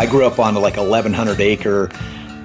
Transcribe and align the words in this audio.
I 0.00 0.06
grew 0.06 0.24
up 0.24 0.38
on 0.38 0.54
like 0.54 0.78
1,100 0.78 1.42
acre 1.42 1.88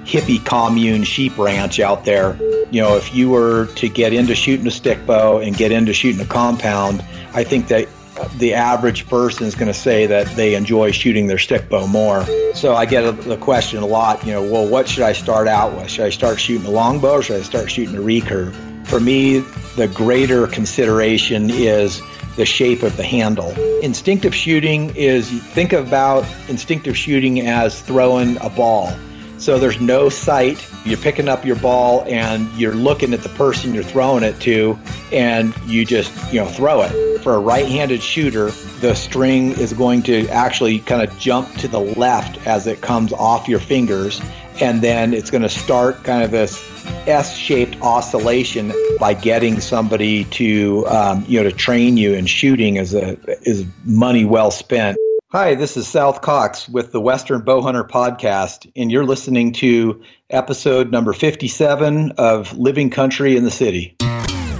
hippie 0.04 0.44
commune 0.44 1.04
sheep 1.04 1.38
ranch 1.38 1.80
out 1.80 2.04
there. 2.04 2.36
You 2.70 2.82
know, 2.82 2.98
if 2.98 3.14
you 3.14 3.30
were 3.30 3.68
to 3.76 3.88
get 3.88 4.12
into 4.12 4.34
shooting 4.34 4.66
a 4.66 4.70
stick 4.70 5.06
bow 5.06 5.38
and 5.38 5.56
get 5.56 5.72
into 5.72 5.94
shooting 5.94 6.20
a 6.20 6.26
compound, 6.26 7.02
I 7.32 7.44
think 7.44 7.68
that 7.68 7.88
the 8.36 8.52
average 8.52 9.08
person 9.08 9.46
is 9.46 9.54
going 9.54 9.68
to 9.68 9.74
say 9.74 10.04
that 10.04 10.26
they 10.36 10.54
enjoy 10.54 10.90
shooting 10.90 11.28
their 11.28 11.38
stick 11.38 11.70
bow 11.70 11.86
more. 11.86 12.26
So 12.52 12.74
I 12.74 12.84
get 12.84 13.10
the 13.22 13.38
question 13.38 13.82
a 13.82 13.86
lot, 13.86 14.26
you 14.26 14.32
know, 14.32 14.42
well, 14.42 14.68
what 14.68 14.86
should 14.86 15.04
I 15.04 15.14
start 15.14 15.48
out 15.48 15.74
with? 15.74 15.88
Should 15.88 16.04
I 16.04 16.10
start 16.10 16.38
shooting 16.38 16.66
a 16.66 16.70
longbow 16.70 17.12
or 17.12 17.22
should 17.22 17.40
I 17.40 17.42
start 17.42 17.70
shooting 17.70 17.96
a 17.96 18.00
recurve? 18.00 18.54
For 18.86 19.00
me, 19.00 19.38
the 19.76 19.88
greater 19.88 20.46
consideration 20.46 21.48
is 21.48 22.02
the 22.36 22.46
shape 22.46 22.82
of 22.82 22.96
the 22.96 23.02
handle. 23.02 23.50
Instinctive 23.82 24.34
shooting 24.34 24.94
is 24.94 25.28
think 25.28 25.72
about 25.72 26.24
instinctive 26.48 26.96
shooting 26.96 27.40
as 27.40 27.80
throwing 27.82 28.36
a 28.40 28.50
ball. 28.50 28.94
So 29.38 29.58
there's 29.58 29.80
no 29.80 30.08
sight. 30.08 30.66
You're 30.86 30.98
picking 30.98 31.28
up 31.28 31.44
your 31.44 31.56
ball 31.56 32.04
and 32.06 32.50
you're 32.58 32.74
looking 32.74 33.12
at 33.12 33.22
the 33.22 33.28
person 33.30 33.74
you're 33.74 33.82
throwing 33.82 34.24
it 34.24 34.40
to 34.40 34.78
and 35.12 35.54
you 35.66 35.84
just, 35.84 36.10
you 36.32 36.40
know, 36.40 36.46
throw 36.46 36.82
it. 36.82 37.20
For 37.22 37.34
a 37.34 37.38
right-handed 37.38 38.02
shooter, 38.02 38.50
the 38.80 38.94
string 38.94 39.52
is 39.52 39.72
going 39.72 40.02
to 40.04 40.26
actually 40.28 40.78
kind 40.78 41.06
of 41.06 41.18
jump 41.18 41.52
to 41.58 41.68
the 41.68 41.80
left 41.80 42.46
as 42.46 42.66
it 42.66 42.80
comes 42.80 43.12
off 43.12 43.46
your 43.48 43.60
fingers 43.60 44.20
and 44.60 44.80
then 44.80 45.12
it's 45.12 45.30
going 45.30 45.42
to 45.42 45.48
start 45.48 46.02
kind 46.02 46.22
of 46.22 46.30
this 46.30 46.62
S-shaped 47.06 47.80
oscillation 47.82 48.72
by 48.98 49.14
getting 49.14 49.60
somebody 49.60 50.24
to 50.24 50.86
um, 50.88 51.24
you 51.28 51.42
know 51.42 51.48
to 51.48 51.54
train 51.54 51.96
you 51.96 52.14
in 52.14 52.26
shooting 52.26 52.76
is 52.76 52.94
a 52.94 53.18
is 53.48 53.64
money 53.84 54.24
well 54.24 54.50
spent. 54.50 54.96
Hi, 55.30 55.54
this 55.54 55.76
is 55.76 55.88
South 55.88 56.22
Cox 56.22 56.68
with 56.68 56.92
the 56.92 57.00
Western 57.00 57.42
Bowhunter 57.42 57.86
podcast, 57.86 58.70
and 58.76 58.90
you're 58.90 59.04
listening 59.04 59.52
to 59.54 60.02
episode 60.30 60.92
number 60.92 61.12
57 61.12 62.12
of 62.12 62.56
Living 62.56 62.90
Country 62.90 63.36
in 63.36 63.44
the 63.44 63.50
City. 63.50 63.96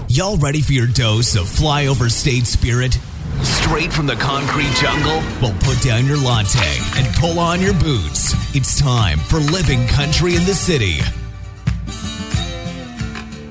Y'all 0.08 0.36
ready 0.36 0.60
for 0.60 0.72
your 0.72 0.88
dose 0.88 1.36
of 1.36 1.44
flyover 1.44 2.10
state 2.10 2.46
spirit? 2.46 2.98
Straight 3.42 3.92
from 3.92 4.06
the 4.06 4.16
concrete 4.16 4.72
jungle? 4.74 5.22
Well, 5.40 5.54
put 5.60 5.80
down 5.82 6.06
your 6.06 6.16
latte 6.16 6.78
and 6.96 7.14
pull 7.16 7.38
on 7.38 7.60
your 7.60 7.74
boots. 7.74 8.34
It's 8.54 8.80
time 8.80 9.18
for 9.18 9.38
Living 9.38 9.86
Country 9.86 10.34
in 10.36 10.44
the 10.44 10.54
City. 10.54 11.00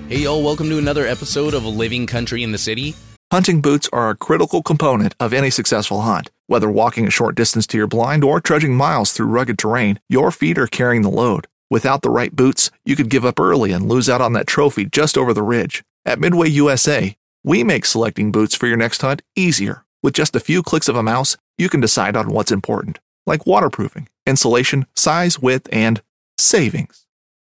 Hey, 0.07 0.19
y'all, 0.19 0.43
welcome 0.43 0.69
to 0.69 0.77
another 0.77 1.07
episode 1.07 1.55
of 1.55 1.65
Living 1.65 2.05
Country 2.05 2.43
in 2.43 2.51
the 2.51 2.59
City. 2.59 2.93
Hunting 3.31 3.59
boots 3.59 3.89
are 3.91 4.11
a 4.11 4.15
critical 4.15 4.61
component 4.61 5.15
of 5.19 5.33
any 5.33 5.49
successful 5.49 6.01
hunt. 6.01 6.29
Whether 6.45 6.69
walking 6.69 7.07
a 7.07 7.09
short 7.09 7.33
distance 7.33 7.65
to 7.67 7.77
your 7.79 7.87
blind 7.87 8.23
or 8.23 8.39
trudging 8.39 8.75
miles 8.75 9.13
through 9.13 9.25
rugged 9.25 9.57
terrain, 9.57 9.99
your 10.07 10.29
feet 10.29 10.59
are 10.59 10.67
carrying 10.67 11.01
the 11.01 11.09
load. 11.09 11.47
Without 11.71 12.03
the 12.03 12.11
right 12.11 12.35
boots, 12.35 12.69
you 12.85 12.95
could 12.95 13.09
give 13.09 13.25
up 13.25 13.39
early 13.39 13.71
and 13.71 13.89
lose 13.89 14.07
out 14.07 14.21
on 14.21 14.33
that 14.33 14.45
trophy 14.45 14.85
just 14.85 15.17
over 15.17 15.33
the 15.33 15.41
ridge. 15.41 15.83
At 16.05 16.19
Midway 16.19 16.49
USA, 16.49 17.17
we 17.43 17.63
make 17.63 17.85
selecting 17.85 18.31
boots 18.31 18.53
for 18.53 18.67
your 18.67 18.77
next 18.77 19.01
hunt 19.01 19.23
easier. 19.35 19.85
With 20.03 20.13
just 20.13 20.35
a 20.35 20.39
few 20.39 20.61
clicks 20.61 20.87
of 20.87 20.95
a 20.95 21.01
mouse, 21.01 21.35
you 21.57 21.67
can 21.67 21.81
decide 21.81 22.15
on 22.15 22.29
what's 22.29 22.51
important, 22.51 22.99
like 23.25 23.47
waterproofing, 23.47 24.07
insulation, 24.27 24.85
size, 24.95 25.39
width, 25.39 25.67
and 25.71 26.03
savings. 26.37 27.04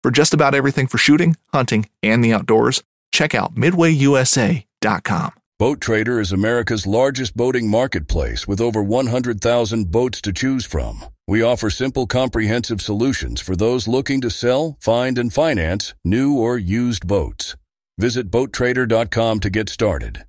For 0.06 0.12
just 0.12 0.36
about 0.36 0.54
everything 0.54 0.86
for 0.86 1.00
shooting, 1.00 1.36
hunting, 1.52 1.90
and 2.04 2.24
the 2.24 2.32
outdoors, 2.32 2.84
check 3.12 3.34
out 3.34 3.56
midwayusa.com. 3.56 5.32
Boat 5.58 5.82
Trader 5.82 6.20
is 6.20 6.32
America's 6.32 6.86
largest 6.86 7.36
boating 7.36 7.68
marketplace 7.68 8.48
with 8.48 8.62
over 8.62 8.84
100,000 8.84 9.92
boats 9.92 10.22
to 10.22 10.32
choose 10.32 10.64
from. 10.64 11.06
We 11.26 11.42
offer 11.42 11.72
simple, 11.72 12.06
comprehensive 12.06 12.82
solutions 12.82 13.42
for 13.42 13.56
those 13.56 13.88
looking 13.88 14.22
to 14.22 14.30
sell, 14.30 14.78
find, 14.80 15.18
and 15.18 15.34
finance 15.34 15.96
new 16.04 16.38
or 16.38 16.60
used 16.60 17.08
boats. 17.08 17.56
Visit 17.98 18.30
BoatTrader.com 18.30 19.40
to 19.40 19.50
get 19.50 19.70
started. 19.70 20.24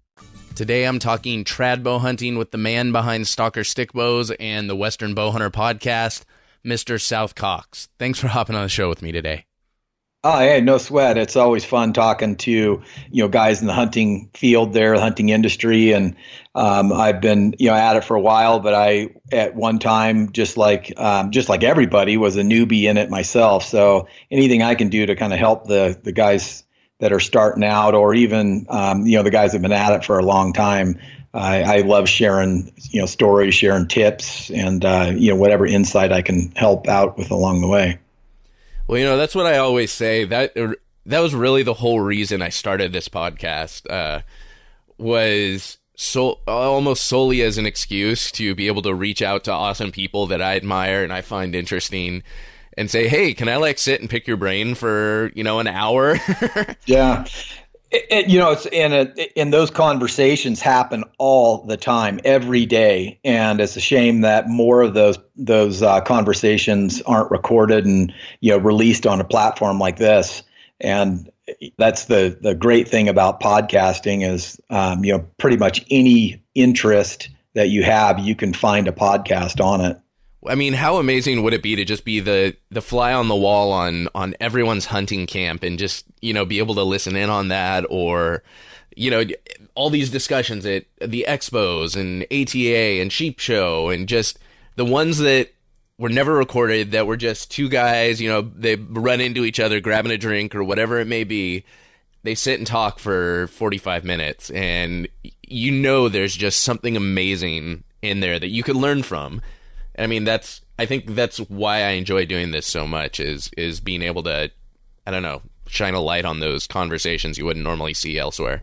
Today 0.54 0.84
I'm 0.84 0.98
talking 0.98 1.44
trad 1.44 1.82
bow 1.82 1.98
hunting 1.98 2.38
with 2.38 2.50
the 2.50 2.56
man 2.56 2.92
behind 2.92 3.28
Stalker 3.28 3.62
Stick 3.62 3.92
Bows 3.92 4.30
and 4.40 4.70
the 4.70 4.76
Western 4.76 5.14
Bowhunter 5.14 5.50
podcast, 5.50 6.24
Mr. 6.64 6.98
South 6.98 7.34
Cox. 7.34 7.90
Thanks 7.98 8.18
for 8.18 8.28
hopping 8.28 8.56
on 8.56 8.62
the 8.62 8.70
show 8.70 8.88
with 8.88 9.02
me 9.02 9.12
today. 9.12 9.45
Oh, 10.24 10.40
hey, 10.40 10.60
no 10.60 10.78
sweat. 10.78 11.18
It's 11.18 11.36
always 11.36 11.64
fun 11.64 11.92
talking 11.92 12.34
to 12.36 12.50
you 12.50 12.82
know 13.12 13.28
guys 13.28 13.60
in 13.60 13.68
the 13.68 13.72
hunting 13.72 14.28
field 14.34 14.72
there, 14.72 14.96
the 14.96 15.00
hunting 15.00 15.28
industry, 15.28 15.92
and 15.92 16.16
um, 16.54 16.92
I've 16.92 17.20
been 17.20 17.54
you 17.60 17.68
know 17.68 17.74
at 17.76 17.96
it 17.96 18.02
for 18.02 18.16
a 18.16 18.20
while. 18.20 18.58
But 18.58 18.74
I 18.74 19.10
at 19.30 19.54
one 19.54 19.78
time, 19.78 20.32
just 20.32 20.56
like 20.56 20.92
um, 20.98 21.30
just 21.30 21.48
like 21.48 21.62
everybody, 21.62 22.16
was 22.16 22.36
a 22.36 22.42
newbie 22.42 22.84
in 22.84 22.96
it 22.96 23.08
myself. 23.08 23.64
So 23.64 24.08
anything 24.28 24.62
I 24.62 24.74
can 24.74 24.88
do 24.88 25.06
to 25.06 25.14
kind 25.14 25.32
of 25.32 25.38
help 25.38 25.68
the 25.68 25.96
the 26.02 26.12
guys 26.12 26.64
that 26.98 27.12
are 27.12 27.20
starting 27.20 27.62
out, 27.62 27.94
or 27.94 28.12
even 28.12 28.66
um, 28.68 29.06
you 29.06 29.16
know 29.16 29.22
the 29.22 29.30
guys 29.30 29.52
that've 29.52 29.62
been 29.62 29.70
at 29.70 29.92
it 29.92 30.04
for 30.04 30.18
a 30.18 30.24
long 30.24 30.52
time, 30.52 30.98
I, 31.34 31.62
I 31.62 31.76
love 31.82 32.08
sharing 32.08 32.72
you 32.90 33.00
know 33.00 33.06
stories, 33.06 33.54
sharing 33.54 33.86
tips, 33.86 34.50
and 34.50 34.84
uh, 34.84 35.12
you 35.14 35.30
know 35.30 35.36
whatever 35.36 35.66
insight 35.66 36.10
I 36.10 36.22
can 36.22 36.50
help 36.56 36.88
out 36.88 37.16
with 37.16 37.30
along 37.30 37.60
the 37.60 37.68
way. 37.68 38.00
Well, 38.86 38.98
you 38.98 39.04
know, 39.04 39.16
that's 39.16 39.34
what 39.34 39.46
I 39.46 39.58
always 39.58 39.90
say. 39.90 40.24
That 40.24 40.54
that 41.06 41.20
was 41.20 41.34
really 41.34 41.62
the 41.62 41.74
whole 41.74 42.00
reason 42.00 42.42
I 42.42 42.50
started 42.50 42.92
this 42.92 43.08
podcast. 43.08 43.90
Uh, 43.90 44.22
was 44.98 45.78
so 45.96 46.40
almost 46.46 47.04
solely 47.04 47.42
as 47.42 47.58
an 47.58 47.66
excuse 47.66 48.30
to 48.32 48.54
be 48.54 48.66
able 48.66 48.82
to 48.82 48.94
reach 48.94 49.22
out 49.22 49.44
to 49.44 49.52
awesome 49.52 49.92
people 49.92 50.26
that 50.26 50.42
I 50.42 50.56
admire 50.56 51.02
and 51.02 51.12
I 51.12 51.22
find 51.22 51.54
interesting 51.54 52.22
and 52.76 52.90
say, 52.90 53.08
"Hey, 53.08 53.34
can 53.34 53.48
I 53.48 53.56
like 53.56 53.78
sit 53.78 54.00
and 54.00 54.10
pick 54.10 54.26
your 54.26 54.36
brain 54.36 54.74
for, 54.74 55.32
you 55.34 55.42
know, 55.42 55.58
an 55.58 55.66
hour?" 55.66 56.18
yeah. 56.86 57.24
It, 57.90 58.06
it, 58.10 58.28
you 58.28 58.38
know, 58.38 58.50
it's 58.50 58.66
in 58.66 58.92
a, 58.92 59.04
in 59.40 59.50
those 59.50 59.70
conversations 59.70 60.60
happen 60.60 61.04
all 61.18 61.64
the 61.64 61.76
time, 61.76 62.18
every 62.24 62.66
day, 62.66 63.20
and 63.24 63.60
it's 63.60 63.76
a 63.76 63.80
shame 63.80 64.22
that 64.22 64.48
more 64.48 64.82
of 64.82 64.94
those 64.94 65.18
those 65.36 65.82
uh, 65.82 66.00
conversations 66.00 67.00
aren't 67.02 67.30
recorded 67.30 67.84
and 67.84 68.12
you 68.40 68.50
know 68.50 68.58
released 68.58 69.06
on 69.06 69.20
a 69.20 69.24
platform 69.24 69.78
like 69.78 69.98
this. 69.98 70.42
And 70.80 71.30
that's 71.78 72.06
the 72.06 72.36
the 72.40 72.54
great 72.54 72.88
thing 72.88 73.08
about 73.08 73.40
podcasting 73.40 74.28
is 74.28 74.60
um, 74.68 75.04
you 75.04 75.12
know 75.12 75.24
pretty 75.38 75.56
much 75.56 75.84
any 75.88 76.42
interest 76.54 77.28
that 77.56 77.70
you 77.70 77.82
have, 77.82 78.18
you 78.18 78.36
can 78.36 78.52
find 78.52 78.86
a 78.86 78.92
podcast 78.92 79.64
on 79.64 79.80
it. 79.80 79.98
I 80.48 80.54
mean, 80.54 80.72
how 80.72 80.96
amazing 80.98 81.42
would 81.42 81.54
it 81.54 81.62
be 81.62 81.76
to 81.76 81.84
just 81.84 82.04
be 82.04 82.20
the 82.20 82.56
the 82.70 82.82
fly 82.82 83.12
on 83.12 83.28
the 83.28 83.36
wall 83.36 83.72
on 83.72 84.08
on 84.14 84.34
everyone's 84.40 84.86
hunting 84.86 85.26
camp 85.26 85.62
and 85.62 85.78
just 85.78 86.04
you 86.20 86.32
know 86.32 86.44
be 86.44 86.58
able 86.58 86.74
to 86.76 86.82
listen 86.82 87.16
in 87.16 87.30
on 87.30 87.48
that 87.48 87.84
or 87.90 88.42
you 88.94 89.10
know 89.10 89.24
all 89.74 89.90
these 89.90 90.10
discussions 90.10 90.64
at 90.66 90.84
the 91.00 91.24
expos 91.28 91.96
and 91.96 92.22
ATA 92.24 93.00
and 93.00 93.12
Sheep 93.12 93.38
Show 93.38 93.90
and 93.90 94.08
just 94.08 94.38
the 94.76 94.84
ones 94.84 95.18
that 95.18 95.50
were 95.98 96.08
never 96.08 96.34
recorded 96.34 96.92
that 96.92 97.06
were 97.06 97.16
just 97.16 97.50
two 97.50 97.68
guys, 97.68 98.20
you 98.20 98.28
know, 98.28 98.42
they 98.42 98.76
run 98.76 99.20
into 99.20 99.44
each 99.44 99.58
other 99.58 99.80
grabbing 99.80 100.12
a 100.12 100.18
drink 100.18 100.54
or 100.54 100.62
whatever 100.62 100.98
it 100.98 101.06
may 101.06 101.24
be. 101.24 101.64
They 102.22 102.34
sit 102.34 102.58
and 102.58 102.66
talk 102.66 102.98
for 102.98 103.46
45 103.48 104.04
minutes 104.04 104.50
and 104.50 105.08
you 105.42 105.70
know 105.70 106.08
there's 106.08 106.34
just 106.34 106.62
something 106.62 106.96
amazing 106.96 107.84
in 108.02 108.20
there 108.20 108.38
that 108.38 108.48
you 108.48 108.62
could 108.62 108.76
learn 108.76 109.02
from 109.02 109.40
I 109.98 110.06
mean, 110.06 110.24
that's 110.24 110.60
I 110.78 110.86
think 110.86 111.14
that's 111.14 111.38
why 111.38 111.82
I 111.82 111.90
enjoy 111.90 112.26
doing 112.26 112.50
this 112.50 112.66
so 112.66 112.86
much 112.86 113.20
is 113.20 113.50
is 113.56 113.80
being 113.80 114.02
able 114.02 114.22
to 114.24 114.50
I 115.06 115.10
don't 115.10 115.22
know 115.22 115.42
shine 115.66 115.94
a 115.94 116.00
light 116.00 116.24
on 116.24 116.40
those 116.40 116.66
conversations 116.66 117.38
you 117.38 117.44
wouldn't 117.44 117.64
normally 117.64 117.94
see 117.94 118.18
elsewhere. 118.18 118.62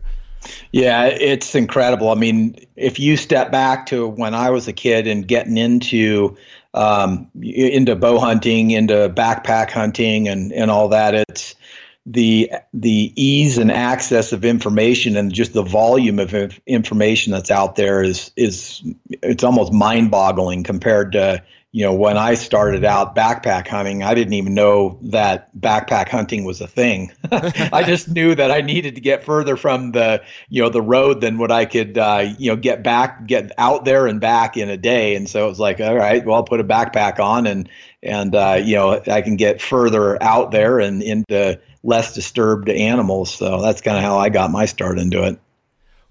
Yeah, 0.71 1.05
it's 1.05 1.55
incredible. 1.55 2.09
I 2.09 2.15
mean, 2.15 2.55
if 2.75 2.99
you 2.99 3.15
step 3.15 3.51
back 3.51 3.85
to 3.87 4.07
when 4.07 4.33
I 4.33 4.49
was 4.49 4.67
a 4.67 4.73
kid 4.73 5.07
and 5.07 5.27
getting 5.27 5.57
into 5.57 6.35
um, 6.73 7.29
into 7.41 7.95
bow 7.95 8.19
hunting, 8.19 8.71
into 8.71 9.09
backpack 9.09 9.71
hunting, 9.71 10.27
and 10.27 10.51
and 10.51 10.69
all 10.69 10.89
that, 10.89 11.13
it's 11.13 11.55
the 12.05 12.51
the 12.73 13.13
ease 13.15 13.57
and 13.57 13.71
access 13.71 14.33
of 14.33 14.43
information 14.43 15.15
and 15.15 15.33
just 15.33 15.53
the 15.53 15.63
volume 15.63 16.19
of 16.19 16.33
information 16.67 17.31
that's 17.31 17.51
out 17.51 17.75
there 17.75 18.03
is 18.03 18.31
is 18.35 18.83
it's 19.09 19.43
almost 19.43 19.71
mind-boggling 19.71 20.63
compared 20.63 21.13
to 21.13 21.41
you 21.71 21.85
know 21.85 21.93
when 21.93 22.17
I 22.17 22.33
started 22.33 22.83
out 22.83 23.15
backpack 23.15 23.69
hunting 23.69 24.03
I 24.03 24.15
didn't 24.15 24.33
even 24.33 24.53
know 24.53 24.99
that 25.03 25.49
backpack 25.57 26.09
hunting 26.09 26.43
was 26.43 26.59
a 26.59 26.67
thing. 26.67 27.13
I 27.31 27.83
just 27.83 28.09
knew 28.09 28.35
that 28.35 28.51
I 28.51 28.59
needed 28.59 28.95
to 28.95 29.01
get 29.01 29.23
further 29.23 29.55
from 29.55 29.93
the 29.93 30.21
you 30.49 30.61
know 30.61 30.69
the 30.69 30.81
road 30.81 31.21
than 31.21 31.37
what 31.37 31.51
I 31.51 31.63
could 31.63 31.97
uh, 31.97 32.33
you 32.37 32.51
know 32.51 32.57
get 32.57 32.83
back 32.83 33.27
get 33.27 33.53
out 33.57 33.85
there 33.85 34.07
and 34.07 34.19
back 34.19 34.57
in 34.57 34.69
a 34.69 34.77
day. 34.77 35.15
And 35.15 35.29
so 35.29 35.45
it 35.45 35.49
was 35.49 35.59
like 35.59 35.79
all 35.79 35.95
right 35.95 36.23
well 36.25 36.35
I'll 36.35 36.43
put 36.43 36.59
a 36.59 36.65
backpack 36.65 37.19
on 37.19 37.47
and 37.47 37.69
and 38.03 38.35
uh, 38.35 38.59
you 38.61 38.75
know 38.75 39.01
I 39.07 39.21
can 39.21 39.37
get 39.37 39.61
further 39.61 40.21
out 40.21 40.51
there 40.51 40.81
and 40.81 41.01
into 41.01 41.59
less 41.83 42.13
disturbed 42.13 42.69
animals. 42.69 43.33
So 43.33 43.61
that's 43.61 43.81
kind 43.81 43.97
of 43.97 44.03
how 44.03 44.17
I 44.17 44.29
got 44.29 44.51
my 44.51 44.65
start 44.65 44.97
into 44.97 45.23
it. 45.23 45.39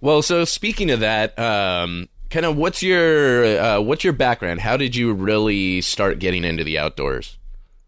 Well, 0.00 0.22
so 0.22 0.44
speaking 0.44 0.90
of 0.90 1.00
that, 1.00 1.38
um, 1.38 2.08
kind 2.30 2.44
of 2.44 2.56
what's 2.56 2.82
your 2.82 3.44
uh, 3.58 3.80
what's 3.80 4.04
your 4.04 4.12
background? 4.12 4.60
How 4.60 4.76
did 4.76 4.96
you 4.96 5.12
really 5.12 5.80
start 5.80 6.18
getting 6.18 6.44
into 6.44 6.64
the 6.64 6.78
outdoors? 6.78 7.38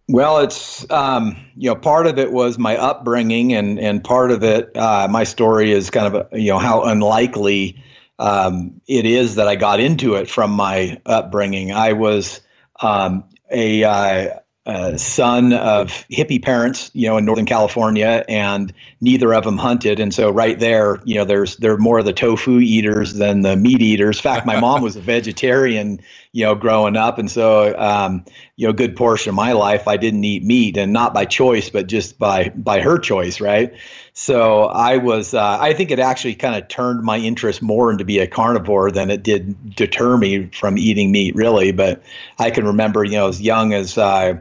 Well, 0.09 0.39
it's 0.39 0.89
um, 0.91 1.37
you 1.57 1.71
know 1.71 1.77
part 1.77 2.07
of 2.07 2.19
it 2.19 2.31
was 2.31 2.59
my 2.59 2.77
upbringing, 2.77 3.55
and 3.55 3.79
and 3.81 4.05
part 4.05 4.31
of 4.31 4.45
it, 4.45 4.77
uh, 4.77 5.09
my 5.11 5.25
story 5.25 5.73
is 5.73 5.91
kind 5.91 6.15
of 6.15 6.29
you 6.33 6.51
know 6.51 6.59
how 6.59 6.85
unlikely 6.85 7.83
um, 8.19 8.81
it 8.87 9.07
is 9.07 9.35
that 9.37 9.49
I 9.49 9.57
got 9.57 9.81
into 9.81 10.15
it 10.15 10.31
from 10.31 10.53
my 10.53 11.01
upbringing. 11.07 11.73
I 11.73 11.95
was 11.95 12.41
um, 12.81 13.25
a 13.51 13.83
uh, 13.83 14.39
uh, 14.67 14.97
son 14.97 15.53
of 15.53 15.91
hippie 16.11 16.43
parents, 16.43 16.91
you 16.95 17.07
know, 17.07 17.19
in 17.19 17.25
Northern 17.27 17.45
California, 17.45 18.25
and 18.29 18.73
neither 19.01 19.35
of 19.35 19.45
them 19.45 19.59
hunted. 19.59 20.01
And 20.01 20.15
so, 20.15 20.31
right 20.31 20.59
there, 20.59 21.01
you 21.05 21.17
know, 21.17 21.27
there's 21.27 21.57
they're 21.57 21.77
more 21.77 21.99
of 21.99 22.07
the 22.07 22.15
tofu 22.15 22.61
eaters 22.61 23.13
than 23.13 23.43
the 23.43 23.57
meat 23.57 23.83
eaters. 23.83 24.17
In 24.17 24.23
fact, 24.23 24.47
my 24.47 24.59
mom 24.59 24.81
was 24.81 24.97
a 24.97 25.01
vegetarian, 25.03 26.01
you 26.33 26.47
know, 26.47 26.55
growing 26.55 26.97
up, 26.97 27.19
and 27.19 27.31
so, 27.31 27.79
um, 27.79 28.25
you 28.57 28.67
know, 28.67 28.71
a 28.71 28.75
good 28.75 28.97
portion 28.97 29.29
of 29.29 29.35
my 29.35 29.53
life 29.53 29.87
I 29.87 29.99
didn't 29.99 30.25
eat 30.25 30.43
meat, 30.43 30.79
and 30.79 30.95
not 30.95 31.13
by 31.13 31.27
choice, 31.27 31.69
but 31.69 31.87
just 31.87 32.19
by 32.19 32.49
by 32.49 32.81
her 32.81 32.99
choice, 32.99 33.43
right? 33.43 33.75
So 34.15 34.63
I 34.63 34.97
was, 34.97 35.35
uh, 35.35 35.59
I 35.61 35.75
think 35.75 35.91
it 35.91 35.99
actually 35.99 36.37
kind 36.37 36.55
of 36.55 36.69
turned 36.69 37.03
my 37.03 37.19
interest 37.19 37.61
more 37.61 37.91
into 37.91 38.05
be 38.05 38.21
a 38.21 38.29
carnivore 38.29 38.93
than 38.93 39.11
it 39.11 39.25
did 39.25 39.75
deter 39.75 40.17
me 40.17 40.47
from 40.47 40.79
eating 40.79 41.11
meat, 41.11 41.35
really. 41.35 41.73
But 41.73 42.03
I 42.39 42.51
can 42.51 42.65
remember, 42.65 43.05
you 43.05 43.13
know, 43.13 43.29
as 43.29 43.43
young 43.43 43.75
as 43.75 43.99
I 43.99 44.31
uh, 44.31 44.39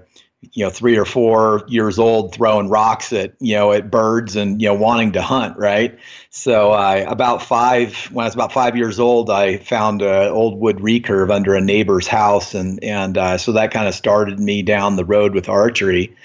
you 0.54 0.64
know 0.64 0.70
three 0.70 0.98
or 0.98 1.06
four 1.06 1.64
years 1.68 1.98
old 2.00 2.34
throwing 2.34 2.70
rocks 2.70 3.14
at 3.14 3.34
you 3.40 3.56
know 3.56 3.72
at 3.72 3.90
birds 3.90 4.36
and 4.36 4.62
you 4.62 4.68
know 4.68 4.74
wanting 4.74 5.14
to 5.14 5.22
hunt 5.22 5.58
right? 5.58 5.98
So 6.30 6.72
uh, 6.72 7.06
about 7.08 7.44
five 7.44 7.96
when 8.12 8.24
i 8.24 8.28
was 8.28 8.34
about 8.34 8.52
five 8.52 8.76
years 8.76 9.00
old 9.00 9.30
i 9.30 9.58
found 9.58 10.02
an 10.02 10.30
old 10.30 10.60
wood 10.60 10.78
recurve 10.78 11.32
under 11.32 11.56
a 11.56 11.62
neighbor's 11.62 12.08
house 12.08 12.54
and 12.54 12.84
and 12.84 13.18
uh, 13.18 13.38
so 13.38 13.54
that 13.54 13.72
kind 13.72 13.88
of 13.88 13.94
started 13.94 14.40
me 14.40 14.62
down 14.62 14.96
the 14.96 15.06
road 15.06 15.34
with 15.34 15.48
archery 15.50 16.16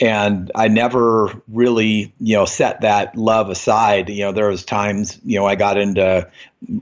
and 0.00 0.50
I 0.54 0.68
never 0.68 1.30
really, 1.48 2.12
you 2.18 2.36
know, 2.36 2.44
set 2.44 2.80
that 2.80 3.16
love 3.16 3.48
aside. 3.48 4.08
You 4.08 4.24
know, 4.24 4.32
there 4.32 4.48
was 4.48 4.64
times, 4.64 5.20
you 5.24 5.38
know, 5.38 5.46
I 5.46 5.54
got 5.54 5.78
into 5.78 6.28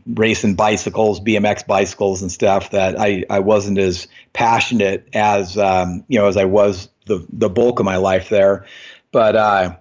racing 0.07 0.55
bicycles, 0.55 1.21
BMX 1.21 1.67
bicycles 1.67 2.23
and 2.23 2.33
stuff 2.33 2.71
that 2.71 2.99
I, 2.99 3.25
I 3.29 3.41
wasn't 3.41 3.79
as 3.79 4.09
passionate 4.33 5.09
as, 5.13 5.59
um, 5.59 6.05
you 6.09 6.19
know, 6.19 6.27
as 6.27 6.37
I 6.37 6.45
was 6.45 6.89
the, 7.07 7.27
the 7.31 7.51
bulk 7.51 7.81
of 7.81 7.85
my 7.85 7.97
life 7.97 8.31
there. 8.31 8.65
But, 9.11 9.37
uh, 9.37 9.77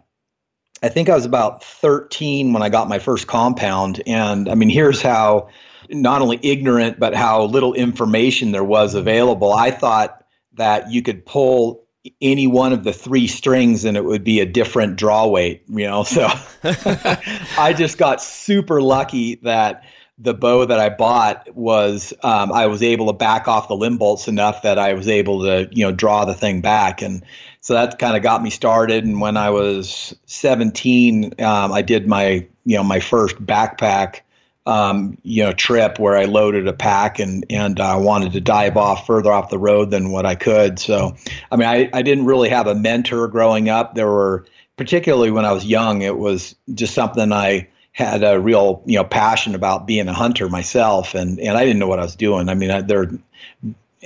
I 0.83 0.89
think 0.89 1.09
I 1.09 1.15
was 1.15 1.25
about 1.25 1.63
13 1.63 2.53
when 2.53 2.63
I 2.63 2.69
got 2.69 2.89
my 2.89 2.99
first 2.99 3.27
compound. 3.27 4.01
And 4.07 4.49
I 4.49 4.55
mean, 4.55 4.69
here's 4.69 5.01
how 5.01 5.49
not 5.89 6.21
only 6.21 6.39
ignorant, 6.41 6.99
but 6.99 7.13
how 7.13 7.43
little 7.43 7.73
information 7.75 8.51
there 8.51 8.63
was 8.63 8.95
available. 8.95 9.53
I 9.53 9.71
thought 9.71 10.25
that 10.53 10.91
you 10.91 11.01
could 11.01 11.25
pull 11.25 11.80
any 12.21 12.47
one 12.47 12.73
of 12.73 12.83
the 12.83 12.93
three 12.93 13.27
strings 13.27 13.85
and 13.85 13.95
it 13.95 14.05
would 14.05 14.23
be 14.23 14.39
a 14.39 14.45
different 14.45 14.95
draw 14.95 15.27
weight, 15.27 15.63
you 15.69 15.85
know. 15.85 16.03
So 16.03 16.27
I 16.63 17.73
just 17.77 17.97
got 17.97 18.21
super 18.21 18.81
lucky 18.81 19.35
that 19.43 19.83
the 20.21 20.33
bow 20.33 20.65
that 20.65 20.79
I 20.79 20.89
bought 20.89 21.53
was 21.55 22.13
um, 22.23 22.51
I 22.51 22.67
was 22.67 22.83
able 22.83 23.07
to 23.07 23.13
back 23.13 23.47
off 23.47 23.67
the 23.67 23.75
limb 23.75 23.97
bolts 23.97 24.27
enough 24.27 24.61
that 24.61 24.77
I 24.77 24.93
was 24.93 25.07
able 25.07 25.41
to 25.43 25.67
you 25.71 25.83
know 25.83 25.91
draw 25.91 26.25
the 26.25 26.35
thing 26.35 26.61
back 26.61 27.01
and 27.01 27.23
so 27.59 27.73
that 27.73 27.97
kind 27.97 28.15
of 28.15 28.21
got 28.21 28.43
me 28.43 28.51
started 28.51 29.03
and 29.03 29.19
when 29.19 29.35
I 29.35 29.49
was 29.49 30.15
17 30.25 31.41
um, 31.41 31.71
I 31.71 31.81
did 31.81 32.07
my 32.07 32.47
you 32.65 32.77
know 32.77 32.83
my 32.83 32.99
first 32.99 33.43
backpack 33.43 34.21
um, 34.65 35.17
you 35.23 35.43
know 35.43 35.51
trip 35.51 35.99
where 35.99 36.15
I 36.15 36.25
loaded 36.25 36.67
a 36.67 36.73
pack 36.73 37.19
and 37.19 37.45
and 37.49 37.79
I 37.79 37.93
uh, 37.93 37.99
wanted 37.99 38.33
to 38.33 38.41
dive 38.41 38.77
off 38.77 39.07
further 39.07 39.31
off 39.31 39.49
the 39.49 39.59
road 39.59 39.91
than 39.91 40.11
what 40.11 40.25
I 40.25 40.35
could. 40.35 40.79
So, 40.79 41.15
I 41.51 41.55
mean, 41.55 41.67
I, 41.67 41.89
I 41.93 42.01
didn't 42.01 42.25
really 42.25 42.49
have 42.49 42.67
a 42.67 42.75
mentor 42.75 43.27
growing 43.27 43.69
up. 43.69 43.95
There 43.95 44.07
were 44.07 44.45
particularly 44.77 45.31
when 45.31 45.45
I 45.45 45.51
was 45.51 45.65
young, 45.65 46.01
it 46.01 46.17
was 46.17 46.55
just 46.73 46.93
something 46.93 47.31
I 47.31 47.67
had 47.93 48.23
a 48.23 48.39
real 48.39 48.83
you 48.85 48.97
know 48.97 49.03
passion 49.03 49.55
about 49.55 49.87
being 49.87 50.07
a 50.07 50.13
hunter 50.13 50.47
myself, 50.49 51.15
and 51.15 51.39
and 51.39 51.57
I 51.57 51.65
didn't 51.65 51.79
know 51.79 51.87
what 51.87 51.99
I 51.99 52.03
was 52.03 52.15
doing. 52.15 52.49
I 52.49 52.53
mean, 52.53 52.71
I, 52.71 52.81
there 52.81 53.07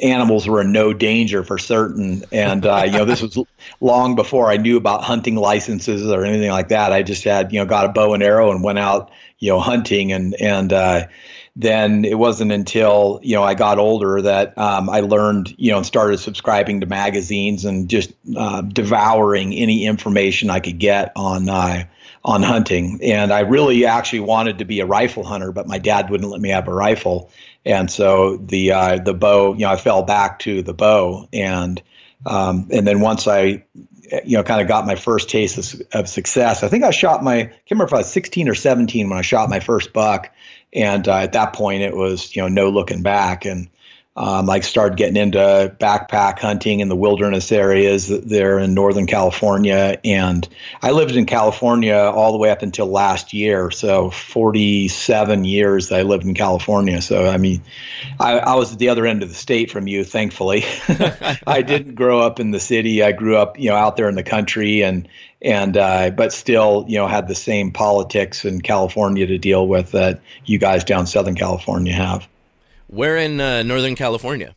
animals 0.02 0.48
were 0.48 0.62
in 0.62 0.72
no 0.72 0.94
danger 0.94 1.44
for 1.44 1.58
certain. 1.58 2.24
And, 2.32 2.66
uh, 2.66 2.84
you 2.86 2.92
know, 2.92 3.06
this 3.06 3.22
was 3.22 3.38
long 3.82 4.16
before 4.16 4.52
I 4.52 4.58
knew 4.58 4.78
about 4.78 5.04
hunting 5.04 5.36
licenses 5.36 6.06
or 6.08 6.26
anything 6.26 6.52
like 6.52 6.70
that. 6.70 6.92
I 6.92 7.04
just 7.04 7.24
had, 7.24 7.54
you 7.54 7.60
know, 7.60 7.66
got 7.66 7.86
a 7.86 7.90
bow 7.90 8.14
and 8.14 8.24
arrow 8.24 8.52
and 8.52 8.64
went 8.64 8.80
out 8.80 9.12
you 9.40 9.52
know 9.52 9.60
hunting 9.60 10.12
and 10.12 10.36
and 10.42 10.72
uh, 10.72 11.06
then 11.56 12.06
it 12.06 12.18
wasn't 12.18 12.52
until 12.52 13.20
you 13.24 13.36
know 13.36 13.44
I 13.44 13.54
got 13.54 13.78
older 13.78 14.22
that 14.22 14.58
um, 14.58 14.90
I 14.90 15.02
learned 15.02 15.54
you 15.58 15.72
know 15.72 15.78
and 15.78 15.86
started 15.86 16.18
subscribing 16.20 16.82
to 16.82 16.88
magazines 16.88 17.66
and 17.66 17.90
just 17.90 18.12
uh, 18.36 18.62
devouring 18.62 19.54
any 19.54 19.86
information 19.86 20.50
I 20.50 20.60
could 20.60 20.80
get 20.80 21.12
on 21.16 21.50
uh, 21.50 21.86
on 22.24 22.42
hunting. 22.42 23.00
And 23.04 23.32
I 23.32 23.42
really 23.42 23.86
actually 23.86 24.22
wanted 24.22 24.58
to 24.58 24.66
be 24.66 24.80
a 24.80 24.86
rifle 24.86 25.24
hunter, 25.24 25.52
but 25.52 25.68
my 25.68 25.78
dad 25.78 26.10
wouldn't 26.10 26.32
let 26.32 26.42
me 26.42 26.50
have 26.50 26.68
a 26.68 26.74
rifle, 26.74 27.30
and 27.66 27.90
so 27.90 28.38
the 28.38 28.72
uh, 28.72 28.98
the 28.98 29.14
bow 29.14 29.54
you 29.54 29.62
know 29.62 29.72
I 29.72 29.78
fell 29.78 30.04
back 30.04 30.40
to 30.40 30.62
the 30.62 30.74
bow 30.74 31.28
and. 31.34 31.82
Um, 32.28 32.70
and 32.72 32.88
then 32.88 33.02
once 33.02 33.28
I 33.28 33.66
you 34.24 34.38
know, 34.38 34.44
kind 34.44 34.62
of 34.62 34.68
got 34.68 34.86
my 34.86 34.96
first 34.96 35.30
taste 35.30 35.58
of, 35.58 35.82
of, 35.94 36.10
success. 36.10 36.64
I 36.64 36.68
think 36.68 36.84
I 36.84 36.92
shot 36.92 37.24
my, 37.24 37.36
I 37.36 37.44
can't 37.44 37.72
remember 37.72 37.86
if 37.86 37.94
I 37.94 37.98
was 37.98 38.12
16 38.12 38.50
or 38.50 38.56
17 38.56 39.10
when 39.10 39.18
I 39.18 39.22
shot 39.22 39.50
my 39.50 39.60
first 39.60 39.94
buck. 39.94 40.32
And 40.74 41.08
uh, 41.08 41.18
at 41.18 41.34
that 41.34 41.54
point, 41.54 41.82
it 41.82 41.96
was, 41.96 42.36
you 42.36 42.42
know, 42.42 42.48
no 42.48 42.70
looking 42.70 43.02
back. 43.02 43.46
And 43.46 43.70
um, 44.18 44.50
I 44.50 44.62
started 44.62 44.98
getting 44.98 45.18
into 45.18 45.76
backpack 45.78 46.40
hunting 46.40 46.80
in 46.80 46.88
the 46.88 46.96
wilderness 46.96 47.52
areas 47.52 48.08
there 48.08 48.60
in 48.60 48.74
Northern 48.74 49.08
California. 49.08 50.00
And 50.06 50.48
I 50.82 50.92
lived 50.92 51.18
in 51.18 51.26
California 51.26 51.96
all 51.96 52.32
the 52.32 52.38
way 52.38 52.50
up 52.50 52.62
until 52.62 52.88
last 52.88 53.34
year. 53.34 53.72
So 53.72 54.10
47 54.12 55.44
years 55.44 55.92
I 55.92 56.04
lived 56.04 56.24
in 56.24 56.34
California. 56.34 57.02
So, 57.02 57.26
I 57.26 57.36
mean, 57.36 57.62
I, 58.18 58.40
I 58.40 58.56
was 58.56 58.72
at 58.72 58.80
the 58.80 58.88
other 58.88 59.06
end 59.06 59.22
of 59.22 59.28
the 59.28 59.36
state 59.36 59.70
from 59.70 59.86
you, 59.86 60.06
thankfully. 60.06 60.64
I 61.46 61.62
didn't 61.62 61.96
grow 61.96 62.22
up 62.22 62.40
in 62.40 62.52
the 62.52 62.60
city. 62.62 63.04
I 63.04 63.12
grew 63.12 63.36
up, 63.36 63.60
you 63.60 63.70
know, 63.70 63.76
out 63.76 63.98
there 63.98 64.08
in 64.08 64.16
the 64.16 64.24
country 64.24 64.82
and, 64.82 65.10
and, 65.42 65.76
uh, 65.76 66.10
but 66.12 66.32
still, 66.32 66.86
you 66.88 66.98
know, 66.98 67.08
had 67.08 67.28
the 67.28 67.36
same 67.36 67.72
politics 67.72 68.46
in 68.46 68.62
California 68.62 69.28
to 69.28 69.38
deal 69.38 69.68
with 69.68 69.92
that 69.92 70.22
you 70.46 70.58
guys 70.58 70.86
down 70.86 71.06
Southern 71.06 71.36
California 71.36 71.92
have. 71.92 72.26
Where 72.96 73.18
in 73.18 73.42
uh, 73.42 73.64
Northern 73.64 73.96
California? 73.96 74.56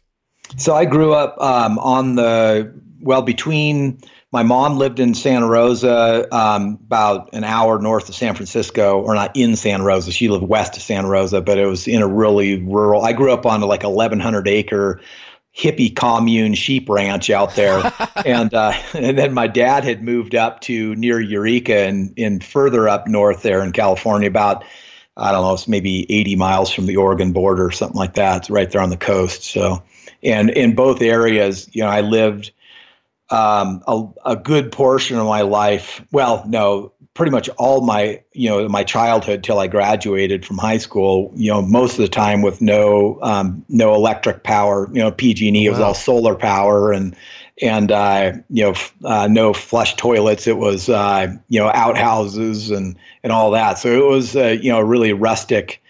So 0.57 0.75
I 0.75 0.85
grew 0.85 1.13
up 1.13 1.37
um, 1.41 1.79
on 1.79 2.15
the 2.15 2.73
well 3.01 3.23
between. 3.23 3.99
My 4.31 4.43
mom 4.43 4.77
lived 4.77 5.01
in 5.01 5.15
Santa 5.15 5.47
Rosa, 5.47 6.29
um, 6.35 6.79
about 6.85 7.31
an 7.33 7.45
hour 7.45 7.81
north 7.81 8.11
of 8.11 8.15
San 8.15 8.35
Francisco, 8.35 9.01
or 9.01 9.15
not 9.15 9.35
in 9.35 9.57
Santa 9.57 9.85
Rosa. 9.85 10.13
She 10.13 10.29
lived 10.29 10.45
west 10.45 10.77
of 10.77 10.83
Santa 10.83 11.09
Rosa, 11.09 11.41
but 11.41 11.59
it 11.59 11.65
was 11.65 11.89
in 11.89 12.03
a 12.03 12.07
really 12.07 12.63
rural. 12.63 13.03
I 13.03 13.15
grew 13.15 13.33
up 13.33 13.47
on 13.47 13.63
like 13.63 13.85
1,100 13.85 14.47
acre 14.47 15.01
hippie 15.57 15.95
commune 15.97 16.55
sheep 16.55 16.91
ranch 16.91 17.31
out 17.31 17.57
there, 17.57 17.91
and 18.27 18.53
uh, 18.53 18.73
and 18.95 19.19
then 19.19 19.33
my 19.33 19.47
dad 19.47 19.85
had 19.85 20.03
moved 20.03 20.35
up 20.35 20.61
to 20.63 20.95
near 20.95 21.21
Eureka 21.21 21.79
and 21.79 22.13
in 22.17 22.41
further 22.41 22.89
up 22.89 23.09
north 23.09 23.43
there 23.43 23.65
in 23.65 23.73
California, 23.73 24.29
about 24.29 24.63
I 25.19 25.33
don't 25.33 25.43
know, 25.43 25.55
it's 25.55 25.69
maybe 25.69 26.07
80 26.11 26.37
miles 26.37 26.73
from 26.73 26.87
the 26.87 26.97
Oregon 26.97 27.33
border 27.33 27.67
or 27.67 27.73
something 27.73 27.99
like 27.99 28.15
that. 28.15 28.37
It's 28.39 28.51
right 28.51 28.71
there 28.71 28.81
on 28.81 28.91
the 28.91 28.97
coast. 28.97 29.43
So, 29.45 29.83
and 30.23 30.51
in 30.51 30.75
both 30.75 31.03
areas, 31.03 31.69
you 31.73 31.83
know, 31.83 31.89
I 31.89 32.03
lived 32.03 32.53
um, 33.31 33.83
a, 33.87 34.05
a 34.25 34.37
good 34.37 34.71
portion 34.73 35.19
of 35.19 35.27
my 35.27 35.43
life. 35.43 36.03
Well, 36.13 36.45
no, 36.47 36.93
pretty 37.15 37.33
much 37.33 37.49
all 37.59 37.85
my, 37.85 38.23
you 38.33 38.49
know, 38.49 38.69
my 38.69 38.85
childhood 38.85 39.43
till 39.43 39.59
I 39.59 39.67
graduated 39.67 40.47
from 40.47 40.57
high 40.57 40.79
school. 40.79 41.33
You 41.35 41.51
know, 41.51 41.63
most 41.63 41.93
of 41.93 41.99
the 41.99 42.09
time 42.09 42.41
with 42.41 42.63
no, 42.63 43.19
um, 43.21 43.65
no 43.69 43.95
electric 43.95 44.45
power. 44.45 44.89
You 44.93 45.01
know, 45.01 45.11
PG&E 45.11 45.69
wow. 45.69 45.73
was 45.73 45.81
all 45.81 45.95
solar 45.95 46.37
power 46.37 46.93
and 46.93 47.17
and 47.63 47.91
uh, 47.93 48.33
you 48.51 48.65
know 48.65 48.75
uh, 49.05 49.29
no 49.29 49.53
flush 49.53 49.95
toilets. 49.97 50.47
It 50.47 50.59
was 50.59 50.89
uh, 50.89 51.35
you 51.49 51.61
know 51.61 51.71
outhouses 51.75 52.71
and 52.71 52.97
and 53.23 53.33
all 53.33 53.51
that. 53.53 53.79
So 53.79 53.89
it 53.89 54.07
was 54.07 54.35
you 54.35 54.71
know 54.71 54.79
a 54.79 54.85
really 54.85 55.13
rustic 55.13 55.83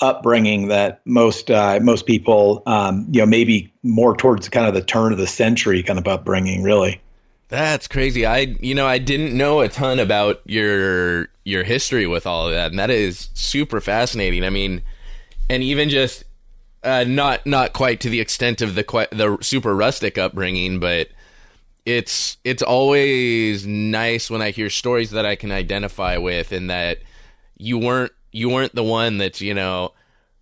upbringing 0.00 0.68
that 0.68 1.00
most 1.04 1.50
uh, 1.50 1.78
most 1.82 2.06
people 2.06 2.62
um, 2.66 3.06
you 3.10 3.20
know 3.20 3.26
maybe 3.26 3.72
more 3.82 4.16
towards 4.16 4.48
kind 4.48 4.66
of 4.66 4.74
the 4.74 4.82
turn 4.82 5.12
of 5.12 5.18
the 5.18 5.26
century 5.26 5.82
kind 5.82 5.98
of 5.98 6.06
upbringing 6.06 6.62
really. 6.62 7.00
That's 7.48 7.86
crazy. 7.86 8.26
I 8.26 8.56
you 8.60 8.74
know 8.74 8.86
I 8.86 8.98
didn't 8.98 9.36
know 9.36 9.60
a 9.60 9.68
ton 9.68 9.98
about 9.98 10.40
your 10.44 11.28
your 11.44 11.62
history 11.62 12.06
with 12.06 12.26
all 12.26 12.48
of 12.48 12.54
that, 12.54 12.70
and 12.70 12.78
that 12.78 12.90
is 12.90 13.28
super 13.34 13.80
fascinating. 13.80 14.44
I 14.44 14.50
mean, 14.50 14.82
and 15.48 15.62
even 15.62 15.90
just 15.90 16.24
uh, 16.82 17.04
not 17.04 17.46
not 17.46 17.72
quite 17.72 18.00
to 18.00 18.10
the 18.10 18.20
extent 18.20 18.60
of 18.62 18.74
the 18.74 19.08
the 19.12 19.38
super 19.40 19.74
rustic 19.74 20.18
upbringing, 20.18 20.80
but 20.80 21.08
it's 21.86 22.38
it's 22.44 22.62
always 22.62 23.66
nice 23.66 24.30
when 24.30 24.42
I 24.42 24.50
hear 24.50 24.70
stories 24.70 25.10
that 25.10 25.26
I 25.26 25.36
can 25.36 25.52
identify 25.52 26.16
with, 26.16 26.52
and 26.52 26.70
that 26.70 26.98
you 27.56 27.78
weren't 27.78 28.12
you 28.32 28.48
weren't 28.48 28.74
the 28.74 28.84
one 28.84 29.18
that's 29.18 29.40
you 29.40 29.54
know 29.54 29.92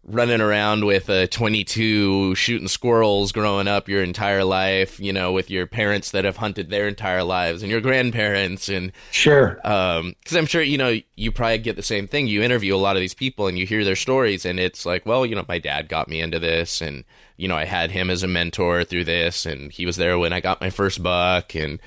running 0.04 0.40
around 0.40 0.84
with 0.84 1.08
a 1.08 1.28
22 1.28 2.34
shooting 2.34 2.66
squirrels 2.66 3.30
growing 3.30 3.68
up 3.68 3.88
your 3.88 4.02
entire 4.02 4.42
life, 4.42 4.98
you 4.98 5.12
know, 5.12 5.30
with 5.30 5.48
your 5.48 5.64
parents 5.66 6.10
that 6.10 6.24
have 6.24 6.38
hunted 6.38 6.70
their 6.70 6.88
entire 6.88 7.22
lives 7.22 7.62
and 7.62 7.70
your 7.70 7.80
grandparents 7.80 8.68
and 8.68 8.90
sure. 9.12 9.60
Um, 9.64 10.16
cause 10.24 10.36
I'm 10.36 10.46
sure, 10.46 10.60
you 10.60 10.76
know, 10.76 10.98
you 11.14 11.30
probably 11.30 11.58
get 11.58 11.76
the 11.76 11.82
same 11.82 12.08
thing. 12.08 12.26
You 12.26 12.42
interview 12.42 12.74
a 12.74 12.78
lot 12.78 12.96
of 12.96 13.00
these 13.00 13.14
people 13.14 13.46
and 13.46 13.56
you 13.56 13.64
hear 13.64 13.84
their 13.84 13.94
stories 13.94 14.44
and 14.44 14.58
it's 14.58 14.84
like, 14.84 15.06
well, 15.06 15.24
you 15.24 15.36
know, 15.36 15.44
my 15.48 15.58
dad 15.58 15.88
got 15.88 16.08
me 16.08 16.20
into 16.20 16.40
this 16.40 16.80
and, 16.80 17.04
you 17.36 17.46
know, 17.46 17.56
I 17.56 17.64
had 17.64 17.92
him 17.92 18.10
as 18.10 18.24
a 18.24 18.28
mentor 18.28 18.82
through 18.82 19.04
this 19.04 19.46
and 19.46 19.70
he 19.70 19.86
was 19.86 19.96
there 19.96 20.18
when 20.18 20.32
I 20.32 20.40
got 20.40 20.60
my 20.60 20.70
first 20.70 21.00
buck 21.00 21.54
and, 21.54 21.78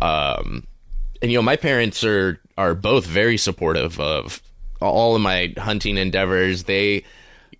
um, 0.00 0.66
and 1.20 1.30
you 1.30 1.36
know, 1.36 1.42
my 1.42 1.56
parents 1.56 2.02
are, 2.02 2.40
are 2.56 2.74
both 2.74 3.04
very 3.04 3.36
supportive 3.36 4.00
of 4.00 4.40
all 4.80 5.16
of 5.16 5.20
my 5.20 5.52
hunting 5.58 5.98
endeavors. 5.98 6.64
They, 6.64 7.04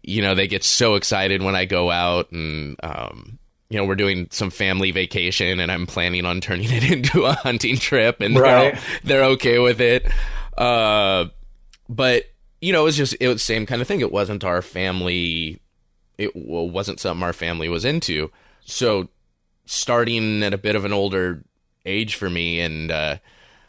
you 0.08 0.22
know, 0.22 0.34
they 0.34 0.48
get 0.48 0.64
so 0.64 0.94
excited 0.94 1.42
when 1.42 1.54
I 1.54 1.66
go 1.66 1.90
out 1.90 2.32
and, 2.32 2.76
um, 2.82 3.38
you 3.68 3.76
know, 3.76 3.84
we're 3.84 3.94
doing 3.94 4.26
some 4.30 4.48
family 4.48 4.90
vacation 4.90 5.60
and 5.60 5.70
I'm 5.70 5.86
planning 5.86 6.24
on 6.24 6.40
turning 6.40 6.68
it 6.70 6.90
into 6.90 7.26
a 7.26 7.34
hunting 7.34 7.76
trip 7.76 8.20
and 8.20 8.38
right. 8.38 8.74
they're, 8.74 8.82
they're 9.04 9.24
okay 9.32 9.58
with 9.58 9.80
it. 9.80 10.10
Uh, 10.56 11.26
but 11.88 12.24
you 12.60 12.72
know, 12.72 12.80
it 12.80 12.84
was 12.84 12.96
just, 12.96 13.16
it 13.20 13.28
was 13.28 13.36
the 13.36 13.40
same 13.40 13.66
kind 13.66 13.82
of 13.82 13.86
thing. 13.86 14.00
It 14.00 14.10
wasn't 14.10 14.44
our 14.44 14.62
family. 14.62 15.60
It 16.16 16.34
wasn't 16.34 16.98
something 16.98 17.22
our 17.22 17.32
family 17.32 17.68
was 17.68 17.84
into. 17.84 18.32
So 18.64 19.08
starting 19.66 20.42
at 20.42 20.54
a 20.54 20.58
bit 20.58 20.74
of 20.74 20.84
an 20.84 20.92
older 20.92 21.44
age 21.84 22.16
for 22.16 22.28
me 22.28 22.60
and, 22.60 22.90
uh, 22.90 23.18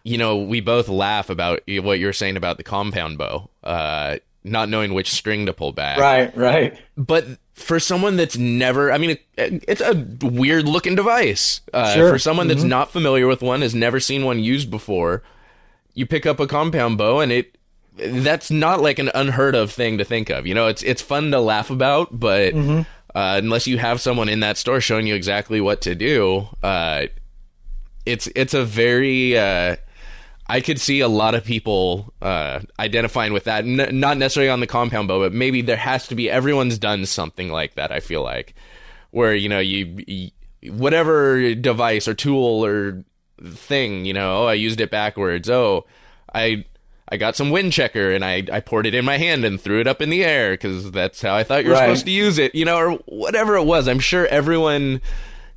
you 0.04 0.18
know, 0.18 0.38
we 0.38 0.62
both 0.62 0.88
laugh 0.88 1.30
about 1.30 1.62
what 1.68 2.00
you're 2.00 2.14
saying 2.14 2.38
about 2.38 2.58
the 2.58 2.64
compound 2.64 3.18
bow. 3.18 3.50
Uh, 3.64 4.18
not 4.50 4.70
knowing 4.70 4.94
which 4.94 5.12
string 5.12 5.46
to 5.46 5.54
pull 5.54 5.72
back. 5.72 6.00
Right, 6.00 6.36
right. 6.36 6.80
But 6.98 7.26
for 7.54 7.80
someone 7.80 8.16
that's 8.16 8.38
never, 8.38 8.92
I 8.92 8.98
mean, 8.98 9.12
it, 9.12 9.22
it's 9.38 9.82
a 9.82 9.94
weird 10.22 10.66
looking 10.66 10.96
device. 10.96 11.62
Uh, 11.74 11.94
sure. 11.94 12.10
For 12.10 12.20
someone 12.20 12.48
that's 12.48 12.62
mm-hmm. 12.62 12.70
not 12.70 12.92
familiar 12.92 13.28
with 13.28 13.42
one, 13.42 13.62
has 13.62 13.76
never 13.76 14.00
seen 14.00 14.26
one 14.26 14.40
used 14.40 14.72
before, 14.72 15.24
you 15.94 16.06
pick 16.06 16.26
up 16.26 16.40
a 16.40 16.48
compound 16.48 16.98
bow 16.98 17.20
and 17.20 17.32
it, 17.32 17.58
that's 17.98 18.50
not 18.50 18.82
like 18.82 19.00
an 19.00 19.12
unheard 19.14 19.56
of 19.56 19.72
thing 19.72 19.98
to 19.98 20.06
think 20.06 20.30
of. 20.30 20.48
You 20.48 20.54
know, 20.54 20.68
it's 20.68 20.84
it's 20.84 21.02
fun 21.02 21.32
to 21.32 21.40
laugh 21.40 21.70
about, 21.70 22.18
but 22.18 22.54
mm-hmm. 22.54 22.82
uh, 23.14 23.38
unless 23.38 23.68
you 23.68 23.78
have 23.78 24.00
someone 24.00 24.30
in 24.30 24.40
that 24.40 24.58
store 24.58 24.80
showing 24.80 25.06
you 25.06 25.16
exactly 25.16 25.60
what 25.60 25.82
to 25.82 25.96
do, 25.96 26.48
uh, 26.64 27.08
it's 28.06 28.28
it's 28.36 28.54
a 28.54 28.64
very 28.64 29.38
uh, 29.38 29.76
I 30.50 30.62
could 30.62 30.82
see 30.82 31.00
a 31.00 31.08
lot 31.08 31.36
of 31.36 31.44
people 31.44 32.12
uh, 32.24 32.62
identifying 32.80 33.34
with 33.34 33.44
that. 33.44 33.66
N- 33.66 34.00
not 34.00 34.18
necessarily 34.18 34.50
on 34.50 34.60
the 34.60 34.68
compound 34.68 35.08
bow, 35.08 35.20
but 35.20 35.32
maybe 35.32 35.62
there 35.62 35.78
has 35.78 36.08
to 36.08 36.16
be. 36.16 36.30
Everyone's 36.30 36.80
done 36.80 37.06
something 37.06 37.50
like 37.50 37.76
that. 37.76 37.92
I 37.92 38.00
feel 38.00 38.24
like 38.24 38.56
where 39.12 39.36
you 39.36 39.48
know 39.48 39.60
you, 39.60 40.04
you 40.08 40.32
whatever 40.74 41.54
device 41.54 42.08
or 42.08 42.16
tool 42.16 42.66
or 42.66 43.04
thing 43.44 44.06
you 44.06 44.14
know. 44.14 44.44
Oh, 44.44 44.46
I 44.48 44.56
used 44.56 44.82
it 44.82 44.90
backwards. 44.90 45.50
Oh, 45.52 45.86
I 46.34 46.66
I 47.12 47.18
got 47.18 47.36
some 47.36 47.52
wind 47.52 47.72
checker 47.72 48.12
and 48.12 48.26
I, 48.26 48.44
I 48.52 48.60
poured 48.60 48.86
it 48.86 48.96
in 48.96 49.06
my 49.06 49.18
hand 49.18 49.46
and 49.46 49.62
threw 49.62 49.80
it 49.80 49.88
up 49.88 50.02
in 50.02 50.10
the 50.10 50.24
air 50.24 50.52
because 50.52 50.92
that's 50.92 51.22
how 51.22 51.36
I 51.36 51.44
thought 51.44 51.64
you 51.64 51.70
were 51.70 51.76
right. 51.76 51.86
supposed 51.86 52.06
to 52.06 52.12
use 52.12 52.38
it, 52.38 52.54
you 52.54 52.66
know, 52.66 52.78
or 52.78 52.92
whatever 53.06 53.56
it 53.56 53.64
was. 53.64 53.88
I'm 53.88 54.00
sure 54.00 54.28
everyone 54.28 55.02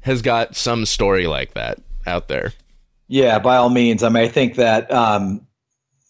has 0.01 0.23
got 0.23 0.57
some 0.57 0.87
story 0.87 1.27
like 1.27 1.55
that 1.55 1.79
out 2.07 2.29
there. 2.29 2.53
Yeah, 3.13 3.41
by 3.41 3.57
all 3.57 3.69
means. 3.69 4.03
I 4.03 4.09
mean, 4.09 4.23
I 4.23 4.29
think 4.29 4.55
that 4.55 4.91
um, 4.91 5.47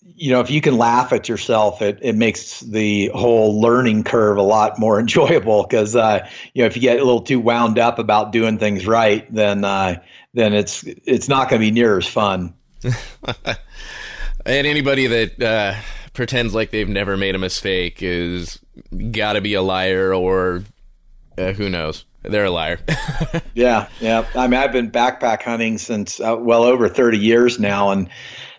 you 0.05 0.31
know, 0.31 0.39
if 0.39 0.53
you 0.53 0.61
can 0.61 0.79
laugh 0.79 1.13
at 1.13 1.29
yourself, 1.29 1.83
it, 1.83 1.99
it 2.01 2.15
makes 2.15 2.61
the 2.61 3.09
whole 3.09 3.61
learning 3.61 4.05
curve 4.05 4.37
a 4.37 4.43
lot 4.43 4.79
more 4.79 5.01
enjoyable. 5.01 5.65
Because 5.65 5.97
uh, 5.97 6.25
you 6.55 6.63
know, 6.63 6.67
if 6.67 6.77
you 6.77 6.83
get 6.83 7.01
a 7.01 7.05
little 7.05 7.21
too 7.21 7.41
wound 7.41 7.77
up 7.77 7.99
about 7.99 8.31
doing 8.31 8.57
things 8.57 8.87
right, 8.87 9.27
then 9.35 9.65
uh, 9.65 10.01
then 10.35 10.55
it's 10.55 10.85
it's 10.85 11.29
not 11.29 11.49
going 11.49 11.61
to 11.61 11.67
be 11.67 11.73
near 11.73 11.99
as 11.99 12.07
fun. 12.07 12.55
and 12.85 13.57
anybody 14.47 15.09
that 15.09 15.43
uh, 15.43 15.75
pretends 16.13 16.55
like 16.55 16.71
they've 16.71 16.89
never 16.89 17.17
made 17.17 17.35
a 17.35 17.39
mistake 17.39 18.01
is 18.01 18.61
got 19.11 19.33
to 19.33 19.41
be 19.41 19.55
a 19.55 19.63
liar, 19.63 20.15
or 20.15 20.63
uh, 21.37 21.53
who 21.53 21.69
knows 21.69 22.05
they're 22.23 22.45
a 22.45 22.51
liar. 22.51 22.79
yeah, 23.55 23.89
yeah. 24.01 24.27
I 24.35 24.47
mean, 24.47 24.61
I've 24.61 24.73
been 24.73 24.91
backpack 24.91 25.43
hunting 25.43 25.79
since 25.79 26.21
uh, 26.21 26.37
well 26.39 26.65
over 26.65 26.89
30 26.89 27.19
years 27.19 27.59
now, 27.59 27.91
and 27.91 28.09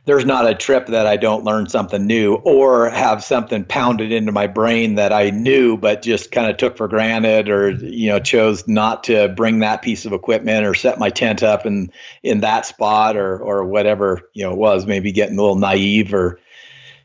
there's 0.06 0.26
not 0.26 0.50
a 0.50 0.54
trip 0.54 0.88
that 0.88 1.08
I 1.08 1.16
don't 1.16 1.46
learn 1.46 1.70
something 1.70 2.06
new 2.06 2.36
or 2.36 2.90
have 2.90 3.24
something 3.24 3.64
pounded 3.64 4.12
into 4.12 4.32
my 4.32 4.48
brain 4.48 4.96
that 4.96 5.14
I 5.14 5.30
knew 5.30 5.78
but 5.78 6.02
just 6.02 6.32
kind 6.32 6.50
of 6.50 6.58
took 6.58 6.76
for 6.76 6.90
granted 6.90 7.50
or 7.50 7.72
you 7.72 8.10
know 8.10 8.20
chose 8.20 8.68
not 8.68 9.06
to 9.06 9.30
bring 9.30 9.60
that 9.60 9.82
piece 9.82 10.06
of 10.06 10.12
equipment 10.12 10.66
or 10.66 10.74
set 10.74 11.00
my 11.00 11.10
tent 11.10 11.42
up 11.42 11.66
in 11.66 11.90
in 12.22 12.42
that 12.42 12.66
spot 12.66 13.16
or 13.16 13.40
or 13.40 13.64
whatever 13.64 14.30
you 14.34 14.44
know 14.44 14.52
it 14.52 14.58
was 14.58 14.86
maybe 14.86 15.12
getting 15.12 15.38
a 15.38 15.42
little 15.42 15.56
naive 15.56 16.14
or 16.14 16.38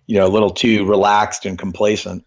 you 0.09 0.17
know 0.17 0.27
a 0.27 0.29
little 0.29 0.51
too 0.51 0.85
relaxed 0.85 1.47
and 1.47 1.59
complacent. 1.59 2.25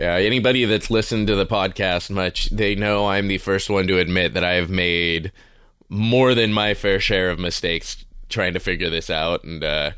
Yeah, 0.00 0.14
anybody 0.14 0.64
that's 0.64 0.90
listened 0.90 1.26
to 1.26 1.36
the 1.36 1.44
podcast 1.44 2.08
much, 2.08 2.48
they 2.48 2.74
know 2.74 3.08
I'm 3.08 3.28
the 3.28 3.36
first 3.36 3.68
one 3.68 3.86
to 3.88 3.98
admit 3.98 4.32
that 4.32 4.42
I 4.42 4.54
have 4.54 4.70
made 4.70 5.30
more 5.90 6.34
than 6.34 6.54
my 6.54 6.72
fair 6.72 6.98
share 6.98 7.28
of 7.28 7.38
mistakes 7.38 8.06
trying 8.30 8.54
to 8.54 8.60
figure 8.60 8.88
this 8.88 9.10
out, 9.10 9.44
and 9.44 9.62
uh, 9.62 9.90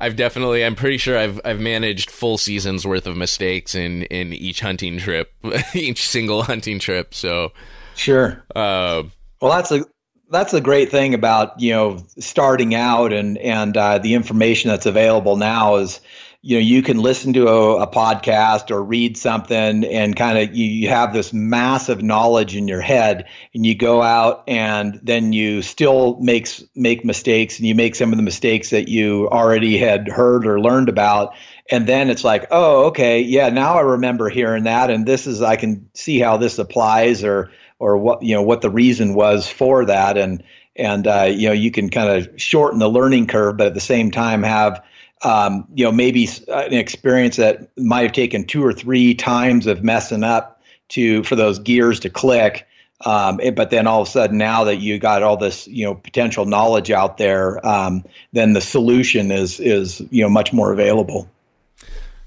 I've 0.00 0.16
definitely, 0.16 0.64
I'm 0.64 0.74
pretty 0.74 0.98
sure 0.98 1.16
I've 1.16 1.40
I've 1.44 1.60
managed 1.60 2.10
full 2.10 2.36
seasons 2.36 2.84
worth 2.84 3.06
of 3.06 3.16
mistakes 3.16 3.76
in 3.76 4.02
in 4.04 4.32
each 4.32 4.58
hunting 4.58 4.98
trip, 4.98 5.32
each 5.74 6.08
single 6.08 6.42
hunting 6.42 6.80
trip. 6.80 7.14
So 7.14 7.52
sure. 7.94 8.42
Uh, 8.56 9.04
well, 9.40 9.52
that's 9.52 9.70
a 9.70 9.84
that's 10.30 10.50
the 10.50 10.60
great 10.60 10.90
thing 10.90 11.14
about 11.14 11.60
you 11.60 11.70
know 11.70 12.04
starting 12.18 12.74
out 12.74 13.12
and 13.12 13.38
and 13.38 13.76
uh, 13.76 13.98
the 13.98 14.14
information 14.14 14.68
that's 14.68 14.86
available 14.86 15.36
now 15.36 15.76
is 15.76 16.00
you 16.44 16.56
know 16.56 16.60
you 16.60 16.82
can 16.82 16.98
listen 16.98 17.32
to 17.32 17.48
a, 17.48 17.82
a 17.82 17.86
podcast 17.86 18.70
or 18.70 18.84
read 18.84 19.16
something 19.16 19.82
and 19.82 20.14
kind 20.14 20.36
of 20.36 20.54
you, 20.54 20.66
you 20.66 20.88
have 20.90 21.14
this 21.14 21.32
massive 21.32 22.02
knowledge 22.02 22.54
in 22.54 22.68
your 22.68 22.82
head 22.82 23.26
and 23.54 23.64
you 23.64 23.74
go 23.74 24.02
out 24.02 24.44
and 24.46 25.00
then 25.02 25.32
you 25.32 25.62
still 25.62 26.18
makes 26.20 26.62
make 26.74 27.02
mistakes 27.02 27.58
and 27.58 27.66
you 27.66 27.74
make 27.74 27.94
some 27.94 28.12
of 28.12 28.18
the 28.18 28.22
mistakes 28.22 28.68
that 28.68 28.88
you 28.88 29.26
already 29.30 29.78
had 29.78 30.06
heard 30.06 30.46
or 30.46 30.60
learned 30.60 30.90
about. 30.90 31.34
And 31.70 31.86
then 31.86 32.10
it's 32.10 32.24
like 32.24 32.46
oh 32.50 32.84
okay 32.88 33.22
yeah 33.22 33.48
now 33.48 33.78
i 33.78 33.80
remember 33.80 34.28
hearing 34.28 34.64
that 34.64 34.90
and 34.90 35.06
this 35.06 35.26
is 35.26 35.40
i 35.40 35.56
can 35.56 35.88
see 35.94 36.18
how 36.18 36.36
this 36.36 36.58
applies 36.58 37.24
or 37.24 37.50
or 37.78 37.96
what 37.96 38.22
you 38.22 38.34
know 38.34 38.42
what 38.42 38.60
the 38.60 38.70
reason 38.70 39.14
was 39.14 39.48
for 39.48 39.86
that. 39.86 40.18
And 40.18 40.44
and 40.76 41.06
uh, 41.06 41.30
you 41.34 41.48
know 41.48 41.54
you 41.54 41.70
can 41.70 41.88
kind 41.88 42.10
of 42.10 42.38
shorten 42.38 42.80
the 42.80 42.88
learning 42.88 43.28
curve 43.28 43.56
but 43.56 43.68
at 43.68 43.74
the 43.74 43.80
same 43.80 44.10
time 44.10 44.42
have 44.42 44.84
um, 45.24 45.66
you 45.74 45.84
know, 45.84 45.92
maybe 45.92 46.28
an 46.48 46.74
experience 46.74 47.36
that 47.36 47.70
might 47.78 48.02
have 48.02 48.12
taken 48.12 48.44
two 48.44 48.64
or 48.64 48.72
three 48.72 49.14
times 49.14 49.66
of 49.66 49.82
messing 49.82 50.22
up 50.22 50.62
to 50.90 51.22
for 51.24 51.34
those 51.34 51.58
gears 51.58 51.98
to 52.00 52.10
click. 52.10 52.66
Um, 53.04 53.40
it, 53.40 53.56
but 53.56 53.70
then 53.70 53.86
all 53.86 54.02
of 54.02 54.08
a 54.08 54.10
sudden, 54.10 54.38
now 54.38 54.64
that 54.64 54.76
you 54.76 54.98
got 54.98 55.22
all 55.22 55.36
this, 55.36 55.66
you 55.66 55.84
know, 55.84 55.94
potential 55.94 56.44
knowledge 56.46 56.90
out 56.90 57.18
there, 57.18 57.64
um, 57.66 58.04
then 58.32 58.52
the 58.52 58.60
solution 58.60 59.30
is 59.30 59.58
is 59.60 60.00
you 60.10 60.22
know 60.22 60.28
much 60.28 60.52
more 60.52 60.72
available. 60.72 61.28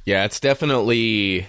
Yeah, 0.06 0.26
it's 0.26 0.40
definitely 0.40 1.48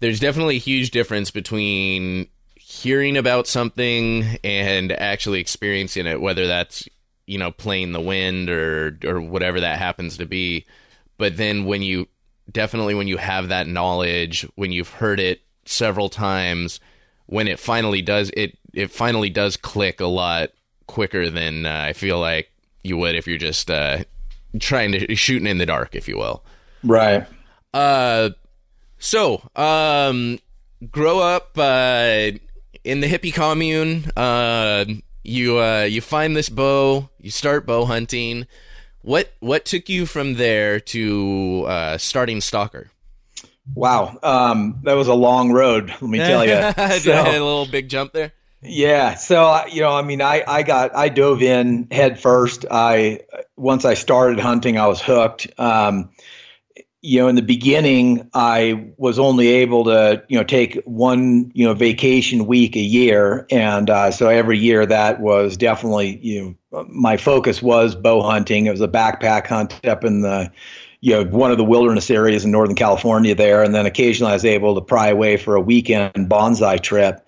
there's 0.00 0.20
definitely 0.20 0.56
a 0.56 0.60
huge 0.60 0.90
difference 0.90 1.30
between 1.30 2.28
hearing 2.56 3.16
about 3.16 3.46
something 3.46 4.24
and 4.42 4.92
actually 4.92 5.40
experiencing 5.40 6.06
it, 6.06 6.20
whether 6.20 6.46
that's 6.46 6.88
you 7.26 7.38
know, 7.38 7.50
playing 7.50 7.92
the 7.92 8.00
wind 8.00 8.50
or 8.50 8.98
or 9.04 9.20
whatever 9.20 9.60
that 9.60 9.78
happens 9.78 10.16
to 10.18 10.26
be. 10.26 10.66
But 11.18 11.36
then 11.36 11.64
when 11.64 11.82
you 11.82 12.08
definitely 12.50 12.94
when 12.94 13.08
you 13.08 13.16
have 13.16 13.48
that 13.48 13.66
knowledge, 13.66 14.46
when 14.54 14.72
you've 14.72 14.90
heard 14.90 15.20
it 15.20 15.42
several 15.64 16.08
times, 16.08 16.80
when 17.26 17.48
it 17.48 17.58
finally 17.58 18.02
does 18.02 18.30
it 18.36 18.58
it 18.72 18.90
finally 18.90 19.30
does 19.30 19.56
click 19.56 20.00
a 20.00 20.06
lot 20.06 20.50
quicker 20.86 21.30
than 21.30 21.66
uh, 21.66 21.84
I 21.88 21.92
feel 21.92 22.18
like 22.18 22.50
you 22.82 22.96
would 22.96 23.14
if 23.14 23.26
you're 23.26 23.38
just 23.38 23.70
uh, 23.70 24.04
trying 24.60 24.92
to 24.92 25.14
shooting 25.14 25.46
in 25.46 25.58
the 25.58 25.66
dark, 25.66 25.94
if 25.94 26.08
you 26.08 26.18
will. 26.18 26.44
Right. 26.84 27.26
Uh, 27.72 28.30
so 28.98 29.42
um, 29.56 30.38
grow 30.90 31.20
up 31.20 31.56
uh, 31.56 32.30
in 32.84 33.00
the 33.00 33.08
hippie 33.08 33.32
commune. 33.32 34.04
Uh, 34.16 34.84
you 35.22 35.58
uh, 35.58 35.82
you 35.82 36.00
find 36.00 36.36
this 36.36 36.48
bow, 36.48 37.08
you 37.20 37.30
start 37.30 37.66
bow 37.66 37.84
hunting. 37.84 38.46
What 39.02 39.32
what 39.40 39.64
took 39.64 39.88
you 39.88 40.06
from 40.06 40.34
there 40.34 40.80
to 40.80 41.64
uh, 41.66 41.98
starting 41.98 42.40
Stalker? 42.40 42.90
Wow, 43.74 44.18
um, 44.22 44.80
that 44.82 44.94
was 44.94 45.08
a 45.08 45.14
long 45.14 45.52
road. 45.52 45.88
Let 45.88 46.02
me 46.02 46.18
tell 46.18 46.44
you. 46.46 47.00
so, 47.00 47.12
a 47.12 47.32
little 47.32 47.66
big 47.66 47.88
jump 47.88 48.12
there. 48.12 48.32
Yeah, 48.62 49.14
so 49.14 49.44
uh, 49.44 49.64
you 49.70 49.80
know, 49.80 49.92
I 49.92 50.02
mean, 50.02 50.22
I 50.22 50.44
I 50.46 50.62
got 50.62 50.94
I 50.94 51.08
dove 51.08 51.42
in 51.42 51.88
head 51.90 52.20
first. 52.20 52.64
I 52.70 53.20
once 53.56 53.84
I 53.84 53.94
started 53.94 54.38
hunting, 54.38 54.78
I 54.78 54.86
was 54.86 55.00
hooked. 55.00 55.48
Um, 55.58 56.10
you 57.02 57.18
know, 57.18 57.26
in 57.26 57.34
the 57.34 57.42
beginning, 57.42 58.30
I 58.32 58.92
was 58.96 59.18
only 59.18 59.48
able 59.48 59.84
to, 59.84 60.22
you 60.28 60.38
know, 60.38 60.44
take 60.44 60.80
one, 60.84 61.50
you 61.52 61.66
know, 61.66 61.74
vacation 61.74 62.46
week 62.46 62.76
a 62.76 62.80
year, 62.80 63.44
and 63.50 63.90
uh, 63.90 64.12
so 64.12 64.28
every 64.28 64.56
year 64.56 64.86
that 64.86 65.20
was 65.20 65.56
definitely, 65.56 66.18
you 66.18 66.56
know, 66.70 66.86
my 66.88 67.16
focus 67.16 67.60
was 67.60 67.96
bow 67.96 68.22
hunting. 68.22 68.66
It 68.66 68.70
was 68.70 68.80
a 68.80 68.88
backpack 68.88 69.48
hunt 69.48 69.84
up 69.84 70.04
in 70.04 70.22
the, 70.22 70.50
you 71.00 71.12
know, 71.12 71.24
one 71.24 71.50
of 71.50 71.58
the 71.58 71.64
wilderness 71.64 72.08
areas 72.08 72.44
in 72.44 72.52
Northern 72.52 72.76
California 72.76 73.34
there, 73.34 73.64
and 73.64 73.74
then 73.74 73.84
occasionally 73.84 74.30
I 74.30 74.36
was 74.36 74.44
able 74.44 74.76
to 74.76 74.80
pry 74.80 75.08
away 75.08 75.36
for 75.36 75.56
a 75.56 75.60
weekend 75.60 76.30
bonsai 76.30 76.80
trip, 76.80 77.26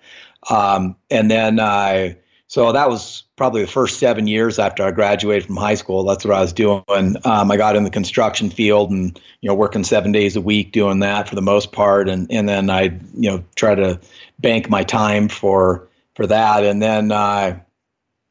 um, 0.49 0.95
and 1.11 1.29
then 1.29 1.59
I. 1.59 2.17
So 2.47 2.71
that 2.71 2.89
was 2.89 3.23
probably 3.35 3.61
the 3.61 3.71
first 3.71 3.99
seven 3.99 4.27
years 4.27 4.59
after 4.59 4.83
I 4.83 4.91
graduated 4.91 5.47
from 5.47 5.57
high 5.57 5.73
school. 5.73 6.03
That's 6.03 6.23
what 6.23 6.35
I 6.35 6.41
was 6.41 6.53
doing. 6.53 6.83
Um, 7.25 7.51
I 7.51 7.57
got 7.57 7.75
in 7.75 7.83
the 7.83 7.89
construction 7.89 8.49
field 8.49 8.91
and 8.91 9.19
you 9.41 9.49
know 9.49 9.55
working 9.55 9.83
seven 9.83 10.11
days 10.11 10.35
a 10.35 10.41
week 10.41 10.71
doing 10.71 10.99
that 10.99 11.27
for 11.27 11.35
the 11.35 11.41
most 11.41 11.71
part, 11.71 12.07
and 12.07 12.31
and 12.31 12.47
then 12.47 12.69
I 12.69 12.83
you 13.15 13.31
know 13.31 13.43
try 13.55 13.73
to 13.73 13.99
bank 14.39 14.69
my 14.69 14.83
time 14.83 15.27
for 15.27 15.87
for 16.13 16.27
that, 16.27 16.63
and 16.63 16.81
then 16.81 17.11
uh, 17.11 17.59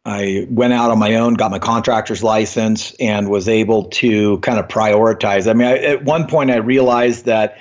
I 0.04 0.46
went 0.48 0.74
out 0.74 0.90
on 0.90 0.98
my 0.98 1.16
own, 1.16 1.34
got 1.34 1.50
my 1.50 1.58
contractor's 1.58 2.22
license, 2.22 2.94
and 3.00 3.28
was 3.28 3.48
able 3.48 3.84
to 3.84 4.38
kind 4.38 4.58
of 4.58 4.68
prioritize. 4.68 5.50
I 5.50 5.54
mean, 5.54 5.66
I, 5.66 5.78
at 5.78 6.04
one 6.04 6.28
point 6.28 6.50
I 6.50 6.56
realized 6.56 7.24
that 7.24 7.58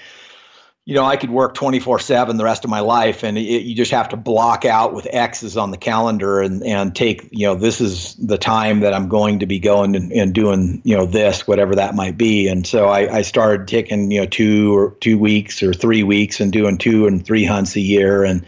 you 0.86 0.96
know, 0.96 1.06
I 1.06 1.16
could 1.16 1.30
work 1.30 1.54
24 1.54 2.00
7 2.00 2.36
the 2.36 2.44
rest 2.44 2.66
of 2.66 2.70
my 2.70 2.82
life, 2.82 3.24
and 3.24 3.38
it, 3.38 3.42
you 3.42 3.74
just 3.74 3.92
have 3.92 4.10
to 4.10 4.18
block 4.18 4.66
out 4.66 4.94
with 4.94 5.08
X's 5.10 5.56
on 5.56 5.72
the 5.72 5.78
calendar 5.78 6.42
and, 6.42 6.62
and 6.64 6.94
take, 6.94 7.30
you 7.32 7.48
know, 7.48 7.56
this 7.56 7.80
is 7.80 8.16
the 8.16 8.38
time 8.38 8.82
that 8.82 8.94
I'm 8.94 9.08
going 9.08 9.40
to 9.40 9.46
be 9.46 9.60
going 9.60 9.96
and, 9.96 10.12
and 10.12 10.34
doing, 10.34 10.82
you 10.84 10.98
know, 10.98 11.06
this, 11.06 11.48
whatever 11.48 11.76
that 11.76 11.96
might 11.96 12.18
be. 12.18 12.50
And 12.50 12.68
so 12.68 12.88
I, 12.88 13.18
I 13.18 13.22
started 13.22 13.70
taking, 13.70 14.12
you 14.12 14.22
know, 14.22 14.26
two 14.26 14.76
or 14.76 14.92
two 15.00 15.18
weeks 15.18 15.64
or 15.64 15.74
three 15.74 16.04
weeks 16.04 16.42
and 16.42 16.52
doing 16.52 16.78
two 16.78 17.08
and 17.08 17.26
three 17.26 17.46
hunts 17.46 17.78
a 17.78 17.82
year. 17.82 18.26
And, 18.26 18.46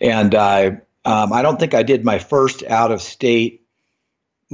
and 0.00 0.34
uh, 0.34 0.70
um, 1.04 1.34
I 1.34 1.42
don't 1.42 1.60
think 1.60 1.74
I 1.74 1.82
did 1.82 2.02
my 2.02 2.18
first 2.18 2.62
out 2.62 2.92
of 2.92 3.02
state 3.02 3.63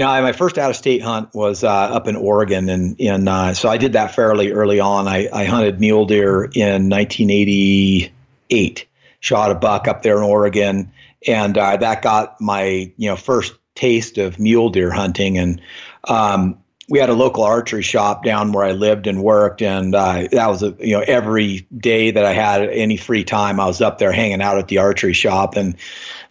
no, 0.00 0.07
my 0.23 0.33
first 0.33 0.57
out 0.57 0.71
of 0.71 0.76
state 0.76 1.02
hunt 1.02 1.35
was 1.35 1.62
uh, 1.62 1.69
up 1.69 2.09
in 2.09 2.16
Oregon, 2.16 2.71
and 2.71 2.99
in 2.99 3.28
uh, 3.28 3.52
so 3.52 3.69
I 3.69 3.76
did 3.76 3.92
that 3.92 4.14
fairly 4.14 4.50
early 4.50 4.80
on. 4.80 5.07
I, 5.07 5.28
I 5.30 5.45
hunted 5.45 5.78
mule 5.78 6.07
deer 6.07 6.45
in 6.45 6.88
1988. 6.88 8.87
Shot 9.21 9.50
a 9.50 9.54
buck 9.54 9.87
up 9.88 10.02
there 10.02 10.16
in 10.16 10.23
Oregon, 10.23 10.90
and 11.28 11.59
uh, 11.59 11.76
that 11.76 12.00
got 12.00 12.40
my 12.40 12.90
you 12.97 13.11
know 13.11 13.16
first 13.16 13.52
taste 13.75 14.16
of 14.16 14.38
mule 14.38 14.71
deer 14.71 14.90
hunting. 14.90 15.37
And 15.37 15.61
um, 16.09 16.59
we 16.88 16.99
had 16.99 17.11
a 17.11 17.14
local 17.14 17.45
archery 17.45 17.83
shop 17.83 18.25
down 18.25 18.52
where 18.52 18.64
I 18.64 18.73
lived 18.73 19.07
and 19.07 19.23
worked, 19.23 19.61
and 19.61 19.95
uh, 19.95 20.28
that 20.33 20.47
was 20.47 20.62
a, 20.62 20.75
you 20.80 20.97
know 20.97 21.04
every 21.07 21.66
day 21.76 22.11
that 22.11 22.25
I 22.25 22.33
had 22.33 22.62
any 22.71 22.97
free 22.97 23.23
time, 23.23 23.61
I 23.61 23.66
was 23.66 23.83
up 23.83 23.99
there 23.99 24.12
hanging 24.12 24.40
out 24.40 24.57
at 24.57 24.69
the 24.69 24.78
archery 24.78 25.12
shop. 25.12 25.57
And 25.57 25.76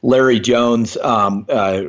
Larry 0.02 0.40
Jones 0.40 0.98
um, 0.98 1.46
uh, 1.50 1.84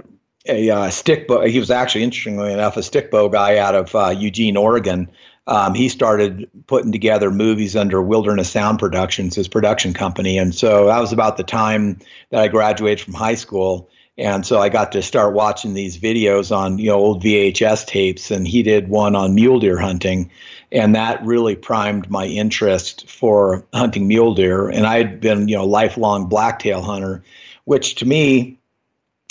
a 0.46 0.70
uh, 0.70 0.90
stick 0.90 1.28
bow. 1.28 1.42
He 1.42 1.58
was 1.58 1.70
actually, 1.70 2.02
interestingly 2.04 2.52
enough, 2.52 2.76
a 2.76 2.82
stick 2.82 3.10
bow 3.10 3.28
guy 3.28 3.58
out 3.58 3.74
of 3.74 3.94
uh, 3.94 4.14
Eugene, 4.16 4.56
Oregon. 4.56 5.10
Um, 5.46 5.74
he 5.74 5.88
started 5.88 6.48
putting 6.66 6.92
together 6.92 7.30
movies 7.30 7.74
under 7.74 8.00
Wilderness 8.00 8.50
Sound 8.50 8.78
Productions, 8.78 9.34
his 9.34 9.48
production 9.48 9.94
company, 9.94 10.38
and 10.38 10.54
so 10.54 10.86
that 10.86 11.00
was 11.00 11.12
about 11.12 11.36
the 11.36 11.42
time 11.42 11.98
that 12.30 12.40
I 12.40 12.48
graduated 12.48 13.00
from 13.00 13.14
high 13.14 13.34
school. 13.34 13.90
And 14.16 14.44
so 14.44 14.60
I 14.60 14.68
got 14.68 14.92
to 14.92 15.02
start 15.02 15.34
watching 15.34 15.72
these 15.72 15.98
videos 15.98 16.54
on 16.54 16.78
you 16.78 16.90
know 16.90 16.96
old 16.96 17.22
VHS 17.22 17.86
tapes, 17.86 18.30
and 18.30 18.46
he 18.46 18.62
did 18.62 18.88
one 18.88 19.16
on 19.16 19.34
mule 19.34 19.58
deer 19.58 19.78
hunting, 19.78 20.30
and 20.70 20.94
that 20.94 21.24
really 21.24 21.56
primed 21.56 22.10
my 22.10 22.26
interest 22.26 23.08
for 23.08 23.64
hunting 23.72 24.06
mule 24.06 24.34
deer. 24.34 24.68
And 24.68 24.86
I 24.86 24.98
had 24.98 25.20
been 25.20 25.48
you 25.48 25.56
know 25.56 25.64
lifelong 25.64 26.26
blacktail 26.28 26.82
hunter, 26.82 27.24
which 27.64 27.96
to 27.96 28.06
me 28.06 28.59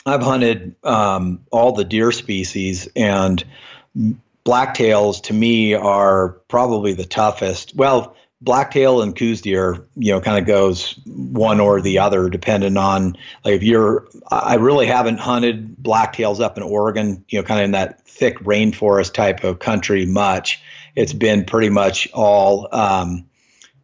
I've 0.10 0.24
hunted 0.24 0.76
um, 0.84 1.46
all 1.52 1.74
the 1.74 1.86
deer 1.86 2.12
species, 2.12 2.88
and 2.96 3.44
blacktails 4.46 5.24
to 5.24 5.34
me 5.34 5.74
are 5.74 6.30
probably 6.48 6.94
the 6.94 7.06
toughest. 7.06 7.76
Well, 7.76 8.16
blacktail 8.42 9.02
and 9.02 9.16
Coues 9.16 9.42
deer, 9.42 9.86
you 9.96 10.12
know, 10.12 10.22
kind 10.22 10.38
of 10.38 10.46
goes 10.46 10.94
one 11.06 11.60
or 11.60 11.82
the 11.82 12.00
other, 12.00 12.30
depending 12.30 12.78
on 12.78 13.18
like 13.44 13.56
if 13.56 13.64
you're. 13.64 14.08
I 14.32 14.56
really 14.56 14.86
haven't 14.86 15.20
hunted 15.20 15.76
blacktails 15.78 16.40
up 16.40 16.58
in 16.58 16.64
Oregon, 16.64 17.24
you 17.30 17.40
know, 17.40 17.44
kind 17.44 17.60
of 17.60 17.66
in 17.66 17.72
that 17.72 18.06
thick 18.08 18.40
rainforest 18.40 19.14
type 19.14 19.44
of 19.44 19.60
country 19.60 20.06
much. 20.06 20.62
It's 20.96 21.14
been 21.14 21.46
pretty 21.46 21.70
much 21.70 22.10
all, 22.14 22.68
um, 22.72 23.26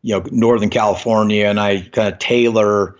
you 0.02 0.16
know, 0.16 0.26
Northern 0.32 0.70
California, 0.70 1.46
and 1.46 1.60
I 1.60 1.82
kind 1.82 2.12
of 2.12 2.20
tailor 2.20 2.98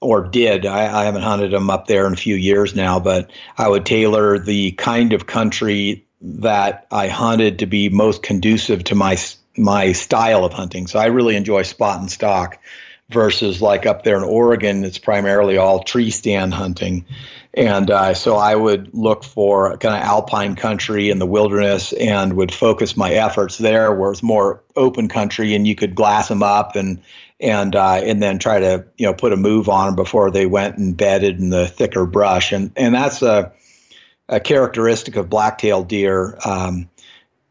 or 0.00 0.22
did. 0.22 0.66
I, 0.66 1.00
I, 1.00 1.04
haven't 1.04 1.22
hunted 1.22 1.52
them 1.52 1.70
up 1.70 1.86
there 1.86 2.06
in 2.06 2.12
a 2.12 2.16
few 2.16 2.36
years 2.36 2.74
now, 2.74 3.00
but 3.00 3.30
I 3.58 3.68
would 3.68 3.86
tailor 3.86 4.38
the 4.38 4.72
kind 4.72 5.12
of 5.12 5.26
country 5.26 6.04
that 6.20 6.86
I 6.90 7.08
hunted 7.08 7.58
to 7.58 7.66
be 7.66 7.88
most 7.88 8.22
conducive 8.22 8.84
to 8.84 8.94
my 8.94 9.16
my 9.56 9.92
style 9.92 10.44
of 10.44 10.52
hunting. 10.52 10.86
So 10.86 10.98
I 10.98 11.06
really 11.06 11.36
enjoy 11.36 11.62
spot 11.62 12.00
and 12.00 12.10
stalk 12.10 12.58
versus 13.10 13.60
like 13.62 13.86
up 13.86 14.02
there 14.02 14.16
in 14.16 14.24
Oregon, 14.24 14.84
it's 14.84 14.98
primarily 14.98 15.56
all 15.56 15.82
tree 15.82 16.10
stand 16.10 16.54
hunting. 16.54 17.04
And 17.56 17.90
uh, 17.90 18.14
so 18.14 18.36
I 18.36 18.56
would 18.56 18.92
look 18.92 19.22
for 19.22 19.76
kind 19.76 19.94
of 19.94 20.02
alpine 20.02 20.56
country 20.56 21.10
in 21.10 21.20
the 21.20 21.26
wilderness 21.26 21.92
and 21.92 22.32
would 22.34 22.52
focus 22.52 22.96
my 22.96 23.12
efforts 23.12 23.58
there 23.58 23.94
where 23.94 24.10
it's 24.10 24.22
more 24.22 24.62
open 24.74 25.08
country 25.08 25.54
and 25.54 25.68
you 25.68 25.76
could 25.76 25.94
glass 25.94 26.28
them 26.28 26.42
up 26.42 26.74
and 26.74 27.00
and 27.40 27.74
uh, 27.74 28.00
and 28.02 28.22
then 28.22 28.38
try 28.38 28.60
to 28.60 28.84
you 28.96 29.06
know 29.06 29.14
put 29.14 29.32
a 29.32 29.36
move 29.36 29.68
on 29.68 29.86
them 29.86 29.96
before 29.96 30.30
they 30.30 30.46
went 30.46 30.78
and 30.78 30.96
bedded 30.96 31.38
in 31.38 31.50
the 31.50 31.66
thicker 31.66 32.06
brush, 32.06 32.52
and 32.52 32.72
and 32.76 32.94
that's 32.94 33.22
a 33.22 33.52
a 34.28 34.40
characteristic 34.40 35.16
of 35.16 35.28
blacktail 35.28 35.84
deer. 35.84 36.38
Um, 36.44 36.88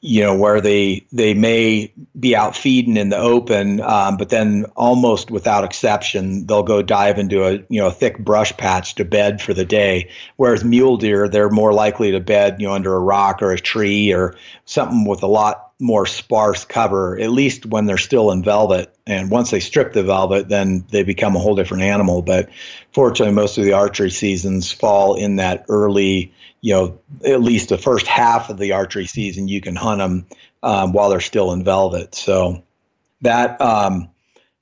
you 0.06 0.22
know 0.22 0.36
where 0.36 0.60
they 0.60 1.06
they 1.14 1.34
may 1.34 1.94
be 2.20 2.36
out 2.36 2.58
feeding 2.58 2.98
in 2.98 3.08
the 3.08 3.18
open, 3.18 3.80
um, 3.80 4.18
but 4.18 4.28
then 4.28 4.66
almost 4.76 5.32
without 5.32 5.64
exception 5.64 6.46
they'll 6.46 6.62
go 6.62 6.82
dive 6.82 7.18
into 7.18 7.46
a 7.46 7.54
you 7.70 7.80
know 7.80 7.88
a 7.88 7.92
thick 7.92 8.20
brush 8.20 8.56
patch 8.58 8.96
to 8.96 9.06
bed 9.06 9.42
for 9.42 9.54
the 9.54 9.64
day. 9.64 10.10
Whereas 10.36 10.66
mule 10.66 10.98
deer 10.98 11.30
they're 11.30 11.50
more 11.50 11.74
likely 11.74 12.12
to 12.12 12.20
bed 12.20 12.60
you 12.60 12.68
know 12.68 12.74
under 12.74 12.94
a 12.94 13.00
rock 13.00 13.42
or 13.42 13.54
a 13.54 13.60
tree 13.60 14.12
or 14.12 14.36
something 14.66 15.06
with 15.06 15.24
a 15.24 15.28
lot 15.28 15.72
more 15.84 16.06
sparse 16.06 16.64
cover, 16.64 17.20
at 17.20 17.30
least 17.30 17.66
when 17.66 17.86
they're 17.86 17.98
still 17.98 18.32
in 18.32 18.42
velvet. 18.42 18.96
And 19.06 19.30
once 19.30 19.52
they 19.52 19.60
strip 19.60 19.94
the 19.94 20.02
velvet, 20.02 20.48
then 20.48 20.86
they 20.90 21.04
become 21.04 21.36
a 21.36 21.40
whole 21.40 21.56
different 21.56 21.84
animal. 21.84 22.22
But 22.22 22.50
fortunately, 22.94 23.36
most 23.36 23.58
of 23.58 23.66
the 23.66 23.74
archery 23.74 24.10
seasons 24.10 24.72
fall 24.72 25.16
in 25.16 25.36
that 25.36 25.66
early, 25.68 26.34
you 26.62 26.74
know, 26.74 27.00
at 27.26 27.42
least 27.42 27.70
the 27.70 27.78
first 27.78 28.08
half 28.08 28.50
of 28.50 28.58
the 28.58 28.72
archery 28.72 29.06
season, 29.06 29.50
you 29.50 29.60
can 29.60 29.76
hunt 29.76 30.00
them 30.00 30.26
um, 30.64 30.94
while 30.94 31.10
they're 31.10 31.20
still 31.20 31.52
in 31.52 31.66
velvet. 31.66 32.16
So 32.16 32.64
that, 33.22 33.60
um, 33.60 34.10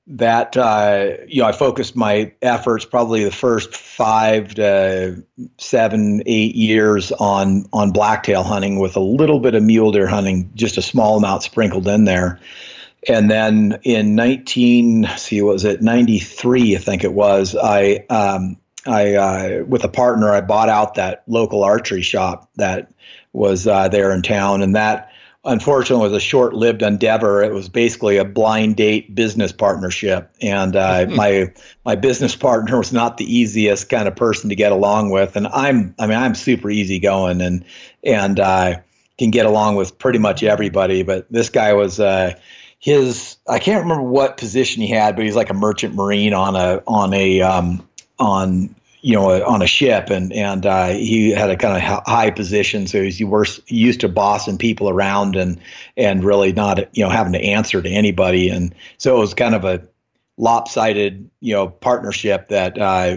that 0.06 0.56
uh, 0.56 1.10
you 1.28 1.42
know, 1.42 1.48
I 1.48 1.52
focused 1.52 1.94
my 1.94 2.32
efforts 2.42 2.84
probably 2.84 3.24
the 3.24 3.30
first 3.30 3.76
five 3.76 4.54
to 4.54 5.22
seven, 5.58 6.22
eight 6.26 6.54
years 6.54 7.12
on 7.12 7.66
on 7.72 7.92
blacktail 7.92 8.42
hunting 8.42 8.78
with 8.78 8.96
a 8.96 9.00
little 9.00 9.40
bit 9.40 9.54
of 9.54 9.62
mule 9.62 9.92
deer 9.92 10.08
hunting, 10.08 10.50
just 10.54 10.76
a 10.76 10.82
small 10.82 11.18
amount 11.18 11.44
sprinkled 11.44 11.86
in 11.86 12.04
there. 12.04 12.40
And 13.08 13.30
then 13.30 13.80
in 13.82 14.14
19, 14.14 15.08
see, 15.16 15.42
was 15.42 15.64
it, 15.64 15.82
93, 15.82 16.76
I 16.76 16.78
think 16.78 17.02
it 17.02 17.12
was, 17.12 17.56
I, 17.56 18.04
um, 18.08 18.56
I, 18.86 19.14
uh, 19.14 19.64
with 19.64 19.82
a 19.84 19.88
partner, 19.88 20.30
I 20.30 20.40
bought 20.40 20.68
out 20.68 20.94
that 20.94 21.24
local 21.26 21.64
archery 21.64 22.02
shop 22.02 22.48
that 22.56 22.92
was 23.32 23.66
uh, 23.66 23.88
there 23.88 24.12
in 24.12 24.22
town, 24.22 24.62
and 24.62 24.76
that 24.76 25.11
unfortunately 25.44 26.04
was 26.04 26.16
a 26.16 26.20
short-lived 26.20 26.82
endeavor. 26.82 27.42
It 27.42 27.52
was 27.52 27.68
basically 27.68 28.16
a 28.16 28.24
blind 28.24 28.76
date 28.76 29.14
business 29.14 29.52
partnership, 29.52 30.30
and 30.40 30.76
uh, 30.76 31.06
my 31.08 31.52
my 31.84 31.94
business 31.94 32.36
partner 32.36 32.78
was 32.78 32.92
not 32.92 33.16
the 33.16 33.24
easiest 33.24 33.88
kind 33.88 34.06
of 34.06 34.16
person 34.16 34.48
to 34.50 34.56
get 34.56 34.72
along 34.72 35.10
with. 35.10 35.36
And 35.36 35.46
I'm 35.48 35.94
I 35.98 36.06
mean 36.06 36.18
I'm 36.18 36.34
super 36.34 36.70
easygoing 36.70 37.40
and 37.40 37.64
and 38.04 38.38
uh, 38.38 38.76
can 39.18 39.30
get 39.30 39.46
along 39.46 39.76
with 39.76 39.98
pretty 39.98 40.18
much 40.18 40.42
everybody, 40.42 41.02
but 41.02 41.26
this 41.30 41.48
guy 41.48 41.72
was. 41.72 42.00
Uh, 42.00 42.34
his 42.78 43.36
I 43.48 43.60
can't 43.60 43.80
remember 43.80 44.02
what 44.02 44.38
position 44.38 44.82
he 44.82 44.88
had, 44.88 45.14
but 45.14 45.24
he's 45.24 45.36
like 45.36 45.50
a 45.50 45.54
merchant 45.54 45.94
marine 45.94 46.34
on 46.34 46.56
a 46.56 46.82
on 46.88 47.14
a 47.14 47.40
um, 47.40 47.88
on 48.18 48.74
you 49.02 49.14
know, 49.14 49.44
on 49.44 49.62
a 49.62 49.66
ship, 49.66 50.10
and 50.10 50.32
and 50.32 50.64
uh, 50.64 50.88
he 50.88 51.30
had 51.30 51.50
a 51.50 51.56
kind 51.56 51.76
of 51.76 51.82
high 52.06 52.30
position, 52.30 52.86
so 52.86 53.02
he's 53.02 53.20
used 53.66 54.00
to 54.00 54.08
bossing 54.08 54.56
people 54.56 54.88
around 54.88 55.34
and 55.34 55.60
and 55.96 56.24
really 56.24 56.52
not 56.52 56.78
you 56.96 57.04
know 57.04 57.10
having 57.10 57.32
to 57.32 57.40
answer 57.40 57.82
to 57.82 57.88
anybody, 57.88 58.48
and 58.48 58.74
so 58.98 59.16
it 59.16 59.18
was 59.18 59.34
kind 59.34 59.56
of 59.56 59.64
a 59.64 59.86
lopsided 60.38 61.28
you 61.40 61.52
know 61.52 61.68
partnership 61.68 62.48
that 62.48 62.78
uh, 62.78 63.16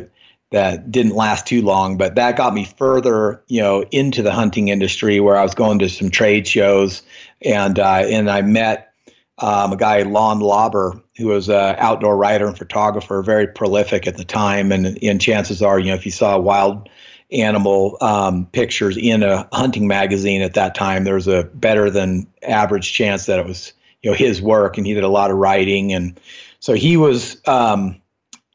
that 0.50 0.92
didn't 0.92 1.16
last 1.16 1.46
too 1.46 1.62
long, 1.62 1.98
but 1.98 2.16
that 2.16 2.36
got 2.36 2.56
me 2.56 2.66
further 2.66 3.44
you 3.48 3.62
know 3.62 3.84
into 3.92 4.24
the 4.24 4.32
hunting 4.32 4.70
industry 4.70 5.20
where 5.20 5.38
I 5.38 5.44
was 5.44 5.54
going 5.54 5.78
to 5.80 5.90
some 5.90 6.10
trade 6.10 6.48
shows, 6.48 7.04
and 7.44 7.78
uh, 7.78 8.06
and 8.08 8.28
I 8.28 8.42
met 8.42 8.92
um, 9.38 9.74
a 9.74 9.78
guy, 9.78 10.02
Lon 10.02 10.40
Lauber, 10.40 11.00
who 11.18 11.28
was 11.28 11.50
an 11.50 11.76
outdoor 11.78 12.18
writer 12.18 12.48
and 12.48 12.58
photographer, 12.58 13.22
very 13.22 13.48
prolific 13.48 14.06
at 14.08 14.18
the 14.18 14.26
time. 14.26 14.72
And, 14.72 15.02
and 15.02 15.22
chances 15.22 15.62
are, 15.62 15.80
you 15.80 15.88
know, 15.88 15.96
if 15.96 16.06
you 16.06 16.12
saw 16.12 16.38
wild 16.38 16.90
animal 17.32 17.98
um, 18.02 18.46
pictures 18.48 18.98
in 18.98 19.24
a 19.24 19.48
hunting 19.54 19.88
magazine 19.88 20.42
at 20.42 20.54
that 20.56 20.76
time, 20.76 21.06
there 21.06 21.16
was 21.16 21.28
a 21.28 21.44
better 21.54 21.90
than 21.90 22.28
average 22.44 22.92
chance 22.92 23.26
that 23.28 23.40
it 23.40 23.46
was, 23.46 23.74
you 24.02 24.12
know, 24.12 24.16
his 24.16 24.42
work. 24.42 24.78
And 24.78 24.86
he 24.86 24.94
did 24.94 25.04
a 25.04 25.10
lot 25.10 25.32
of 25.32 25.38
writing. 25.38 25.94
And 25.94 26.20
so 26.60 26.74
he 26.74 26.98
was 26.98 27.42
um, 27.48 28.02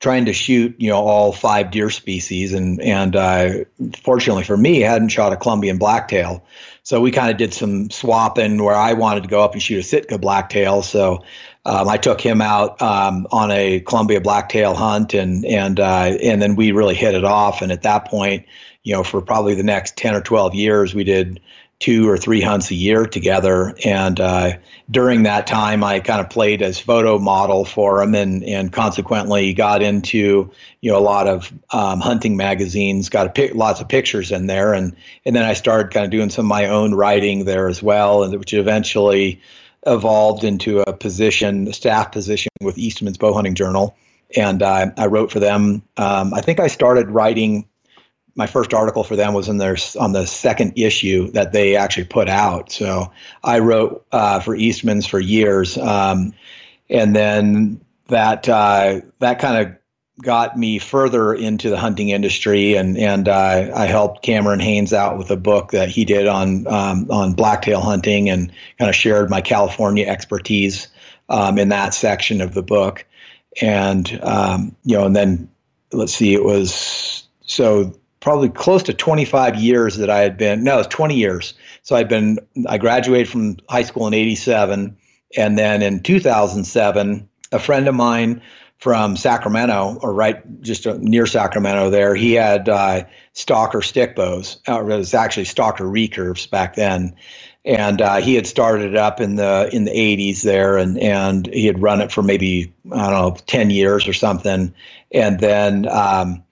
trying 0.01 0.27
to 0.27 0.33
shoot, 0.33 0.75
you 0.79 0.91
know, 0.91 0.99
all 0.99 1.33
five 1.33 1.71
deer 1.71 1.91
species. 1.91 2.53
And, 2.53 2.81
and 2.83 3.17
uh, 3.17 3.53
fortunately 4.03 4.45
for 4.45 4.57
me, 4.57 4.85
I 4.85 4.91
hadn't 4.91 5.09
shot 5.09 5.33
a 5.33 5.37
Columbian 5.37 5.79
blacktail. 5.79 6.45
So 6.83 7.01
we 7.01 7.11
kind 7.11 7.31
of 7.31 7.37
did 7.37 7.55
some 7.55 7.91
swapping 7.91 8.63
where 8.63 8.75
I 8.75 8.95
wanted 8.95 9.23
to 9.23 9.29
go 9.29 9.43
up 9.43 9.53
and 9.53 9.63
shoot 9.63 9.79
a 9.79 9.83
Sitka 9.83 10.19
blacktail. 10.19 10.83
So 10.83 11.23
um, 11.65 11.89
I 11.89 11.97
took 11.97 12.21
him 12.21 12.41
out 12.41 12.81
um, 12.81 13.27
on 13.31 13.51
a 13.51 13.81
Columbia 13.81 14.21
blacktail 14.21 14.75
hunt, 14.75 15.13
and 15.15 15.45
and 15.45 15.79
uh, 15.79 16.17
and 16.23 16.41
then 16.41 16.57
we 16.57 16.73
really 16.73 16.95
hit 16.95 17.15
it 17.15 17.25
off. 17.25 17.61
And 17.61 17.71
at 17.71 17.83
that 17.83 18.07
point, 18.07 18.47
you 18.83 18.95
know, 18.95 19.03
for 19.03 19.21
probably 19.21 19.55
the 19.55 19.63
next 19.63 19.97
ten 19.97 20.15
or 20.15 20.23
twelve 20.23 20.55
years, 20.55 20.95
we 20.95 21.05
did 21.05 21.41
two 21.81 22.09
or 22.09 22.17
three 22.17 22.43
hunts 22.43 22.71
a 22.71 22.75
year 22.75 23.07
together. 23.07 23.75
And 23.85 24.21
uh, 24.21 24.53
during 24.91 25.23
that 25.23 25.47
time, 25.47 25.83
I 25.83 26.01
kind 26.01 26.21
of 26.21 26.29
played 26.29 26.61
as 26.61 26.79
photo 26.79 27.19
model 27.19 27.67
for 27.67 28.03
him, 28.03 28.15
and 28.15 28.43
and 28.43 28.73
consequently 28.73 29.53
got 29.53 29.83
into 29.83 30.51
you 30.81 30.91
know 30.91 30.99
a 30.99 31.01
lot 31.01 31.27
of 31.27 31.53
um, 31.73 32.01
hunting 32.01 32.39
magazines. 32.39 33.11
Got 33.11 33.37
lots 33.55 33.83
of 33.83 33.89
pictures 33.89 34.33
in 34.33 34.47
there, 34.47 34.73
and 34.73 34.97
and 35.27 35.37
then 35.37 35.45
I 35.45 35.53
started 35.53 35.93
kind 35.93 36.07
of 36.07 36.11
doing 36.11 36.31
some 36.31 36.47
of 36.47 36.49
my 36.49 36.67
own 36.67 36.95
writing 36.95 37.45
there 37.45 37.69
as 37.69 37.83
well, 37.83 38.23
and 38.23 38.39
which 38.39 38.55
eventually 38.55 39.43
evolved 39.87 40.45
into 40.45 40.81
a 40.81 40.93
position, 40.93 41.69
a 41.69 41.73
staff 41.73 42.13
position 42.13 42.51
with 42.61 42.79
Eastman's 42.79 43.19
Bow 43.19 43.33
Hunting 43.33 43.55
Journal. 43.55 43.97
And 44.37 44.63
uh, 44.63 44.91
I 44.97 45.07
wrote 45.07 45.33
for 45.33 45.41
them. 45.41 45.83
Um, 45.97 46.33
I 46.35 46.41
think 46.41 46.61
I 46.61 46.69
started 46.69 47.11
writing 47.11 47.67
my 48.37 48.47
first 48.47 48.73
article 48.73 49.05
for 49.05 49.17
them 49.17 49.35
was 49.35 49.49
in 49.49 49.59
their 49.59 49.77
on 49.99 50.13
the 50.13 50.27
second 50.27 50.73
issue 50.77 51.31
that 51.33 51.53
they 51.53 51.77
actually 51.77 52.05
put 52.05 52.29
out. 52.29 52.71
So 52.71 53.11
I 53.43 53.59
wrote 53.59 54.07
uh, 54.13 54.41
for 54.41 54.55
Eastman's 54.55 55.07
for 55.07 55.21
years, 55.21 55.77
um, 55.79 56.33
and 56.89 57.15
then 57.15 57.81
that 58.07 58.49
uh, 58.49 59.01
that 59.19 59.41
kind 59.41 59.67
of 59.67 59.77
got 60.23 60.59
me 60.59 60.79
further 60.79 61.35
into 61.35 61.71
the 61.71 61.77
hunting 61.77 62.11
industry, 62.11 62.77
and 62.77 62.97
and 62.99 63.29
uh, 63.29 63.71
I 63.75 63.87
helped 63.87 64.23
Cameron 64.23 64.61
Hanes 64.61 64.93
out 64.93 65.19
with 65.19 65.31
a 65.31 65.37
book 65.37 65.71
that 65.73 65.89
he 65.89 66.05
did 66.05 66.27
on 66.27 66.67
um, 66.67 67.11
on 67.11 67.33
blacktail 67.33 67.81
hunting, 67.81 68.29
and 68.29 68.53
kind 68.79 68.89
of 68.89 68.95
shared 68.95 69.31
my 69.31 69.41
California 69.41 70.07
expertise 70.07 70.89
um, 71.29 71.59
in 71.59 71.69
that 71.71 71.95
section 71.95 72.41
of 72.41 72.55
the 72.55 72.63
book, 72.63 73.05
and 73.61 74.19
um, 74.23 74.77
you 74.85 74.97
know, 74.97 75.07
and 75.07 75.17
then 75.17 75.49
let's 75.93 76.15
see, 76.15 76.35
it 76.35 76.45
was 76.45 77.27
so 77.43 77.95
probably 78.21 78.49
close 78.49 78.83
to 78.85 78.95
25 78.95 79.57
years 79.57 79.97
that 79.97 80.11
I 80.11 80.21
had 80.21 80.37
been, 80.37 80.63
no, 80.63 80.79
it's 80.79 80.89
20 80.89 81.17
years. 81.17 81.55
So 81.83 81.97
I'd 81.97 82.09
been, 82.09 82.39
I 82.69 82.79
graduated 82.79 83.29
from 83.29 83.57
high 83.69 83.83
school 83.83 84.07
in 84.07 84.15
87. 84.15 84.97
And 85.37 85.59
then 85.59 85.83
in 85.83 86.03
2007, 86.03 87.29
a 87.53 87.59
friend 87.59 87.89
of 87.89 87.95
mine 87.95 88.43
from 88.81 89.15
Sacramento, 89.15 89.99
or 90.03 90.15
right 90.15 90.43
just 90.63 90.87
near 90.87 91.27
Sacramento 91.27 91.91
there, 91.91 92.15
he 92.15 92.33
had 92.33 92.69
uh, 92.69 93.05
Stalker 93.35 93.83
stick 93.83 94.17
bows. 94.17 94.59
Uh, 94.67 94.81
it 94.81 94.85
was 94.85 95.13
actually 95.13 95.45
Stalker 95.45 95.85
recurves 95.85 96.49
back 96.49 96.75
then. 96.77 97.15
And 97.67 98.01
uh, 98.01 98.17
he 98.17 98.35
had 98.35 98.47
started 98.47 98.97
up 98.97 99.21
in 99.21 99.37
the 99.37 99.69
in 99.71 99.85
the 99.85 99.91
80s 99.91 100.43
there, 100.43 100.79
and 100.79 100.99
and 100.99 101.47
he 101.53 101.67
had 101.67 101.83
run 101.83 102.01
it 102.01 102.11
for 102.11 102.23
maybe 102.23 102.73
I 102.91 103.11
don't 103.11 103.37
know 103.37 103.37
10 103.47 103.69
years 103.69 104.09
or 104.09 104.15
something, 104.15 104.73
and 105.13 105.41
then 105.41 105.87
um, 105.87 106.43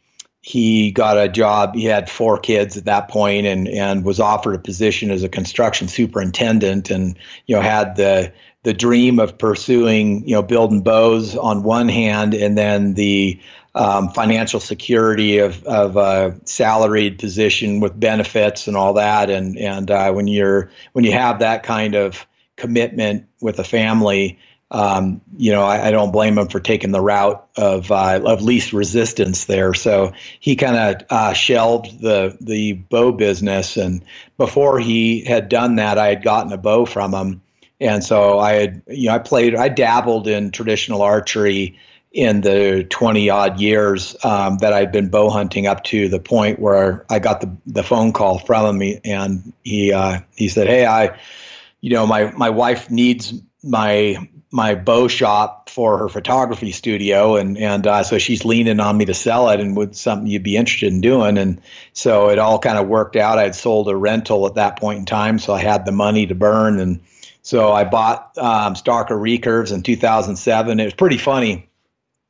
he 0.43 0.91
got 0.91 1.17
a 1.17 1.27
job. 1.27 1.75
He 1.75 1.85
had 1.85 2.11
four 2.11 2.38
kids 2.38 2.77
at 2.77 2.85
that 2.85 3.09
point, 3.09 3.47
and 3.47 3.69
and 3.69 4.05
was 4.05 4.21
offered 4.21 4.55
a 4.55 4.59
position 4.59 5.11
as 5.11 5.23
a 5.23 5.31
construction 5.31 5.88
superintendent, 5.88 6.91
and 6.91 7.17
you 7.47 7.57
know 7.57 7.62
had 7.62 7.97
the 7.97 8.31
the 8.68 8.74
dream 8.74 9.18
of 9.18 9.38
pursuing 9.38 10.28
you 10.28 10.35
know 10.35 10.42
building 10.42 10.83
bows 10.83 11.35
on 11.35 11.62
one 11.62 11.88
hand, 11.88 12.35
and 12.35 12.59
then 12.59 12.92
the 12.92 13.40
um, 13.74 14.11
financial 14.11 14.61
security 14.61 15.38
of 15.38 15.64
of 15.64 15.96
a 15.96 16.38
salaried 16.44 17.18
position 17.18 17.81
with 17.81 17.98
benefits 17.98 18.68
and 18.68 18.76
all 18.76 18.92
that. 18.92 19.31
And 19.31 19.57
and 19.57 19.90
uh, 19.90 20.12
when 20.12 20.26
you're 20.26 20.70
when 20.92 21.07
you 21.07 21.12
have 21.12 21.38
that 21.38 21.62
kind 21.62 21.94
of 21.94 22.26
commitment 22.57 23.26
with 23.40 23.59
a 23.59 23.64
family, 23.64 24.38
um, 24.70 25.22
you 25.38 25.50
know, 25.50 25.62
I, 25.62 25.87
I, 25.87 25.90
don't 25.90 26.12
blame 26.12 26.37
him 26.37 26.48
for 26.48 26.61
taking 26.61 26.90
the 26.90 27.00
route 27.00 27.42
of 27.57 27.90
uh, 27.90 28.20
of 28.22 28.42
least 28.42 28.74
resistance 28.74 29.46
there. 29.46 29.72
So 29.72 30.12
he 30.40 30.57
kind 30.57 30.76
of 30.76 31.07
uh, 31.09 31.33
shelved 31.33 32.02
the 32.02 32.37
the 32.38 32.74
bow 32.74 33.12
business, 33.12 33.78
and 33.78 34.04
before 34.37 34.78
he 34.78 35.24
had 35.24 35.48
done 35.48 35.76
that, 35.76 35.96
I 35.96 36.09
had 36.09 36.22
gotten 36.22 36.52
a 36.52 36.59
bow 36.59 36.85
from 36.85 37.14
him, 37.14 37.40
and 37.81 38.03
so 38.03 38.38
I 38.38 38.53
had 38.55 38.83
you 38.88 39.09
know 39.09 39.14
I 39.14 39.19
played 39.19 39.55
I 39.55 39.69
dabbled 39.69 40.27
in 40.27 40.51
traditional 40.51 41.03
archery 41.03 41.79
in 42.12 42.41
the 42.41 42.87
20 42.88 43.29
odd 43.29 43.61
years 43.61 44.17
um, 44.25 44.59
that 44.59 44.73
I'd 44.73 44.91
been 44.91 45.09
bow 45.09 45.29
hunting 45.29 45.67
up 45.67 45.85
to 45.85 46.09
the 46.09 46.19
point 46.19 46.59
where 46.59 47.05
I 47.11 47.19
got 47.19 47.41
the 47.41 47.55
the 47.67 47.83
phone 47.83 48.12
call 48.12 48.38
from 48.38 48.81
him, 48.81 49.01
and 49.05 49.53
he 49.62 49.93
uh, 49.93 50.21
he 50.37 50.49
said, 50.49 50.67
"Hey, 50.67 50.87
I." 50.87 51.19
You 51.81 51.91
know, 51.91 52.09
my, 52.09 52.33
my 52.33 52.51
wife 52.51 52.91
needs 52.91 53.33
my 53.62 54.17
my 54.51 54.75
bow 54.75 55.09
shop 55.09 55.69
for 55.69 55.99
her 55.99 56.09
photography 56.09 56.73
studio, 56.73 57.37
and 57.37 57.59
and 57.59 57.87
uh, 57.87 58.03
so 58.03 58.19
she's 58.19 58.45
leaning 58.45 58.81
on 58.81 58.97
me 58.97 59.05
to 59.05 59.14
sell 59.14 59.49
it, 59.51 59.61
and 59.61 59.77
would 59.77 59.95
something 59.95 60.27
you'd 60.27 60.43
be 60.43 60.57
interested 60.57 60.93
in 60.93 61.01
doing, 61.01 61.37
and 61.37 61.61
so 61.93 62.31
it 62.31 62.38
all 62.38 62.59
kind 62.59 62.79
of 62.79 62.88
worked 62.88 63.17
out. 63.17 63.38
I 63.38 63.43
had 63.43 63.55
sold 63.55 63.88
a 63.88 63.97
rental 63.97 64.47
at 64.47 64.55
that 64.55 64.79
point 64.79 65.01
in 65.01 65.05
time, 65.05 65.38
so 65.38 65.53
I 65.53 65.61
had 65.61 65.85
the 65.85 65.93
money 65.93 66.27
to 66.27 66.35
burn, 66.35 66.81
and 66.81 67.01
so 67.48 67.72
I 67.72 67.84
bought 67.84 68.37
um, 68.37 68.76
Stalker 68.76 69.14
recurves 69.14 69.72
in 69.72 69.82
2007. 69.82 70.80
It 70.80 70.84
was 70.84 70.92
pretty 70.92 71.16
funny. 71.16 71.66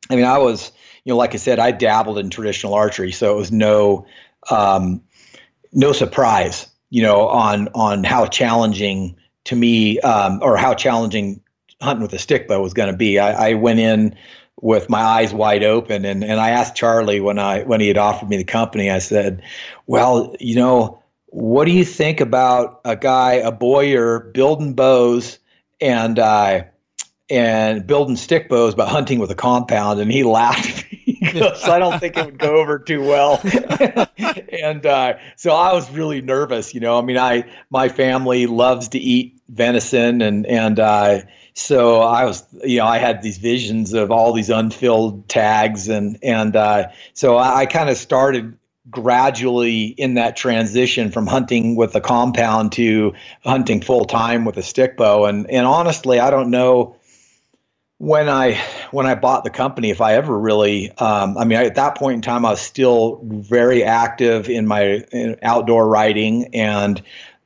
I 0.09 0.14
mean, 0.14 0.24
I 0.24 0.38
was 0.38 0.70
you 1.02 1.12
know, 1.12 1.16
like 1.16 1.35
I 1.35 1.38
said, 1.38 1.59
I 1.59 1.72
dabbled 1.72 2.18
in 2.18 2.31
traditional 2.31 2.74
archery, 2.74 3.11
so 3.11 3.35
it 3.35 3.37
was 3.37 3.50
no 3.50 4.07
um, 4.48 5.02
no 5.72 5.90
surprise, 5.90 6.68
you 6.90 7.02
know, 7.02 7.26
on 7.26 7.66
on 7.74 8.04
how 8.04 8.26
challenging 8.26 9.16
to 9.46 9.57
me 9.57 9.98
um, 10.02 10.38
or 10.40 10.57
how 10.57 10.72
challenging 10.72 11.40
hunting 11.83 12.02
with 12.02 12.12
a 12.12 12.18
stick 12.20 12.46
bow 12.46 12.62
was 12.62 12.72
going 12.72 12.92
to 12.92 12.96
be. 12.96 13.18
I, 13.18 13.48
I, 13.48 13.54
went 13.54 13.81
in 13.81 14.16
with 14.61 14.88
my 14.88 15.00
eyes 15.00 15.35
wide 15.35 15.64
open, 15.64 16.04
and, 16.04 16.22
and 16.22 16.38
I 16.38 16.50
asked 16.50 16.76
Charlie 16.76 17.18
when 17.18 17.40
I 17.40 17.64
when 17.64 17.81
he 17.81 17.88
had 17.88 17.98
offered 17.98 18.28
me 18.28 18.37
the 18.37 18.44
company. 18.44 18.88
I 18.88 19.00
said, 19.00 19.42
"Well, 19.88 20.37
you 20.38 20.54
know, 20.54 21.02
what 21.31 21.67
do 21.67 21.73
you 21.73 21.85
think 21.85 22.21
about 22.21 22.81
a 22.85 22.97
guy, 22.97 23.35
a 23.35 23.53
bowyer, 23.53 24.21
building 24.21 24.75
bows 24.75 25.38
and 25.81 26.19
uh, 26.19 26.64
and 27.31 27.87
building 27.87 28.17
stick 28.17 28.49
bows, 28.49 28.75
but 28.75 28.88
hunting 28.88 29.19
with 29.19 29.31
a 29.31 29.35
compound?" 29.35 30.01
And 30.01 30.11
he 30.11 30.23
laughed. 30.23 30.87
goes, 31.33 31.64
I 31.64 31.79
don't 31.79 31.99
think 31.99 32.17
it 32.17 32.25
would 32.25 32.38
go 32.38 32.57
over 32.57 32.79
too 32.79 33.03
well. 33.03 33.41
and 34.53 34.85
uh, 34.87 35.14
so 35.37 35.53
I 35.53 35.73
was 35.73 35.91
really 35.91 36.21
nervous. 36.21 36.75
You 36.75 36.81
know, 36.81 36.99
I 36.99 37.03
mean, 37.03 37.19
I 37.19 37.45
my 37.71 37.88
family 37.88 38.47
loves 38.47 38.88
to 38.88 38.99
eat 38.99 39.41
venison, 39.49 40.23
and 40.23 40.47
and 40.47 40.79
uh, 40.79 41.21
so 41.55 42.01
I 42.01 42.25
was, 42.25 42.45
you 42.64 42.79
know, 42.79 42.87
I 42.87 42.99
had 42.99 43.23
these 43.23 43.38
visions 43.38 43.93
of 43.93 44.11
all 44.11 44.33
these 44.33 44.51
unfilled 44.51 45.29
tags, 45.29 45.88
and 45.88 46.19
and 46.23 46.57
uh, 46.57 46.88
so 47.14 47.37
I, 47.37 47.61
I 47.61 47.67
kind 47.67 47.91
of 47.91 47.97
started 47.97 48.58
gradually 48.90 49.87
in 49.87 50.14
that 50.14 50.37
transition 50.37 51.11
from 51.11 51.27
hunting 51.27 51.77
with 51.77 51.94
a 51.94 52.01
compound 52.01 52.72
to 52.72 53.14
hunting 53.44 53.81
full 53.81 54.05
time 54.05 54.44
with 54.44 54.57
a 54.57 54.62
stick 54.62 54.96
bow, 54.96 55.27
and 55.27 55.51
and 55.51 55.66
honestly, 55.66 56.20
I 56.20 56.31
don't 56.31 56.51
know 56.51 56.96
when 57.98 58.29
I 58.29 58.55
when 58.92 59.07
I 59.07 59.16
bought 59.16 59.44
the 59.44 59.51
company, 59.51 59.90
if 59.90 60.01
I 60.01 60.14
ever 60.14 60.38
really, 60.38 60.90
um, 60.92 61.37
I 61.37 61.44
mean, 61.44 61.59
I, 61.59 61.64
at 61.64 61.74
that 61.74 61.96
point 61.96 62.14
in 62.14 62.22
time, 62.22 62.46
I 62.46 62.51
was 62.51 62.61
still 62.61 63.20
very 63.24 63.83
active 63.83 64.48
in 64.48 64.66
my 64.66 65.05
in 65.12 65.37
outdoor 65.42 65.88
writing, 65.88 66.55
and 66.55 67.03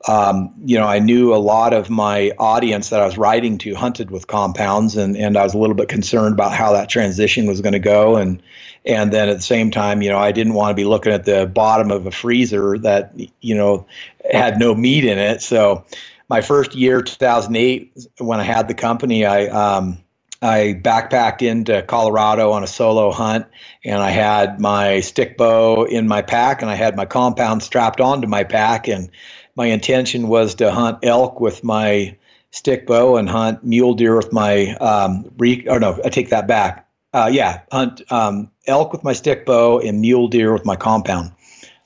um, 0.07 0.53
you 0.65 0.77
know, 0.77 0.85
I 0.85 0.99
knew 0.99 1.33
a 1.33 1.37
lot 1.37 1.73
of 1.73 1.89
my 1.89 2.31
audience 2.37 2.89
that 2.89 2.99
I 2.99 3.05
was 3.05 3.17
writing 3.17 3.57
to 3.59 3.73
hunted 3.73 4.11
with 4.11 4.27
compounds, 4.27 4.97
and, 4.97 5.15
and 5.15 5.37
I 5.37 5.43
was 5.43 5.53
a 5.53 5.57
little 5.57 5.75
bit 5.75 5.87
concerned 5.87 6.33
about 6.33 6.51
how 6.51 6.73
that 6.73 6.89
transition 6.89 7.45
was 7.45 7.61
going 7.61 7.73
to 7.73 7.79
go. 7.79 8.17
And 8.17 8.41
and 8.85 9.13
then 9.13 9.29
at 9.29 9.37
the 9.37 9.43
same 9.43 9.71
time, 9.71 10.01
you 10.01 10.09
know, 10.09 10.17
I 10.17 10.33
didn't 10.33 10.55
want 10.55 10.71
to 10.71 10.75
be 10.75 10.83
looking 10.83 11.13
at 11.13 11.23
the 11.23 11.47
bottom 11.47 11.89
of 11.89 12.05
a 12.05 12.11
freezer 12.11 12.77
that 12.79 13.13
you 13.39 13.55
know 13.55 13.85
had 14.29 14.59
no 14.59 14.75
meat 14.75 15.05
in 15.05 15.17
it. 15.17 15.41
So 15.41 15.85
my 16.29 16.41
first 16.41 16.75
year, 16.75 17.01
2008, 17.01 18.07
when 18.17 18.39
I 18.39 18.43
had 18.43 18.67
the 18.67 18.73
company, 18.73 19.25
I 19.25 19.45
um, 19.47 19.99
I 20.41 20.81
backpacked 20.83 21.41
into 21.41 21.81
Colorado 21.83 22.51
on 22.51 22.63
a 22.63 22.67
solo 22.67 23.11
hunt, 23.11 23.45
and 23.85 24.01
I 24.01 24.09
had 24.09 24.59
my 24.59 24.99
stick 24.99 25.37
bow 25.37 25.85
in 25.85 26.09
my 26.09 26.21
pack, 26.21 26.61
and 26.61 26.69
I 26.69 26.75
had 26.75 26.97
my 26.97 27.05
compound 27.05 27.63
strapped 27.63 28.01
onto 28.01 28.27
my 28.27 28.43
pack, 28.43 28.89
and 28.89 29.09
my 29.55 29.67
intention 29.67 30.27
was 30.27 30.55
to 30.55 30.71
hunt 30.71 30.99
elk 31.03 31.39
with 31.39 31.63
my 31.63 32.15
stick 32.51 32.85
bow 32.85 33.17
and 33.17 33.29
hunt 33.29 33.63
mule 33.63 33.93
deer 33.93 34.15
with 34.15 34.31
my 34.31 34.75
um, 34.75 35.29
re- 35.37 35.65
or 35.67 35.79
no, 35.79 35.99
I 36.03 36.09
take 36.09 36.29
that 36.29 36.47
back. 36.47 36.87
Uh, 37.13 37.29
yeah, 37.31 37.61
hunt 37.71 38.01
um, 38.11 38.49
elk 38.67 38.91
with 38.91 39.03
my 39.03 39.13
stick 39.13 39.45
bow 39.45 39.79
and 39.79 40.01
mule 40.01 40.27
deer 40.27 40.51
with 40.53 40.65
my 40.65 40.75
compound. 40.75 41.31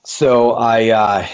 So 0.04 0.54
I 0.54 0.90
uh, 0.90 1.28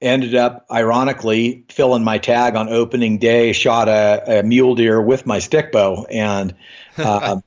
ended 0.00 0.34
up, 0.34 0.66
ironically, 0.70 1.64
filling 1.68 2.04
my 2.04 2.18
tag 2.18 2.54
on 2.54 2.68
opening 2.68 3.18
day. 3.18 3.52
Shot 3.52 3.88
a, 3.88 4.40
a 4.40 4.42
mule 4.42 4.74
deer 4.74 5.02
with 5.02 5.26
my 5.26 5.40
stick 5.40 5.72
bow, 5.72 6.06
and 6.10 6.54
uh, 6.98 7.40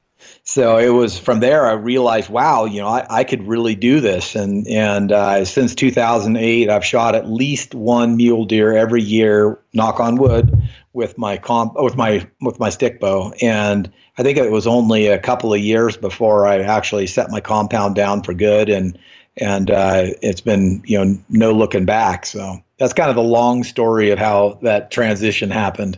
so 0.51 0.77
it 0.77 0.89
was 0.89 1.17
from 1.17 1.39
there 1.39 1.65
I 1.65 1.73
realized, 1.73 2.29
wow, 2.29 2.65
you 2.65 2.81
know, 2.81 2.87
I, 2.87 3.05
I 3.09 3.23
could 3.23 3.47
really 3.47 3.73
do 3.73 4.01
this. 4.01 4.35
And 4.35 4.67
and 4.67 5.11
uh, 5.11 5.45
since 5.45 5.73
2008, 5.73 6.69
I've 6.69 6.85
shot 6.85 7.15
at 7.15 7.29
least 7.29 7.73
one 7.73 8.17
mule 8.17 8.43
deer 8.43 8.75
every 8.75 9.01
year. 9.01 9.59
Knock 9.73 10.01
on 10.01 10.17
wood 10.17 10.61
with 10.93 11.17
my 11.17 11.37
comp 11.37 11.73
with 11.75 11.95
my 11.95 12.27
with 12.41 12.59
my 12.59 12.69
stick 12.69 12.99
bow 12.99 13.33
and 13.41 13.89
I 14.17 14.23
think 14.23 14.37
it 14.37 14.51
was 14.51 14.67
only 14.67 15.07
a 15.07 15.17
couple 15.17 15.53
of 15.53 15.61
years 15.61 15.95
before 15.95 16.45
I 16.45 16.59
actually 16.59 17.07
set 17.07 17.31
my 17.31 17.39
compound 17.39 17.95
down 17.95 18.23
for 18.23 18.33
good 18.33 18.67
and 18.67 18.99
and 19.37 19.71
uh, 19.71 20.07
it's 20.21 20.41
been 20.41 20.83
you 20.85 20.97
know 20.97 21.17
no 21.29 21.53
looking 21.53 21.85
back 21.85 22.25
so 22.25 22.61
that's 22.77 22.91
kind 22.91 23.09
of 23.09 23.15
the 23.15 23.23
long 23.23 23.63
story 23.63 24.09
of 24.09 24.19
how 24.19 24.59
that 24.63 24.91
transition 24.91 25.49
happened 25.49 25.97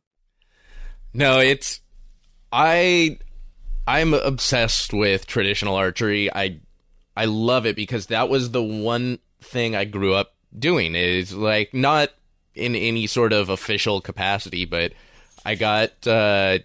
No, 1.13 1.39
it's 1.39 1.81
I 2.51 3.17
I'm 3.87 4.13
obsessed 4.13 4.93
with 4.93 5.27
traditional 5.27 5.75
archery. 5.75 6.33
I 6.33 6.59
I 7.15 7.25
love 7.25 7.65
it 7.65 7.75
because 7.75 8.07
that 8.07 8.29
was 8.29 8.51
the 8.51 8.63
one 8.63 9.19
thing 9.41 9.75
I 9.75 9.85
grew 9.85 10.13
up 10.13 10.33
doing 10.57 10.95
is 10.95 11.33
like 11.33 11.73
not 11.73 12.09
in 12.55 12.75
any 12.75 13.07
sort 13.07 13.33
of 13.33 13.49
official 13.49 14.01
capacity, 14.01 14.65
but 14.65 14.93
I 15.45 15.55
got 15.55 16.05
uh, 16.07 16.59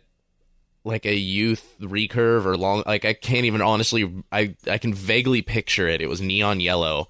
like 0.84 1.06
a 1.06 1.14
youth 1.14 1.74
recurve 1.80 2.44
or 2.44 2.56
long. 2.56 2.82
Like 2.86 3.04
I 3.04 3.14
can't 3.14 3.46
even 3.46 3.62
honestly. 3.62 4.24
I 4.30 4.54
I 4.68 4.78
can 4.78 4.94
vaguely 4.94 5.42
picture 5.42 5.88
it. 5.88 6.00
It 6.00 6.08
was 6.08 6.20
neon 6.20 6.60
yellow, 6.60 7.08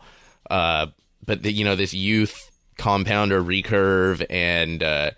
uh, 0.50 0.86
but 1.24 1.42
the, 1.42 1.52
you 1.52 1.64
know 1.64 1.76
this 1.76 1.94
youth 1.94 2.50
compound 2.78 3.32
or 3.32 3.42
recurve 3.42 4.24
and 4.28 4.82
uh, 4.82 5.10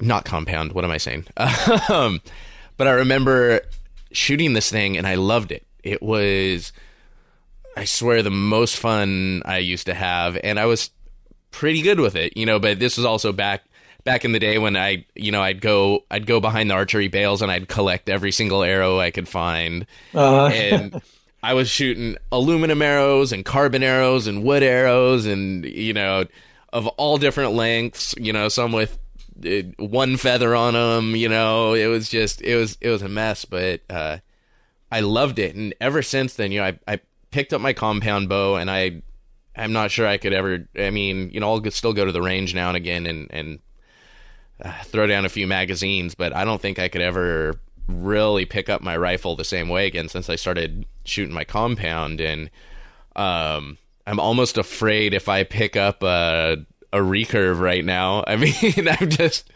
not 0.00 0.24
compound. 0.24 0.72
What 0.72 0.84
am 0.84 0.90
I 0.90 0.98
saying? 0.98 1.26
um, 1.88 2.20
but 2.76 2.86
I 2.86 2.92
remember 2.92 3.60
shooting 4.12 4.52
this 4.52 4.70
thing 4.70 4.96
and 4.96 5.06
I 5.06 5.14
loved 5.14 5.52
it. 5.52 5.66
It 5.82 6.02
was. 6.02 6.72
I 7.76 7.84
swear 7.84 8.22
the 8.22 8.30
most 8.30 8.76
fun 8.76 9.42
I 9.44 9.58
used 9.58 9.86
to 9.86 9.94
have, 9.94 10.38
and 10.44 10.60
I 10.60 10.66
was 10.66 10.90
pretty 11.50 11.82
good 11.82 11.98
with 11.98 12.14
it, 12.14 12.36
you 12.36 12.46
know. 12.46 12.58
But 12.58 12.78
this 12.78 12.96
was 12.96 13.04
also 13.04 13.32
back 13.32 13.62
back 14.04 14.24
in 14.24 14.32
the 14.32 14.38
day 14.38 14.58
when 14.58 14.76
I, 14.76 15.06
you 15.14 15.32
know, 15.32 15.42
I'd 15.42 15.60
go 15.60 16.04
I'd 16.10 16.26
go 16.26 16.40
behind 16.40 16.70
the 16.70 16.74
archery 16.74 17.08
bales 17.08 17.42
and 17.42 17.50
I'd 17.50 17.68
collect 17.68 18.08
every 18.08 18.30
single 18.30 18.62
arrow 18.62 19.00
I 19.00 19.10
could 19.10 19.28
find, 19.28 19.86
uh-huh. 20.14 20.46
and 20.46 21.02
I 21.42 21.54
was 21.54 21.68
shooting 21.68 22.16
aluminum 22.30 22.80
arrows 22.80 23.32
and 23.32 23.44
carbon 23.44 23.82
arrows 23.82 24.26
and 24.28 24.44
wood 24.44 24.62
arrows 24.62 25.26
and 25.26 25.64
you 25.64 25.92
know 25.92 26.26
of 26.72 26.88
all 26.88 27.18
different 27.18 27.52
lengths, 27.52 28.14
you 28.18 28.32
know, 28.32 28.48
some 28.48 28.72
with 28.72 28.98
uh, 29.44 29.84
one 29.84 30.16
feather 30.16 30.54
on 30.54 30.74
them, 30.74 31.16
you 31.16 31.28
know. 31.28 31.74
It 31.74 31.86
was 31.86 32.08
just 32.08 32.42
it 32.42 32.56
was 32.56 32.78
it 32.80 32.90
was 32.90 33.02
a 33.02 33.08
mess, 33.08 33.44
but 33.44 33.82
uh, 33.88 34.18
I 34.90 35.00
loved 35.00 35.38
it, 35.38 35.54
and 35.54 35.74
ever 35.80 36.02
since 36.02 36.34
then, 36.34 36.52
you 36.52 36.60
know, 36.60 36.66
I 36.66 36.78
I 36.86 37.00
picked 37.30 37.52
up 37.52 37.60
my 37.60 37.72
compound 37.72 38.28
bow 38.28 38.54
and 38.54 38.70
I 38.70 39.02
I'm 39.56 39.72
not 39.72 39.90
sure 39.90 40.06
I 40.06 40.18
could 40.18 40.32
ever. 40.32 40.68
I 40.78 40.90
mean, 40.90 41.30
you 41.30 41.40
know, 41.40 41.52
I'll 41.52 41.70
still 41.70 41.92
go 41.92 42.04
to 42.04 42.12
the 42.12 42.22
range 42.22 42.54
now 42.54 42.68
and 42.68 42.76
again 42.76 43.06
and 43.06 43.26
and 43.30 43.58
uh, 44.62 44.82
throw 44.84 45.06
down 45.06 45.24
a 45.24 45.28
few 45.28 45.46
magazines, 45.46 46.14
but 46.14 46.34
I 46.34 46.44
don't 46.44 46.60
think 46.60 46.78
I 46.78 46.88
could 46.88 47.02
ever 47.02 47.60
really 47.88 48.46
pick 48.46 48.68
up 48.68 48.80
my 48.80 48.96
rifle 48.96 49.36
the 49.36 49.44
same 49.44 49.68
way 49.68 49.86
again 49.86 50.08
since 50.08 50.30
I 50.30 50.36
started 50.36 50.86
shooting 51.04 51.34
my 51.34 51.44
compound. 51.44 52.20
And 52.20 52.50
um, 53.14 53.78
I'm 54.06 54.20
almost 54.20 54.58
afraid 54.58 55.14
if 55.14 55.28
I 55.28 55.44
pick 55.44 55.76
up 55.76 56.02
a 56.02 56.64
a 56.94 56.98
recurve 56.98 57.60
right 57.60 57.84
now. 57.84 58.24
I 58.26 58.36
mean, 58.36 58.88
I'm 58.88 59.10
just 59.10 59.50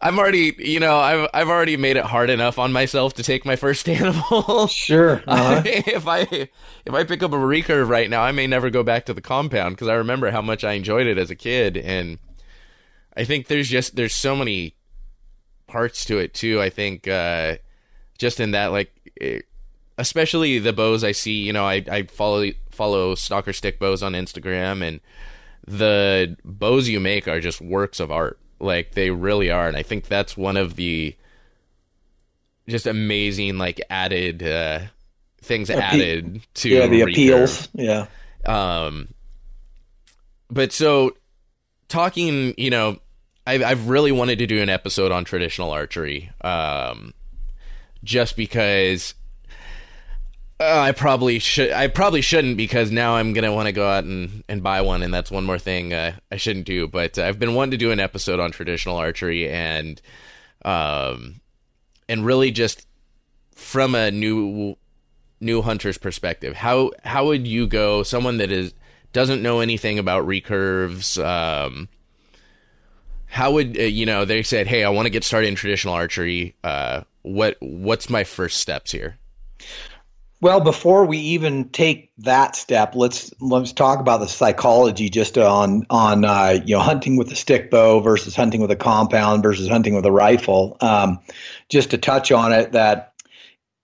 I'm 0.00 0.18
already, 0.18 0.54
you 0.58 0.80
know, 0.80 0.96
I've 0.96 1.28
I've 1.32 1.48
already 1.48 1.76
made 1.76 1.96
it 1.96 2.04
hard 2.04 2.28
enough 2.28 2.58
on 2.58 2.72
myself 2.72 3.14
to 3.14 3.22
take 3.22 3.44
my 3.44 3.56
first 3.56 3.88
animal. 3.88 4.66
Sure. 4.66 5.22
Uh-huh. 5.32 5.62
if 5.64 6.06
I 6.06 6.20
if 6.20 6.92
I 6.92 7.04
pick 7.04 7.22
up 7.22 7.32
a 7.32 7.36
recurve 7.36 7.88
right 7.88 8.10
now, 8.10 8.22
I 8.22 8.32
may 8.32 8.46
never 8.46 8.68
go 8.68 8.82
back 8.82 9.06
to 9.06 9.14
the 9.14 9.20
compound 9.20 9.76
because 9.76 9.88
I 9.88 9.94
remember 9.94 10.30
how 10.30 10.42
much 10.42 10.64
I 10.64 10.72
enjoyed 10.72 11.06
it 11.06 11.18
as 11.18 11.30
a 11.30 11.36
kid, 11.36 11.76
and 11.76 12.18
I 13.16 13.24
think 13.24 13.46
there's 13.46 13.68
just 13.68 13.96
there's 13.96 14.14
so 14.14 14.36
many 14.36 14.74
parts 15.68 16.04
to 16.06 16.18
it 16.18 16.34
too. 16.34 16.60
I 16.60 16.68
think 16.68 17.08
uh, 17.08 17.56
just 18.18 18.40
in 18.40 18.50
that, 18.50 18.72
like, 18.72 18.92
it, 19.16 19.46
especially 19.96 20.58
the 20.58 20.72
bows 20.72 21.04
I 21.04 21.12
see. 21.12 21.42
You 21.42 21.52
know, 21.52 21.64
I 21.64 21.84
I 21.90 22.02
follow 22.04 22.50
follow 22.70 23.14
Stalker 23.14 23.52
Stick 23.52 23.78
Bows 23.78 24.02
on 24.02 24.12
Instagram, 24.12 24.82
and 24.82 25.00
the 25.66 26.36
bows 26.44 26.88
you 26.88 27.00
make 27.00 27.28
are 27.28 27.40
just 27.40 27.60
works 27.60 28.00
of 28.00 28.10
art. 28.10 28.38
Like 28.60 28.92
they 28.92 29.10
really 29.10 29.50
are, 29.50 29.66
and 29.66 29.76
I 29.76 29.82
think 29.82 30.06
that's 30.06 30.36
one 30.36 30.56
of 30.56 30.76
the 30.76 31.16
just 32.68 32.86
amazing 32.86 33.58
like 33.58 33.80
added 33.90 34.42
uh, 34.42 34.80
things 35.40 35.68
Appe- 35.68 35.80
added 35.80 36.46
to 36.54 36.68
yeah 36.68 36.86
the 36.86 37.00
appeals 37.00 37.68
yeah. 37.74 38.06
Um, 38.46 39.08
but 40.50 40.72
so 40.72 41.16
talking, 41.88 42.54
you 42.56 42.70
know, 42.70 42.98
I've 43.46 43.62
I've 43.62 43.88
really 43.88 44.12
wanted 44.12 44.38
to 44.38 44.46
do 44.46 44.62
an 44.62 44.68
episode 44.68 45.12
on 45.12 45.24
traditional 45.24 45.70
archery, 45.70 46.30
um, 46.42 47.14
just 48.04 48.36
because 48.36 49.14
uh, 50.62 50.80
I 50.80 50.92
probably 50.92 51.38
should. 51.38 51.72
I 51.72 51.88
probably 51.88 52.20
shouldn't 52.20 52.56
because 52.56 52.90
now 52.90 53.16
I'm 53.16 53.32
gonna 53.32 53.52
want 53.52 53.66
to 53.66 53.72
go 53.72 53.86
out 53.86 54.04
and, 54.04 54.44
and 54.48 54.62
buy 54.62 54.80
one, 54.80 55.02
and 55.02 55.12
that's 55.12 55.30
one 55.30 55.44
more 55.44 55.58
thing 55.58 55.92
uh, 55.92 56.12
I 56.30 56.36
shouldn't 56.36 56.66
do. 56.66 56.86
But 56.86 57.18
uh, 57.18 57.24
I've 57.24 57.38
been 57.38 57.54
wanting 57.54 57.72
to 57.72 57.76
do 57.76 57.90
an 57.90 58.00
episode 58.00 58.40
on 58.40 58.52
traditional 58.52 58.96
archery 58.96 59.48
and, 59.48 60.00
um, 60.64 61.40
and 62.08 62.24
really 62.24 62.50
just 62.50 62.86
from 63.54 63.94
a 63.94 64.10
new 64.10 64.76
new 65.40 65.62
hunter's 65.62 65.98
perspective. 65.98 66.54
How 66.56 66.92
how 67.04 67.26
would 67.26 67.46
you 67.46 67.66
go? 67.66 68.02
Someone 68.02 68.38
that 68.38 68.52
is 68.52 68.72
doesn't 69.12 69.42
know 69.42 69.60
anything 69.60 69.98
about 69.98 70.26
recurves. 70.26 71.22
Um, 71.22 71.88
how 73.26 73.52
would 73.52 73.78
uh, 73.78 73.82
you 73.82 74.06
know? 74.06 74.24
They 74.24 74.42
said, 74.42 74.66
"Hey, 74.66 74.84
I 74.84 74.90
want 74.90 75.06
to 75.06 75.10
get 75.10 75.24
started 75.24 75.48
in 75.48 75.54
traditional 75.54 75.94
archery. 75.94 76.54
Uh, 76.62 77.02
what 77.22 77.56
what's 77.60 78.08
my 78.08 78.24
first 78.24 78.60
steps 78.60 78.92
here?" 78.92 79.18
Well, 80.42 80.58
before 80.58 81.04
we 81.04 81.18
even 81.18 81.68
take 81.68 82.10
that 82.18 82.56
step, 82.56 82.96
let's 82.96 83.32
let's 83.40 83.72
talk 83.72 84.00
about 84.00 84.18
the 84.18 84.26
psychology 84.26 85.08
just 85.08 85.38
on 85.38 85.86
on 85.88 86.24
uh, 86.24 86.60
you 86.66 86.74
know 86.74 86.80
hunting 86.80 87.16
with 87.16 87.30
a 87.30 87.36
stick 87.36 87.70
bow 87.70 88.00
versus 88.00 88.34
hunting 88.34 88.60
with 88.60 88.72
a 88.72 88.76
compound 88.76 89.44
versus 89.44 89.68
hunting 89.68 89.94
with 89.94 90.04
a 90.04 90.10
rifle. 90.10 90.76
Um, 90.80 91.20
just 91.68 91.90
to 91.90 91.98
touch 91.98 92.32
on 92.32 92.52
it, 92.52 92.72
that 92.72 93.14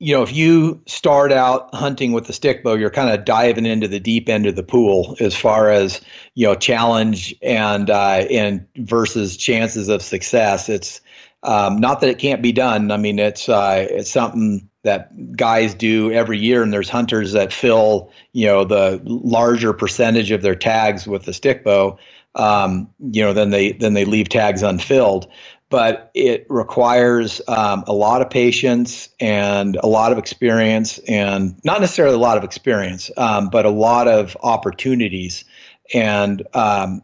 you 0.00 0.12
know 0.12 0.24
if 0.24 0.34
you 0.34 0.82
start 0.86 1.30
out 1.30 1.72
hunting 1.76 2.10
with 2.10 2.28
a 2.28 2.32
stick 2.32 2.64
bow, 2.64 2.74
you're 2.74 2.90
kind 2.90 3.16
of 3.16 3.24
diving 3.24 3.64
into 3.64 3.86
the 3.86 4.00
deep 4.00 4.28
end 4.28 4.44
of 4.44 4.56
the 4.56 4.64
pool 4.64 5.16
as 5.20 5.36
far 5.36 5.70
as 5.70 6.00
you 6.34 6.44
know 6.44 6.56
challenge 6.56 7.36
and 7.40 7.88
uh, 7.88 8.26
and 8.32 8.66
versus 8.78 9.36
chances 9.36 9.88
of 9.88 10.02
success. 10.02 10.68
It's 10.68 11.00
um, 11.44 11.78
not 11.78 12.00
that 12.00 12.10
it 12.10 12.18
can't 12.18 12.42
be 12.42 12.50
done. 12.50 12.90
I 12.90 12.96
mean, 12.96 13.20
it's 13.20 13.48
uh, 13.48 13.86
it's 13.88 14.10
something 14.10 14.68
that 14.88 15.36
guys 15.36 15.74
do 15.74 16.10
every 16.12 16.38
year, 16.38 16.62
and 16.62 16.72
there's 16.72 16.88
hunters 16.88 17.32
that 17.32 17.52
fill 17.52 18.10
you 18.32 18.46
know 18.46 18.64
the 18.64 19.00
larger 19.04 19.72
percentage 19.72 20.30
of 20.30 20.42
their 20.42 20.54
tags 20.54 21.06
with 21.06 21.24
the 21.24 21.32
stick 21.32 21.64
bow. 21.64 21.98
Um, 22.34 22.88
you 23.12 23.22
know, 23.22 23.32
then 23.32 23.50
they 23.50 23.72
then 23.72 23.94
they 23.94 24.04
leave 24.04 24.28
tags 24.28 24.62
unfilled. 24.62 25.30
But 25.70 26.10
it 26.14 26.46
requires 26.48 27.42
um, 27.46 27.84
a 27.86 27.92
lot 27.92 28.22
of 28.22 28.30
patience 28.30 29.10
and 29.20 29.76
a 29.76 29.86
lot 29.86 30.12
of 30.12 30.18
experience, 30.18 30.98
and 31.06 31.60
not 31.62 31.82
necessarily 31.82 32.14
a 32.14 32.18
lot 32.18 32.38
of 32.38 32.44
experience, 32.44 33.10
um, 33.18 33.50
but 33.50 33.66
a 33.66 33.70
lot 33.70 34.08
of 34.08 34.34
opportunities. 34.42 35.44
And 35.92 36.42
um, 36.54 37.02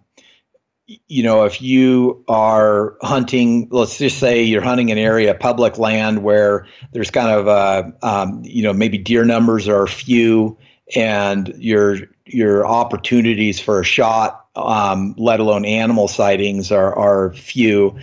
you 0.86 1.22
know, 1.22 1.44
if 1.44 1.62
you 1.62 2.22
are 2.28 2.96
hunting, 3.00 3.68
let's 3.70 3.98
just 3.98 4.18
say 4.18 4.42
you're 4.42 4.62
hunting 4.62 4.90
an 4.90 4.98
area, 4.98 5.34
public 5.34 5.78
land, 5.78 6.22
where 6.22 6.66
there's 6.92 7.10
kind 7.10 7.30
of, 7.30 7.48
uh, 7.48 7.84
um, 8.02 8.42
you 8.44 8.62
know, 8.62 8.72
maybe 8.72 8.98
deer 8.98 9.24
numbers 9.24 9.68
are 9.68 9.86
few, 9.86 10.58
and 10.94 11.48
your 11.58 11.96
your 12.26 12.66
opportunities 12.66 13.60
for 13.60 13.80
a 13.80 13.84
shot, 13.84 14.46
um, 14.56 15.14
let 15.16 15.40
alone 15.40 15.64
animal 15.64 16.08
sightings, 16.08 16.70
are 16.70 16.94
are 16.94 17.32
few. 17.32 17.98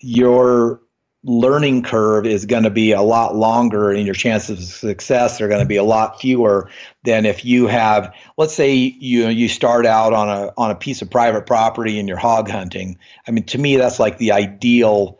Your 0.00 0.80
learning 1.24 1.82
curve 1.82 2.26
is 2.26 2.44
going 2.44 2.62
to 2.62 2.70
be 2.70 2.92
a 2.92 3.00
lot 3.00 3.34
longer 3.34 3.90
and 3.90 4.04
your 4.04 4.14
chances 4.14 4.58
of 4.58 4.64
success 4.64 5.40
are 5.40 5.48
going 5.48 5.60
to 5.60 5.66
be 5.66 5.76
a 5.76 5.82
lot 5.82 6.20
fewer 6.20 6.68
than 7.04 7.24
if 7.24 7.44
you 7.44 7.66
have 7.66 8.14
let's 8.36 8.54
say 8.54 8.74
you 8.74 9.28
you 9.28 9.48
start 9.48 9.86
out 9.86 10.12
on 10.12 10.28
a 10.28 10.52
on 10.58 10.70
a 10.70 10.74
piece 10.74 11.00
of 11.00 11.10
private 11.10 11.46
property 11.46 11.98
and 11.98 12.08
you're 12.08 12.18
hog 12.18 12.48
hunting. 12.50 12.98
I 13.26 13.30
mean 13.30 13.44
to 13.44 13.58
me 13.58 13.76
that's 13.76 13.98
like 13.98 14.18
the 14.18 14.32
ideal 14.32 15.18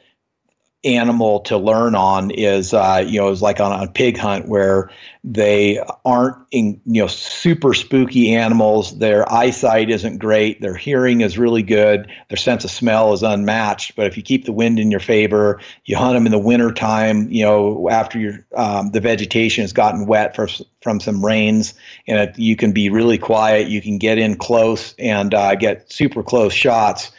animal 0.85 1.40
to 1.40 1.57
learn 1.57 1.94
on 1.94 2.31
is 2.31 2.75
uh, 2.75 3.05
you 3.07 3.20
know 3.20 3.31
is 3.31 3.42
like 3.42 3.61
on 3.61 3.73
a 3.83 3.90
pig 3.90 4.16
hunt 4.16 4.49
where 4.49 4.90
they 5.23 5.83
aren't 6.05 6.37
in, 6.51 6.81
you 6.87 7.03
know 7.03 7.07
super 7.07 7.75
spooky 7.75 8.35
animals. 8.35 8.99
Their 8.99 9.31
eyesight 9.33 9.90
isn't 9.90 10.18
great. 10.18 10.61
Their 10.61 10.77
hearing 10.77 11.23
is 11.23 11.38
really 11.38 11.62
good. 11.62 12.11
Their 12.29 12.37
sense 12.37 12.64
of 12.64 12.70
smell 12.70 13.12
is 13.12 13.23
unmatched. 13.23 13.97
But 13.97 14.07
if 14.07 14.16
you 14.16 14.23
keep 14.23 14.44
the 14.44 14.53
wind 14.53 14.79
in 14.79 14.90
your 14.90 15.01
favor 15.01 15.61
you 15.85 15.97
hunt 15.97 16.14
them 16.14 16.27
in 16.27 16.33
the 16.33 16.38
winter 16.38 16.73
time 16.73 17.31
you 17.31 17.44
know 17.44 17.88
after 17.90 18.18
your 18.18 18.47
um, 18.57 18.90
the 18.90 19.01
vegetation 19.01 19.62
has 19.62 19.73
gotten 19.73 20.07
wet 20.07 20.35
for, 20.35 20.49
from 20.83 21.01
some 21.01 21.25
rains 21.25 21.75
and 22.07 22.18
it, 22.18 22.38
you 22.38 22.57
can 22.57 22.73
be 22.73 22.90
really 22.90 23.18
quiet. 23.18 23.68
You 23.68 23.81
can 23.81 23.99
get 23.99 24.18
in 24.18 24.37
close 24.37 24.94
and 24.99 25.35
uh, 25.35 25.55
get 25.55 25.90
super 25.90 26.23
close 26.23 26.53
shots. 26.53 27.11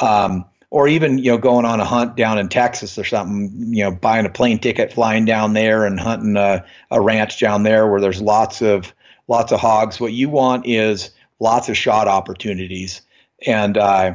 Um, 0.00 0.44
or 0.72 0.88
even 0.88 1.18
you 1.18 1.30
know 1.30 1.36
going 1.36 1.66
on 1.66 1.80
a 1.80 1.84
hunt 1.84 2.16
down 2.16 2.38
in 2.38 2.48
Texas 2.48 2.98
or 2.98 3.04
something, 3.04 3.74
you 3.74 3.84
know, 3.84 3.90
buying 3.90 4.24
a 4.24 4.30
plane 4.30 4.58
ticket, 4.58 4.90
flying 4.90 5.26
down 5.26 5.52
there 5.52 5.84
and 5.84 6.00
hunting 6.00 6.34
a, 6.34 6.64
a 6.90 6.98
ranch 6.98 7.38
down 7.38 7.62
there 7.62 7.86
where 7.86 8.00
there's 8.00 8.22
lots 8.22 8.62
of 8.62 8.94
lots 9.28 9.52
of 9.52 9.60
hogs. 9.60 10.00
What 10.00 10.14
you 10.14 10.30
want 10.30 10.66
is 10.66 11.10
lots 11.40 11.68
of 11.68 11.76
shot 11.76 12.08
opportunities, 12.08 13.02
and 13.46 13.76
uh, 13.76 14.14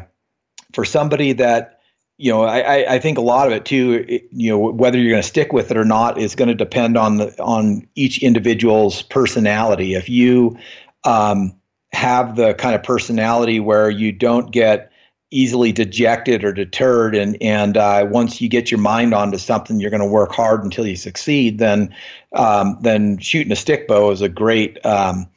for 0.73 0.83
somebody 0.83 1.31
that 1.33 1.79
you 2.17 2.31
know, 2.31 2.45
I, 2.45 2.95
I 2.95 2.97
think 2.97 3.19
a 3.19 3.21
lot 3.21 3.45
of 3.45 3.53
it 3.53 3.63
too, 3.63 4.03
it, 4.09 4.27
you 4.31 4.49
know, 4.49 4.57
whether 4.57 4.97
you're 4.97 5.11
going 5.11 5.21
to 5.21 5.27
stick 5.27 5.53
with 5.53 5.69
it 5.69 5.77
or 5.77 5.85
not 5.85 6.17
is 6.17 6.33
going 6.33 6.47
to 6.47 6.55
depend 6.55 6.97
on 6.97 7.17
the 7.17 7.39
on 7.39 7.87
each 7.93 8.23
individual's 8.23 9.03
personality. 9.03 9.93
If 9.93 10.09
you 10.09 10.57
um, 11.03 11.55
have 11.91 12.35
the 12.35 12.55
kind 12.55 12.73
of 12.73 12.81
personality 12.81 13.59
where 13.59 13.91
you 13.91 14.11
don't 14.11 14.51
get 14.51 14.91
easily 15.31 15.71
dejected 15.71 16.43
or 16.43 16.53
deterred 16.53 17.13
and 17.13 17.37
and 17.41 17.75
uh, 17.75 18.05
once 18.09 18.39
you 18.39 18.47
get 18.47 18.71
your 18.71 18.79
mind 18.79 19.13
onto 19.13 19.37
something 19.37 19.79
you're 19.79 19.91
going 19.91 20.01
to 20.01 20.07
work 20.07 20.31
hard 20.31 20.63
until 20.63 20.87
you 20.87 20.95
succeed 20.95 21.59
then 21.59 21.93
um, 22.33 22.77
then 22.81 23.17
shooting 23.17 23.51
a 23.51 23.55
stick 23.55 23.87
bow 23.87 24.09
is 24.11 24.21
a 24.21 24.29
great 24.29 24.83
um, 24.85 25.27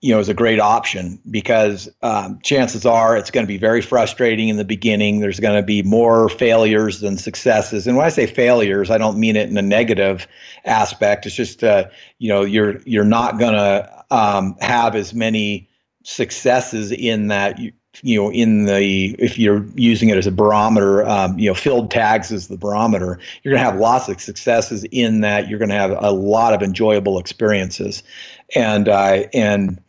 you 0.00 0.12
know 0.12 0.20
is 0.20 0.28
a 0.28 0.34
great 0.34 0.60
option 0.60 1.18
because 1.30 1.88
um, 2.02 2.38
chances 2.42 2.84
are 2.84 3.16
it's 3.16 3.30
going 3.30 3.44
to 3.44 3.48
be 3.48 3.56
very 3.56 3.80
frustrating 3.80 4.48
in 4.48 4.56
the 4.56 4.64
beginning. 4.64 5.20
There's 5.20 5.40
going 5.40 5.56
to 5.56 5.66
be 5.66 5.82
more 5.82 6.28
failures 6.28 7.00
than 7.00 7.16
successes. 7.16 7.86
And 7.86 7.96
when 7.96 8.06
i 8.06 8.10
say 8.10 8.26
failures 8.26 8.90
i 8.90 8.98
don't 8.98 9.18
mean 9.18 9.36
it 9.36 9.48
in 9.48 9.56
a 9.56 9.62
negative 9.62 10.26
aspect. 10.64 11.26
It's 11.26 11.34
just 11.34 11.64
uh, 11.64 11.88
you 12.18 12.28
know 12.28 12.42
you're 12.42 12.80
you're 12.84 13.04
not 13.04 13.38
going 13.38 13.54
to 13.54 14.04
um, 14.10 14.56
have 14.60 14.94
as 14.94 15.14
many 15.14 15.68
successes 16.04 16.92
in 16.92 17.28
that 17.28 17.58
you, 18.02 18.20
know, 18.20 18.30
in 18.30 18.66
the 18.66 19.14
if 19.18 19.38
you're 19.38 19.64
using 19.74 20.08
it 20.08 20.18
as 20.18 20.26
a 20.26 20.32
barometer, 20.32 21.06
um, 21.06 21.38
you 21.38 21.48
know, 21.48 21.54
filled 21.54 21.90
tags 21.90 22.30
is 22.30 22.48
the 22.48 22.56
barometer, 22.56 23.18
you're 23.42 23.54
going 23.54 23.64
to 23.64 23.70
have 23.70 23.80
lots 23.80 24.08
of 24.08 24.20
successes 24.20 24.84
in 24.90 25.20
that. 25.22 25.48
You're 25.48 25.58
going 25.58 25.70
to 25.70 25.74
have 25.74 25.96
a 25.98 26.10
lot 26.10 26.54
of 26.54 26.62
enjoyable 26.62 27.18
experiences, 27.18 28.02
and 28.54 28.88
uh, 28.88 29.24
and 29.32 29.80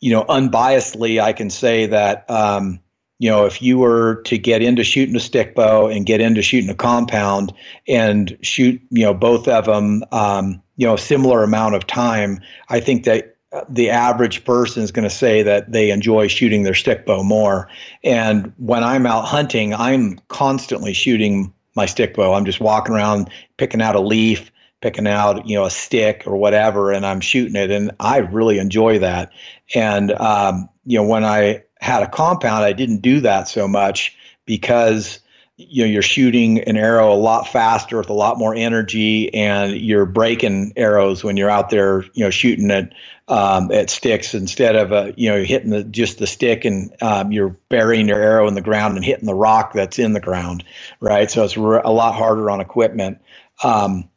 you 0.00 0.12
know, 0.12 0.24
unbiasedly, 0.24 1.20
I 1.20 1.32
can 1.32 1.50
say 1.50 1.86
that. 1.86 2.28
Um, 2.30 2.80
you 3.20 3.30
know, 3.30 3.46
if 3.46 3.62
you 3.62 3.78
were 3.78 4.16
to 4.26 4.36
get 4.36 4.60
into 4.60 4.82
shooting 4.82 5.16
a 5.16 5.20
stick 5.20 5.54
bow 5.54 5.86
and 5.86 6.04
get 6.04 6.20
into 6.20 6.42
shooting 6.42 6.68
a 6.68 6.74
compound 6.74 7.54
and 7.86 8.36
shoot, 8.42 8.82
you 8.90 9.04
know, 9.04 9.14
both 9.14 9.46
of 9.46 9.66
them, 9.66 10.02
um, 10.10 10.60
you 10.76 10.86
know, 10.86 10.96
similar 10.96 11.42
amount 11.44 11.76
of 11.76 11.86
time, 11.86 12.40
I 12.68 12.80
think 12.80 13.04
that 13.04 13.33
the 13.68 13.90
average 13.90 14.44
person 14.44 14.82
is 14.82 14.90
going 14.90 15.08
to 15.08 15.14
say 15.14 15.42
that 15.42 15.70
they 15.70 15.90
enjoy 15.90 16.26
shooting 16.28 16.62
their 16.62 16.74
stick 16.74 17.06
bow 17.06 17.22
more. 17.22 17.68
And 18.02 18.52
when 18.58 18.82
I'm 18.82 19.06
out 19.06 19.26
hunting, 19.26 19.74
I'm 19.74 20.18
constantly 20.28 20.92
shooting 20.92 21.52
my 21.76 21.86
stick 21.86 22.14
bow. 22.14 22.34
I'm 22.34 22.44
just 22.44 22.60
walking 22.60 22.94
around 22.94 23.30
picking 23.56 23.82
out 23.82 23.96
a 23.96 24.00
leaf, 24.00 24.50
picking 24.80 25.06
out 25.06 25.46
you 25.46 25.56
know 25.56 25.64
a 25.64 25.70
stick 25.70 26.24
or 26.26 26.36
whatever, 26.36 26.92
and 26.92 27.06
I'm 27.06 27.20
shooting 27.20 27.56
it, 27.56 27.70
and 27.70 27.90
I 28.00 28.18
really 28.18 28.58
enjoy 28.58 28.98
that. 28.98 29.32
And 29.74 30.12
um, 30.12 30.68
you 30.84 30.98
know 30.98 31.06
when 31.06 31.24
I 31.24 31.62
had 31.80 32.02
a 32.02 32.08
compound, 32.08 32.64
I 32.64 32.72
didn't 32.72 33.02
do 33.02 33.20
that 33.20 33.48
so 33.48 33.68
much 33.68 34.16
because 34.46 35.20
you 35.56 35.84
know 35.84 35.88
you're 35.88 36.02
shooting 36.02 36.60
an 36.60 36.76
arrow 36.76 37.12
a 37.12 37.14
lot 37.14 37.46
faster 37.46 37.98
with 37.98 38.10
a 38.10 38.14
lot 38.14 38.38
more 38.38 38.54
energy 38.54 39.32
and 39.32 39.76
you're 39.76 40.06
breaking 40.06 40.72
arrows 40.76 41.22
when 41.22 41.36
you're 41.36 41.50
out 41.50 41.70
there 41.70 42.02
you 42.14 42.24
know 42.24 42.30
shooting 42.30 42.70
at 42.70 42.92
um, 43.28 43.70
at 43.70 43.88
sticks 43.88 44.34
instead 44.34 44.76
of 44.76 44.92
uh, 44.92 45.12
you 45.16 45.30
know 45.30 45.42
hitting 45.42 45.70
the 45.70 45.84
just 45.84 46.18
the 46.18 46.26
stick 46.26 46.64
and 46.64 46.94
um, 47.00 47.30
you're 47.30 47.56
burying 47.68 48.08
your 48.08 48.20
arrow 48.20 48.48
in 48.48 48.54
the 48.54 48.60
ground 48.60 48.96
and 48.96 49.04
hitting 49.04 49.26
the 49.26 49.34
rock 49.34 49.72
that's 49.72 49.98
in 49.98 50.12
the 50.12 50.20
ground 50.20 50.64
right? 51.00 51.30
So 51.30 51.44
it's 51.44 51.56
a 51.56 51.60
lot 51.60 52.14
harder 52.14 52.50
on 52.50 52.60
equipment. 52.60 53.18
Um, 53.62 54.08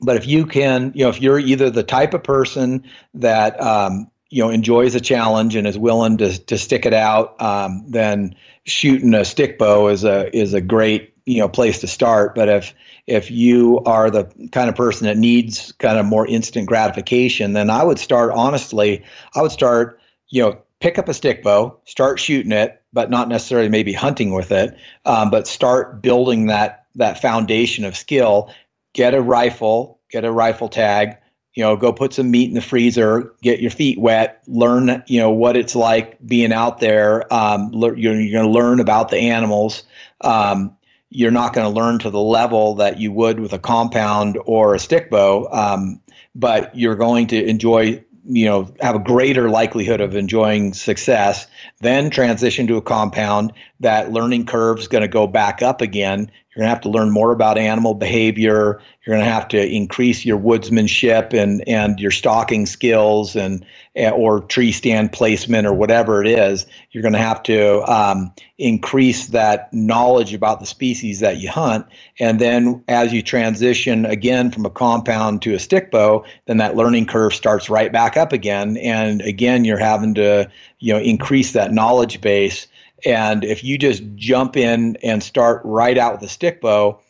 but 0.00 0.16
if 0.16 0.26
you 0.26 0.46
can 0.46 0.92
you 0.94 1.04
know 1.04 1.10
if 1.10 1.20
you're 1.20 1.40
either 1.40 1.70
the 1.70 1.82
type 1.82 2.14
of 2.14 2.22
person 2.22 2.84
that 3.14 3.60
um, 3.60 4.10
you 4.30 4.42
know 4.42 4.50
enjoys 4.50 4.94
a 4.94 5.00
challenge 5.00 5.54
and 5.54 5.66
is 5.66 5.78
willing 5.78 6.18
to 6.18 6.38
to 6.46 6.58
stick 6.58 6.84
it 6.86 6.94
out, 6.94 7.40
um, 7.40 7.84
then 7.86 8.34
shooting 8.64 9.14
a 9.14 9.24
stick 9.24 9.58
bow 9.58 9.88
is 9.88 10.04
a 10.04 10.34
is 10.36 10.54
a 10.54 10.60
great 10.60 11.14
you 11.24 11.38
know 11.38 11.48
place 11.48 11.80
to 11.80 11.86
start. 11.86 12.34
But 12.34 12.48
if 12.48 12.74
if 13.06 13.30
you 13.30 13.80
are 13.86 14.10
the 14.10 14.24
kind 14.52 14.68
of 14.68 14.76
person 14.76 15.06
that 15.06 15.16
needs 15.16 15.72
kind 15.72 15.98
of 15.98 16.06
more 16.06 16.26
instant 16.26 16.66
gratification, 16.66 17.54
then 17.54 17.70
I 17.70 17.82
would 17.84 17.98
start 17.98 18.32
honestly. 18.34 19.02
I 19.34 19.42
would 19.42 19.52
start 19.52 19.98
you 20.28 20.42
know 20.42 20.58
pick 20.80 20.98
up 20.98 21.08
a 21.08 21.14
stick 21.14 21.42
bow, 21.42 21.78
start 21.84 22.20
shooting 22.20 22.52
it, 22.52 22.82
but 22.92 23.10
not 23.10 23.28
necessarily 23.28 23.68
maybe 23.68 23.92
hunting 23.92 24.32
with 24.32 24.52
it, 24.52 24.76
um, 25.06 25.30
but 25.30 25.46
start 25.46 26.02
building 26.02 26.46
that 26.46 26.84
that 26.96 27.20
foundation 27.20 27.84
of 27.84 27.96
skill. 27.96 28.50
Get 28.94 29.14
a 29.14 29.22
rifle, 29.22 30.00
get 30.10 30.24
a 30.24 30.32
rifle 30.32 30.68
tag 30.68 31.16
you 31.58 31.64
know, 31.64 31.76
go 31.76 31.92
put 31.92 32.12
some 32.12 32.30
meat 32.30 32.48
in 32.48 32.54
the 32.54 32.60
freezer, 32.60 33.34
get 33.42 33.58
your 33.58 33.72
feet 33.72 33.98
wet, 33.98 34.40
learn, 34.46 35.02
you 35.08 35.18
know, 35.18 35.32
what 35.32 35.56
it's 35.56 35.74
like 35.74 36.16
being 36.24 36.52
out 36.52 36.78
there. 36.78 37.34
Um, 37.34 37.72
you're, 37.72 37.96
you're 37.96 38.40
going 38.40 38.44
to 38.44 38.48
learn 38.48 38.78
about 38.78 39.08
the 39.08 39.16
animals. 39.16 39.82
Um, 40.20 40.76
you're 41.10 41.32
not 41.32 41.54
going 41.54 41.66
to 41.66 41.76
learn 41.76 41.98
to 41.98 42.10
the 42.10 42.20
level 42.20 42.76
that 42.76 43.00
you 43.00 43.10
would 43.10 43.40
with 43.40 43.52
a 43.52 43.58
compound 43.58 44.38
or 44.46 44.76
a 44.76 44.78
stick 44.78 45.10
bow, 45.10 45.48
um, 45.50 46.00
but 46.32 46.76
you're 46.76 46.94
going 46.94 47.26
to 47.26 47.44
enjoy 47.44 48.04
you 48.30 48.44
know 48.44 48.72
have 48.80 48.94
a 48.94 49.00
greater 49.00 49.48
likelihood 49.48 50.02
of 50.02 50.14
enjoying 50.14 50.74
success 50.74 51.46
then 51.80 52.10
transition 52.10 52.66
to 52.66 52.76
a 52.76 52.82
compound 52.82 53.54
that 53.80 54.12
learning 54.12 54.44
curve 54.44 54.78
is 54.78 54.86
going 54.86 55.00
to 55.00 55.08
go 55.08 55.26
back 55.26 55.62
up 55.62 55.80
again 55.80 56.30
you're 56.58 56.64
going 56.64 56.70
to 56.70 56.74
have 56.74 56.82
to 56.82 56.90
learn 56.90 57.12
more 57.12 57.30
about 57.30 57.56
animal 57.56 57.94
behavior. 57.94 58.80
You're 59.08 59.16
going 59.16 59.26
to 59.26 59.32
have 59.32 59.48
to 59.48 59.66
increase 59.66 60.26
your 60.26 60.38
woodsmanship 60.38 61.32
and, 61.32 61.66
and 61.66 61.98
your 61.98 62.10
stalking 62.10 62.66
skills 62.66 63.36
and 63.36 63.64
or 63.96 64.40
tree 64.40 64.70
stand 64.70 65.12
placement 65.12 65.66
or 65.66 65.72
whatever 65.72 66.22
it 66.22 66.28
is. 66.28 66.66
You're 66.90 67.00
going 67.00 67.14
to 67.14 67.18
have 67.18 67.42
to 67.44 67.90
um, 67.90 68.34
increase 68.58 69.28
that 69.28 69.72
knowledge 69.72 70.34
about 70.34 70.60
the 70.60 70.66
species 70.66 71.20
that 71.20 71.38
you 71.38 71.48
hunt. 71.50 71.86
And 72.20 72.38
then 72.38 72.84
as 72.86 73.10
you 73.10 73.22
transition 73.22 74.04
again 74.04 74.50
from 74.50 74.66
a 74.66 74.70
compound 74.70 75.40
to 75.40 75.54
a 75.54 75.58
stick 75.58 75.90
bow, 75.90 76.26
then 76.44 76.58
that 76.58 76.76
learning 76.76 77.06
curve 77.06 77.32
starts 77.32 77.70
right 77.70 77.90
back 77.90 78.18
up 78.18 78.34
again. 78.34 78.76
And 78.76 79.22
again, 79.22 79.64
you're 79.64 79.78
having 79.78 80.12
to 80.16 80.50
you 80.80 80.92
know 80.92 81.00
increase 81.00 81.52
that 81.52 81.72
knowledge 81.72 82.20
base 82.20 82.66
and 83.06 83.42
if 83.42 83.62
you 83.64 83.78
just 83.78 84.02
jump 84.16 84.56
in 84.56 84.96
and 85.02 85.22
start 85.22 85.62
right 85.64 85.96
out 85.96 86.14
with 86.14 86.22
a 86.22 86.28
stick 86.28 86.60
bow, 86.60 87.00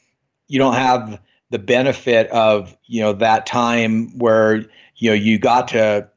you 0.47 0.59
don't 0.59 0.75
have 0.75 1.19
the 1.51 1.59
benefit 1.59 2.29
of 2.29 2.77
you 2.87 3.01
know 3.01 3.13
that 3.15 3.47
time 3.47 4.17
where 4.19 4.65
you 4.97 5.11
know 5.11 5.15
you 5.15 5.39
got 5.39 5.69
to 5.69 6.09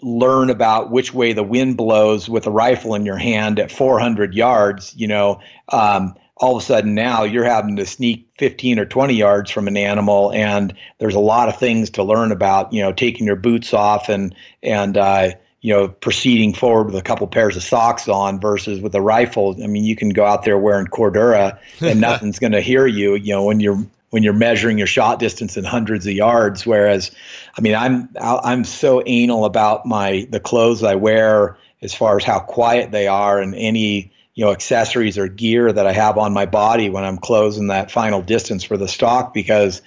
learn 0.00 0.48
about 0.50 0.90
which 0.90 1.12
way 1.12 1.32
the 1.32 1.42
wind 1.42 1.76
blows 1.76 2.28
with 2.28 2.46
a 2.46 2.50
rifle 2.50 2.94
in 2.94 3.04
your 3.04 3.16
hand 3.16 3.58
at 3.58 3.72
400 3.72 4.34
yards. 4.34 4.94
You 4.96 5.08
know, 5.08 5.40
um, 5.70 6.14
all 6.36 6.56
of 6.56 6.62
a 6.62 6.64
sudden 6.64 6.94
now 6.94 7.24
you're 7.24 7.44
having 7.44 7.74
to 7.76 7.84
sneak 7.84 8.28
15 8.38 8.78
or 8.78 8.86
20 8.86 9.14
yards 9.14 9.50
from 9.50 9.66
an 9.66 9.76
animal, 9.76 10.32
and 10.32 10.72
there's 10.98 11.16
a 11.16 11.20
lot 11.20 11.48
of 11.48 11.58
things 11.58 11.90
to 11.90 12.02
learn 12.02 12.30
about. 12.30 12.72
You 12.72 12.82
know, 12.82 12.92
taking 12.92 13.26
your 13.26 13.36
boots 13.36 13.74
off 13.74 14.08
and 14.08 14.34
and 14.62 14.96
uh, 14.96 15.30
you 15.60 15.74
know, 15.74 15.88
proceeding 15.88 16.54
forward 16.54 16.86
with 16.86 16.94
a 16.94 17.02
couple 17.02 17.26
pairs 17.26 17.56
of 17.56 17.64
socks 17.64 18.08
on 18.08 18.40
versus 18.40 18.80
with 18.80 18.94
a 18.94 19.00
rifle. 19.00 19.56
I 19.62 19.66
mean, 19.66 19.84
you 19.84 19.96
can 19.96 20.10
go 20.10 20.24
out 20.24 20.44
there 20.44 20.56
wearing 20.56 20.86
Cordura 20.86 21.58
and 21.80 22.00
nothing's 22.00 22.38
going 22.38 22.52
to 22.52 22.60
hear 22.60 22.86
you, 22.86 23.16
you 23.16 23.32
know, 23.32 23.44
when 23.44 23.58
you're 23.58 23.84
when 24.10 24.22
you're 24.22 24.32
measuring 24.32 24.78
your 24.78 24.86
shot 24.86 25.18
distance 25.18 25.56
in 25.56 25.64
hundreds 25.64 26.06
of 26.06 26.12
yards. 26.12 26.66
Whereas, 26.66 27.10
I 27.56 27.60
mean, 27.60 27.74
I'm 27.74 28.08
I'm 28.20 28.64
so 28.64 29.02
anal 29.04 29.44
about 29.44 29.86
my 29.86 30.26
the 30.30 30.40
clothes 30.40 30.82
I 30.82 30.94
wear 30.94 31.58
as 31.82 31.94
far 31.94 32.16
as 32.16 32.24
how 32.24 32.40
quiet 32.40 32.90
they 32.90 33.06
are 33.06 33.40
and 33.40 33.54
any 33.54 34.12
you 34.34 34.44
know 34.44 34.52
accessories 34.52 35.18
or 35.18 35.28
gear 35.28 35.72
that 35.72 35.86
I 35.86 35.92
have 35.92 36.18
on 36.18 36.32
my 36.32 36.46
body 36.46 36.90
when 36.90 37.04
I'm 37.04 37.18
closing 37.18 37.68
that 37.68 37.90
final 37.90 38.22
distance 38.22 38.64
for 38.64 38.76
the 38.76 38.88
stalk 38.88 39.34
because 39.34 39.82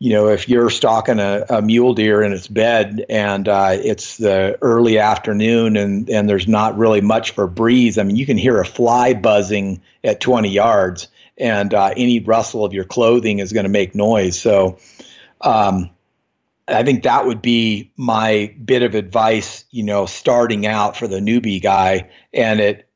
you 0.00 0.10
know, 0.10 0.28
if 0.28 0.48
you're 0.48 0.70
stalking 0.70 1.18
a, 1.18 1.46
a 1.48 1.62
mule 1.62 1.94
deer 1.94 2.22
in 2.22 2.32
its 2.32 2.48
bed 2.48 3.06
and 3.08 3.48
uh, 3.48 3.70
it's 3.72 4.18
the 4.18 4.58
early 4.60 4.98
afternoon 4.98 5.76
and, 5.76 6.10
and 6.10 6.28
there's 6.28 6.48
not 6.48 6.76
really 6.76 7.00
much 7.00 7.30
for 7.30 7.46
breeze, 7.46 7.96
I 7.96 8.02
mean, 8.02 8.16
you 8.16 8.26
can 8.26 8.36
hear 8.36 8.60
a 8.60 8.66
fly 8.66 9.14
buzzing 9.14 9.80
at 10.02 10.20
20 10.20 10.50
yards 10.50 11.08
and 11.38 11.74
uh, 11.74 11.92
any 11.96 12.20
rustle 12.20 12.64
of 12.64 12.72
your 12.72 12.84
clothing 12.84 13.38
is 13.38 13.52
going 13.52 13.64
to 13.64 13.70
make 13.70 13.94
noise. 13.94 14.38
So, 14.38 14.78
um, 15.40 15.90
I 16.66 16.82
think 16.82 17.02
that 17.02 17.26
would 17.26 17.42
be 17.42 17.92
my 17.96 18.54
bit 18.64 18.82
of 18.82 18.94
advice, 18.94 19.64
you 19.70 19.82
know, 19.82 20.06
starting 20.06 20.66
out 20.66 20.96
for 20.96 21.06
the 21.06 21.18
newbie 21.18 21.62
guy. 21.62 22.10
And 22.32 22.60
it, 22.60 22.88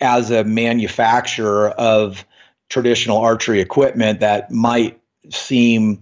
as 0.00 0.30
a 0.30 0.44
manufacturer 0.44 1.68
of 1.68 2.24
traditional 2.70 3.18
archery 3.18 3.60
equipment, 3.60 4.20
that 4.20 4.50
might 4.50 5.00
seem 5.30 6.00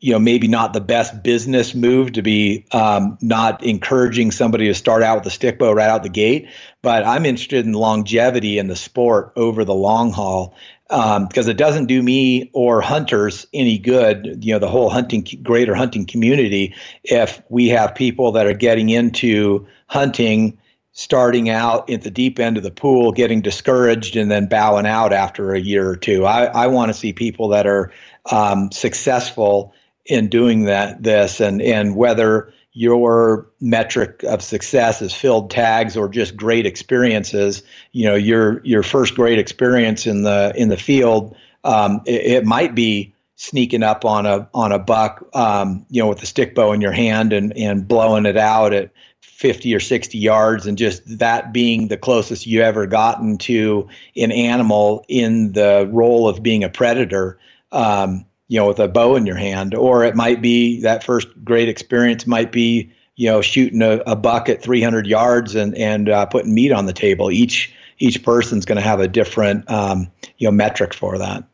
you 0.00 0.12
know 0.12 0.18
maybe 0.18 0.48
not 0.48 0.72
the 0.72 0.80
best 0.80 1.22
business 1.22 1.74
move 1.74 2.12
to 2.12 2.22
be 2.22 2.64
um, 2.72 3.18
not 3.20 3.62
encouraging 3.62 4.30
somebody 4.30 4.66
to 4.68 4.74
start 4.74 5.02
out 5.02 5.18
with 5.18 5.26
a 5.26 5.30
stick 5.30 5.58
bow 5.58 5.72
right 5.72 5.90
out 5.90 6.02
the 6.02 6.08
gate 6.08 6.48
but 6.80 7.04
i'm 7.04 7.26
interested 7.26 7.66
in 7.66 7.72
longevity 7.72 8.58
in 8.58 8.66
the 8.66 8.76
sport 8.76 9.32
over 9.36 9.64
the 9.64 9.74
long 9.74 10.10
haul 10.10 10.54
because 10.88 11.46
um, 11.46 11.50
it 11.50 11.56
doesn't 11.56 11.86
do 11.86 12.02
me 12.02 12.50
or 12.52 12.80
hunters 12.80 13.46
any 13.54 13.78
good 13.78 14.44
you 14.44 14.52
know 14.52 14.58
the 14.58 14.68
whole 14.68 14.90
hunting 14.90 15.26
greater 15.42 15.74
hunting 15.74 16.04
community 16.04 16.74
if 17.04 17.42
we 17.48 17.68
have 17.68 17.94
people 17.94 18.32
that 18.32 18.46
are 18.46 18.52
getting 18.52 18.90
into 18.90 19.66
hunting 19.86 20.58
starting 20.94 21.48
out 21.48 21.90
at 21.90 22.02
the 22.02 22.10
deep 22.10 22.38
end 22.38 22.56
of 22.56 22.62
the 22.62 22.70
pool 22.70 23.10
getting 23.10 23.42
discouraged 23.42 24.14
and 24.14 24.30
then 24.30 24.46
bowing 24.46 24.86
out 24.86 25.12
after 25.12 25.52
a 25.52 25.60
year 25.60 25.88
or 25.88 25.96
two. 25.96 26.24
I, 26.24 26.44
I 26.44 26.66
want 26.68 26.88
to 26.88 26.94
see 26.94 27.12
people 27.12 27.48
that 27.48 27.66
are 27.66 27.92
um, 28.30 28.70
successful 28.70 29.74
in 30.06 30.28
doing 30.28 30.64
that 30.64 31.02
this 31.02 31.40
and 31.40 31.60
and 31.60 31.96
whether 31.96 32.52
your 32.74 33.48
metric 33.60 34.24
of 34.24 34.42
success 34.42 35.00
is 35.00 35.14
filled 35.14 35.50
tags 35.50 35.96
or 35.96 36.08
just 36.08 36.36
great 36.36 36.66
experiences 36.66 37.62
you 37.92 38.04
know 38.04 38.16
your 38.16 38.60
your 38.64 38.82
first 38.82 39.14
great 39.14 39.38
experience 39.38 40.06
in 40.06 40.24
the 40.24 40.52
in 40.56 40.68
the 40.68 40.76
field 40.76 41.34
um, 41.62 42.02
it, 42.04 42.26
it, 42.26 42.44
might 42.44 42.74
be 42.74 43.14
sneaking 43.36 43.82
up 43.82 44.04
on 44.04 44.26
a 44.26 44.48
on 44.52 44.72
a 44.72 44.78
buck 44.78 45.24
um, 45.34 45.86
you 45.88 46.02
know 46.02 46.08
with 46.08 46.22
a 46.22 46.26
stick 46.26 46.54
bow 46.54 46.72
in 46.72 46.80
your 46.80 46.92
hand 46.92 47.32
and 47.32 47.56
and 47.56 47.86
blowing 47.86 48.26
it 48.26 48.36
out 48.36 48.72
at 48.72 48.90
50 49.20 49.74
or 49.74 49.80
60 49.80 50.18
yards 50.18 50.66
and 50.66 50.76
just 50.76 51.02
that 51.18 51.52
being 51.52 51.88
the 51.88 51.96
closest 51.96 52.46
you 52.46 52.60
ever 52.60 52.86
gotten 52.86 53.38
to 53.38 53.88
an 54.16 54.32
animal 54.32 55.04
in 55.08 55.52
the 55.52 55.88
role 55.92 56.28
of 56.28 56.42
being 56.42 56.64
a 56.64 56.68
predator 56.68 57.38
um, 57.70 58.24
you 58.48 58.58
know, 58.58 58.66
with 58.66 58.78
a 58.78 58.88
bow 58.88 59.16
in 59.16 59.26
your 59.26 59.36
hand, 59.36 59.74
or 59.74 60.04
it 60.04 60.14
might 60.14 60.42
be 60.42 60.80
that 60.82 61.02
first 61.04 61.28
great 61.44 61.68
experience 61.68 62.26
might 62.26 62.52
be, 62.52 62.90
you 63.16 63.28
know, 63.28 63.40
shooting 63.40 63.82
a, 63.82 63.98
a 64.06 64.16
buck 64.16 64.48
at 64.48 64.62
300 64.62 65.06
yards 65.06 65.54
and 65.54 65.74
and 65.76 66.08
uh, 66.08 66.26
putting 66.26 66.54
meat 66.54 66.72
on 66.72 66.86
the 66.86 66.92
table. 66.92 67.30
Each 67.30 67.72
each 67.98 68.22
person's 68.22 68.64
going 68.64 68.76
to 68.76 68.82
have 68.82 69.00
a 69.00 69.08
different, 69.08 69.68
um, 69.70 70.10
you 70.38 70.46
know, 70.46 70.52
metric 70.52 70.92
for 70.92 71.16
that. 71.18 71.44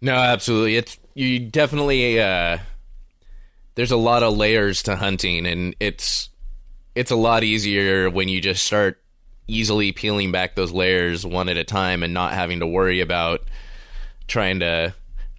No, 0.00 0.14
absolutely. 0.14 0.76
It's 0.76 0.98
you 1.14 1.38
definitely. 1.38 2.20
Uh, 2.20 2.58
there's 3.74 3.90
a 3.90 3.96
lot 3.96 4.22
of 4.22 4.36
layers 4.36 4.82
to 4.84 4.96
hunting, 4.96 5.46
and 5.46 5.74
it's 5.80 6.30
it's 6.94 7.10
a 7.10 7.16
lot 7.16 7.42
easier 7.42 8.08
when 8.08 8.28
you 8.28 8.40
just 8.40 8.64
start 8.64 9.00
easily 9.46 9.92
peeling 9.92 10.32
back 10.32 10.54
those 10.54 10.72
layers 10.72 11.26
one 11.26 11.48
at 11.48 11.56
a 11.56 11.64
time 11.64 12.02
and 12.02 12.14
not 12.14 12.32
having 12.32 12.60
to 12.60 12.66
worry 12.66 13.00
about 13.00 13.42
trying 14.26 14.60
to 14.60 14.94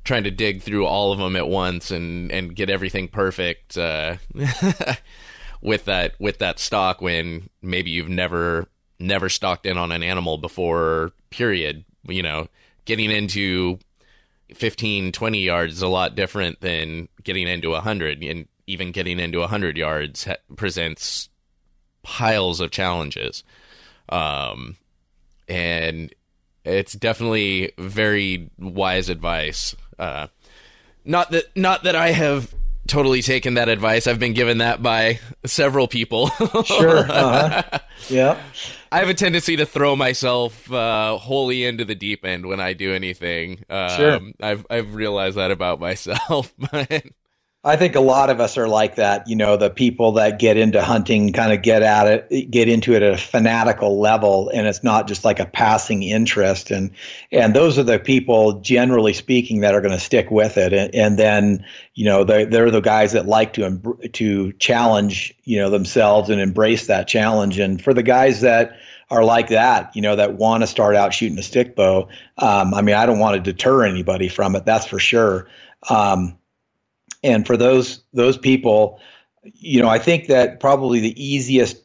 trying 0.06 0.24
to 0.24 0.32
dig 0.32 0.62
through 0.62 0.86
all 0.86 1.12
of 1.12 1.20
them 1.20 1.36
at 1.36 1.50
once 1.50 1.92
and 1.92 2.32
and 2.32 2.56
get 2.56 2.70
everything 2.70 3.08
perfect 3.08 3.78
uh, 3.78 4.16
with 5.62 5.86
that 5.86 6.14
with 6.20 6.38
that 6.38 6.60
stalk 6.60 7.02
when 7.02 7.50
maybe 7.62 7.90
you've 7.90 8.10
never 8.10 8.70
never 9.00 9.28
stalked 9.28 9.66
in 9.66 9.78
on 9.78 9.92
an 9.92 10.04
animal 10.04 10.38
before 10.38 11.12
period. 11.30 11.84
You 12.08 12.24
know 12.24 12.48
getting 12.86 13.12
into 13.12 13.80
15 14.54 15.12
20 15.12 15.40
yards 15.40 15.74
is 15.74 15.82
a 15.82 15.88
lot 15.88 16.16
different 16.16 16.62
than 16.62 17.10
getting 17.24 17.48
into 17.48 17.72
100 17.72 18.24
and 18.24 18.48
even 18.68 18.92
getting 18.92 19.20
into 19.20 19.40
100 19.40 19.76
yards 19.76 20.26
ha- 20.26 20.36
presents 20.56 21.30
piles 22.04 22.62
of 22.62 22.70
challenges. 22.70 23.44
Um 24.08 24.78
and 25.48 26.14
it's 26.64 26.94
definitely 26.94 27.72
very 27.78 28.50
wise 28.58 29.10
advice 29.10 29.76
uh, 30.00 30.28
not 31.04 31.32
that 31.32 31.56
not 31.56 31.84
that 31.84 31.96
I 31.96 32.12
have 32.12 32.54
totally 32.88 33.22
taken 33.22 33.56
that 33.56 33.70
advice. 33.70 34.08
I've 34.08 34.20
been 34.20 34.34
given 34.34 34.60
that 34.60 34.82
by 34.82 35.20
several 35.46 35.88
people. 35.88 36.30
sure. 36.66 37.00
Uh-huh. 37.00 37.80
Yeah. 38.10 38.38
I 38.92 39.00
have 39.00 39.10
a 39.10 39.14
tendency 39.14 39.56
to 39.56 39.66
throw 39.66 39.96
myself 39.96 40.72
uh, 40.72 41.18
wholly 41.18 41.64
into 41.64 41.86
the 41.86 41.96
deep 41.96 42.24
end 42.26 42.46
when 42.46 42.60
I 42.60 42.74
do 42.74 42.94
anything. 42.94 43.64
Um, 43.70 43.90
sure. 43.90 44.20
I've 44.42 44.66
I've 44.70 44.94
realized 44.94 45.38
that 45.38 45.50
about 45.50 45.80
myself. 45.80 46.54
I 47.68 47.78
think 47.78 47.96
a 47.96 48.00
lot 48.00 48.30
of 48.30 48.40
us 48.40 48.60
are 48.60 48.68
like 48.68 48.98
that. 48.98 49.28
You 49.28 49.36
know, 49.36 49.58
the 49.58 49.72
people 49.72 50.12
that 50.14 50.38
get 50.38 50.56
into 50.56 50.84
hunting 50.84 51.34
kind 51.34 51.52
of 51.52 51.64
get 51.64 51.82
at 51.82 52.30
it, 52.32 52.52
get 52.52 52.70
into 52.70 52.94
it 52.94 53.02
at 53.02 53.14
a 53.14 53.18
fanatical 53.18 54.00
level, 54.00 54.50
and 54.54 54.68
it's 54.68 54.84
not 54.84 55.08
just 55.08 55.26
like 55.26 55.40
a 55.40 55.48
passing 55.48 56.04
interest. 56.04 56.70
And 56.70 56.92
and 57.32 57.56
those 57.56 57.80
are 57.80 57.84
the 57.84 57.98
people, 57.98 58.60
generally 58.60 59.14
speaking, 59.14 59.62
that 59.62 59.74
are 59.74 59.82
going 59.82 59.98
to 59.98 60.00
stick 60.00 60.30
with 60.30 60.58
it. 60.58 60.74
And, 60.74 60.94
and 60.94 61.18
then, 61.18 61.66
you 61.96 62.06
know, 62.06 62.24
they 62.24 62.46
they're 62.46 62.70
the 62.70 62.82
guys 62.82 63.14
that 63.14 63.26
like 63.26 63.54
to 63.54 63.98
to 64.14 64.54
challenge, 64.54 65.34
you 65.44 65.58
know, 65.58 65.72
themselves 65.72 66.30
and 66.30 66.40
embrace 66.40 66.86
that 66.86 67.08
challenge. 67.08 67.58
And 67.58 67.82
for 67.82 67.96
the 67.96 68.04
guys 68.04 68.42
that 68.42 68.78
are 69.10 69.24
like 69.24 69.50
that, 69.50 69.96
you 69.96 70.04
know, 70.04 70.16
that 70.16 70.36
want 70.36 70.62
to 70.62 70.68
start 70.68 70.96
out 70.96 71.16
shooting 71.16 71.40
a 71.40 71.44
stick 71.44 71.76
bow. 71.76 72.10
Um, 72.38 72.76
I 72.76 72.84
mean, 72.84 72.96
I 72.96 73.08
don't 73.08 73.20
want 73.20 73.44
to 73.44 73.52
deter 73.52 73.86
anybody 73.86 74.30
from 74.30 74.56
it. 74.56 74.66
That's 74.66 74.86
for 74.86 75.00
sure. 75.00 75.48
Um, 75.90 76.38
and 77.26 77.46
for 77.46 77.58
those 77.58 78.04
those 78.14 78.38
people, 78.38 79.00
you 79.44 79.82
know, 79.82 79.90
I 79.90 80.00
think 80.00 80.28
that 80.28 80.60
probably 80.60 81.00
the 81.00 81.24
easiest 81.24 81.78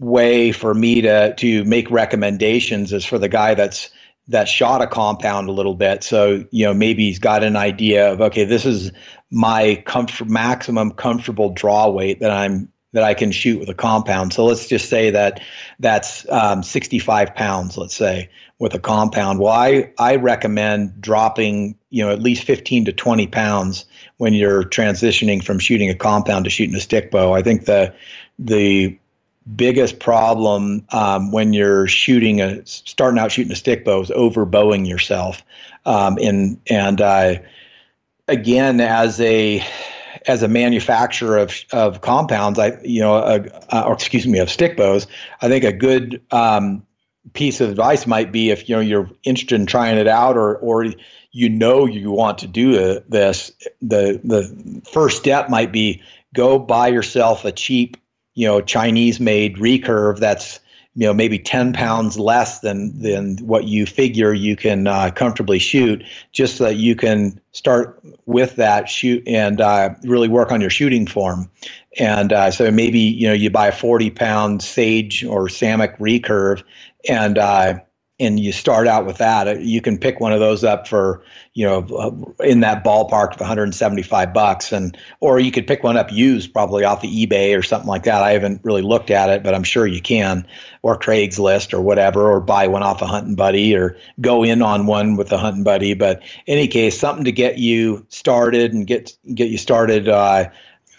way 0.00 0.50
for 0.52 0.74
me 0.74 1.00
to 1.02 1.34
to 1.34 1.64
make 1.64 1.90
recommendations 1.90 2.92
is 2.92 3.04
for 3.04 3.18
the 3.18 3.28
guy 3.28 3.54
that's 3.54 3.90
that 4.28 4.48
shot 4.48 4.80
a 4.80 4.86
compound 4.86 5.48
a 5.48 5.52
little 5.52 5.74
bit. 5.74 6.02
So, 6.02 6.44
you 6.50 6.64
know, 6.64 6.72
maybe 6.72 7.04
he's 7.04 7.18
got 7.18 7.44
an 7.44 7.56
idea 7.56 8.10
of 8.10 8.20
okay, 8.20 8.44
this 8.44 8.64
is 8.64 8.90
my 9.30 9.82
comfort 9.86 10.28
maximum 10.28 10.92
comfortable 10.92 11.50
draw 11.50 11.88
weight 11.90 12.20
that 12.20 12.30
I'm 12.30 12.68
that 12.94 13.02
I 13.02 13.12
can 13.12 13.32
shoot 13.32 13.58
with 13.58 13.68
a 13.68 13.74
compound. 13.74 14.32
So 14.32 14.44
let's 14.44 14.68
just 14.68 14.88
say 14.88 15.10
that 15.10 15.40
that's 15.80 16.30
um, 16.30 16.62
65 16.62 17.34
pounds, 17.34 17.76
let's 17.76 17.94
say, 17.94 18.30
with 18.60 18.72
a 18.72 18.78
compound. 18.78 19.40
Well, 19.40 19.52
I, 19.52 19.92
I 19.98 20.14
recommend 20.14 21.00
dropping, 21.00 21.76
you 21.90 22.04
know, 22.04 22.12
at 22.12 22.22
least 22.22 22.44
15 22.44 22.84
to 22.86 22.92
20 22.92 23.26
pounds 23.26 23.84
when 24.18 24.32
you're 24.32 24.62
transitioning 24.62 25.42
from 25.42 25.58
shooting 25.58 25.90
a 25.90 25.94
compound 25.94 26.44
to 26.44 26.50
shooting 26.50 26.76
a 26.76 26.80
stick 26.80 27.10
bow. 27.10 27.34
I 27.34 27.42
think 27.42 27.66
the 27.66 27.92
the 28.38 28.96
biggest 29.56 29.98
problem 29.98 30.86
um, 30.92 31.32
when 31.32 31.52
you're 31.52 31.88
shooting 31.88 32.40
a 32.40 32.64
starting 32.64 33.18
out 33.18 33.32
shooting 33.32 33.52
a 33.52 33.56
stick 33.56 33.84
bow 33.84 34.00
is 34.00 34.10
overbowing 34.12 34.84
yourself. 34.84 35.42
Um, 35.84 36.16
and 36.22 36.60
and 36.70 37.00
uh, 37.00 37.34
again, 38.28 38.80
as 38.80 39.20
a 39.20 39.66
as 40.26 40.42
a 40.42 40.48
manufacturer 40.48 41.38
of 41.38 41.64
of 41.72 42.00
compounds, 42.00 42.58
I 42.58 42.78
you 42.82 43.00
know, 43.00 43.46
or 43.72 43.92
excuse 43.92 44.26
me, 44.26 44.38
of 44.38 44.50
stick 44.50 44.76
bows, 44.76 45.06
I 45.40 45.48
think 45.48 45.64
a 45.64 45.72
good 45.72 46.22
um, 46.30 46.86
piece 47.32 47.60
of 47.60 47.70
advice 47.70 48.06
might 48.06 48.32
be 48.32 48.50
if 48.50 48.68
you 48.68 48.76
know 48.76 48.80
you're 48.80 49.10
interested 49.24 49.60
in 49.60 49.66
trying 49.66 49.98
it 49.98 50.08
out, 50.08 50.36
or 50.36 50.56
or 50.56 50.86
you 51.32 51.48
know 51.48 51.86
you 51.86 52.10
want 52.10 52.38
to 52.38 52.46
do 52.46 53.00
this, 53.08 53.52
the 53.82 54.20
the 54.24 54.82
first 54.90 55.18
step 55.18 55.48
might 55.48 55.72
be 55.72 56.02
go 56.34 56.58
buy 56.58 56.88
yourself 56.88 57.44
a 57.44 57.52
cheap, 57.52 57.96
you 58.34 58.46
know, 58.46 58.60
Chinese 58.60 59.20
made 59.20 59.56
recurve 59.56 60.18
that's 60.18 60.60
you 60.96 61.06
know 61.06 61.14
maybe 61.14 61.38
10 61.38 61.72
pounds 61.72 62.18
less 62.18 62.60
than 62.60 63.00
than 63.00 63.36
what 63.38 63.64
you 63.64 63.86
figure 63.86 64.32
you 64.32 64.56
can 64.56 64.86
uh, 64.86 65.10
comfortably 65.10 65.58
shoot 65.58 66.04
just 66.32 66.56
so 66.56 66.64
that 66.64 66.76
you 66.76 66.94
can 66.94 67.40
start 67.52 68.00
with 68.26 68.56
that 68.56 68.88
shoot 68.88 69.26
and 69.26 69.60
uh, 69.60 69.90
really 70.04 70.28
work 70.28 70.52
on 70.52 70.60
your 70.60 70.70
shooting 70.70 71.06
form. 71.06 71.50
And 71.98 72.32
uh, 72.32 72.50
so 72.50 72.70
maybe 72.70 73.00
you 73.00 73.26
know 73.26 73.34
you 73.34 73.50
buy 73.50 73.68
a 73.68 73.72
40 73.72 74.10
pound 74.10 74.62
sage 74.62 75.24
or 75.24 75.48
Samick 75.48 75.98
recurve 75.98 76.62
and 77.08 77.38
uh, 77.38 77.80
and 78.20 78.38
you 78.38 78.52
start 78.52 78.86
out 78.86 79.06
with 79.06 79.18
that, 79.18 79.62
you 79.62 79.80
can 79.80 79.98
pick 79.98 80.20
one 80.20 80.32
of 80.32 80.38
those 80.38 80.62
up 80.62 80.86
for 80.86 81.22
you 81.52 81.66
know 81.66 81.78
uh, 81.96 82.44
in 82.44 82.60
that 82.60 82.84
ballpark 82.84 83.34
of 83.34 83.40
175 83.40 84.32
bucks, 84.32 84.72
and 84.72 84.96
or 85.20 85.40
you 85.40 85.50
could 85.50 85.66
pick 85.66 85.82
one 85.82 85.96
up 85.96 86.12
used 86.12 86.52
probably 86.52 86.84
off 86.84 87.00
the 87.00 87.26
eBay 87.26 87.58
or 87.58 87.62
something 87.62 87.88
like 87.88 88.04
that. 88.04 88.22
I 88.22 88.32
haven't 88.32 88.60
really 88.62 88.82
looked 88.82 89.10
at 89.10 89.30
it, 89.30 89.42
but 89.42 89.54
I'm 89.54 89.64
sure 89.64 89.86
you 89.86 90.00
can, 90.00 90.46
or 90.82 90.96
Craigslist 90.96 91.74
or 91.74 91.80
whatever, 91.80 92.30
or 92.30 92.40
buy 92.40 92.68
one 92.68 92.84
off 92.84 93.02
a 93.02 93.06
Hunting 93.06 93.34
Buddy 93.34 93.74
or 93.74 93.96
go 94.20 94.44
in 94.44 94.62
on 94.62 94.86
one 94.86 95.16
with 95.16 95.32
a 95.32 95.38
Hunting 95.38 95.64
Buddy. 95.64 95.94
But 95.94 96.22
any 96.46 96.68
case, 96.68 96.98
something 96.98 97.24
to 97.24 97.32
get 97.32 97.58
you 97.58 98.06
started 98.10 98.72
and 98.72 98.86
get 98.86 99.16
get 99.34 99.48
you 99.48 99.58
started 99.58 100.08
uh, 100.08 100.50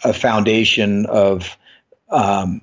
a 0.04 0.14
foundation 0.14 1.06
of 1.06 1.58
um, 2.10 2.62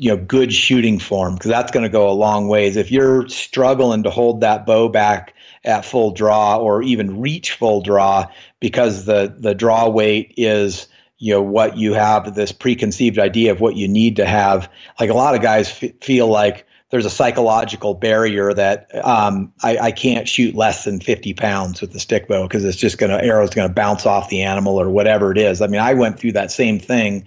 you 0.00 0.08
know 0.08 0.16
good 0.16 0.52
shooting 0.52 0.98
form 0.98 1.34
because 1.34 1.50
that's 1.50 1.70
going 1.70 1.82
to 1.82 1.90
go 1.90 2.08
a 2.08 2.12
long 2.12 2.48
ways 2.48 2.76
if 2.76 2.90
you're 2.90 3.28
struggling 3.28 4.02
to 4.02 4.10
hold 4.10 4.40
that 4.40 4.64
bow 4.64 4.88
back 4.88 5.34
at 5.64 5.84
full 5.84 6.10
draw 6.10 6.56
or 6.56 6.82
even 6.82 7.20
reach 7.20 7.52
full 7.52 7.82
draw 7.82 8.26
because 8.60 9.04
the 9.04 9.34
the 9.38 9.54
draw 9.54 9.88
weight 9.88 10.32
is 10.38 10.88
you 11.18 11.34
know 11.34 11.42
what 11.42 11.76
you 11.76 11.92
have 11.92 12.34
this 12.34 12.50
preconceived 12.50 13.18
idea 13.18 13.52
of 13.52 13.60
what 13.60 13.76
you 13.76 13.86
need 13.86 14.16
to 14.16 14.24
have 14.24 14.70
like 14.98 15.10
a 15.10 15.14
lot 15.14 15.34
of 15.34 15.42
guys 15.42 15.68
f- 15.82 15.92
feel 16.00 16.28
like 16.28 16.66
there's 16.88 17.04
a 17.04 17.10
psychological 17.10 17.94
barrier 17.94 18.52
that 18.52 18.88
um, 19.04 19.52
I, 19.62 19.78
I, 19.78 19.92
can't 19.92 20.26
shoot 20.26 20.56
less 20.56 20.84
than 20.84 20.98
50 20.98 21.34
pounds 21.34 21.80
with 21.80 21.92
the 21.92 22.00
stick 22.00 22.26
bow 22.26 22.48
because 22.48 22.64
it's 22.64 22.76
just 22.76 22.98
going 22.98 23.10
to 23.16 23.24
arrow's 23.24 23.50
going 23.50 23.68
to 23.68 23.72
bounce 23.72 24.06
off 24.06 24.28
the 24.28 24.42
animal 24.42 24.80
or 24.80 24.90
whatever 24.90 25.30
it 25.30 25.38
is. 25.38 25.62
I 25.62 25.68
mean, 25.68 25.80
I 25.80 25.94
went 25.94 26.18
through 26.18 26.32
that 26.32 26.50
same 26.50 26.80
thing 26.80 27.24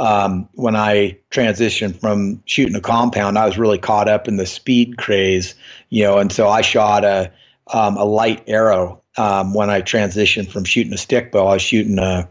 um, 0.00 0.48
when 0.54 0.74
I 0.76 1.18
transitioned 1.30 2.00
from 2.00 2.42
shooting 2.46 2.74
a 2.74 2.80
compound, 2.80 3.36
I 3.36 3.44
was 3.44 3.58
really 3.58 3.76
caught 3.76 4.08
up 4.08 4.26
in 4.26 4.36
the 4.36 4.46
speed 4.46 4.96
craze, 4.96 5.54
you 5.90 6.04
know, 6.04 6.16
and 6.16 6.32
so 6.32 6.48
I 6.48 6.62
shot 6.62 7.04
a 7.04 7.30
um, 7.72 7.98
a 7.98 8.04
light 8.04 8.42
arrow 8.46 9.02
um, 9.18 9.52
when 9.52 9.68
I 9.68 9.82
transitioned 9.82 10.50
from 10.50 10.64
shooting 10.64 10.94
a 10.94 10.96
stick 10.96 11.30
bow. 11.30 11.46
I 11.46 11.52
was 11.52 11.62
shooting 11.62 11.98
a, 11.98 12.26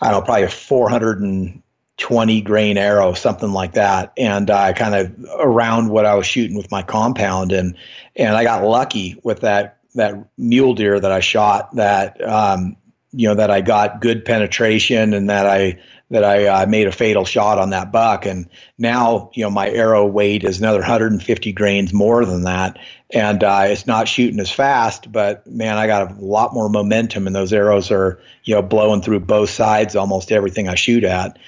I 0.00 0.10
don't 0.10 0.20
know, 0.20 0.24
probably 0.24 0.44
a 0.44 0.48
420 0.48 2.40
grain 2.40 2.78
arrow, 2.78 3.12
something 3.12 3.52
like 3.52 3.74
that, 3.74 4.14
and 4.16 4.50
I 4.50 4.70
uh, 4.70 4.72
kind 4.72 4.94
of 4.94 5.14
around 5.38 5.90
what 5.90 6.06
I 6.06 6.14
was 6.14 6.26
shooting 6.26 6.56
with 6.56 6.70
my 6.70 6.82
compound, 6.82 7.52
and 7.52 7.76
and 8.16 8.34
I 8.34 8.42
got 8.42 8.64
lucky 8.64 9.20
with 9.22 9.40
that 9.40 9.80
that 9.96 10.14
mule 10.38 10.74
deer 10.74 10.98
that 10.98 11.12
I 11.12 11.20
shot 11.20 11.74
that 11.74 12.26
um, 12.26 12.74
you 13.12 13.28
know 13.28 13.34
that 13.34 13.50
I 13.50 13.60
got 13.60 14.00
good 14.00 14.24
penetration 14.24 15.12
and 15.12 15.28
that 15.28 15.46
I 15.46 15.78
that 16.10 16.24
I 16.24 16.46
uh, 16.46 16.66
made 16.66 16.86
a 16.86 16.92
fatal 16.92 17.24
shot 17.24 17.58
on 17.58 17.70
that 17.70 17.90
buck. 17.90 18.26
And 18.26 18.48
now, 18.78 19.30
you 19.34 19.42
know, 19.42 19.50
my 19.50 19.68
arrow 19.70 20.06
weight 20.06 20.44
is 20.44 20.60
another 20.60 20.78
150 20.78 21.52
grains 21.52 21.92
more 21.92 22.24
than 22.24 22.44
that. 22.44 22.78
And 23.10 23.42
uh, 23.42 23.64
it's 23.66 23.86
not 23.86 24.08
shooting 24.08 24.38
as 24.38 24.50
fast, 24.50 25.10
but 25.10 25.46
man, 25.46 25.76
I 25.76 25.86
got 25.86 26.12
a 26.12 26.14
lot 26.24 26.54
more 26.54 26.68
momentum, 26.68 27.26
and 27.26 27.34
those 27.34 27.52
arrows 27.52 27.90
are, 27.90 28.20
you 28.44 28.54
know, 28.54 28.62
blowing 28.62 29.02
through 29.02 29.20
both 29.20 29.50
sides, 29.50 29.96
almost 29.96 30.32
everything 30.32 30.68
I 30.68 30.74
shoot 30.74 31.04
at. 31.04 31.38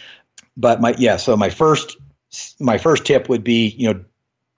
But 0.57 0.81
my 0.81 0.95
yeah, 0.99 1.17
so 1.17 1.37
my 1.37 1.51
first 1.51 1.97
my 2.61 2.79
first 2.79 3.05
tip 3.07 3.29
would 3.29 3.45
be, 3.45 3.69
you 3.69 3.93
know, 3.93 4.05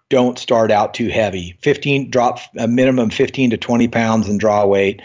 don't 0.09 0.39
start 0.39 0.71
out 0.71 0.93
too 0.93 1.09
heavy. 1.09 1.57
15 1.63 2.11
drop 2.11 2.41
a 2.59 2.67
minimum 2.67 3.11
15 3.11 3.51
to 3.51 3.57
20 3.57 3.89
pounds 3.89 4.29
in 4.29 4.39
draw 4.39 4.67
weight. 4.67 5.01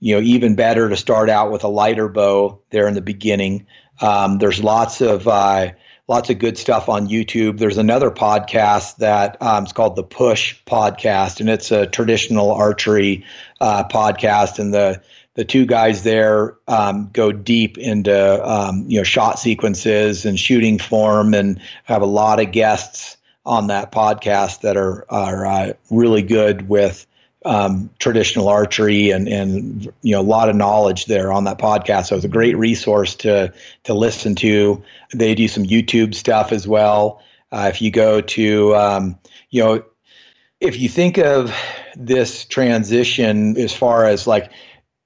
You 0.00 0.14
know, 0.14 0.20
even 0.20 0.54
better 0.54 0.88
to 0.88 0.96
start 0.96 1.28
out 1.28 1.50
with 1.50 1.64
a 1.64 1.68
lighter 1.68 2.08
bow 2.08 2.60
there 2.70 2.86
in 2.86 2.94
the 2.94 3.00
beginning. 3.00 3.66
Um, 4.00 4.38
there's 4.38 4.62
lots 4.62 5.00
of 5.00 5.28
uh, 5.28 5.70
lots 6.08 6.28
of 6.28 6.38
good 6.38 6.58
stuff 6.58 6.88
on 6.88 7.08
YouTube. 7.08 7.58
There's 7.58 7.78
another 7.78 8.10
podcast 8.10 8.96
that 8.96 9.40
um, 9.40 9.64
is 9.64 9.72
called 9.72 9.96
the 9.96 10.02
Push 10.02 10.56
Podcast, 10.66 11.40
and 11.40 11.48
it's 11.48 11.70
a 11.70 11.86
traditional 11.86 12.52
archery 12.52 13.24
uh, 13.60 13.84
podcast. 13.84 14.58
And 14.58 14.74
the 14.74 15.00
the 15.34 15.44
two 15.44 15.64
guys 15.64 16.02
there 16.02 16.56
um, 16.68 17.08
go 17.12 17.32
deep 17.32 17.78
into 17.78 18.48
um, 18.48 18.84
you 18.86 18.98
know 18.98 19.04
shot 19.04 19.38
sequences 19.38 20.24
and 20.24 20.38
shooting 20.38 20.78
form, 20.78 21.32
and 21.32 21.60
have 21.84 22.02
a 22.02 22.06
lot 22.06 22.40
of 22.40 22.52
guests 22.52 23.16
on 23.46 23.68
that 23.68 23.92
podcast 23.92 24.60
that 24.62 24.76
are 24.76 25.06
are 25.10 25.46
uh, 25.46 25.72
really 25.90 26.22
good 26.22 26.68
with 26.68 27.06
um, 27.44 27.88
traditional 27.98 28.48
archery 28.48 29.10
and 29.10 29.26
and 29.28 29.92
you 30.02 30.12
know 30.12 30.20
a 30.20 30.22
lot 30.22 30.48
of 30.48 30.56
knowledge 30.56 31.06
there 31.06 31.32
on 31.32 31.44
that 31.44 31.58
podcast. 31.58 32.06
So 32.06 32.16
it's 32.16 32.24
a 32.24 32.28
great 32.28 32.56
resource 32.56 33.14
to 33.16 33.52
to 33.84 33.94
listen 33.94 34.34
to. 34.36 34.82
They 35.14 35.34
do 35.34 35.48
some 35.48 35.64
YouTube 35.64 36.14
stuff 36.14 36.52
as 36.52 36.68
well. 36.68 37.22
Uh, 37.52 37.70
if 37.72 37.82
you 37.82 37.90
go 37.90 38.20
to 38.20 38.74
um, 38.76 39.18
you 39.50 39.62
know 39.62 39.84
if 40.60 40.78
you 40.78 40.88
think 40.88 41.18
of 41.18 41.54
this 41.96 42.44
transition 42.44 43.56
as 43.56 43.74
far 43.74 44.04
as 44.04 44.26
like 44.26 44.52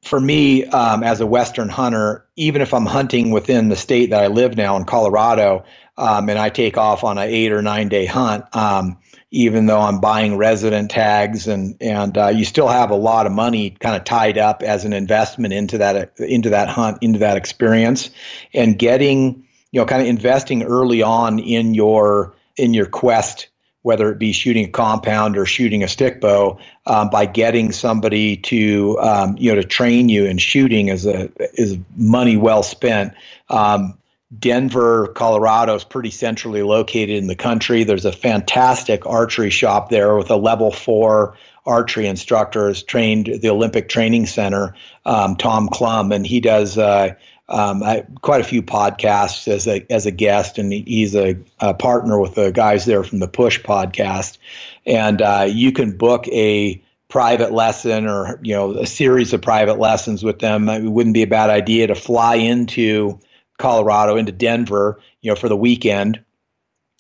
for 0.03 0.21
me 0.21 0.65
um, 0.67 1.03
as 1.03 1.21
a 1.21 1.27
western 1.27 1.69
hunter 1.69 2.27
even 2.37 2.61
if 2.61 2.75
i'm 2.75 2.85
hunting 2.85 3.31
within 3.31 3.69
the 3.69 3.77
state 3.77 4.11
that 4.11 4.23
i 4.23 4.27
live 4.27 4.57
now 4.57 4.77
in 4.77 4.85
colorado 4.85 5.65
um, 5.97 6.29
and 6.29 6.39
i 6.39 6.51
take 6.51 6.77
off 6.77 7.05
on 7.05 7.17
an 7.17 7.29
eight 7.29 7.53
or 7.53 7.63
nine 7.63 7.89
day 7.89 8.05
hunt 8.05 8.45
um, 8.55 8.99
even 9.35 9.67
though 9.67 9.81
I'm 9.81 9.99
buying 9.99 10.37
resident 10.37 10.91
tags 10.91 11.49
and 11.49 11.77
and 11.81 12.17
uh, 12.17 12.29
you 12.29 12.45
still 12.45 12.69
have 12.69 12.91
a 12.91 12.97
lot 12.97 13.27
of 13.27 13.33
money 13.33 13.71
kind 13.81 13.97
of 13.97 14.05
tied 14.05 14.39
up 14.39 14.63
as 14.63 14.85
an 14.85 14.93
investment 14.93 15.53
into 15.53 15.77
that 15.79 16.19
into 16.21 16.51
that 16.51 16.69
hunt 16.69 16.99
into 17.03 17.19
that 17.19 17.37
experience. 17.37 18.11
And 18.55 18.79
getting 18.79 19.45
you 19.73 19.81
know 19.81 19.87
kind 19.87 20.01
of 20.01 20.09
investing 20.09 20.63
early 20.63 21.03
on 21.03 21.41
in 21.41 21.75
your 21.75 22.33
in 22.57 22.75
your 22.75 22.87
quest 22.87 23.49
whether 23.83 24.11
it 24.11 24.19
be 24.19 24.33
shooting 24.33 24.65
a 24.65 24.69
compound 24.69 25.37
or 25.37 25.45
shooting 25.45 25.83
a 25.83 25.89
stick 25.89 26.19
bow 26.19 26.59
um, 26.87 27.11
by 27.11 27.27
getting 27.27 27.71
somebody 27.71 28.35
to 28.35 28.99
um, 29.01 29.37
you 29.37 29.51
know 29.51 29.61
to 29.61 29.67
train 29.67 30.09
you 30.09 30.25
in 30.25 30.39
shooting 30.39 30.89
is 30.89 31.07
a 31.07 31.31
is 31.61 31.77
money 31.97 32.37
well 32.37 32.63
spent. 32.63 33.13
Um, 33.51 33.99
Denver, 34.39 35.09
Colorado 35.09 35.75
is 35.75 35.85
pretty 35.85 36.11
centrally 36.11 36.63
located 36.63 37.11
in 37.11 37.27
the 37.27 37.37
country. 37.37 37.85
There's 37.85 38.05
a 38.05 38.13
fantastic 38.13 39.07
archery 39.07 39.51
shop 39.51 39.91
there 39.91 40.17
with 40.17 40.31
a 40.31 40.37
level 40.37 40.71
four 40.71 41.37
archery 41.67 42.07
instructor 42.07 42.69
is 42.69 42.83
trained 42.83 43.27
the 43.27 43.49
Olympic 43.49 43.89
Training 43.89 44.27
Center, 44.27 44.75
um, 45.07 45.37
Tom 45.37 45.69
Clum, 45.69 46.13
and 46.13 46.27
he 46.27 46.41
does 46.41 46.77
uh, 46.77 47.15
um, 47.49 47.83
I, 47.83 48.05
quite 48.23 48.41
a 48.41 48.45
few 48.45 48.63
podcasts 48.63 49.49
as 49.49 49.67
a 49.67 49.85
as 49.91 50.07
a 50.07 50.11
guest, 50.11 50.59
and 50.59 50.73
he's 50.73 51.15
a, 51.15 51.37
a, 51.61 51.75
partner 51.75 52.19
with 52.19 52.35
the 52.35 52.51
guys 52.51 52.87
there 52.87 53.05
from 53.05 53.19
the 53.19 53.29
Push 53.29 53.61
podcast. 53.61 54.39
And 54.87 55.21
uh, 55.21 55.47
you 55.51 55.73
can 55.73 55.97
book 55.97 56.27
a 56.29 56.83
private 57.09 57.53
lesson 57.53 58.07
or 58.07 58.41
you 58.43 58.55
know 58.55 58.73
a 58.73 58.87
series 58.87 59.33
of 59.33 59.43
private 59.43 59.79
lessons 59.79 60.23
with 60.23 60.39
them. 60.39 60.69
It 60.69 60.89
wouldn't 60.89 61.15
be 61.15 61.23
a 61.23 61.27
bad 61.27 61.51
idea 61.51 61.87
to 61.87 61.95
fly 61.95 62.37
into 62.37 63.19
Colorado 63.59 64.17
into 64.17 64.33
Denver, 64.33 65.01
you 65.21 65.31
know, 65.31 65.37
for 65.37 65.49
the 65.49 65.57
weekend. 65.57 66.23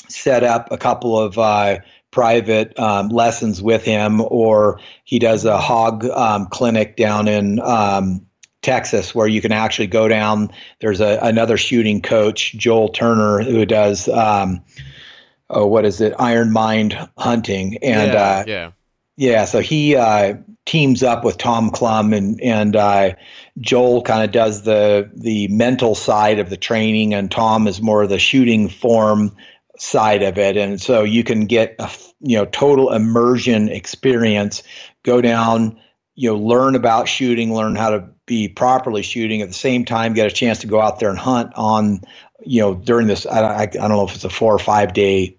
Set 0.08 0.44
up 0.44 0.70
a 0.70 0.76
couple 0.76 1.18
of 1.18 1.38
uh, 1.38 1.78
private 2.10 2.78
um, 2.78 3.08
lessons 3.08 3.62
with 3.62 3.84
him, 3.84 4.20
or 4.20 4.78
he 5.04 5.18
does 5.18 5.44
a 5.44 5.58
hog 5.58 6.04
um, 6.06 6.46
clinic 6.46 6.96
down 6.96 7.26
in 7.26 7.58
um, 7.60 8.24
Texas 8.62 9.14
where 9.14 9.26
you 9.26 9.40
can 9.40 9.52
actually 9.52 9.86
go 9.86 10.08
down. 10.08 10.50
There's 10.80 11.00
a, 11.00 11.18
another 11.22 11.56
shooting 11.56 12.02
coach, 12.02 12.54
Joel 12.54 12.90
Turner, 12.90 13.42
who 13.42 13.64
does 13.64 14.08
um, 14.08 14.62
oh, 15.50 15.66
what 15.66 15.84
is 15.84 16.00
it, 16.00 16.14
Iron 16.18 16.52
Mind 16.52 16.96
hunting, 17.16 17.78
and 17.82 18.12
yeah, 18.12 18.22
uh, 18.22 18.44
yeah. 18.46 18.70
Yeah, 19.16 19.44
so 19.44 19.60
he 19.60 19.94
uh, 19.94 20.34
teams 20.66 21.02
up 21.02 21.24
with 21.24 21.38
Tom 21.38 21.70
Clum 21.70 22.12
and 22.12 22.40
and 22.40 22.74
uh, 22.74 23.14
Joel 23.60 24.02
kind 24.02 24.24
of 24.24 24.32
does 24.32 24.62
the 24.62 25.08
the 25.14 25.46
mental 25.48 25.94
side 25.94 26.40
of 26.40 26.50
the 26.50 26.56
training, 26.56 27.14
and 27.14 27.30
Tom 27.30 27.68
is 27.68 27.80
more 27.80 28.02
of 28.02 28.08
the 28.08 28.18
shooting 28.18 28.68
form 28.68 29.36
side 29.78 30.22
of 30.22 30.38
it. 30.38 30.56
And 30.56 30.80
so 30.80 31.02
you 31.04 31.22
can 31.22 31.46
get 31.46 31.76
a 31.78 31.88
you 32.20 32.36
know 32.36 32.46
total 32.46 32.92
immersion 32.92 33.68
experience. 33.68 34.64
Go 35.04 35.20
down, 35.20 35.78
you 36.16 36.30
know, 36.30 36.36
learn 36.36 36.74
about 36.74 37.08
shooting, 37.08 37.54
learn 37.54 37.76
how 37.76 37.90
to 37.90 38.08
be 38.26 38.48
properly 38.48 39.02
shooting. 39.02 39.42
At 39.42 39.48
the 39.48 39.54
same 39.54 39.84
time, 39.84 40.14
get 40.14 40.26
a 40.26 40.34
chance 40.34 40.58
to 40.60 40.66
go 40.66 40.80
out 40.80 40.98
there 40.98 41.10
and 41.10 41.18
hunt 41.18 41.52
on 41.54 42.00
you 42.44 42.60
know 42.60 42.74
during 42.74 43.06
this. 43.06 43.26
I, 43.26 43.40
I, 43.40 43.62
I 43.62 43.66
don't 43.66 43.90
know 43.90 44.06
if 44.08 44.16
it's 44.16 44.24
a 44.24 44.30
four 44.30 44.52
or 44.52 44.58
five 44.58 44.92
day 44.92 45.36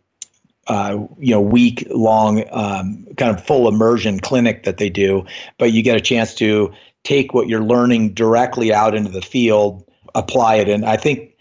uh, 0.68 1.06
you 1.20 1.32
know 1.32 1.42
week 1.42 1.86
long 1.90 2.44
um, 2.52 3.06
kind 3.18 3.36
of 3.38 3.46
full 3.46 3.68
immersion 3.68 4.20
clinic 4.20 4.64
that 4.64 4.78
they 4.78 4.90
do, 4.90 5.26
but 5.58 5.72
you 5.72 5.84
get 5.84 5.96
a 5.98 6.02
chance 6.02 6.34
to 6.36 6.74
take 7.04 7.34
what 7.34 7.48
you're 7.48 7.64
learning 7.64 8.14
directly 8.14 8.74
out 8.74 8.96
into 8.96 9.12
the 9.12 9.22
field, 9.22 9.84
apply 10.16 10.56
it, 10.56 10.70
and 10.70 10.86
I 10.86 10.98
think 10.98 11.36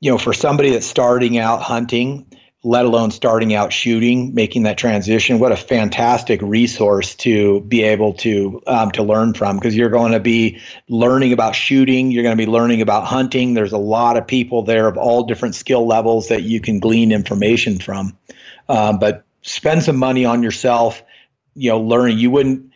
you 0.00 0.10
know 0.10 0.18
for 0.18 0.32
somebody 0.32 0.70
that's 0.70 0.86
starting 0.86 1.38
out 1.38 1.62
hunting. 1.62 2.26
let 2.62 2.84
alone 2.84 3.10
starting 3.10 3.54
out 3.54 3.72
shooting, 3.72 4.34
making 4.34 4.64
that 4.64 4.76
transition. 4.76 5.38
What 5.38 5.50
a 5.50 5.56
fantastic 5.56 6.42
resource 6.42 7.14
to 7.16 7.62
be 7.62 7.82
able 7.82 8.12
to 8.14 8.60
um, 8.66 8.90
to 8.92 9.02
learn 9.02 9.32
from 9.32 9.56
because 9.56 9.74
you're 9.74 9.88
going 9.88 10.12
to 10.12 10.20
be 10.20 10.60
learning 10.88 11.32
about 11.32 11.54
shooting. 11.54 12.10
You're 12.10 12.22
going 12.22 12.36
to 12.36 12.46
be 12.46 12.50
learning 12.50 12.82
about 12.82 13.06
hunting. 13.06 13.54
There's 13.54 13.72
a 13.72 13.78
lot 13.78 14.18
of 14.18 14.26
people 14.26 14.62
there 14.62 14.86
of 14.88 14.98
all 14.98 15.22
different 15.24 15.54
skill 15.54 15.86
levels 15.86 16.28
that 16.28 16.42
you 16.42 16.60
can 16.60 16.80
glean 16.80 17.12
information 17.12 17.78
from. 17.78 18.14
Um, 18.70 18.98
but 18.98 19.24
spend 19.42 19.82
some 19.82 19.96
money 19.96 20.24
on 20.24 20.42
yourself. 20.42 21.02
You 21.54 21.70
know, 21.70 21.80
learning. 21.80 22.18
You 22.18 22.30
wouldn't 22.30 22.70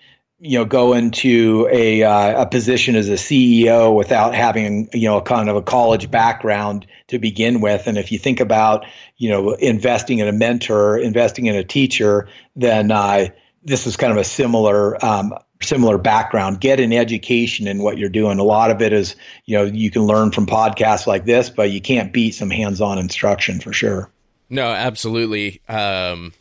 you 0.44 0.58
know 0.58 0.64
go 0.64 0.92
into 0.92 1.66
a 1.72 2.02
uh, 2.02 2.42
a 2.42 2.46
position 2.46 2.96
as 2.96 3.08
a 3.08 3.14
CEO 3.14 3.96
without 3.96 4.34
having 4.34 4.88
you 4.92 5.08
know 5.08 5.20
kind 5.20 5.48
of 5.48 5.56
a 5.56 5.62
college 5.62 6.10
background 6.10 6.86
to 7.08 7.18
begin 7.18 7.62
with 7.62 7.86
and 7.86 7.96
if 7.96 8.12
you 8.12 8.18
think 8.18 8.40
about 8.40 8.84
you 9.16 9.30
know 9.30 9.52
investing 9.54 10.18
in 10.18 10.28
a 10.28 10.32
mentor 10.32 10.98
investing 10.98 11.46
in 11.46 11.56
a 11.56 11.64
teacher 11.64 12.28
then 12.56 12.90
uh, 12.90 13.26
this 13.62 13.86
is 13.86 13.96
kind 13.96 14.12
of 14.12 14.18
a 14.18 14.24
similar 14.24 15.02
um, 15.02 15.32
similar 15.62 15.96
background 15.96 16.60
get 16.60 16.78
an 16.78 16.92
education 16.92 17.66
in 17.66 17.78
what 17.78 17.96
you're 17.96 18.10
doing 18.10 18.38
a 18.38 18.44
lot 18.44 18.70
of 18.70 18.82
it 18.82 18.92
is 18.92 19.16
you 19.46 19.56
know 19.56 19.64
you 19.64 19.90
can 19.90 20.02
learn 20.02 20.30
from 20.30 20.46
podcasts 20.46 21.06
like 21.06 21.24
this 21.24 21.48
but 21.48 21.70
you 21.70 21.80
can't 21.80 22.12
beat 22.12 22.32
some 22.32 22.50
hands-on 22.50 22.98
instruction 22.98 23.60
for 23.60 23.72
sure 23.72 24.10
no 24.54 24.72
absolutely 24.72 25.60
um, 25.68 26.32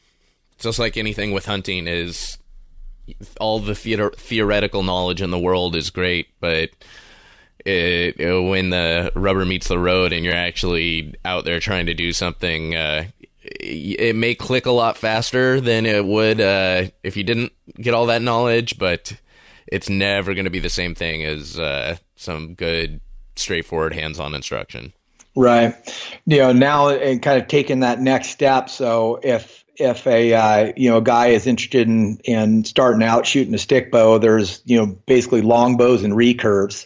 just 0.59 0.80
like 0.80 0.97
anything 0.97 1.32
with 1.32 1.45
hunting 1.45 1.88
is 1.88 2.38
all 3.39 3.59
the 3.59 3.76
theoretical 3.76 4.84
knowledge 4.84 5.22
in 5.22 5.32
the 5.32 5.39
world 5.39 5.76
is 5.76 5.89
great, 5.89 6.28
but 6.39 6.70
it, 7.66 8.20
it, 8.20 8.49
when 8.49 8.70
the 8.70 9.11
rubber 9.16 9.45
meets 9.45 9.68
the 9.68 9.80
road 9.80 10.14
and 10.14 10.24
you're 10.24 10.34
actually 10.34 11.14
out 11.26 11.45
there 11.45 11.59
trying 11.59 11.88
to 11.88 11.93
do 11.93 12.14
something, 12.14 12.76
uh, 12.76 13.05
it 13.43 14.16
may 14.16 14.36
click 14.36 14.66
a 14.66 14.72
lot 14.72 14.97
faster 14.97 15.59
than 15.59 15.86
it 15.86 16.05
would 16.05 16.39
uh, 16.39 16.86
if 17.03 17.18
you 17.18 17.24
didn't 17.24 17.51
get 17.76 17.93
all 17.93 18.05
that 18.05 18.22
knowledge, 18.22 18.78
but 18.78 19.14
it's 19.68 19.89
never 19.89 20.34
going 20.34 20.45
to 20.45 20.51
be 20.51 20.59
the 20.59 20.70
same 20.70 20.95
thing 20.95 21.26
as 21.26 21.59
uh, 21.59 21.97
some 22.16 22.53
good, 22.55 23.01
straightforward 23.36 23.93
hands-on 23.93 24.34
instruction. 24.34 24.93
Right. 25.36 25.76
You 26.26 26.38
know, 26.38 26.52
now 26.54 26.90
and 26.90 27.22
kind 27.22 27.42
of 27.42 27.48
taking 27.48 27.80
that 27.80 28.00
next 28.00 28.30
step. 28.30 28.70
So 28.70 29.20
if 29.24 29.64
if 29.76 30.06
a 30.06 30.34
uh, 30.34 30.74
you 30.78 30.90
know 30.90 30.98
a 30.98 31.02
guy 31.02 31.28
is 31.28 31.48
interested 31.48 31.88
in 31.88 32.18
in 32.24 32.64
starting 32.66 33.04
out 33.04 33.26
shooting 33.26 33.54
a 33.54 33.58
stick 33.58 33.92
bow, 33.92 34.20
there's 34.20 34.62
you 34.66 34.78
know 34.78 34.86
basically 34.86 35.42
long 35.42 35.78
bows 35.78 36.04
and 36.04 36.14
recurves, 36.14 36.86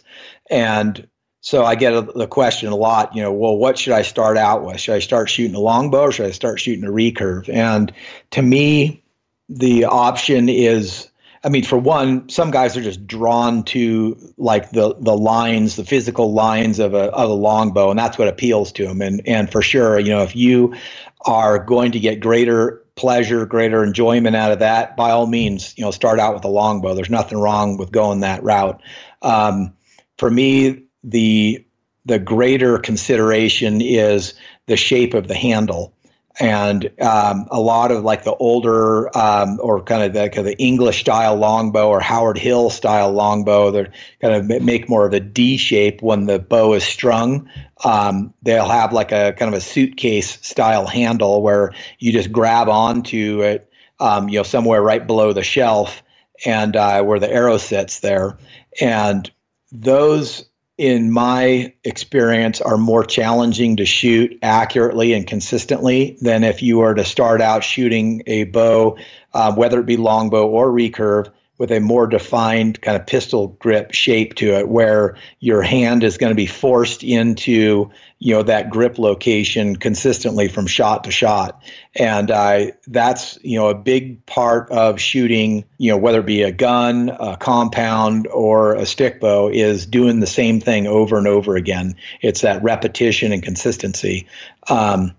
and 0.50 1.06
so 1.40 1.64
I 1.64 1.74
get 1.74 1.92
a, 1.92 2.02
the 2.02 2.26
question 2.26 2.72
a 2.72 2.76
lot. 2.76 3.14
You 3.14 3.22
know, 3.22 3.32
well, 3.32 3.56
what 3.56 3.78
should 3.78 3.92
I 3.92 4.02
start 4.02 4.36
out 4.36 4.64
with? 4.64 4.80
Should 4.80 4.94
I 4.94 5.00
start 5.00 5.28
shooting 5.28 5.54
a 5.54 5.60
long 5.60 5.90
bow 5.90 6.04
or 6.04 6.12
should 6.12 6.26
I 6.26 6.32
start 6.32 6.60
shooting 6.60 6.84
a 6.84 6.90
recurve? 6.90 7.48
And 7.48 7.92
to 8.32 8.42
me, 8.42 9.02
the 9.48 9.84
option 9.84 10.48
is. 10.48 11.07
I 11.44 11.48
mean, 11.48 11.64
for 11.64 11.78
one, 11.78 12.28
some 12.28 12.50
guys 12.50 12.76
are 12.76 12.82
just 12.82 13.06
drawn 13.06 13.62
to 13.64 14.16
like 14.36 14.70
the 14.70 14.94
the 14.98 15.16
lines, 15.16 15.76
the 15.76 15.84
physical 15.84 16.32
lines 16.32 16.78
of 16.78 16.94
a 16.94 17.10
of 17.12 17.30
a 17.30 17.34
longbow, 17.34 17.90
and 17.90 17.98
that's 17.98 18.18
what 18.18 18.28
appeals 18.28 18.72
to 18.72 18.86
them. 18.86 19.00
And 19.00 19.22
and 19.26 19.50
for 19.50 19.62
sure, 19.62 19.98
you 19.98 20.10
know, 20.10 20.22
if 20.22 20.34
you 20.34 20.74
are 21.22 21.58
going 21.58 21.92
to 21.92 22.00
get 22.00 22.20
greater 22.20 22.84
pleasure, 22.96 23.46
greater 23.46 23.84
enjoyment 23.84 24.34
out 24.34 24.50
of 24.50 24.58
that, 24.58 24.96
by 24.96 25.10
all 25.10 25.26
means, 25.26 25.72
you 25.76 25.84
know, 25.84 25.92
start 25.92 26.18
out 26.18 26.34
with 26.34 26.44
a 26.44 26.48
longbow. 26.48 26.94
There's 26.94 27.10
nothing 27.10 27.38
wrong 27.38 27.76
with 27.76 27.92
going 27.92 28.20
that 28.20 28.42
route. 28.42 28.82
Um, 29.22 29.74
for 30.16 30.30
me, 30.30 30.82
the 31.04 31.64
the 32.04 32.18
greater 32.18 32.78
consideration 32.78 33.80
is 33.80 34.34
the 34.66 34.76
shape 34.76 35.14
of 35.14 35.28
the 35.28 35.34
handle 35.34 35.94
and 36.40 36.90
um, 37.00 37.46
a 37.50 37.60
lot 37.60 37.90
of 37.90 38.04
like 38.04 38.24
the 38.24 38.34
older 38.36 39.16
um, 39.16 39.58
or 39.62 39.82
kind 39.82 40.02
of 40.02 40.12
the, 40.12 40.28
kind 40.28 40.38
of 40.38 40.44
the 40.44 40.58
English 40.58 41.00
style 41.00 41.34
longbow 41.34 41.88
or 41.88 42.00
Howard 42.00 42.38
Hill 42.38 42.70
style 42.70 43.10
longbow, 43.10 43.70
they 43.70 43.86
kind 44.20 44.34
of 44.34 44.62
make 44.62 44.88
more 44.88 45.06
of 45.06 45.12
a 45.12 45.20
D 45.20 45.56
shape 45.56 46.00
when 46.00 46.26
the 46.26 46.38
bow 46.38 46.74
is 46.74 46.84
strung. 46.84 47.48
Um, 47.84 48.32
they'll 48.42 48.68
have 48.68 48.92
like 48.92 49.10
a 49.10 49.34
kind 49.36 49.52
of 49.52 49.58
a 49.58 49.60
suitcase 49.60 50.38
style 50.46 50.86
handle 50.86 51.42
where 51.42 51.72
you 51.98 52.12
just 52.12 52.30
grab 52.30 52.68
onto 52.68 53.42
it, 53.42 53.70
um, 53.98 54.28
you 54.28 54.38
know, 54.38 54.44
somewhere 54.44 54.82
right 54.82 55.06
below 55.06 55.32
the 55.32 55.42
shelf 55.42 56.02
and 56.44 56.76
uh, 56.76 57.02
where 57.02 57.18
the 57.18 57.32
arrow 57.32 57.58
sits 57.58 58.00
there. 58.00 58.38
And 58.80 59.30
those 59.72 60.44
in 60.78 61.10
my 61.10 61.72
experience, 61.82 62.60
are 62.60 62.78
more 62.78 63.04
challenging 63.04 63.76
to 63.76 63.84
shoot 63.84 64.38
accurately 64.42 65.12
and 65.12 65.26
consistently 65.26 66.16
than 66.20 66.44
if 66.44 66.62
you 66.62 66.78
were 66.78 66.94
to 66.94 67.04
start 67.04 67.40
out 67.40 67.64
shooting 67.64 68.22
a 68.26 68.44
bow, 68.44 68.96
uh, 69.34 69.52
whether 69.52 69.80
it 69.80 69.86
be 69.86 69.96
longbow 69.96 70.46
or 70.46 70.68
recurve, 70.68 71.30
with 71.58 71.72
a 71.72 71.80
more 71.80 72.06
defined 72.06 72.80
kind 72.80 72.96
of 72.96 73.06
pistol 73.06 73.48
grip 73.58 73.92
shape 73.92 74.34
to 74.36 74.54
it 74.54 74.68
where 74.68 75.16
your 75.40 75.60
hand 75.60 76.04
is 76.04 76.16
going 76.16 76.30
to 76.30 76.36
be 76.36 76.46
forced 76.46 77.02
into 77.02 77.90
you 78.20 78.34
know 78.34 78.42
that 78.42 78.70
grip 78.70 78.98
location 78.98 79.76
consistently 79.76 80.48
from 80.48 80.66
shot 80.66 81.04
to 81.04 81.10
shot. 81.10 81.62
And 81.94 82.30
uh, 82.30 82.66
that's 82.86 83.38
you 83.42 83.58
know 83.58 83.68
a 83.68 83.74
big 83.74 84.24
part 84.26 84.70
of 84.70 85.00
shooting 85.00 85.64
you 85.78 85.90
know 85.90 85.96
whether 85.96 86.20
it 86.20 86.26
be 86.26 86.42
a 86.42 86.52
gun 86.52 87.10
a 87.20 87.36
compound 87.36 88.26
or 88.28 88.74
a 88.74 88.86
stick 88.86 89.20
bow 89.20 89.48
is 89.48 89.86
doing 89.86 90.20
the 90.20 90.26
same 90.26 90.60
thing 90.60 90.86
over 90.86 91.18
and 91.18 91.28
over 91.28 91.56
again. 91.56 91.94
It's 92.20 92.40
that 92.40 92.62
repetition 92.62 93.32
and 93.32 93.42
consistency. 93.42 94.26
Um, 94.68 95.14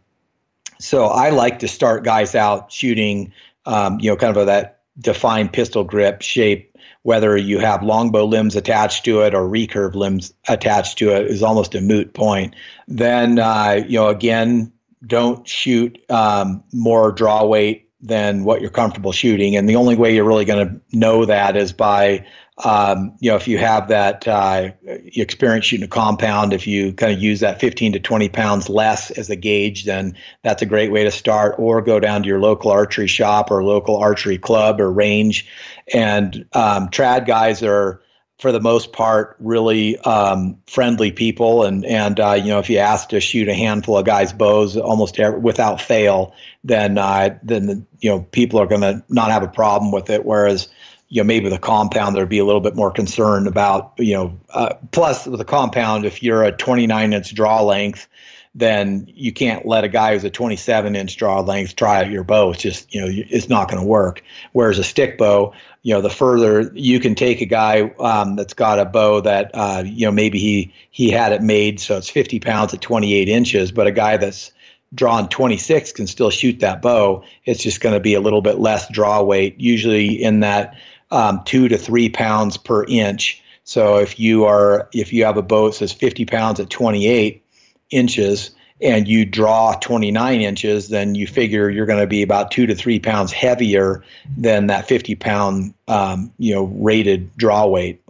so 0.82 1.08
i 1.08 1.30
like 1.30 1.60
to 1.60 1.68
start 1.68 2.06
guys 2.06 2.36
out 2.36 2.72
shooting 2.72 3.34
um, 3.66 4.00
you 4.00 4.10
know 4.10 4.16
kind 4.16 4.36
of 4.36 4.42
a, 4.42 4.46
that 4.46 4.80
defined 5.00 5.54
pistol 5.54 5.84
grip 5.84 6.22
shape, 6.22 6.69
whether 7.10 7.36
you 7.36 7.58
have 7.58 7.82
longbow 7.82 8.24
limbs 8.24 8.56
attached 8.56 9.04
to 9.04 9.22
it 9.22 9.34
or 9.34 9.50
recurve 9.50 9.96
limbs 9.96 10.32
attached 10.48 10.96
to 11.00 11.10
it, 11.10 11.26
is 11.26 11.42
almost 11.42 11.74
a 11.74 11.82
moot 11.82 12.14
point. 12.14 12.54
Then, 12.88 13.40
uh, 13.40 13.84
you 13.88 13.98
know, 13.98 14.10
again, 14.10 14.72
don't 15.08 15.48
shoot 15.48 15.98
um, 16.12 16.64
more 16.72 17.12
draw 17.12 17.44
weight 17.46 17.90
than 18.00 18.44
what 18.44 18.62
you're 18.62 18.70
comfortable 18.70 19.12
shooting. 19.12 19.56
And 19.56 19.68
the 19.68 19.76
only 19.76 19.96
way 19.96 20.14
you're 20.14 20.24
really 20.24 20.46
going 20.46 20.68
to 20.68 20.82
know 20.96 21.26
that 21.26 21.58
is 21.58 21.74
by 21.74 22.28
um, 22.64 23.16
you 23.20 23.30
know, 23.30 23.38
if 23.38 23.48
you 23.48 23.58
have 23.58 23.88
that 23.88 24.28
uh, 24.28 24.72
experience 24.84 25.66
shooting 25.66 25.86
a 25.86 25.88
compound, 25.88 26.52
if 26.52 26.68
you 26.68 26.92
kind 26.92 27.14
of 27.14 27.20
use 27.20 27.40
that 27.40 27.62
15 27.62 27.94
to 27.94 28.00
20 28.00 28.30
pounds 28.30 28.68
less 28.68 29.12
as 29.12 29.30
a 29.30 29.36
gauge, 29.38 29.86
then 29.86 30.16
that's 30.44 30.62
a 30.62 30.66
great 30.66 30.92
way 30.92 31.06
to 31.06 31.12
start. 31.12 31.56
Or 31.58 31.82
go 31.82 32.02
down 32.02 32.24
to 32.24 32.28
your 32.28 32.42
local 32.42 32.70
archery 32.70 33.08
shop 33.08 33.50
or 33.50 33.64
local 33.64 33.96
archery 33.96 34.38
club 34.38 34.82
or 34.82 34.92
range. 34.92 35.48
And 35.94 36.46
um, 36.54 36.90
trad 36.90 37.26
guys 37.26 37.64
are, 37.64 38.02
for 38.38 38.52
the 38.52 38.62
most 38.62 38.94
part, 38.94 39.36
really 39.40 39.98
um, 40.00 40.58
friendly 40.68 41.12
people. 41.12 41.64
And 41.64 41.86
and 41.86 42.20
uh, 42.20 42.34
you 42.34 42.48
know, 42.48 42.60
if 42.60 42.70
you 42.70 42.78
ask 42.78 43.10
to 43.10 43.20
shoot 43.20 43.50
a 43.50 43.54
handful 43.54 43.98
of 43.98 44.06
guys' 44.06 44.32
bows, 44.32 44.78
almost 44.78 45.20
every, 45.20 45.40
without 45.40 45.82
fail, 45.82 46.34
then 46.64 46.98
uh, 46.98 47.38
then 47.44 47.86
you 48.00 48.10
know 48.10 48.22
people 48.32 48.60
are 48.60 48.68
going 48.68 48.82
to 48.82 49.04
not 49.10 49.32
have 49.32 49.44
a 49.44 49.48
problem 49.48 49.92
with 49.92 50.10
it. 50.10 50.26
Whereas 50.26 50.70
you 51.10 51.22
know 51.22 51.26
maybe 51.26 51.50
the 51.50 51.60
compound 51.60 52.16
there'd 52.16 52.30
be 52.30 52.40
a 52.40 52.46
little 52.46 52.62
bit 52.62 52.76
more 52.76 52.92
concerned 52.92 53.48
about 53.48 53.94
you 53.98 54.14
know 54.14 54.40
uh, 54.52 54.76
plus 54.92 55.26
with 55.26 55.42
a 55.42 55.46
compound 55.46 56.06
if 56.06 56.24
you're 56.24 56.44
a 56.44 56.52
29 56.52 57.14
inch 57.14 57.36
draw 57.36 57.62
length 57.62 58.08
then 58.56 59.06
you 59.08 59.32
can't 59.32 59.66
let 59.68 59.84
a 59.84 59.88
guy 59.88 60.14
who's 60.14 60.24
a 60.24 60.30
27 60.30 60.96
inch 60.96 61.18
draw 61.18 61.42
length 61.42 61.76
try 61.76 62.00
out 62.00 62.10
your 62.10 62.24
bow 62.24 62.52
it's 62.52 62.62
just 62.62 62.94
you 62.94 63.02
know 63.02 63.08
it's 63.10 63.50
not 63.50 63.70
going 63.70 63.82
to 63.82 63.88
work 63.88 64.24
whereas 64.54 64.80
a 64.80 64.84
stick 64.84 65.18
bow 65.18 65.54
you 65.84 65.94
know 65.94 66.02
the 66.02 66.10
further 66.10 66.72
you 66.74 67.00
can 67.00 67.16
take 67.16 67.42
a 67.42 67.46
guy 67.46 67.92
um, 68.00 68.36
that's 68.36 68.54
got 68.54 68.80
a 68.80 68.86
bow 68.86 69.22
that 69.22 69.52
uh, 69.54 69.84
you 69.86 70.06
know 70.06 70.12
maybe 70.12 70.40
he 70.40 70.74
he 70.92 71.10
had 71.10 71.32
it 71.32 71.42
made 71.42 71.80
so 71.80 71.98
it's 71.98 72.10
50 72.10 72.40
pounds 72.40 72.74
at 72.74 72.82
28 72.82 73.28
inches 73.30 73.72
but 73.72 73.88
a 73.88 73.92
guy 73.92 74.18
that's 74.18 74.52
drawn 74.96 75.30
26 75.30 75.92
can 75.92 76.08
still 76.08 76.32
shoot 76.32 76.60
that 76.60 76.82
bow 76.82 77.24
it's 77.46 77.62
just 77.62 77.80
going 77.80 77.94
to 77.94 78.00
be 78.00 78.14
a 78.14 78.20
little 78.22 78.42
bit 78.42 78.60
less 78.60 78.90
draw 78.92 79.22
weight 79.22 79.60
usually 79.60 80.08
in 80.22 80.40
that 80.40 80.76
um, 81.12 81.42
two 81.46 81.68
to 81.68 81.78
three 81.78 82.10
pounds 82.10 82.58
per 82.58 82.86
inch. 82.86 83.42
So 83.64 83.98
if 83.98 84.20
you 84.20 84.46
are 84.46 84.90
if 84.94 85.14
you 85.14 85.26
have 85.26 85.38
a 85.38 85.42
bow 85.42 85.68
that 85.68 85.76
says 85.76 85.92
50 85.92 86.26
pounds 86.26 86.60
at 86.60 86.70
28 86.70 87.44
inches 87.92 88.52
and 88.82 89.08
you 89.08 89.26
draw 89.26 89.74
29 89.74 90.42
inches, 90.42 90.90
then 90.90 91.16
you 91.16 91.28
figure 91.28 91.70
you're 91.70 91.86
going 91.86 92.00
to 92.00 92.08
be 92.08 92.22
about 92.22 92.52
two 92.52 92.66
to 92.66 92.74
three 92.74 93.00
pounds 93.00 93.32
heavier 93.32 94.04
than 94.38 94.68
that 94.68 94.88
50 94.88 95.16
pound 95.16 95.74
um, 95.88 96.32
you 96.38 96.54
know 96.54 96.64
rated 96.64 97.36
draw 97.36 97.66
weight. 97.66 98.02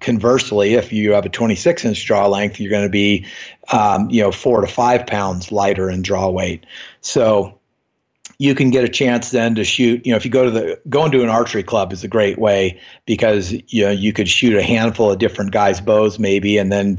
Conversely, 0.00 0.74
if 0.74 0.92
you 0.92 1.12
have 1.12 1.26
a 1.26 1.28
26 1.28 1.84
inch 1.84 2.04
draw 2.04 2.26
length, 2.26 2.58
you're 2.58 2.70
going 2.70 2.86
to 2.86 2.88
be 2.88 3.24
um, 3.72 4.10
you 4.10 4.22
know 4.22 4.32
four 4.32 4.60
to 4.60 4.66
five 4.66 5.06
pounds 5.06 5.52
lighter 5.52 5.90
in 5.90 6.02
draw 6.02 6.28
weight. 6.28 6.64
So 7.00 7.58
you 8.38 8.54
can 8.54 8.70
get 8.70 8.84
a 8.84 8.88
chance 8.88 9.30
then 9.30 9.54
to 9.56 9.64
shoot. 9.64 10.04
You 10.06 10.12
know, 10.12 10.16
if 10.16 10.24
you 10.24 10.30
go 10.30 10.44
to 10.44 10.50
the 10.50 10.80
going 10.88 11.12
to 11.12 11.22
an 11.22 11.28
archery 11.28 11.62
club 11.62 11.92
is 11.92 12.04
a 12.04 12.08
great 12.08 12.38
way 12.38 12.80
because 13.06 13.52
you 13.68 13.84
know 13.84 13.90
you 13.90 14.12
could 14.12 14.28
shoot 14.28 14.56
a 14.56 14.62
handful 14.62 15.10
of 15.12 15.18
different 15.18 15.52
guys' 15.52 15.80
bows 15.80 16.18
maybe, 16.18 16.58
and 16.58 16.72
then 16.72 16.98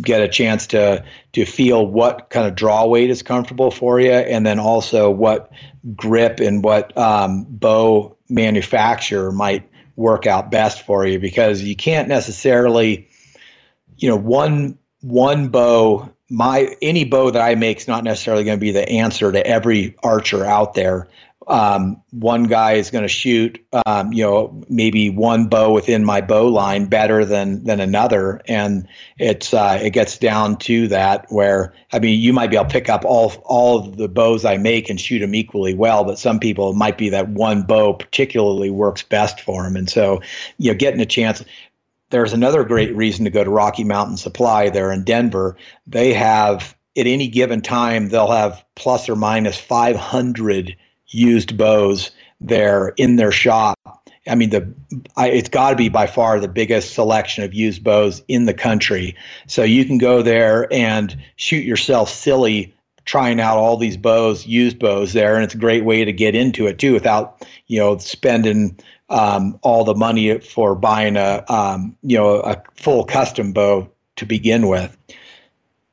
get 0.00 0.20
a 0.20 0.28
chance 0.28 0.66
to 0.68 1.04
to 1.32 1.44
feel 1.44 1.86
what 1.86 2.30
kind 2.30 2.46
of 2.46 2.54
draw 2.54 2.86
weight 2.86 3.10
is 3.10 3.22
comfortable 3.22 3.70
for 3.70 4.00
you, 4.00 4.12
and 4.12 4.46
then 4.46 4.58
also 4.58 5.10
what 5.10 5.50
grip 5.94 6.40
and 6.40 6.64
what 6.64 6.96
um, 6.96 7.46
bow 7.48 8.16
manufacturer 8.28 9.32
might 9.32 9.68
work 9.96 10.26
out 10.26 10.50
best 10.50 10.82
for 10.82 11.06
you 11.06 11.18
because 11.18 11.62
you 11.62 11.74
can't 11.74 12.08
necessarily, 12.08 13.08
you 13.96 14.08
know, 14.08 14.16
one 14.16 14.78
one 15.00 15.48
bow 15.48 16.10
my 16.28 16.74
any 16.82 17.04
bow 17.04 17.30
that 17.30 17.42
I 17.42 17.54
make 17.54 17.78
is 17.78 17.88
not 17.88 18.04
necessarily 18.04 18.44
going 18.44 18.58
to 18.58 18.60
be 18.60 18.72
the 18.72 18.88
answer 18.88 19.30
to 19.30 19.46
every 19.46 19.94
archer 20.02 20.44
out 20.44 20.74
there. 20.74 21.08
Um, 21.48 22.02
one 22.10 22.44
guy 22.44 22.72
is 22.72 22.90
going 22.90 23.02
to 23.02 23.08
shoot, 23.08 23.64
um, 23.86 24.12
you 24.12 24.24
know, 24.24 24.64
maybe 24.68 25.10
one 25.10 25.46
bow 25.46 25.72
within 25.72 26.04
my 26.04 26.20
bow 26.20 26.48
line 26.48 26.86
better 26.86 27.24
than 27.24 27.62
than 27.62 27.78
another, 27.78 28.40
and 28.46 28.88
it's 29.18 29.54
uh, 29.54 29.78
it 29.80 29.90
gets 29.90 30.18
down 30.18 30.56
to 30.58 30.88
that 30.88 31.26
where 31.28 31.72
I 31.92 32.00
mean, 32.00 32.20
you 32.20 32.32
might 32.32 32.50
be 32.50 32.56
able 32.56 32.66
to 32.66 32.72
pick 32.72 32.88
up 32.88 33.04
all 33.04 33.32
all 33.44 33.80
the 33.80 34.08
bows 34.08 34.44
I 34.44 34.56
make 34.56 34.90
and 34.90 35.00
shoot 35.00 35.20
them 35.20 35.34
equally 35.34 35.74
well, 35.74 36.04
but 36.04 36.18
some 36.18 36.40
people 36.40 36.70
it 36.70 36.76
might 36.76 36.98
be 36.98 37.10
that 37.10 37.28
one 37.28 37.62
bow 37.62 37.92
particularly 37.92 38.70
works 38.70 39.02
best 39.02 39.40
for 39.40 39.62
them, 39.62 39.76
and 39.76 39.88
so 39.88 40.20
you 40.58 40.72
know, 40.72 40.76
getting 40.76 41.00
a 41.00 41.06
chance 41.06 41.44
there's 42.10 42.32
another 42.32 42.64
great 42.64 42.94
reason 42.94 43.24
to 43.24 43.30
go 43.30 43.42
to 43.42 43.50
Rocky 43.50 43.84
Mountain 43.84 44.16
Supply 44.16 44.68
there 44.68 44.92
in 44.92 45.04
Denver. 45.04 45.56
They 45.86 46.12
have 46.12 46.76
at 46.96 47.06
any 47.06 47.28
given 47.28 47.60
time 47.60 48.08
they'll 48.08 48.30
have 48.30 48.64
plus 48.74 49.08
or 49.08 49.16
minus 49.16 49.58
500 49.58 50.76
used 51.08 51.56
bows 51.56 52.10
there 52.40 52.88
in 52.96 53.16
their 53.16 53.32
shop. 53.32 53.78
I 54.28 54.34
mean, 54.34 54.50
the 54.50 54.68
I, 55.16 55.28
it's 55.28 55.48
got 55.48 55.70
to 55.70 55.76
be 55.76 55.88
by 55.88 56.06
far 56.06 56.40
the 56.40 56.48
biggest 56.48 56.94
selection 56.94 57.44
of 57.44 57.54
used 57.54 57.84
bows 57.84 58.22
in 58.28 58.46
the 58.46 58.54
country. 58.54 59.16
So 59.46 59.62
you 59.62 59.84
can 59.84 59.98
go 59.98 60.22
there 60.22 60.72
and 60.72 61.16
shoot 61.36 61.64
yourself 61.64 62.10
silly 62.10 62.74
trying 63.04 63.40
out 63.40 63.56
all 63.56 63.76
these 63.76 63.96
bows, 63.96 64.46
used 64.46 64.80
bows 64.80 65.12
there, 65.12 65.36
and 65.36 65.44
it's 65.44 65.54
a 65.54 65.58
great 65.58 65.84
way 65.84 66.04
to 66.04 66.12
get 66.12 66.34
into 66.34 66.66
it 66.66 66.78
too 66.78 66.92
without 66.92 67.46
you 67.68 67.78
know 67.78 67.96
spending 67.98 68.76
um, 69.08 69.58
all 69.62 69.84
the 69.84 69.94
money 69.94 70.38
for 70.40 70.74
buying 70.74 71.16
a 71.16 71.44
um, 71.48 71.96
you 72.02 72.18
know 72.18 72.40
a 72.40 72.60
full 72.74 73.04
custom 73.04 73.52
bow 73.52 73.88
to 74.16 74.26
begin 74.26 74.68
with. 74.68 74.96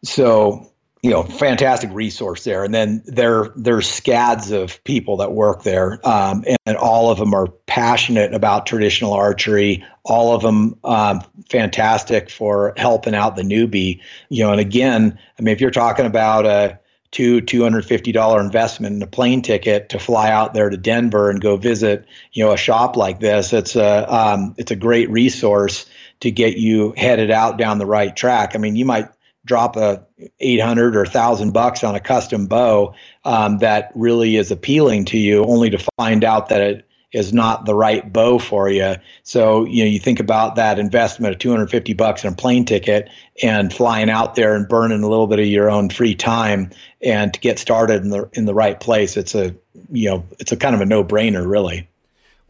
So 0.04 0.70
you 1.04 1.10
know, 1.10 1.22
fantastic 1.22 1.92
resource 1.92 2.46
there. 2.46 2.64
And 2.64 2.74
then 2.74 3.04
there 3.06 3.52
there's 3.58 3.90
scads 3.90 4.52
of 4.52 4.82
people 4.86 5.18
that 5.18 5.34
work 5.34 5.64
there, 5.64 6.00
um, 6.08 6.46
and 6.66 6.78
all 6.78 7.12
of 7.12 7.20
them 7.20 7.34
are 7.34 7.48
passionate 7.68 8.34
about 8.34 8.66
traditional 8.66 9.12
archery. 9.12 9.86
All 10.06 10.34
of 10.34 10.42
them 10.42 10.80
um, 10.86 11.22
fantastic 11.50 12.30
for 12.30 12.74
helping 12.78 13.14
out 13.14 13.36
the 13.36 13.42
newbie. 13.42 14.00
You 14.30 14.46
know, 14.46 14.52
and 14.54 14.62
again, 14.62 15.20
I 15.38 15.42
mean, 15.42 15.54
if 15.54 15.60
you're 15.60 15.72
talking 15.72 16.06
about 16.06 16.46
a 16.46 16.80
two 17.12 17.42
two 17.42 17.64
hundred 17.64 17.84
fifty 17.84 18.14
dollar 18.14 18.40
investment 18.40 18.96
in 18.96 19.02
a 19.02 19.08
plane 19.08 19.42
ticket 19.42 19.90
to 19.90 20.00
fly 20.00 20.32
out 20.32 20.54
there 20.54 20.70
to 20.70 20.78
Denver 20.78 21.30
and 21.30 21.42
go 21.42 21.58
visit 21.58 22.06
you 22.32 22.46
know 22.46 22.54
a 22.54 22.58
shop 22.58 22.96
like 22.96 23.20
this. 23.20 23.52
It's 23.52 23.76
a 23.76 24.14
um, 24.14 24.56
it's 24.58 24.72
a 24.72 24.76
great 24.78 25.10
resource 25.10 25.86
to 26.22 26.32
get 26.32 26.56
you 26.56 26.94
headed 26.96 27.30
out 27.30 27.58
down 27.58 27.78
the 27.78 27.86
right 27.86 28.16
track. 28.16 28.56
I 28.56 28.58
mean, 28.58 28.78
you 28.78 28.86
might 28.86 29.10
drop 29.46 29.76
a 29.76 30.06
800 30.40 30.96
or 30.96 31.04
1000 31.04 31.52
bucks 31.52 31.84
on 31.84 31.96
a 31.96 32.00
custom 32.00 32.48
bow 32.48 32.94
um, 33.26 33.58
that 33.60 33.92
really 33.96 34.38
is 34.38 34.52
appealing 34.52 35.06
to 35.06 35.18
you 35.18 35.44
only 35.44 35.70
to 35.70 35.86
find 35.98 36.24
out 36.24 36.50
that 36.50 36.62
it 36.62 36.88
is 37.14 37.32
not 37.32 37.66
the 37.66 37.76
right 37.76 38.12
bow 38.12 38.40
for 38.40 38.68
you. 38.70 38.96
So, 39.22 39.66
you 39.66 39.84
know, 39.84 39.90
you 39.90 40.00
think 40.00 40.20
about 40.20 40.56
that 40.56 40.80
investment 40.80 41.34
of 41.34 41.40
250 41.40 41.94
bucks 41.94 42.24
in 42.24 42.34
a 42.34 42.36
plane 42.36 42.66
ticket 42.66 43.10
and 43.42 43.72
flying 43.72 44.10
out 44.10 44.36
there 44.36 44.56
and 44.56 44.68
burning 44.68 45.04
a 45.04 45.08
little 45.08 45.28
bit 45.28 45.40
of 45.40 45.46
your 45.46 45.70
own 45.70 45.90
free 45.90 46.16
time 46.16 46.72
and 47.02 47.34
to 47.34 47.40
get 47.40 47.60
started 47.60 48.02
in 48.02 48.10
the 48.10 48.28
in 48.34 48.46
the 48.46 48.54
right 48.54 48.80
place. 48.80 49.16
It's 49.16 49.36
a, 49.36 49.56
you 49.92 50.10
know, 50.10 50.26
it's 50.40 50.52
a 50.52 50.58
kind 50.58 50.74
of 50.74 50.82
a 50.82 50.86
no-brainer 50.86 51.48
really. 51.48 51.88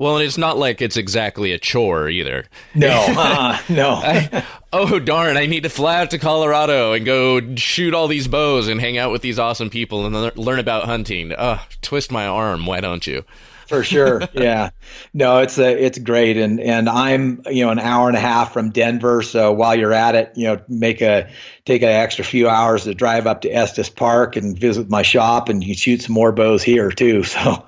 Well, 0.04 0.18
and 0.18 0.26
it's 0.26 0.38
not 0.38 0.58
like 0.58 0.82
it's 0.82 0.98
exactly 0.98 1.54
a 1.54 1.58
chore 1.58 2.10
either. 2.10 2.44
No, 2.76 2.90
uh, 3.08 3.58
no. 3.70 3.92
I, 3.92 4.46
oh 4.74 5.00
darn! 5.00 5.38
I 5.38 5.46
need 5.46 5.64
to 5.64 5.70
fly 5.70 6.02
out 6.02 6.12
to 6.12 6.18
Colorado 6.18 6.92
and 6.92 7.06
go 7.06 7.56
shoot 7.56 7.94
all 7.94 8.10
these 8.10 8.28
bows 8.28 8.68
and 8.68 8.82
hang 8.82 8.98
out 8.98 9.14
with 9.14 9.22
these 9.22 9.40
awesome 9.40 9.70
people 9.70 10.06
and 10.06 10.38
learn 10.38 10.60
about 10.60 10.84
hunting. 10.84 11.32
Uh, 11.32 11.62
twist 11.82 12.12
my 12.12 12.28
arm, 12.28 12.66
why 12.66 12.82
don't 12.82 13.08
you? 13.08 13.24
For 13.68 13.84
sure. 13.84 14.22
Yeah, 14.34 14.72
no, 15.14 15.40
it's 15.40 15.58
a, 15.58 15.86
it's 15.86 16.00
great, 16.00 16.38
and 16.38 16.60
and 16.60 16.90
I'm 16.90 17.42
you 17.50 17.64
know 17.64 17.72
an 17.72 17.80
hour 17.80 18.08
and 18.08 18.18
a 18.18 18.20
half 18.20 18.52
from 18.52 18.72
Denver, 18.72 19.22
so 19.22 19.52
while 19.52 19.76
you're 19.76 19.94
at 19.94 20.16
it, 20.16 20.32
you 20.36 20.48
know, 20.48 20.62
make 20.68 21.02
a 21.02 21.30
take 21.66 21.82
an 21.82 21.90
extra 21.90 22.26
few 22.26 22.50
hours 22.50 22.84
to 22.86 22.94
drive 22.94 23.28
up 23.28 23.42
to 23.42 23.50
Estes 23.50 23.90
Park 23.90 24.36
and 24.36 24.58
visit 24.58 24.90
my 24.90 25.02
shop, 25.02 25.50
and 25.50 25.64
you 25.64 25.76
shoot 25.76 26.02
some 26.02 26.14
more 26.14 26.32
bows 26.32 26.64
here 26.64 26.92
too. 26.92 27.24
So. 27.24 27.40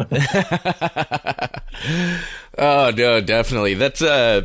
oh 2.58 2.92
no, 2.96 3.22
definitely. 3.22 3.76
That's 3.76 4.02
uh, 4.02 4.44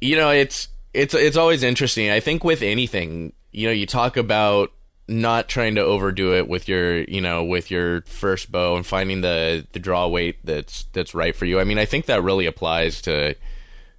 you 0.00 0.16
know, 0.16 0.30
it's 0.30 0.68
it's 0.94 1.14
it's 1.14 1.36
always 1.36 1.62
interesting. 1.62 2.10
I 2.10 2.20
think 2.20 2.44
with 2.44 2.62
anything, 2.62 3.32
you 3.52 3.66
know, 3.66 3.72
you 3.72 3.86
talk 3.86 4.16
about 4.16 4.72
not 5.08 5.48
trying 5.48 5.74
to 5.76 5.80
overdo 5.80 6.34
it 6.34 6.48
with 6.48 6.68
your 6.68 7.02
you 7.04 7.20
know 7.20 7.42
with 7.42 7.70
your 7.70 8.02
first 8.02 8.52
bow 8.52 8.76
and 8.76 8.86
finding 8.86 9.22
the 9.22 9.66
the 9.72 9.78
draw 9.78 10.06
weight 10.06 10.38
that's 10.44 10.84
that's 10.92 11.14
right 11.14 11.34
for 11.34 11.46
you. 11.46 11.58
I 11.58 11.64
mean, 11.64 11.78
I 11.78 11.86
think 11.86 12.06
that 12.06 12.22
really 12.22 12.46
applies 12.46 13.00
to 13.02 13.34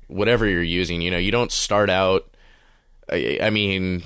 whatever 0.07 0.47
you're 0.47 0.61
using. 0.61 1.01
You 1.01 1.11
know, 1.11 1.17
you 1.17 1.31
don't 1.31 1.51
start 1.51 1.89
out. 1.89 2.29
I, 3.11 3.39
I 3.41 3.49
mean, 3.49 4.03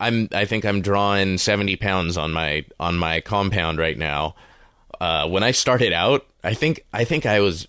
I'm 0.00 0.28
I 0.32 0.46
think 0.46 0.64
I'm 0.64 0.80
drawing 0.80 1.38
70 1.38 1.76
pounds 1.76 2.16
on 2.16 2.32
my 2.32 2.64
on 2.80 2.96
my 2.96 3.20
compound 3.20 3.78
right 3.78 3.98
now. 3.98 4.34
Uh, 5.00 5.28
when 5.28 5.42
I 5.42 5.50
started 5.50 5.92
out, 5.92 6.26
I 6.42 6.54
think 6.54 6.84
I 6.92 7.04
think 7.04 7.26
I 7.26 7.40
was 7.40 7.68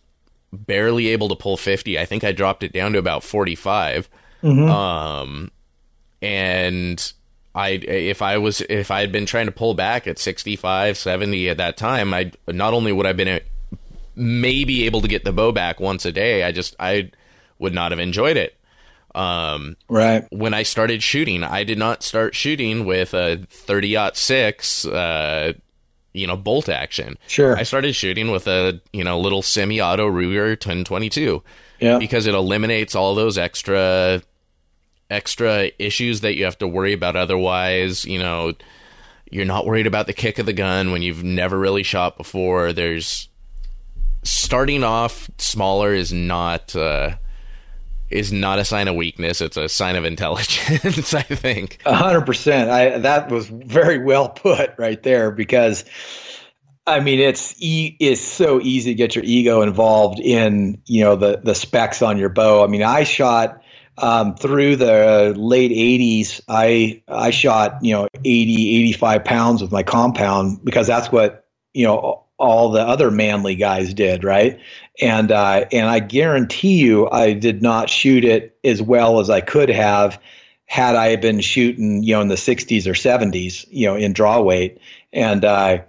barely 0.54 1.10
able 1.10 1.30
to 1.30 1.36
pull 1.36 1.58
50. 1.58 2.00
I 2.00 2.06
think 2.06 2.24
I 2.24 2.32
dropped 2.32 2.64
it 2.64 2.74
down 2.74 2.94
to 2.94 3.00
about 3.00 3.24
45. 3.24 4.10
Mm-hmm. 4.44 4.70
Um, 4.70 5.52
and 6.22 7.14
I 7.54 7.70
if 7.70 8.22
I 8.22 8.38
was 8.38 8.62
if 8.62 8.92
I 8.92 9.02
had 9.02 9.12
been 9.12 9.26
trying 9.26 9.48
to 9.48 9.52
pull 9.52 9.74
back 9.74 10.08
at 10.08 10.18
65, 10.18 10.98
70 10.98 11.50
at 11.50 11.58
that 11.58 11.78
time, 11.78 12.14
I 12.14 12.32
not 12.48 12.74
only 12.74 12.92
would 12.92 13.06
I 13.06 13.10
have 13.10 13.18
been 13.18 13.42
maybe 14.16 14.86
able 14.86 15.02
to 15.02 15.08
get 15.08 15.26
the 15.26 15.34
bow 15.34 15.52
back 15.52 15.80
once 15.80 16.06
a 16.06 16.12
day, 16.12 16.44
I 16.44 16.52
just 16.52 16.76
I 16.80 17.12
would 17.60 17.74
not 17.74 17.92
have 17.92 18.00
enjoyed 18.00 18.38
it. 18.38 18.56
Um, 19.14 19.76
right. 19.90 20.26
When 20.32 20.54
I 20.54 20.64
started 20.64 21.04
shooting, 21.04 21.44
I 21.44 21.64
did 21.64 21.78
not 21.78 22.04
start 22.04 22.36
shooting 22.36 22.86
with 22.86 23.14
a 23.14 23.46
30 23.50 24.12
six, 24.14 24.86
uh, 24.86 25.54
you 26.14 26.28
know, 26.28 26.38
bolt 26.38 26.70
action. 26.70 27.18
Sure. 27.28 27.58
I 27.58 27.64
started 27.64 27.94
shooting 27.94 28.32
with 28.32 28.48
a 28.48 28.82
you 28.94 29.04
know 29.04 29.20
little 29.20 29.42
semi-auto 29.42 30.10
Ruger 30.10 30.52
1022. 30.52 31.44
Yeah. 31.80 31.98
Because 31.98 32.28
it 32.28 32.36
eliminates 32.36 32.96
all 32.96 33.16
those 33.16 33.38
extra 33.38 34.22
extra 35.12 35.72
issues 35.78 36.22
that 36.22 36.36
you 36.36 36.46
have 36.46 36.58
to 36.60 36.68
worry 36.68 36.94
about 36.94 37.16
otherwise. 37.16 38.06
You 38.06 38.20
know, 38.20 38.54
you're 39.30 39.46
not 39.46 39.66
worried 39.66 39.88
about 39.88 40.08
the 40.08 40.14
kick 40.14 40.40
of 40.40 40.46
the 40.46 40.54
gun 40.54 40.92
when 40.92 41.02
you've 41.02 41.24
never 41.24 41.60
really 41.60 41.84
shot 41.84 42.18
before. 42.18 42.74
There's 42.74 43.28
starting 44.24 44.84
off 44.84 45.30
smaller 45.38 45.94
is 45.94 46.14
not 46.14 46.76
uh, 46.76 47.16
is 48.10 48.32
not 48.32 48.60
a 48.60 48.66
sign 48.66 48.88
of 48.88 48.96
weakness. 48.96 49.42
It's 49.42 49.58
a 49.58 49.70
sign 49.70 49.96
of 49.96 50.06
intelligence. 50.06 51.14
I 51.14 51.22
think. 51.22 51.80
A 51.86 51.96
hundred 51.96 52.26
percent. 52.26 52.70
I 52.70 52.98
that 53.00 53.30
was 53.30 53.48
very 53.48 54.00
well 54.00 54.30
put 54.30 54.74
right 54.78 55.02
there 55.04 55.32
because. 55.32 55.86
I 56.88 57.00
mean, 57.00 57.20
it's 57.20 57.54
e- 57.60 57.96
it's 58.00 58.20
so 58.20 58.60
easy 58.60 58.90
to 58.90 58.96
get 58.96 59.16
your 59.16 59.24
ego 59.24 59.62
involved 59.62 60.20
in 60.20 60.82
you 60.88 61.04
know 61.04 61.16
the 61.16 61.40
the 61.44 61.54
specs 61.54 62.02
on 62.02 62.18
your 62.18 62.28
bow. 62.28 62.64
I 62.64 62.68
mean, 62.68 62.82
I 62.82 63.04
shot 63.04 63.61
um, 64.02 64.36
through 64.36 64.76
the 64.78 65.34
late 65.38 65.72
80s, 65.72 66.42
I 66.48 67.02
I 67.08 67.32
shot 67.32 67.78
you 67.82 67.94
know 67.94 68.08
80, 68.26 68.78
85 68.80 69.24
pounds 69.24 69.62
with 69.62 69.72
my 69.72 69.84
compound 69.84 70.64
because 70.64 70.88
that's 70.88 71.12
what 71.12 71.46
you 71.74 71.86
know 71.86 72.24
all 72.38 72.72
the 72.72 72.82
other 72.82 73.12
manly 73.12 73.56
guys 73.56 73.94
did, 73.94 74.24
right? 74.24 74.60
And 75.00 75.32
uh, 75.32 75.66
and 75.72 75.88
I 75.88 76.00
guarantee 76.00 76.80
you, 76.80 77.10
I 77.10 77.34
did 77.34 77.62
not 77.62 77.90
shoot 77.90 78.26
it 78.26 78.58
as 78.64 78.82
well 78.82 79.20
as 79.20 79.30
I 79.30 79.42
could 79.42 79.70
have 79.70 80.20
had 80.66 80.96
I 80.96 81.16
been 81.18 81.40
shooting 81.42 82.02
you 82.04 82.16
know 82.16 82.22
in 82.22 82.28
the 82.28 82.36
60s 82.36 82.88
or 82.88 82.94
70s, 82.94 83.66
you 83.70 83.86
know, 83.86 83.96
in 83.96 84.14
draw 84.14 84.42
weight. 84.42 84.80
And 85.14 85.46
uh, 85.46 85.80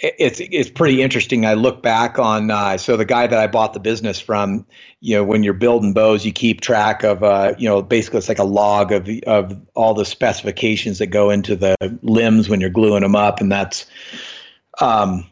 it's 0.00 0.40
it's 0.40 0.70
pretty 0.70 1.02
interesting. 1.02 1.44
I 1.44 1.54
look 1.54 1.82
back 1.82 2.18
on 2.18 2.50
uh, 2.50 2.78
so 2.78 2.96
the 2.96 3.04
guy 3.04 3.26
that 3.26 3.38
I 3.38 3.46
bought 3.46 3.74
the 3.74 3.80
business 3.80 4.20
from. 4.20 4.66
You 5.00 5.16
know, 5.16 5.24
when 5.24 5.44
you're 5.44 5.54
building 5.54 5.92
bows, 5.92 6.24
you 6.24 6.32
keep 6.32 6.60
track 6.60 7.02
of 7.02 7.22
uh, 7.22 7.54
you 7.58 7.68
know 7.68 7.82
basically 7.82 8.18
it's 8.18 8.28
like 8.28 8.38
a 8.38 8.44
log 8.44 8.92
of 8.92 9.08
of 9.26 9.60
all 9.74 9.94
the 9.94 10.04
specifications 10.04 10.98
that 10.98 11.08
go 11.08 11.30
into 11.30 11.56
the 11.56 11.74
limbs 12.02 12.48
when 12.48 12.60
you're 12.60 12.70
gluing 12.70 13.02
them 13.02 13.16
up, 13.16 13.40
and 13.40 13.50
that's 13.50 13.86
um, 14.80 15.26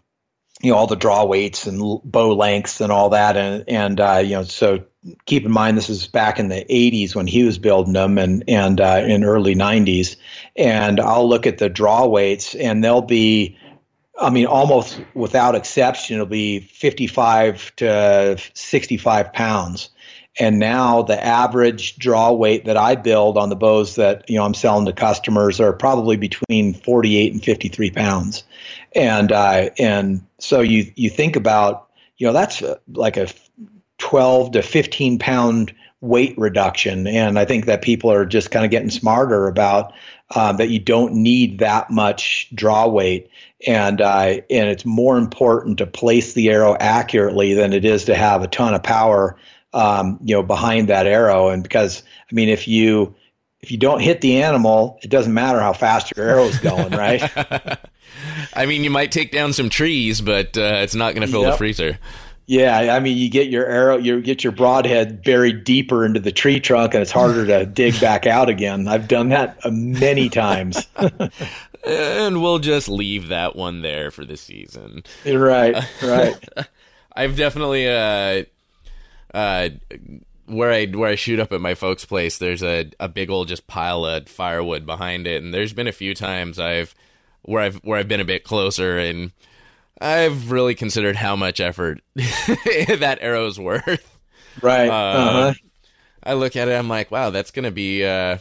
you 0.62 0.70
know 0.70 0.76
all 0.76 0.86
the 0.86 0.96
draw 0.96 1.24
weights 1.24 1.66
and 1.66 2.00
bow 2.04 2.34
lengths 2.34 2.80
and 2.80 2.90
all 2.90 3.10
that 3.10 3.36
and 3.36 3.64
and 3.68 4.00
uh, 4.00 4.22
you 4.24 4.34
know 4.34 4.42
so 4.42 4.84
keep 5.26 5.44
in 5.44 5.52
mind 5.52 5.76
this 5.76 5.88
is 5.88 6.08
back 6.08 6.38
in 6.38 6.48
the 6.48 6.64
80s 6.68 7.14
when 7.14 7.26
he 7.26 7.44
was 7.44 7.58
building 7.58 7.92
them 7.92 8.18
and 8.18 8.42
and 8.48 8.80
uh, 8.80 9.02
in 9.06 9.22
early 9.22 9.54
90s 9.54 10.16
and 10.56 10.98
I'll 10.98 11.28
look 11.28 11.46
at 11.46 11.58
the 11.58 11.68
draw 11.68 12.06
weights 12.06 12.54
and 12.54 12.82
they'll 12.82 13.02
be 13.02 13.56
I 14.18 14.30
mean 14.30 14.46
almost 14.46 15.00
without 15.14 15.54
exception 15.54 16.14
it'll 16.14 16.26
be 16.26 16.60
55 16.60 17.74
to 17.76 18.38
65 18.54 19.32
pounds. 19.32 19.90
And 20.38 20.58
now 20.58 21.02
the 21.02 21.22
average 21.22 21.96
draw 21.96 22.30
weight 22.32 22.66
that 22.66 22.76
I 22.76 22.94
build 22.94 23.38
on 23.38 23.48
the 23.48 23.56
bows 23.56 23.94
that 23.96 24.28
you 24.28 24.36
know 24.36 24.44
I'm 24.44 24.54
selling 24.54 24.86
to 24.86 24.92
customers 24.92 25.60
are 25.60 25.72
probably 25.72 26.16
between 26.16 26.74
48 26.74 27.32
and 27.32 27.44
53 27.44 27.90
pounds. 27.90 28.44
And 28.94 29.32
uh, 29.32 29.70
and 29.78 30.26
so 30.38 30.60
you 30.60 30.92
you 30.94 31.08
think 31.08 31.36
about 31.36 31.88
you 32.18 32.26
know 32.26 32.32
that's 32.32 32.62
like 32.92 33.16
a 33.16 33.28
12 33.98 34.52
to 34.52 34.62
15 34.62 35.18
pound 35.18 35.74
weight 36.02 36.36
reduction. 36.36 37.06
And 37.06 37.38
i 37.38 37.44
think 37.44 37.64
that 37.64 37.82
people 37.82 38.12
are 38.12 38.26
just 38.26 38.50
kind 38.50 38.64
of 38.64 38.70
getting 38.70 38.90
smarter 38.90 39.48
about 39.48 39.92
um, 40.34 40.56
that 40.56 40.68
you 40.68 40.78
don't 40.78 41.14
need 41.14 41.58
that 41.60 41.90
much 41.90 42.48
draw 42.54 42.86
weight 42.88 43.30
and 43.66 44.00
uh, 44.00 44.40
and 44.50 44.68
it's 44.68 44.84
more 44.84 45.16
important 45.16 45.78
to 45.78 45.86
place 45.86 46.34
the 46.34 46.50
arrow 46.50 46.76
accurately 46.80 47.54
than 47.54 47.72
it 47.72 47.84
is 47.84 48.04
to 48.04 48.14
have 48.14 48.42
a 48.42 48.48
ton 48.48 48.74
of 48.74 48.82
power 48.82 49.36
um, 49.72 50.18
you 50.22 50.34
know 50.34 50.42
behind 50.42 50.88
that 50.88 51.06
arrow 51.06 51.48
and 51.48 51.62
because 51.62 52.02
i 52.30 52.34
mean 52.34 52.48
if 52.48 52.66
you 52.66 53.14
if 53.60 53.70
you 53.70 53.78
don't 53.78 54.00
hit 54.00 54.20
the 54.20 54.42
animal 54.42 54.98
it 55.02 55.08
doesn't 55.08 55.34
matter 55.34 55.60
how 55.60 55.72
fast 55.72 56.14
your 56.16 56.28
arrow 56.28 56.44
is 56.44 56.58
going 56.58 56.92
right 56.92 57.22
I 58.54 58.66
mean, 58.66 58.84
you 58.84 58.90
might 58.90 59.12
take 59.12 59.32
down 59.32 59.52
some 59.52 59.68
trees, 59.68 60.20
but 60.20 60.56
uh, 60.56 60.80
it's 60.82 60.94
not 60.94 61.14
going 61.14 61.26
to 61.26 61.30
fill 61.30 61.42
yep. 61.42 61.52
the 61.52 61.58
freezer. 61.58 61.98
Yeah, 62.46 62.94
I 62.94 63.00
mean, 63.00 63.18
you 63.18 63.28
get 63.28 63.48
your 63.48 63.66
arrow, 63.66 63.98
you 63.98 64.20
get 64.20 64.44
your 64.44 64.52
broadhead 64.52 65.24
buried 65.24 65.64
deeper 65.64 66.06
into 66.06 66.20
the 66.20 66.30
tree 66.30 66.60
trunk, 66.60 66.94
and 66.94 67.02
it's 67.02 67.10
harder 67.10 67.44
to 67.44 67.66
dig 67.66 68.00
back 68.00 68.24
out 68.24 68.48
again. 68.48 68.86
I've 68.86 69.08
done 69.08 69.30
that 69.30 69.58
uh, 69.64 69.70
many 69.72 70.28
times. 70.28 70.86
and 71.86 72.42
we'll 72.42 72.58
just 72.58 72.88
leave 72.88 73.28
that 73.28 73.56
one 73.56 73.82
there 73.82 74.10
for 74.10 74.24
the 74.24 74.36
season. 74.36 75.04
Right, 75.24 75.76
right. 76.02 76.48
I've 77.16 77.36
definitely 77.36 77.88
uh, 77.88 78.44
uh, 79.32 79.68
where 80.46 80.72
I 80.72 80.86
where 80.86 81.10
I 81.10 81.14
shoot 81.14 81.40
up 81.40 81.52
at 81.52 81.60
my 81.60 81.74
folks' 81.74 82.04
place. 82.04 82.38
There's 82.38 82.62
a 82.62 82.90
a 83.00 83.08
big 83.08 83.30
old 83.30 83.48
just 83.48 83.66
pile 83.66 84.04
of 84.04 84.28
firewood 84.28 84.84
behind 84.84 85.26
it, 85.26 85.42
and 85.42 85.54
there's 85.54 85.72
been 85.72 85.88
a 85.88 85.92
few 85.92 86.14
times 86.14 86.58
I've 86.58 86.94
where 87.42 87.62
I've 87.62 87.76
where 87.76 87.98
I've 87.98 88.08
been 88.08 88.20
a 88.20 88.24
bit 88.24 88.44
closer 88.44 88.98
and 88.98 89.32
I've 90.00 90.50
really 90.50 90.74
considered 90.74 91.16
how 91.16 91.36
much 91.36 91.60
effort 91.60 92.02
that 92.14 93.18
arrow's 93.20 93.58
worth. 93.58 94.18
Right. 94.60 94.88
Uh, 94.88 94.92
uh-huh. 94.92 95.54
I 96.22 96.34
look 96.34 96.56
at 96.56 96.68
it, 96.68 96.72
I'm 96.72 96.88
like, 96.88 97.10
wow, 97.10 97.30
that's 97.30 97.52
gonna 97.52 97.70
be 97.70 98.04
uh, 98.04 98.38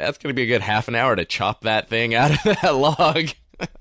that's 0.00 0.18
gonna 0.18 0.34
be 0.34 0.42
a 0.42 0.46
good 0.46 0.62
half 0.62 0.88
an 0.88 0.94
hour 0.94 1.14
to 1.14 1.24
chop 1.24 1.62
that 1.62 1.88
thing 1.88 2.14
out 2.14 2.32
of 2.32 2.42
that 2.62 2.74
log. 2.74 3.28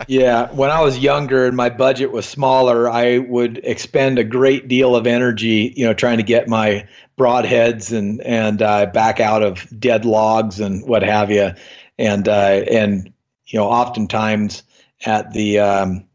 yeah, 0.07 0.51
when 0.51 0.69
I 0.69 0.81
was 0.81 0.99
younger 0.99 1.45
and 1.45 1.55
my 1.55 1.69
budget 1.69 2.11
was 2.11 2.25
smaller, 2.27 2.89
I 2.89 3.19
would 3.19 3.59
expend 3.63 4.19
a 4.19 4.23
great 4.23 4.67
deal 4.67 4.95
of 4.95 5.07
energy, 5.07 5.73
you 5.75 5.85
know, 5.85 5.93
trying 5.93 6.17
to 6.17 6.23
get 6.23 6.47
my 6.47 6.87
broadheads 7.17 7.95
and 7.97 8.21
and 8.21 8.61
uh, 8.61 8.87
back 8.87 9.19
out 9.19 9.43
of 9.43 9.67
dead 9.79 10.05
logs 10.05 10.59
and 10.59 10.87
what 10.87 11.03
have 11.03 11.31
you, 11.31 11.51
and 11.97 12.27
uh, 12.27 12.63
and 12.71 13.11
you 13.47 13.59
know, 13.59 13.67
oftentimes 13.67 14.63
at 15.05 15.33
the 15.33 15.59
um, 15.59 16.05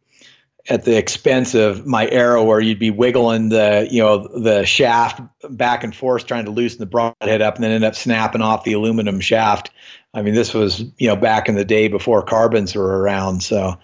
at 0.69 0.85
the 0.85 0.97
expense 0.97 1.55
of 1.55 1.87
my 1.87 2.09
arrow, 2.09 2.43
where 2.43 2.61
you'd 2.61 2.79
be 2.79 2.91
wiggling 2.91 3.51
the 3.51 3.87
you 3.91 4.03
know 4.03 4.29
the 4.39 4.65
shaft 4.65 5.21
back 5.51 5.85
and 5.85 5.95
forth, 5.95 6.27
trying 6.27 6.45
to 6.47 6.51
loosen 6.51 6.79
the 6.79 6.87
broadhead 6.87 7.43
up, 7.43 7.57
and 7.57 7.65
then 7.65 7.71
end 7.71 7.85
up 7.85 7.95
snapping 7.95 8.43
off 8.43 8.65
the 8.65 8.73
aluminum 8.73 9.21
shaft. 9.21 9.71
I 10.15 10.23
mean, 10.23 10.35
this 10.35 10.55
was 10.55 10.81
you 10.99 11.09
know 11.09 11.17
back 11.17 11.49
in 11.49 11.57
the 11.57 11.65
day 11.65 11.89
before 11.89 12.23
carbons 12.23 12.75
were 12.75 13.01
around, 13.01 13.43
so 13.43 13.77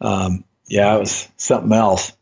um, 0.00 0.44
yeah, 0.66 0.96
it 0.96 1.00
was 1.00 1.28
something 1.36 1.72
else. 1.72 2.12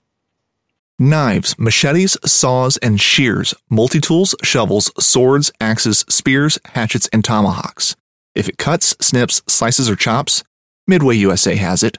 Knives, 0.98 1.58
machetes, 1.58 2.16
saws, 2.24 2.76
and 2.76 3.00
shears, 3.00 3.52
multi 3.68 4.00
tools, 4.00 4.34
shovels, 4.44 4.92
swords, 5.04 5.50
axes, 5.60 6.04
spears, 6.08 6.58
hatchets, 6.66 7.08
and 7.12 7.24
tomahawks. 7.24 7.96
If 8.34 8.48
it 8.48 8.58
cuts, 8.58 8.94
snips, 9.00 9.42
slices, 9.48 9.90
or 9.90 9.96
chops, 9.96 10.44
Midway 10.86 11.16
USA 11.16 11.56
has 11.56 11.82
it. 11.82 11.98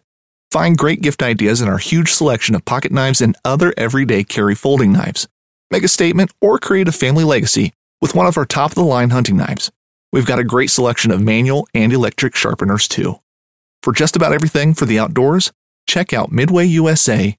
Find 0.51 0.77
great 0.77 1.01
gift 1.01 1.23
ideas 1.23 1.59
in 1.59 1.67
our 1.67 1.79
huge 1.79 2.11
selection 2.11 2.53
of 2.53 2.63
pocket 2.63 2.91
knives 2.91 3.19
and 3.19 3.35
other 3.43 3.73
everyday 3.77 4.23
carry 4.23 4.53
folding 4.53 4.93
knives. 4.93 5.27
Make 5.71 5.83
a 5.83 5.87
statement 5.87 6.31
or 6.39 6.59
create 6.59 6.87
a 6.87 6.91
family 6.91 7.23
legacy 7.23 7.73
with 7.99 8.13
one 8.13 8.27
of 8.27 8.37
our 8.37 8.45
top 8.45 8.71
of 8.71 8.75
the 8.75 8.83
line 8.83 9.09
hunting 9.09 9.37
knives. 9.37 9.71
We've 10.15 10.25
got 10.25 10.39
a 10.39 10.45
great 10.45 10.69
selection 10.69 11.11
of 11.11 11.21
manual 11.21 11.67
and 11.73 11.91
electric 11.91 12.37
sharpeners 12.37 12.87
too. 12.87 13.19
For 13.83 13.91
just 13.91 14.15
about 14.15 14.31
everything 14.31 14.73
for 14.73 14.85
the 14.85 14.97
outdoors, 14.97 15.51
check 15.87 16.13
out 16.13 16.31
midwayusa.com. 16.31 17.35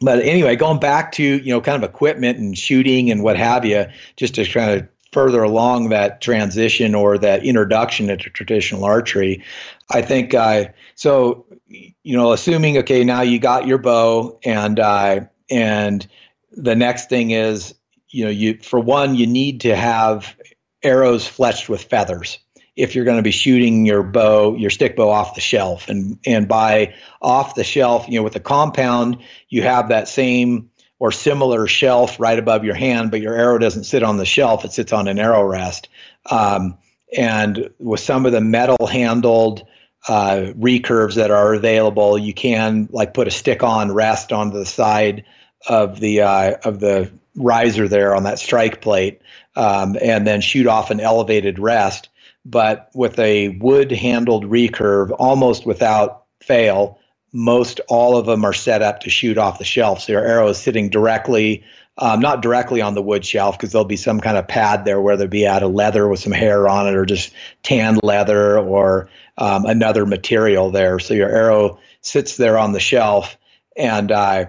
But 0.00 0.20
anyway, 0.20 0.56
going 0.56 0.80
back 0.80 1.12
to, 1.12 1.22
you 1.22 1.52
know, 1.52 1.60
kind 1.60 1.76
of 1.76 1.86
equipment 1.88 2.38
and 2.38 2.56
shooting 2.56 3.10
and 3.10 3.22
what 3.22 3.36
have 3.36 3.66
you, 3.66 3.84
just 4.16 4.36
to 4.36 4.46
kind 4.46 4.80
of 4.80 4.88
further 5.12 5.42
along 5.42 5.90
that 5.90 6.22
transition 6.22 6.94
or 6.94 7.18
that 7.18 7.44
introduction 7.44 8.08
into 8.08 8.30
traditional 8.30 8.84
archery. 8.84 9.44
I 9.90 10.00
think 10.00 10.32
uh, 10.32 10.64
so. 10.94 11.44
You 11.68 12.16
know, 12.16 12.32
assuming 12.32 12.76
okay, 12.78 13.04
now 13.04 13.20
you 13.22 13.38
got 13.38 13.66
your 13.66 13.78
bow, 13.78 14.38
and 14.44 14.78
uh, 14.78 15.20
and 15.50 16.06
the 16.50 16.74
next 16.74 17.08
thing 17.08 17.30
is, 17.30 17.74
you 18.10 18.24
know, 18.24 18.30
you 18.30 18.58
for 18.62 18.78
one, 18.78 19.14
you 19.14 19.26
need 19.26 19.60
to 19.62 19.74
have 19.74 20.36
arrows 20.82 21.28
fletched 21.28 21.68
with 21.68 21.82
feathers 21.82 22.38
if 22.76 22.94
you're 22.94 23.04
going 23.04 23.18
to 23.18 23.22
be 23.22 23.30
shooting 23.30 23.84
your 23.84 24.02
bow, 24.02 24.56
your 24.56 24.70
stick 24.70 24.96
bow 24.96 25.10
off 25.10 25.34
the 25.34 25.40
shelf. 25.40 25.88
And 25.88 26.18
and 26.26 26.48
by 26.48 26.94
off 27.20 27.54
the 27.54 27.64
shelf, 27.64 28.06
you 28.08 28.18
know, 28.18 28.22
with 28.22 28.36
a 28.36 28.40
compound, 28.40 29.18
you 29.48 29.62
have 29.62 29.88
that 29.88 30.08
same 30.08 30.70
or 30.98 31.12
similar 31.12 31.66
shelf 31.66 32.18
right 32.18 32.38
above 32.38 32.64
your 32.64 32.74
hand, 32.74 33.10
but 33.10 33.20
your 33.20 33.34
arrow 33.34 33.58
doesn't 33.58 33.84
sit 33.84 34.02
on 34.02 34.16
the 34.16 34.24
shelf; 34.24 34.64
it 34.64 34.72
sits 34.72 34.92
on 34.92 35.08
an 35.08 35.18
arrow 35.18 35.44
rest. 35.44 35.88
Um, 36.30 36.78
and 37.16 37.68
with 37.78 38.00
some 38.00 38.24
of 38.24 38.32
the 38.32 38.40
metal 38.40 38.86
handled 38.86 39.66
uh, 40.08 40.52
recurves 40.58 41.14
that 41.14 41.30
are 41.30 41.52
available, 41.52 42.16
you 42.16 42.32
can 42.32 42.88
like 42.90 43.12
put 43.12 43.28
a 43.28 43.30
stick-on 43.30 43.92
rest 43.92 44.32
onto 44.32 44.56
the 44.56 44.66
side 44.66 45.24
of 45.68 46.00
the 46.00 46.22
uh, 46.22 46.56
of 46.64 46.80
the 46.80 47.10
riser 47.36 47.88
there 47.88 48.14
on 48.14 48.24
that 48.24 48.38
strike 48.38 48.80
plate, 48.80 49.20
um, 49.56 49.96
and 50.02 50.26
then 50.26 50.40
shoot 50.40 50.66
off 50.66 50.90
an 50.90 51.00
elevated 51.00 51.58
rest. 51.58 52.08
But 52.44 52.90
with 52.94 53.18
a 53.18 53.50
wood-handled 53.60 54.46
recurve, 54.46 55.14
almost 55.18 55.64
without 55.64 56.24
fail, 56.40 56.98
most 57.32 57.80
all 57.88 58.16
of 58.16 58.26
them 58.26 58.44
are 58.44 58.52
set 58.52 58.82
up 58.82 59.00
to 59.00 59.10
shoot 59.10 59.38
off 59.38 59.58
the 59.58 59.64
shelf. 59.64 60.02
So 60.02 60.12
your 60.12 60.26
arrow 60.26 60.48
is 60.48 60.58
sitting 60.58 60.90
directly, 60.90 61.62
um, 61.98 62.20
not 62.20 62.42
directly 62.42 62.82
on 62.82 62.94
the 62.94 63.02
wood 63.02 63.24
shelf, 63.24 63.56
because 63.56 63.72
there'll 63.72 63.84
be 63.84 63.96
some 63.96 64.20
kind 64.20 64.36
of 64.36 64.48
pad 64.48 64.84
there, 64.84 65.00
whether 65.00 65.24
it 65.24 65.30
be 65.30 65.46
out 65.46 65.62
of 65.62 65.72
leather 65.72 66.08
with 66.08 66.20
some 66.20 66.32
hair 66.32 66.68
on 66.68 66.88
it, 66.88 66.96
or 66.96 67.06
just 67.06 67.32
tanned 67.62 68.00
leather, 68.02 68.58
or 68.58 69.08
um, 69.38 69.64
another 69.64 70.04
material 70.04 70.70
there. 70.70 70.98
So 70.98 71.14
your 71.14 71.30
arrow 71.30 71.78
sits 72.00 72.36
there 72.36 72.58
on 72.58 72.72
the 72.72 72.80
shelf, 72.80 73.38
and 73.76 74.10
uh, 74.10 74.46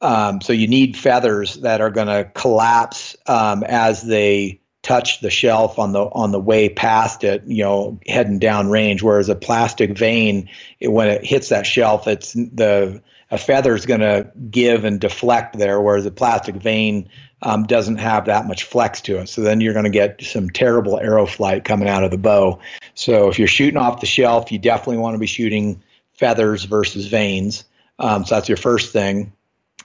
um, 0.00 0.40
so 0.40 0.52
you 0.52 0.66
need 0.66 0.96
feathers 0.96 1.56
that 1.56 1.80
are 1.80 1.90
going 1.90 2.06
to 2.06 2.30
collapse 2.34 3.16
um, 3.26 3.62
as 3.64 4.02
they 4.02 4.60
touch 4.82 5.20
the 5.20 5.30
shelf 5.30 5.78
on 5.78 5.92
the 5.92 6.00
on 6.00 6.32
the 6.32 6.40
way 6.40 6.68
past 6.68 7.22
it, 7.22 7.42
you 7.46 7.62
know, 7.62 8.00
heading 8.06 8.38
down 8.38 8.70
range. 8.70 9.02
Whereas 9.02 9.28
a 9.28 9.34
plastic 9.34 9.96
vane, 9.96 10.48
it, 10.78 10.88
when 10.88 11.08
it 11.08 11.24
hits 11.24 11.50
that 11.50 11.66
shelf, 11.66 12.06
it's 12.06 12.32
the 12.32 13.02
a 13.30 13.38
feather 13.38 13.74
is 13.74 13.86
going 13.86 14.00
to 14.00 14.30
give 14.50 14.84
and 14.84 15.00
deflect 15.00 15.56
there, 15.56 15.80
whereas 15.80 16.04
a 16.04 16.10
plastic 16.10 16.56
vane 16.56 17.08
um, 17.42 17.62
doesn't 17.62 17.98
have 17.98 18.24
that 18.24 18.46
much 18.46 18.64
flex 18.64 19.00
to 19.02 19.18
it. 19.18 19.28
So 19.28 19.42
then 19.42 19.60
you're 19.60 19.72
going 19.72 19.84
to 19.84 19.90
get 19.90 20.22
some 20.22 20.50
terrible 20.50 20.98
arrow 20.98 21.26
flight 21.26 21.64
coming 21.64 21.88
out 21.88 22.02
of 22.02 22.10
the 22.10 22.18
bow. 22.18 22.58
So 22.94 23.28
if 23.28 23.38
you're 23.38 23.48
shooting 23.48 23.76
off 23.76 24.00
the 24.00 24.06
shelf, 24.06 24.50
you 24.50 24.58
definitely 24.58 24.98
want 24.98 25.14
to 25.14 25.20
be 25.20 25.26
shooting 25.26 25.82
feathers 26.14 26.64
versus 26.64 27.06
vanes. 27.06 27.64
Um, 28.00 28.24
so 28.24 28.34
that's 28.34 28.48
your 28.48 28.56
first 28.56 28.92
thing. 28.92 29.32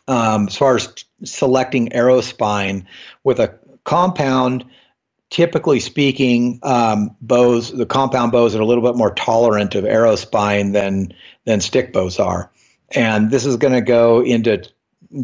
Um, 0.08 0.48
as 0.48 0.56
far 0.56 0.76
as 0.76 0.94
selecting 1.24 1.92
arrow 1.94 2.22
spine 2.22 2.88
with 3.24 3.40
a 3.40 3.58
compound, 3.86 4.64
typically 5.30 5.80
speaking, 5.80 6.60
um, 6.64 7.16
bows, 7.22 7.72
the 7.72 7.86
compound 7.86 8.32
bows 8.32 8.56
are 8.56 8.62
a 8.62 8.66
little 8.66 8.84
bit 8.84 8.96
more 8.96 9.14
tolerant 9.16 9.76
of 9.76 9.86
arrow 9.86 10.16
spine 10.16 10.72
than 10.74 11.14
than 11.46 11.62
stick 11.62 11.92
bows 11.92 12.20
are. 12.20 12.52
And 12.92 13.32
this 13.32 13.46
is 13.46 13.58
going 13.58 13.74
to 13.74 13.82
go 13.82 14.22
into 14.22 14.64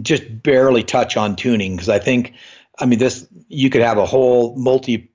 just 0.02 0.42
barely 0.42 0.84
touch 0.84 1.18
on 1.18 1.36
tuning 1.36 1.76
because 1.76 1.90
I 1.90 2.00
think, 2.00 2.34
I 2.80 2.86
mean, 2.86 3.00
this 3.00 3.28
you 3.48 3.70
could 3.70 3.82
have 3.82 3.98
a 3.98 4.06
whole 4.06 4.56
multi 4.56 5.12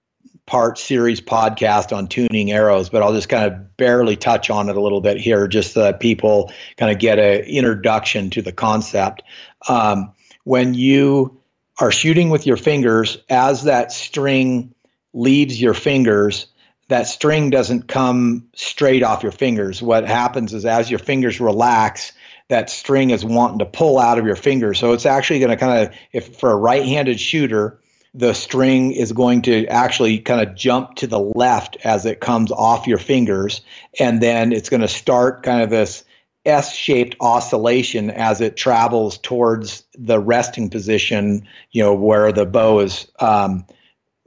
part 0.46 0.78
series 0.78 1.20
podcast 1.20 1.94
on 1.94 2.06
tuning 2.06 2.52
arrows, 2.52 2.88
but 2.88 3.02
I'll 3.02 3.12
just 3.12 3.28
kind 3.28 3.52
of 3.52 3.76
barely 3.76 4.16
touch 4.16 4.48
on 4.48 4.68
it 4.68 4.76
a 4.76 4.80
little 4.80 5.00
bit 5.00 5.18
here, 5.18 5.48
just 5.48 5.72
so 5.72 5.82
that 5.82 5.98
people 5.98 6.52
kind 6.76 6.92
of 6.92 7.00
get 7.00 7.18
an 7.18 7.40
introduction 7.44 8.30
to 8.30 8.42
the 8.42 8.52
concept. 8.52 9.22
Um, 9.68 10.12
when 10.44 10.74
you 10.74 11.40
are 11.78 11.92
shooting 11.92 12.30
with 12.30 12.46
your 12.46 12.56
fingers, 12.56 13.18
as 13.28 13.64
that 13.64 13.92
string 13.92 14.74
leaves 15.12 15.60
your 15.60 15.74
fingers, 15.74 16.46
that 16.88 17.06
string 17.08 17.50
doesn't 17.50 17.88
come 17.88 18.46
straight 18.54 19.02
off 19.02 19.22
your 19.22 19.32
fingers. 19.32 19.82
What 19.82 20.06
happens 20.06 20.54
is 20.54 20.64
as 20.64 20.90
your 20.90 21.00
fingers 21.00 21.40
relax, 21.40 22.12
that 22.48 22.70
string 22.70 23.10
is 23.10 23.24
wanting 23.24 23.58
to 23.58 23.66
pull 23.66 23.98
out 23.98 24.18
of 24.18 24.26
your 24.26 24.36
fingers. 24.36 24.78
So 24.78 24.92
it's 24.92 25.06
actually 25.06 25.40
going 25.40 25.50
to 25.50 25.56
kind 25.56 25.86
of, 25.88 25.94
if 26.12 26.36
for 26.38 26.52
a 26.52 26.56
right 26.56 26.84
handed 26.84 27.18
shooter, 27.18 27.80
the 28.14 28.32
string 28.32 28.92
is 28.92 29.12
going 29.12 29.42
to 29.42 29.66
actually 29.66 30.20
kind 30.20 30.46
of 30.46 30.54
jump 30.54 30.94
to 30.96 31.06
the 31.06 31.18
left 31.18 31.76
as 31.84 32.06
it 32.06 32.20
comes 32.20 32.50
off 32.52 32.86
your 32.86 32.98
fingers. 32.98 33.60
And 33.98 34.22
then 34.22 34.52
it's 34.52 34.68
going 34.68 34.80
to 34.80 34.88
start 34.88 35.42
kind 35.42 35.62
of 35.62 35.70
this 35.70 36.04
S 36.46 36.74
shaped 36.74 37.16
oscillation 37.20 38.10
as 38.10 38.40
it 38.40 38.56
travels 38.56 39.18
towards 39.18 39.84
the 39.94 40.18
resting 40.20 40.70
position, 40.70 41.46
you 41.72 41.82
know, 41.82 41.94
where 41.94 42.32
the 42.32 42.46
bow 42.46 42.80
is. 42.80 43.10
Um, 43.20 43.66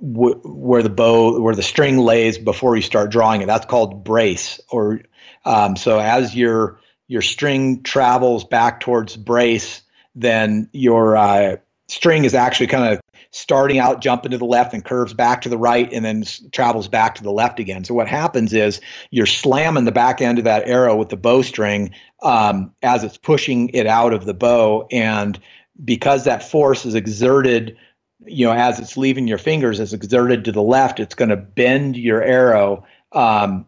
where 0.01 0.81
the 0.81 0.89
bow, 0.89 1.41
where 1.41 1.55
the 1.55 1.61
string 1.61 1.97
lays 1.97 2.37
before 2.37 2.73
you 2.75 2.81
start 2.81 3.11
drawing 3.11 3.41
it. 3.41 3.47
That's 3.47 3.65
called 3.65 4.05
brace. 4.05 4.61
Or 4.69 5.01
um, 5.43 5.75
so 5.75 5.99
as 5.99 6.33
your 6.33 6.79
your 7.07 7.21
string 7.21 7.83
travels 7.83 8.45
back 8.45 8.79
towards 8.79 9.17
brace, 9.17 9.81
then 10.15 10.69
your 10.71 11.17
uh, 11.17 11.57
string 11.89 12.23
is 12.23 12.33
actually 12.33 12.67
kind 12.67 12.93
of 12.93 13.01
starting 13.31 13.77
out, 13.77 14.01
jumping 14.01 14.31
to 14.31 14.37
the 14.37 14.45
left, 14.45 14.73
and 14.73 14.83
curves 14.83 15.13
back 15.13 15.41
to 15.41 15.49
the 15.49 15.57
right, 15.57 15.91
and 15.93 16.03
then 16.03 16.23
travels 16.51 16.87
back 16.87 17.15
to 17.15 17.23
the 17.23 17.31
left 17.31 17.59
again. 17.59 17.83
So 17.83 17.93
what 17.93 18.07
happens 18.07 18.53
is 18.53 18.81
you're 19.11 19.25
slamming 19.25 19.85
the 19.85 19.91
back 19.91 20.21
end 20.21 20.39
of 20.39 20.45
that 20.45 20.67
arrow 20.67 20.95
with 20.95 21.09
the 21.09 21.17
bowstring 21.17 21.91
um, 22.23 22.71
as 22.81 23.03
it's 23.03 23.17
pushing 23.17 23.69
it 23.69 23.85
out 23.85 24.13
of 24.13 24.25
the 24.25 24.33
bow, 24.33 24.87
and 24.91 25.39
because 25.85 26.23
that 26.25 26.43
force 26.43 26.85
is 26.85 26.95
exerted, 26.95 27.77
you 28.25 28.45
know, 28.45 28.51
as 28.51 28.79
it's 28.79 28.97
leaving 28.97 29.27
your 29.27 29.37
fingers, 29.37 29.79
is 29.79 29.93
exerted 29.93 30.43
to 30.45 30.51
the 30.51 30.63
left, 30.63 30.99
it's 30.99 31.15
going 31.15 31.29
to 31.29 31.37
bend 31.37 31.95
your 31.95 32.21
arrow. 32.23 32.83
Um, 33.11 33.65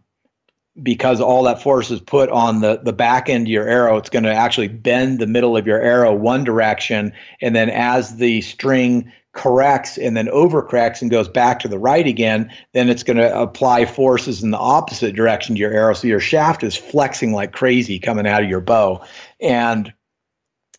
because 0.81 1.19
all 1.19 1.43
that 1.43 1.61
force 1.61 1.91
is 1.91 1.99
put 1.99 2.29
on 2.29 2.61
the, 2.61 2.79
the 2.83 2.93
back 2.93 3.29
end 3.29 3.47
of 3.47 3.51
your 3.51 3.67
arrow, 3.67 3.97
it's 3.97 4.09
going 4.09 4.23
to 4.23 4.33
actually 4.33 4.69
bend 4.69 5.19
the 5.19 5.27
middle 5.27 5.57
of 5.57 5.67
your 5.67 5.81
arrow 5.81 6.13
one 6.15 6.43
direction. 6.45 7.11
And 7.41 7.55
then 7.55 7.69
as 7.69 8.15
the 8.15 8.41
string 8.41 9.11
corrects 9.33 9.97
and 9.97 10.17
then 10.17 10.27
overcorrects 10.27 11.01
and 11.01 11.09
goes 11.09 11.29
back 11.29 11.59
to 11.59 11.67
the 11.67 11.79
right 11.79 12.05
again, 12.05 12.51
then 12.73 12.89
it's 12.89 13.03
going 13.03 13.17
to 13.17 13.39
apply 13.39 13.85
forces 13.85 14.43
in 14.43 14.51
the 14.51 14.57
opposite 14.57 15.15
direction 15.15 15.55
to 15.55 15.59
your 15.59 15.71
arrow. 15.71 15.93
So 15.93 16.07
your 16.07 16.19
shaft 16.19 16.63
is 16.63 16.75
flexing 16.75 17.31
like 17.31 17.53
crazy 17.53 17.97
coming 17.97 18.27
out 18.27 18.43
of 18.43 18.49
your 18.49 18.61
bow. 18.61 19.03
And 19.39 19.93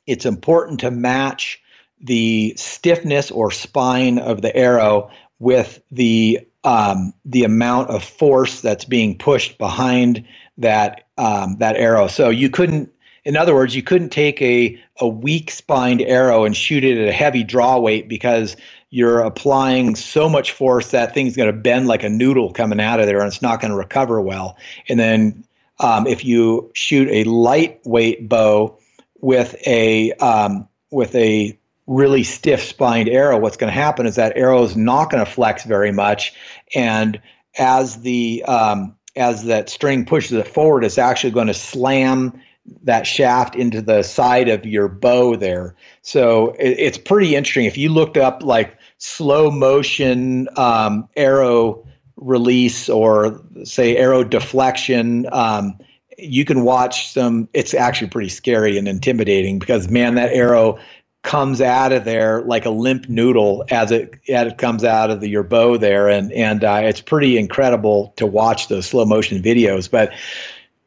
it's 0.07 0.27
important 0.27 0.81
to 0.81 0.91
match 0.91 1.61
the 2.01 2.55
stiffness 2.57 3.31
or 3.31 3.51
spine 3.51 4.19
of 4.19 4.43
the 4.43 4.55
arrow 4.55 5.11
with 5.39 5.83
the 5.91 6.41
um, 6.65 7.13
the 7.25 7.43
amount 7.43 7.91
of 7.91 8.05
force 8.05 8.61
that's 8.61 8.85
being 8.85 9.19
pushed 9.19 9.59
behind 9.59 10.25
that 10.59 11.09
um, 11.19 11.57
that 11.59 11.77
arrow. 11.77 12.07
So 12.07 12.29
you 12.29 12.51
couldn't 12.51 12.92
in 13.25 13.37
other 13.37 13.55
words, 13.55 13.75
you 13.75 13.83
couldn't 13.83 14.11
take 14.11 14.41
a, 14.43 14.81
a 15.01 15.07
weak 15.07 15.51
spined 15.51 16.03
arrow 16.03 16.45
and 16.45 16.57
shoot 16.57 16.85
it 16.85 16.99
at 16.99 17.09
a 17.09 17.13
heavy 17.13 17.45
draw 17.45 17.79
weight 17.79 18.09
because 18.09 18.57
you're 18.91 19.21
applying 19.21 19.95
so 19.95 20.29
much 20.29 20.53
force 20.53 20.91
that 20.91 21.15
thing's 21.15 21.37
going 21.37 21.53
to 21.53 21.59
bend 21.59 21.87
like 21.87 22.03
a 22.03 22.09
noodle 22.09 22.53
coming 22.53 22.81
out 22.81 23.01
of 23.01 23.07
there 23.07 23.21
and 23.21 23.29
it's 23.29 23.43
not 23.43 23.61
going 23.61 23.71
to 23.71 23.77
recover 23.77 24.21
well. 24.21 24.57
And 24.89 24.99
then 24.99 25.45
um, 25.79 26.07
if 26.07 26.25
you 26.25 26.71
shoot 26.75 27.09
a 27.09 27.25
lightweight 27.25 28.29
bow 28.29 28.79
with 29.21 29.55
a 29.67 30.13
um, 30.15 30.69
with 30.91 31.15
a 31.15 31.59
really 31.87 32.23
stiff 32.23 32.63
spined 32.63 33.09
arrow, 33.09 33.39
what's 33.39 33.57
going 33.57 33.73
to 33.73 33.79
happen 33.79 34.07
is 34.07 34.17
that 34.17 34.37
arrow 34.37 34.63
is 34.63 34.77
not 34.77 35.11
going 35.11 35.25
to 35.25 35.31
flex 35.31 35.65
very 35.65 35.93
much, 35.93 36.33
and 36.75 37.21
as 37.59 38.03
the 38.03 38.45
um, 38.45 38.95
as 39.17 39.45
that 39.45 39.69
string 39.69 40.05
pushes 40.05 40.33
it 40.33 40.47
forward, 40.47 40.85
it's 40.85 40.99
actually 40.99 41.31
going 41.31 41.47
to 41.47 41.55
slam 41.55 42.41
that 42.83 43.07
shaft 43.07 43.55
into 43.57 43.83
the 43.83 44.03
side 44.03 44.49
of 44.49 44.65
your 44.65 44.89
bow 44.89 45.37
there. 45.37 45.75
So 46.03 46.51
it, 46.59 46.79
it's 46.79 46.99
pretty 46.99 47.35
interesting. 47.35 47.65
If 47.65 47.77
you 47.77 47.89
looked 47.89 48.17
up 48.17 48.43
like 48.43 48.79
slow 48.99 49.51
motion 49.51 50.49
um, 50.57 51.09
arrow 51.17 51.85
release 52.17 52.89
or 52.89 53.41
say 53.65 53.97
arrow 53.97 54.23
deflection, 54.23 55.27
um, 55.33 55.77
you 56.19 56.45
can 56.45 56.63
watch 56.63 57.09
some. 57.13 57.49
It's 57.53 57.75
actually 57.75 58.09
pretty 58.09 58.29
scary 58.29 58.79
and 58.79 58.87
intimidating 58.87 59.59
because 59.59 59.89
man, 59.89 60.15
that 60.15 60.33
arrow 60.33 60.79
comes 61.23 61.61
out 61.61 61.93
of 61.93 62.05
there 62.05 62.43
like 62.43 62.65
a 62.65 62.71
limp 62.71 63.09
noodle 63.09 63.65
as 63.71 63.93
it 63.93 64.19
as 64.29 64.53
it 64.53 64.59
comes 64.59 64.83
out 64.85 65.11
of 65.11 65.21
the, 65.21 65.29
your 65.29 65.43
bow 65.43 65.77
there, 65.77 66.09
and 66.09 66.33
and 66.33 66.65
uh, 66.65 66.81
it's 66.83 67.01
pretty 67.01 67.39
incredible 67.39 68.13
to 68.17 68.27
watch 68.27 68.69
those 68.69 68.87
slow 68.87 69.05
motion 69.05 69.43
videos. 69.43 69.91
But 69.91 70.13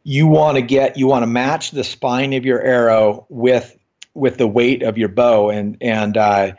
you 0.05 0.27
want 0.27 0.55
to 0.55 0.61
get 0.61 0.97
you 0.97 1.07
want 1.07 1.23
to 1.23 1.27
match 1.27 1.71
the 1.71 1.83
spine 1.83 2.31
of 2.33 2.45
your 2.45 2.61
arrow 2.61 3.25
with 3.27 3.75
with 4.13 4.37
the 4.37 4.47
weight 4.47 4.83
of 4.83 4.97
your 4.97 5.09
bow. 5.09 5.49
And 5.49 5.75
and 5.81 6.15
uh, 6.15 6.53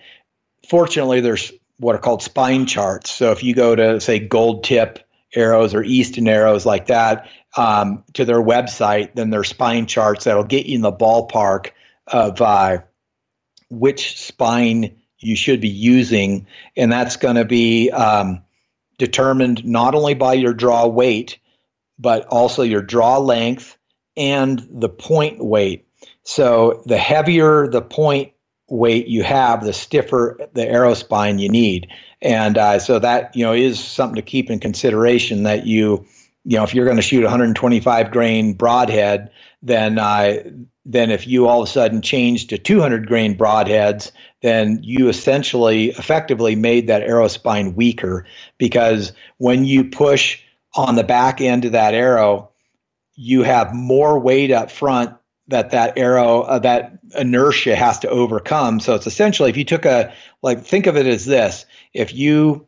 fortunately 0.68 1.20
there's 1.20 1.52
what 1.78 1.94
are 1.94 2.00
called 2.00 2.22
spine 2.22 2.66
charts. 2.66 3.10
So 3.10 3.30
if 3.30 3.42
you 3.42 3.54
go 3.54 3.74
to 3.74 4.00
say 4.00 4.18
Gold 4.18 4.64
Tip 4.64 4.98
arrows 5.34 5.74
or 5.74 5.84
Easton 5.84 6.28
arrows 6.28 6.66
like 6.66 6.86
that 6.86 7.28
um, 7.56 8.02
to 8.14 8.24
their 8.24 8.42
website 8.42 9.14
then 9.14 9.30
there's 9.30 9.48
spine 9.48 9.86
charts 9.86 10.24
that'll 10.24 10.44
get 10.44 10.66
you 10.66 10.74
in 10.74 10.82
the 10.82 10.92
ballpark 10.92 11.70
of 12.08 12.40
uh, 12.40 12.78
which 13.70 14.18
spine 14.20 14.94
you 15.18 15.36
should 15.36 15.60
be 15.60 15.68
using. 15.68 16.46
And 16.76 16.90
that's 16.90 17.16
going 17.16 17.36
to 17.36 17.44
be 17.44 17.90
um, 17.90 18.42
determined 18.98 19.64
not 19.64 19.94
only 19.94 20.14
by 20.14 20.34
your 20.34 20.52
draw 20.52 20.88
weight 20.88 21.38
but 21.98 22.26
also 22.26 22.62
your 22.62 22.82
draw 22.82 23.18
length 23.18 23.76
and 24.16 24.66
the 24.70 24.88
point 24.88 25.44
weight. 25.44 25.86
So 26.22 26.82
the 26.86 26.98
heavier 26.98 27.68
the 27.68 27.82
point 27.82 28.32
weight 28.68 29.06
you 29.06 29.22
have, 29.22 29.64
the 29.64 29.72
stiffer 29.72 30.38
the 30.54 30.66
arrow 30.68 30.94
spine 30.94 31.38
you 31.38 31.48
need. 31.48 31.88
And 32.22 32.58
uh, 32.58 32.78
so 32.78 32.98
that 32.98 33.34
you 33.36 33.44
know 33.44 33.52
is 33.52 33.78
something 33.78 34.16
to 34.16 34.22
keep 34.22 34.50
in 34.50 34.58
consideration. 34.58 35.42
That 35.42 35.66
you 35.66 36.04
you 36.44 36.56
know 36.56 36.64
if 36.64 36.74
you're 36.74 36.84
going 36.84 36.96
to 36.96 37.02
shoot 37.02 37.22
125 37.22 38.10
grain 38.10 38.54
broadhead, 38.54 39.30
then 39.62 39.98
uh, 39.98 40.42
then 40.84 41.10
if 41.10 41.26
you 41.26 41.46
all 41.46 41.62
of 41.62 41.68
a 41.68 41.70
sudden 41.70 42.00
change 42.00 42.46
to 42.46 42.58
200 42.58 43.06
grain 43.06 43.36
broadheads, 43.36 44.12
then 44.42 44.78
you 44.82 45.08
essentially 45.08 45.90
effectively 45.90 46.54
made 46.56 46.86
that 46.86 47.02
arrow 47.02 47.28
spine 47.28 47.74
weaker 47.74 48.24
because 48.58 49.12
when 49.38 49.64
you 49.64 49.84
push 49.84 50.40
on 50.76 50.94
the 50.94 51.04
back 51.04 51.40
end 51.40 51.64
of 51.64 51.72
that 51.72 51.94
arrow, 51.94 52.50
you 53.14 53.42
have 53.42 53.74
more 53.74 54.18
weight 54.18 54.50
up 54.50 54.70
front 54.70 55.16
that 55.48 55.70
that 55.70 55.96
arrow 55.96 56.42
uh, 56.42 56.58
that 56.58 56.98
inertia 57.16 57.76
has 57.76 57.98
to 58.00 58.08
overcome. 58.08 58.80
So 58.80 58.94
it's 58.94 59.06
essentially 59.06 59.50
if 59.50 59.56
you 59.56 59.64
took 59.64 59.84
a 59.84 60.12
like 60.42 60.64
think 60.64 60.86
of 60.86 60.96
it 60.96 61.06
as 61.06 61.24
this: 61.24 61.66
if 61.92 62.14
you 62.14 62.66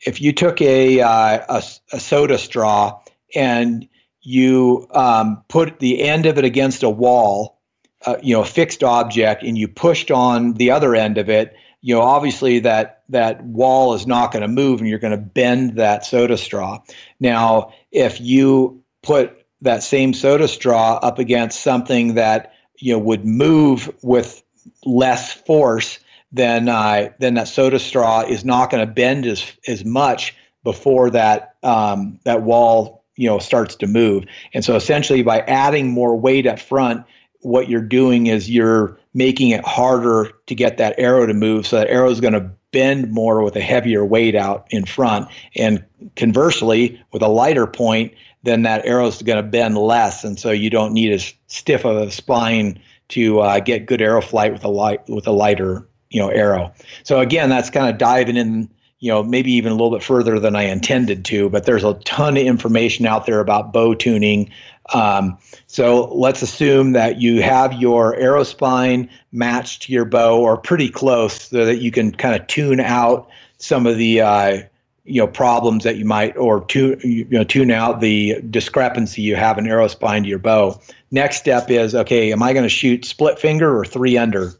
if 0.00 0.20
you 0.20 0.32
took 0.32 0.60
a 0.60 1.00
uh, 1.00 1.44
a, 1.48 1.62
a, 1.92 2.00
soda 2.00 2.38
straw 2.38 3.00
and 3.34 3.88
you 4.20 4.86
um, 4.90 5.42
put 5.48 5.78
the 5.78 6.02
end 6.02 6.26
of 6.26 6.36
it 6.36 6.44
against 6.44 6.82
a 6.82 6.90
wall, 6.90 7.60
uh, 8.04 8.16
you 8.22 8.34
know, 8.34 8.42
a 8.42 8.46
fixed 8.46 8.82
object, 8.82 9.42
and 9.42 9.56
you 9.56 9.68
pushed 9.68 10.10
on 10.10 10.54
the 10.54 10.72
other 10.72 10.94
end 10.94 11.16
of 11.16 11.30
it, 11.30 11.54
you 11.86 11.94
know, 11.94 12.00
obviously 12.00 12.58
that 12.58 13.04
that 13.10 13.44
wall 13.44 13.94
is 13.94 14.08
not 14.08 14.32
going 14.32 14.42
to 14.42 14.48
move, 14.48 14.80
and 14.80 14.88
you're 14.88 14.98
going 14.98 15.12
to 15.12 15.16
bend 15.16 15.76
that 15.76 16.04
soda 16.04 16.36
straw. 16.36 16.80
Now, 17.20 17.72
if 17.92 18.20
you 18.20 18.82
put 19.04 19.46
that 19.60 19.84
same 19.84 20.12
soda 20.12 20.48
straw 20.48 20.98
up 21.00 21.20
against 21.20 21.60
something 21.60 22.14
that 22.14 22.54
you 22.78 22.92
know 22.92 22.98
would 22.98 23.24
move 23.24 23.88
with 24.02 24.42
less 24.84 25.32
force, 25.32 26.00
then 26.32 26.68
uh, 26.68 27.10
then 27.20 27.34
that 27.34 27.46
soda 27.46 27.78
straw 27.78 28.22
is 28.22 28.44
not 28.44 28.68
going 28.68 28.84
to 28.84 28.92
bend 28.92 29.24
as 29.24 29.44
as 29.68 29.84
much 29.84 30.34
before 30.64 31.10
that 31.10 31.54
um, 31.62 32.18
that 32.24 32.42
wall 32.42 33.04
you 33.14 33.28
know 33.28 33.38
starts 33.38 33.76
to 33.76 33.86
move. 33.86 34.24
And 34.52 34.64
so 34.64 34.74
essentially, 34.74 35.22
by 35.22 35.38
adding 35.42 35.92
more 35.92 36.18
weight 36.18 36.48
up 36.48 36.58
front, 36.58 37.06
what 37.46 37.68
you're 37.68 37.80
doing 37.80 38.26
is 38.26 38.50
you're 38.50 38.98
making 39.14 39.50
it 39.50 39.64
harder 39.64 40.32
to 40.46 40.54
get 40.54 40.78
that 40.78 40.96
arrow 40.98 41.24
to 41.26 41.32
move. 41.32 41.64
So 41.64 41.76
that 41.76 41.88
arrow 41.88 42.10
is 42.10 42.20
going 42.20 42.32
to 42.32 42.50
bend 42.72 43.12
more 43.12 43.40
with 43.44 43.54
a 43.54 43.60
heavier 43.60 44.04
weight 44.04 44.34
out 44.34 44.66
in 44.70 44.84
front. 44.84 45.28
And 45.54 45.84
conversely, 46.16 47.00
with 47.12 47.22
a 47.22 47.28
lighter 47.28 47.68
point, 47.68 48.12
then 48.42 48.62
that 48.62 48.84
arrow 48.84 49.06
is 49.06 49.22
going 49.22 49.36
to 49.36 49.48
bend 49.48 49.78
less. 49.78 50.24
And 50.24 50.40
so 50.40 50.50
you 50.50 50.70
don't 50.70 50.92
need 50.92 51.12
as 51.12 51.32
stiff 51.46 51.84
of 51.84 51.96
a 51.96 52.10
spine 52.10 52.80
to 53.10 53.38
uh, 53.38 53.60
get 53.60 53.86
good 53.86 54.02
arrow 54.02 54.20
flight 54.20 54.52
with 54.52 54.64
a 54.64 54.68
light 54.68 55.08
with 55.08 55.28
a 55.28 55.32
lighter 55.32 55.86
you 56.10 56.20
know 56.20 56.28
arrow. 56.28 56.72
So 57.04 57.20
again, 57.20 57.48
that's 57.48 57.70
kind 57.70 57.88
of 57.88 57.96
diving 57.96 58.36
in 58.36 58.68
you 58.98 59.12
know, 59.12 59.22
maybe 59.22 59.52
even 59.52 59.72
a 59.72 59.74
little 59.74 59.90
bit 59.90 60.02
further 60.02 60.40
than 60.40 60.56
I 60.56 60.62
intended 60.62 61.24
to. 61.26 61.50
But 61.50 61.66
there's 61.66 61.84
a 61.84 61.94
ton 62.04 62.36
of 62.36 62.42
information 62.42 63.06
out 63.06 63.26
there 63.26 63.40
about 63.40 63.72
bow 63.72 63.94
tuning. 63.94 64.50
Um, 64.94 65.38
so 65.66 66.14
let's 66.14 66.42
assume 66.42 66.92
that 66.92 67.20
you 67.20 67.42
have 67.42 67.72
your 67.72 68.14
arrow 68.16 68.44
spine 68.44 69.10
matched 69.32 69.82
to 69.82 69.92
your 69.92 70.04
bow 70.04 70.40
or 70.40 70.56
pretty 70.56 70.88
close 70.88 71.48
so 71.48 71.64
that 71.64 71.78
you 71.78 71.90
can 71.90 72.12
kind 72.12 72.40
of 72.40 72.46
tune 72.46 72.80
out 72.80 73.28
some 73.58 73.86
of 73.86 73.96
the 73.96 74.20
uh, 74.20 74.62
you 75.04 75.20
know 75.20 75.26
problems 75.26 75.84
that 75.84 75.96
you 75.96 76.04
might 76.04 76.36
or 76.36 76.64
tune 76.66 77.00
you 77.02 77.24
know 77.30 77.44
tune 77.44 77.70
out 77.70 78.00
the 78.00 78.40
discrepancy 78.50 79.22
you 79.22 79.36
have 79.36 79.58
in 79.58 79.66
arrow 79.66 79.88
spine 79.88 80.22
to 80.22 80.28
your 80.28 80.38
bow. 80.38 80.80
Next 81.10 81.38
step 81.38 81.70
is 81.70 81.94
okay, 81.94 82.32
am 82.32 82.42
I 82.42 82.52
going 82.52 82.64
to 82.64 82.68
shoot 82.68 83.04
split 83.04 83.38
finger 83.38 83.76
or 83.76 83.84
three 83.84 84.18
under? 84.18 84.52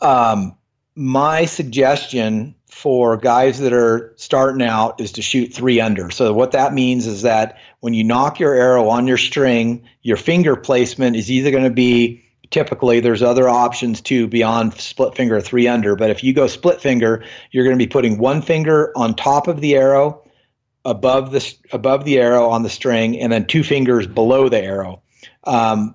Um, 0.00 0.56
my 0.94 1.44
suggestion 1.44 2.54
for 2.78 3.16
guys 3.16 3.58
that 3.58 3.72
are 3.72 4.12
starting 4.14 4.64
out 4.64 5.00
is 5.00 5.10
to 5.10 5.20
shoot 5.20 5.52
three 5.52 5.80
under. 5.80 6.12
So 6.12 6.32
what 6.32 6.52
that 6.52 6.72
means 6.72 7.08
is 7.08 7.22
that 7.22 7.58
when 7.80 7.92
you 7.92 8.04
nock 8.04 8.38
your 8.38 8.54
arrow 8.54 8.88
on 8.88 9.08
your 9.08 9.18
string, 9.18 9.82
your 10.02 10.16
finger 10.16 10.54
placement 10.54 11.16
is 11.16 11.28
either 11.28 11.50
going 11.50 11.64
to 11.64 11.70
be 11.70 12.24
typically 12.50 13.00
there's 13.00 13.20
other 13.20 13.48
options 13.48 14.00
too 14.00 14.28
beyond 14.28 14.74
split 14.74 15.14
finger 15.16 15.38
three 15.38 15.68
under 15.68 15.96
but 15.96 16.08
if 16.08 16.24
you 16.24 16.32
go 16.32 16.46
split 16.46 16.80
finger 16.80 17.22
you're 17.50 17.62
going 17.62 17.76
to 17.76 17.84
be 17.84 17.86
putting 17.86 18.16
one 18.16 18.40
finger 18.40 18.90
on 18.96 19.14
top 19.14 19.48
of 19.48 19.60
the 19.60 19.74
arrow 19.74 20.22
above 20.86 21.30
the 21.30 21.54
above 21.72 22.06
the 22.06 22.18
arrow 22.18 22.48
on 22.48 22.62
the 22.62 22.70
string 22.70 23.20
and 23.20 23.30
then 23.30 23.44
two 23.44 23.62
fingers 23.62 24.06
below 24.06 24.48
the 24.48 24.58
arrow 24.58 25.02
um, 25.44 25.94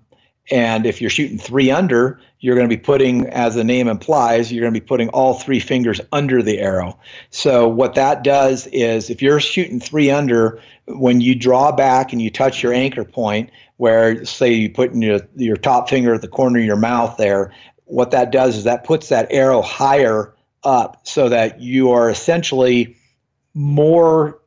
and 0.51 0.85
if 0.85 1.01
you're 1.01 1.09
shooting 1.09 1.37
three 1.37 1.71
under 1.71 2.19
you're 2.39 2.55
going 2.55 2.69
to 2.69 2.75
be 2.75 2.81
putting 2.81 3.25
as 3.27 3.55
the 3.55 3.63
name 3.63 3.87
implies 3.87 4.51
you're 4.51 4.61
going 4.61 4.73
to 4.73 4.79
be 4.79 4.85
putting 4.85 5.09
all 5.09 5.35
three 5.35 5.61
fingers 5.61 6.01
under 6.11 6.43
the 6.43 6.59
arrow. 6.59 6.99
So 7.29 7.67
what 7.67 7.95
that 7.95 8.23
does 8.23 8.67
is 8.67 9.09
if 9.09 9.21
you're 9.21 9.39
shooting 9.39 9.79
three 9.79 10.11
under 10.11 10.59
when 10.87 11.21
you 11.21 11.35
draw 11.35 11.71
back 11.71 12.11
and 12.11 12.21
you 12.21 12.29
touch 12.29 12.61
your 12.61 12.73
anchor 12.73 13.05
point 13.05 13.49
where 13.77 14.25
say 14.25 14.51
you 14.51 14.69
put 14.69 14.93
your, 14.93 15.21
your 15.35 15.55
top 15.55 15.89
finger 15.89 16.13
at 16.13 16.21
the 16.21 16.27
corner 16.27 16.59
of 16.59 16.65
your 16.65 16.75
mouth 16.75 17.15
there 17.17 17.53
what 17.85 18.11
that 18.11 18.31
does 18.31 18.57
is 18.57 18.63
that 18.65 18.83
puts 18.83 19.09
that 19.09 19.27
arrow 19.29 19.61
higher 19.61 20.33
up 20.63 21.05
so 21.07 21.29
that 21.29 21.61
you 21.61 21.91
are 21.91 22.09
essentially 22.09 22.95
more 23.53 24.39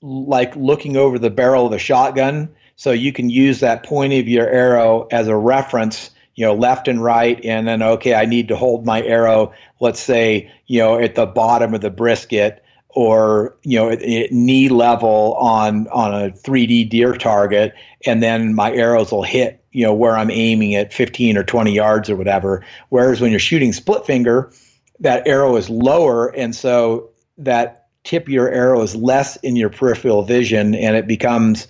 like 0.00 0.54
looking 0.56 0.96
over 0.96 1.18
the 1.18 1.30
barrel 1.30 1.66
of 1.66 1.72
a 1.72 1.78
shotgun 1.78 2.48
so 2.82 2.90
you 2.90 3.12
can 3.12 3.30
use 3.30 3.60
that 3.60 3.84
point 3.84 4.12
of 4.12 4.26
your 4.26 4.48
arrow 4.48 5.06
as 5.10 5.28
a 5.28 5.36
reference 5.36 6.10
you 6.34 6.44
know 6.44 6.54
left 6.54 6.88
and 6.88 7.02
right 7.02 7.44
and 7.44 7.68
then 7.68 7.82
okay 7.82 8.14
i 8.14 8.24
need 8.24 8.48
to 8.48 8.56
hold 8.56 8.84
my 8.84 9.02
arrow 9.02 9.52
let's 9.80 10.00
say 10.00 10.50
you 10.66 10.78
know 10.78 10.98
at 10.98 11.14
the 11.14 11.26
bottom 11.26 11.74
of 11.74 11.80
the 11.80 11.90
brisket 11.90 12.62
or 12.94 13.56
you 13.62 13.78
know 13.78 13.88
at, 13.88 14.02
at 14.02 14.32
knee 14.32 14.68
level 14.68 15.34
on 15.34 15.88
on 15.88 16.14
a 16.14 16.30
3D 16.30 16.88
deer 16.88 17.14
target, 17.14 17.74
and 18.06 18.22
then 18.22 18.54
my 18.54 18.72
arrows 18.72 19.10
will 19.12 19.22
hit 19.22 19.64
you 19.72 19.84
know 19.84 19.94
where 19.94 20.16
I'm 20.16 20.30
aiming 20.30 20.74
at 20.74 20.92
15 20.92 21.36
or 21.36 21.44
20 21.44 21.72
yards 21.72 22.10
or 22.10 22.16
whatever. 22.16 22.64
Whereas 22.90 23.20
when 23.20 23.30
you're 23.30 23.40
shooting 23.40 23.72
split 23.72 24.04
finger, 24.04 24.52
that 25.00 25.26
arrow 25.26 25.56
is 25.56 25.70
lower, 25.70 26.28
and 26.36 26.54
so 26.54 27.10
that 27.38 27.86
tip 28.04 28.24
of 28.24 28.28
your 28.28 28.50
arrow 28.50 28.82
is 28.82 28.94
less 28.94 29.36
in 29.36 29.56
your 29.56 29.70
peripheral 29.70 30.22
vision, 30.22 30.74
and 30.74 30.96
it 30.96 31.06
becomes 31.06 31.68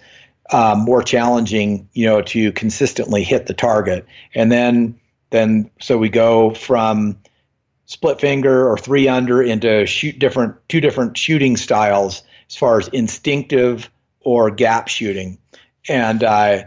um, 0.53 0.81
more 0.81 1.03
challenging, 1.03 1.89
you 1.95 2.07
know, 2.07 2.23
to 2.23 2.53
consistently 2.53 3.23
hit 3.23 3.47
the 3.47 3.55
target. 3.55 4.07
And 4.35 4.53
then 4.53 4.99
then 5.31 5.71
so 5.81 5.99
we 5.99 6.09
go 6.09 6.55
from 6.55 7.17
split 7.87 8.21
finger 8.21 8.69
or 8.69 8.77
three 8.77 9.09
under 9.09 9.43
into 9.43 9.87
shoot 9.87 10.19
different 10.19 10.55
two 10.69 10.81
different 10.81 11.17
shooting 11.17 11.57
styles 11.57 12.23
as 12.49 12.57
far 12.57 12.79
as 12.79 12.89
instinctive 12.89 13.91
or 14.21 14.51
gap 14.51 14.89
shooting. 14.89 15.39
And 15.89 16.23
uh, 16.23 16.65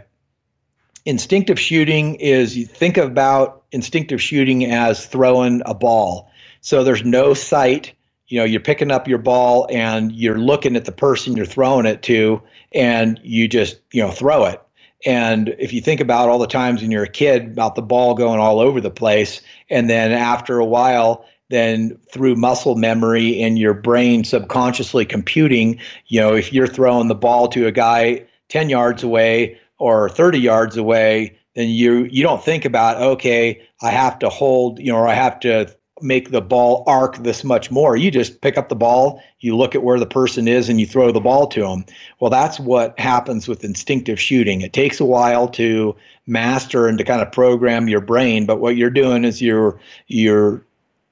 instinctive 1.04 1.58
shooting 1.58 2.16
is 2.16 2.56
you 2.56 2.66
think 2.66 2.96
about 2.96 3.62
instinctive 3.72 4.20
shooting 4.20 4.66
as 4.66 5.06
throwing 5.06 5.62
a 5.64 5.74
ball. 5.74 6.30
So 6.60 6.84
there's 6.84 7.04
no 7.04 7.34
sight. 7.34 7.92
You 8.26 8.40
know 8.40 8.44
you're 8.44 8.60
picking 8.60 8.90
up 8.90 9.06
your 9.06 9.18
ball 9.18 9.68
and 9.70 10.10
you're 10.10 10.38
looking 10.38 10.74
at 10.74 10.84
the 10.84 10.92
person 10.92 11.36
you're 11.36 11.46
throwing 11.46 11.86
it 11.86 12.02
to 12.02 12.42
and 12.74 13.20
you 13.22 13.48
just 13.48 13.78
you 13.92 14.02
know 14.02 14.10
throw 14.10 14.44
it. 14.44 14.62
And 15.04 15.54
if 15.58 15.72
you 15.72 15.80
think 15.80 16.00
about 16.00 16.28
all 16.28 16.38
the 16.38 16.46
times 16.46 16.82
when 16.82 16.90
you're 16.90 17.04
a 17.04 17.08
kid 17.08 17.52
about 17.52 17.74
the 17.74 17.82
ball 17.82 18.14
going 18.14 18.40
all 18.40 18.60
over 18.60 18.80
the 18.80 18.90
place, 18.90 19.42
and 19.68 19.90
then 19.90 20.12
after 20.12 20.58
a 20.58 20.64
while, 20.64 21.24
then 21.48 21.98
through 22.12 22.36
muscle 22.36 22.74
memory 22.74 23.40
and 23.42 23.58
your 23.58 23.74
brain 23.74 24.24
subconsciously 24.24 25.04
computing, 25.04 25.78
you 26.06 26.20
know, 26.20 26.34
if 26.34 26.52
you're 26.52 26.66
throwing 26.66 27.08
the 27.08 27.14
ball 27.14 27.48
to 27.48 27.66
a 27.66 27.72
guy 27.72 28.26
10 28.48 28.68
yards 28.68 29.02
away 29.02 29.58
or 29.78 30.08
30 30.08 30.40
yards 30.40 30.76
away, 30.76 31.38
then 31.54 31.68
you 31.68 32.04
you 32.10 32.22
don't 32.22 32.44
think 32.44 32.64
about 32.64 33.00
okay, 33.00 33.62
I 33.82 33.90
have 33.90 34.18
to 34.20 34.28
hold, 34.28 34.78
you 34.78 34.92
know, 34.92 34.98
or 34.98 35.08
I 35.08 35.14
have 35.14 35.40
to 35.40 35.74
make 36.02 36.30
the 36.30 36.40
ball 36.40 36.84
arc 36.86 37.16
this 37.18 37.42
much 37.42 37.70
more. 37.70 37.96
You 37.96 38.10
just 38.10 38.40
pick 38.42 38.58
up 38.58 38.68
the 38.68 38.76
ball, 38.76 39.22
you 39.40 39.56
look 39.56 39.74
at 39.74 39.82
where 39.82 39.98
the 39.98 40.06
person 40.06 40.46
is, 40.46 40.68
and 40.68 40.78
you 40.78 40.86
throw 40.86 41.10
the 41.10 41.20
ball 41.20 41.46
to 41.48 41.62
them. 41.62 41.84
Well, 42.20 42.30
that's 42.30 42.60
what 42.60 42.98
happens 42.98 43.48
with 43.48 43.64
instinctive 43.64 44.20
shooting. 44.20 44.60
It 44.60 44.72
takes 44.72 45.00
a 45.00 45.04
while 45.04 45.48
to 45.48 45.96
master 46.26 46.86
and 46.86 46.98
to 46.98 47.04
kind 47.04 47.22
of 47.22 47.32
program 47.32 47.88
your 47.88 48.00
brain, 48.00 48.44
but 48.44 48.60
what 48.60 48.76
you're 48.76 48.90
doing 48.90 49.24
is 49.24 49.40
you're 49.40 49.80
you're 50.08 50.62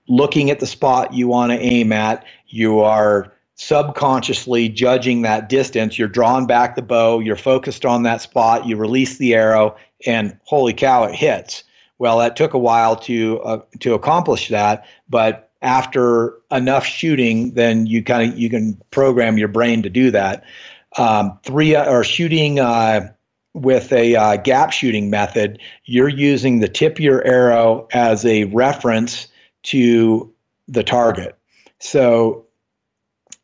looking 0.07 0.51
at 0.51 0.61
the 0.61 0.67
spot 0.67 1.15
you 1.15 1.29
want 1.29 1.53
to 1.53 1.59
aim 1.59 1.91
at. 1.91 2.25
You 2.49 2.81
are 2.81 3.33
subconsciously 3.55 4.69
judging 4.69 5.23
that 5.23 5.49
distance. 5.49 5.99
You're 5.99 6.09
drawing 6.09 6.47
back 6.47 6.77
the 6.77 6.83
bow. 6.83 7.21
You're 7.21 7.37
focused 7.37 7.87
on 7.87 8.03
that 8.03 8.21
spot. 8.21 8.67
You 8.67 8.77
release 8.77 9.17
the 9.17 9.35
arrow, 9.35 9.77
and 10.07 10.37
holy 10.45 10.75
cow, 10.75 11.05
it 11.05 11.15
hits 11.15 11.65
well, 11.99 12.19
that 12.19 12.37
took 12.37 12.55
a 12.55 12.59
while 12.59 12.97
to 12.97 13.41
uh, 13.41 13.61
to 13.81 13.95
accomplish 13.95 14.49
that, 14.49 14.87
but 15.09 15.51
after 15.63 16.35
enough 16.51 16.85
shooting, 16.85 17.55
then 17.55 17.87
you 17.87 18.03
kind 18.03 18.33
of 18.33 18.39
you 18.39 18.51
can 18.51 18.81
program 18.91 19.39
your 19.39 19.49
brain 19.49 19.83
to 19.83 19.91
do 19.91 20.11
that. 20.11 20.45
Um, 20.99 21.39
three 21.43 21.75
uh, 21.75 21.91
or 21.91 22.05
shooting 22.05 22.61
uh, 22.61 23.13
with 23.55 23.93
a 23.93 24.15
uh, 24.17 24.37
gap 24.37 24.73
shooting 24.73 25.11
method, 25.11 25.59
you're 25.85 26.09
using 26.09 26.61
the 26.61 26.69
tip 26.69 26.95
of 26.95 27.01
your 27.01 27.25
arrow 27.25 27.89
as 27.93 28.25
a 28.25 28.45
reference 28.45 29.29
to 29.65 30.33
the 30.69 30.83
target. 30.83 31.37
So 31.81 32.47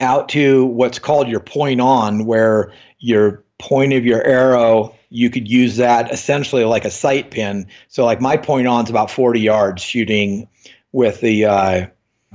out 0.01 0.29
to 0.31 0.67
what's 0.67 0.99
called 0.99 1.29
your 1.29 1.41
point 1.41 1.81
on, 1.81 2.27
where 2.27 2.73
your 2.99 3.45
point 3.59 3.93
of 3.93 4.05
your 4.05 4.25
arrow 4.25 4.95
you 5.11 5.29
could 5.29 5.49
use 5.49 5.77
that 5.77 6.11
essentially 6.13 6.65
like 6.65 6.85
a 6.85 6.91
sight 6.91 7.31
pin. 7.31 7.67
So, 7.89 8.05
like 8.05 8.21
my 8.21 8.37
point 8.37 8.67
on 8.67 8.85
is 8.85 8.91
about 8.91 9.11
40 9.11 9.41
yards 9.41 9.83
shooting 9.83 10.49
with 10.93 11.21
the 11.21 11.45
uh, 11.45 11.87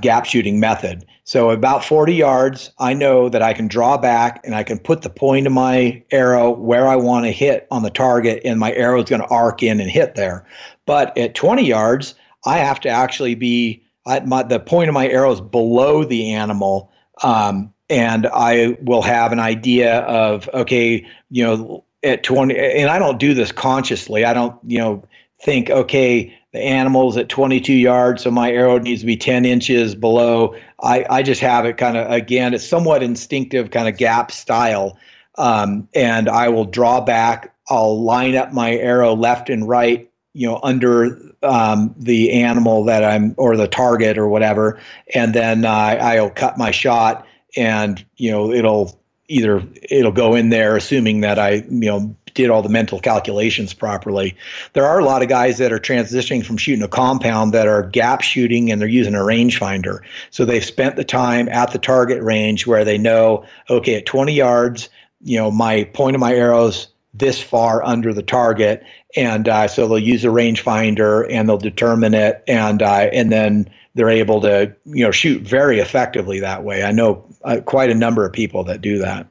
gap 0.02 0.26
shooting 0.26 0.60
method. 0.60 1.06
So, 1.24 1.50
about 1.50 1.84
40 1.84 2.14
yards, 2.14 2.72
I 2.78 2.94
know 2.94 3.30
that 3.30 3.42
I 3.42 3.54
can 3.54 3.68
draw 3.68 3.98
back 3.98 4.42
and 4.44 4.54
I 4.54 4.64
can 4.64 4.78
put 4.78 5.02
the 5.02 5.10
point 5.10 5.48
of 5.48 5.54
my 5.54 6.04
arrow 6.12 6.52
where 6.52 6.88
I 6.88 6.98
want 6.98 7.26
to 7.26 7.32
hit 7.32 7.68
on 7.72 7.84
the 7.84 7.90
target, 7.90 8.42
and 8.46 8.60
my 8.60 8.74
arrow 8.74 9.02
is 9.02 9.10
going 9.10 9.22
to 9.22 9.28
arc 9.28 9.64
in 9.64 9.80
and 9.80 9.90
hit 9.90 10.16
there. 10.16 10.46
But 10.86 11.18
at 11.18 11.34
20 11.34 11.66
yards, 11.66 12.14
I 12.46 12.58
have 12.60 12.80
to 12.82 12.90
actually 12.90 13.36
be 13.36 13.82
at 14.08 14.28
my, 14.28 14.44
the 14.44 14.60
point 14.60 14.90
of 14.90 14.94
my 14.94 15.08
arrow 15.08 15.32
is 15.32 15.42
below 15.42 16.04
the 16.04 16.32
animal. 16.34 16.92
Um, 17.24 17.74
and 17.90 18.28
I 18.28 18.78
will 18.82 19.02
have 19.04 19.32
an 19.32 19.40
idea 19.40 20.00
of 20.02 20.50
okay, 20.54 21.06
you 21.30 21.44
know, 21.44 21.85
at 22.06 22.24
20 22.24 22.58
and 22.58 22.90
I 22.90 23.00
don't 23.00 23.20
do 23.20 23.34
this 23.34 23.52
consciously. 23.52 24.24
I 24.24 24.34
don't, 24.34 24.56
you 24.66 24.78
know, 24.78 25.04
think, 25.42 25.70
okay, 25.70 26.34
the 26.54 26.60
animal's 26.60 27.18
at 27.18 27.28
22 27.28 27.74
yards, 27.74 28.24
so 28.24 28.32
my 28.32 28.52
arrow 28.52 28.80
needs 28.80 29.02
to 29.02 29.06
be 29.06 29.18
10 29.18 29.44
inches 29.44 29.94
below. 29.96 30.56
I, 30.82 31.06
I 31.10 31.24
just 31.24 31.42
have 31.42 31.66
it 31.66 31.78
kind 31.78 31.98
of, 31.98 32.10
again, 32.10 32.54
it's 32.54 32.66
somewhat 32.66 33.04
instinctive 33.04 33.72
kind 33.72 33.90
of 33.90 33.98
gap 33.98 34.32
style. 34.32 34.98
Um, 35.38 35.90
and 35.94 36.30
I 36.30 36.48
will 36.48 36.64
draw 36.64 37.02
back. 37.02 37.54
I'll 37.70 38.02
line 38.02 38.36
up 38.36 38.54
my 38.54 38.76
arrow 38.76 39.14
left 39.14 39.50
and 39.50 39.68
right, 39.68 40.10
you 40.34 40.48
know, 40.48 40.62
under 40.64 41.20
um, 41.44 41.94
the 41.98 42.32
animal 42.32 42.86
that 42.86 43.04
I'm, 43.04 43.36
or 43.38 43.58
the 43.58 43.68
target 43.68 44.18
or 44.18 44.30
whatever. 44.30 44.80
And 45.14 45.34
then 45.34 45.66
uh, 45.66 45.98
I'll 46.00 46.30
cut 46.30 46.58
my 46.58 46.72
shot 46.72 47.28
and, 47.58 48.06
you 48.16 48.32
know, 48.32 48.52
it'll, 48.52 48.98
either 49.28 49.64
it'll 49.90 50.12
go 50.12 50.36
in 50.36 50.50
there 50.50 50.76
assuming 50.76 51.22
that 51.22 51.40
I, 51.40 51.66
you 51.70 51.90
know, 51.90 52.16
did 52.36 52.50
all 52.50 52.62
the 52.62 52.70
mental 52.70 53.00
calculations 53.00 53.74
properly. 53.74 54.36
There 54.74 54.86
are 54.86 55.00
a 55.00 55.06
lot 55.06 55.24
of 55.24 55.30
guys 55.30 55.58
that 55.58 55.72
are 55.72 55.80
transitioning 55.80 56.46
from 56.46 56.58
shooting 56.58 56.84
a 56.84 56.88
compound 56.88 57.54
that 57.54 57.68
are 57.68 57.84
gap 57.84 58.22
shooting 58.22 58.72
and 58.72 58.80
they're 58.80 58.88
using 58.90 59.16
a 59.16 59.20
rangefinder. 59.20 60.00
So 60.32 60.46
they've 60.46 60.64
spent 60.64 60.98
the 60.98 61.06
time 61.06 61.48
at 61.50 61.72
the 61.72 61.80
target 61.80 62.22
range 62.22 62.68
where 62.68 62.84
they 62.84 62.98
know, 62.98 63.46
okay, 63.70 63.96
at 63.96 64.06
20 64.06 64.34
yards, 64.34 64.90
you 65.22 65.38
know, 65.38 65.50
my 65.50 65.86
point 65.86 66.16
of 66.16 66.20
my 66.20 66.34
arrows 66.34 66.90
this 67.14 67.42
far 67.42 67.84
under 67.84 68.14
the 68.14 68.22
target, 68.22 68.84
and 69.16 69.48
uh, 69.48 69.68
so 69.68 69.88
they'll 69.88 69.98
use 69.98 70.26
a 70.26 70.30
rangefinder 70.30 71.26
and 71.30 71.48
they'll 71.48 71.58
determine 71.58 72.14
it, 72.14 72.44
and 72.48 72.82
uh, 72.82 73.08
and 73.14 73.32
then 73.32 73.70
they're 73.96 74.10
able 74.10 74.42
to 74.42 74.76
you 74.86 75.04
know 75.04 75.12
shoot 75.12 75.42
very 75.42 75.80
effectively 75.80 76.42
that 76.42 76.64
way. 76.64 76.84
I 76.84 76.92
know 76.92 77.26
uh, 77.44 77.62
quite 77.66 77.90
a 77.90 77.96
number 77.96 78.26
of 78.26 78.34
people 78.34 78.64
that 78.66 78.82
do 78.82 79.00
that. 79.00 79.28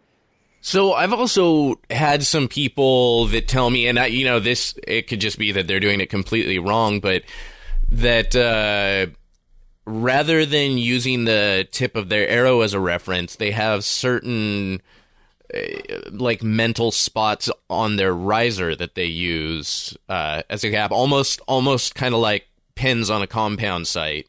So 0.60 0.94
I've 0.94 1.12
also 1.12 1.78
had 1.90 2.22
some 2.22 2.48
people 2.48 3.26
that 3.26 3.46
tell 3.46 3.68
me, 3.68 3.86
and 3.86 3.98
I, 3.98 4.06
you 4.06 4.24
know, 4.24 4.40
this 4.40 4.74
it 4.88 5.06
could 5.08 5.20
just 5.20 5.38
be 5.38 5.52
that 5.52 5.68
they're 5.68 5.78
doing 5.78 6.00
it 6.00 6.08
completely 6.08 6.58
wrong, 6.58 7.00
but 7.00 7.22
that 7.90 8.34
uh, 8.34 9.12
rather 9.84 10.46
than 10.46 10.78
using 10.78 11.26
the 11.26 11.68
tip 11.70 11.94
of 11.96 12.08
their 12.08 12.26
arrow 12.26 12.62
as 12.62 12.72
a 12.72 12.80
reference, 12.80 13.36
they 13.36 13.50
have 13.50 13.84
certain 13.84 14.80
uh, 15.54 15.58
like 16.10 16.42
mental 16.42 16.90
spots 16.90 17.50
on 17.68 17.96
their 17.96 18.14
riser 18.14 18.74
that 18.74 18.94
they 18.94 19.04
use 19.04 19.94
uh, 20.08 20.42
as 20.48 20.64
a 20.64 20.70
cap, 20.70 20.90
almost 20.90 21.42
almost 21.46 21.94
kind 21.94 22.14
of 22.14 22.20
like 22.20 22.48
pins 22.74 23.10
on 23.10 23.20
a 23.20 23.26
compound 23.26 23.86
sight 23.86 24.26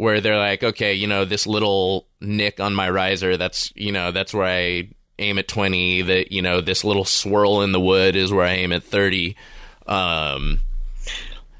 where 0.00 0.22
they're 0.22 0.38
like, 0.38 0.64
okay, 0.64 0.94
you 0.94 1.06
know, 1.06 1.26
this 1.26 1.46
little 1.46 2.06
nick 2.22 2.58
on 2.58 2.74
my 2.74 2.88
riser, 2.88 3.36
that's 3.36 3.70
you 3.76 3.92
know, 3.92 4.12
that's 4.12 4.32
where 4.32 4.46
I 4.46 4.88
aim 5.18 5.38
at 5.38 5.46
twenty. 5.46 6.00
That 6.00 6.32
you 6.32 6.40
know, 6.40 6.62
this 6.62 6.84
little 6.84 7.04
swirl 7.04 7.60
in 7.60 7.72
the 7.72 7.80
wood 7.80 8.16
is 8.16 8.32
where 8.32 8.46
I 8.46 8.52
aim 8.52 8.72
at 8.72 8.82
thirty. 8.82 9.36
Um, 9.86 10.60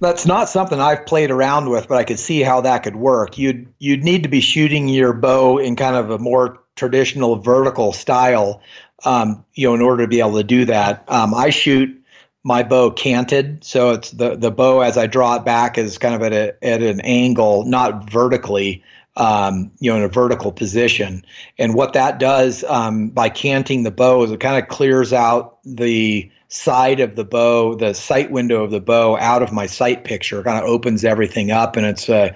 that's 0.01 0.25
not 0.25 0.49
something 0.49 0.81
I've 0.81 1.05
played 1.05 1.31
around 1.31 1.69
with, 1.69 1.87
but 1.87 1.99
I 1.99 2.05
could 2.05 2.19
see 2.19 2.41
how 2.41 2.63
that 2.63 2.83
could 2.83 2.97
work. 2.97 3.37
You'd 3.37 3.71
you'd 3.79 4.03
need 4.03 4.23
to 4.23 4.31
be 4.31 4.41
shooting 4.41 4.89
your 4.89 5.13
bow 5.13 5.59
in 5.59 5.77
kind 5.77 5.97
of 5.97 6.11
a 6.11 6.19
more 6.19 6.63
traditional 6.77 7.37
vertical 7.37 7.93
style, 7.93 8.63
um, 9.05 9.45
you 9.53 9.69
know, 9.69 9.75
in 9.75 9.83
order 9.83 10.05
to 10.05 10.09
be 10.09 10.21
able 10.21 10.39
to 10.39 10.45
do 10.45 10.65
that. 10.65 11.05
Um, 11.09 11.35
I 11.35 11.51
shoot 11.51 12.00
my 12.43 12.63
bow 12.63 12.91
canted, 12.91 13.63
so 13.63 13.91
it's 13.91 14.11
the 14.13 14.37
the 14.37 14.51
bow 14.51 14.81
as 14.81 14.97
I 14.97 15.07
draw 15.07 15.37
it 15.37 15.45
back 15.45 15.77
is 15.77 15.99
kind 15.99 16.15
of 16.15 16.23
at 16.23 16.33
a 16.33 16.65
at 16.65 16.83
an 16.83 17.01
angle, 17.03 17.65
not 17.65 18.11
vertically. 18.11 18.83
Um, 19.17 19.73
you 19.81 19.91
know, 19.91 19.99
in 19.99 20.05
a 20.05 20.09
vertical 20.09 20.53
position, 20.53 21.25
and 21.59 21.75
what 21.75 21.93
that 21.95 22.21
does 22.21 22.65
um, 22.65 23.09
by 23.09 23.29
canting 23.29 23.83
the 23.83 23.91
bow 23.91 24.23
is 24.23 24.31
it 24.31 24.39
kind 24.39 24.63
of 24.63 24.71
clears 24.71 25.13
out 25.13 25.59
the 25.65 26.31
side 26.49 27.01
of 27.01 27.17
the 27.17 27.25
bow, 27.25 27.75
the 27.75 27.93
sight 27.93 28.31
window 28.31 28.63
of 28.63 28.71
the 28.71 28.81
bow, 28.81 29.17
out 29.19 29.43
of 29.43 29.53
my 29.53 29.67
sight 29.67 30.05
picture. 30.05 30.43
Kind 30.45 30.63
of 30.63 30.71
opens 30.71 31.05
everything 31.05 31.51
up, 31.51 31.77
and 31.77 31.85
it's 31.85 32.09
a. 32.09 32.35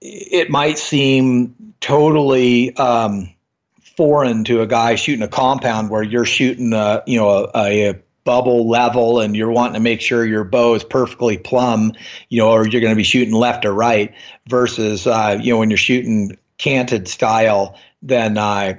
It 0.00 0.50
might 0.50 0.76
seem 0.76 1.54
totally 1.80 2.74
um, 2.76 3.32
foreign 3.96 4.42
to 4.44 4.60
a 4.60 4.66
guy 4.66 4.96
shooting 4.96 5.22
a 5.22 5.28
compound 5.28 5.88
where 5.88 6.02
you're 6.02 6.24
shooting 6.24 6.72
a 6.72 7.02
you 7.06 7.18
know 7.18 7.50
a, 7.54 7.90
a 7.90 8.02
bubble 8.24 8.68
level 8.68 9.20
and 9.20 9.36
you're 9.36 9.50
wanting 9.50 9.74
to 9.74 9.80
make 9.80 10.00
sure 10.00 10.24
your 10.24 10.44
bow 10.44 10.74
is 10.74 10.84
perfectly 10.84 11.38
plumb, 11.38 11.92
you 12.28 12.38
know, 12.38 12.50
or 12.50 12.66
you're 12.66 12.80
going 12.80 12.92
to 12.92 12.96
be 12.96 13.02
shooting 13.02 13.34
left 13.34 13.64
or 13.64 13.72
right 13.72 14.14
versus, 14.48 15.06
uh, 15.06 15.38
you 15.40 15.52
know, 15.52 15.58
when 15.58 15.70
you're 15.70 15.76
shooting 15.76 16.36
canted 16.58 17.08
style, 17.08 17.76
then, 18.02 18.38
uh, 18.38 18.74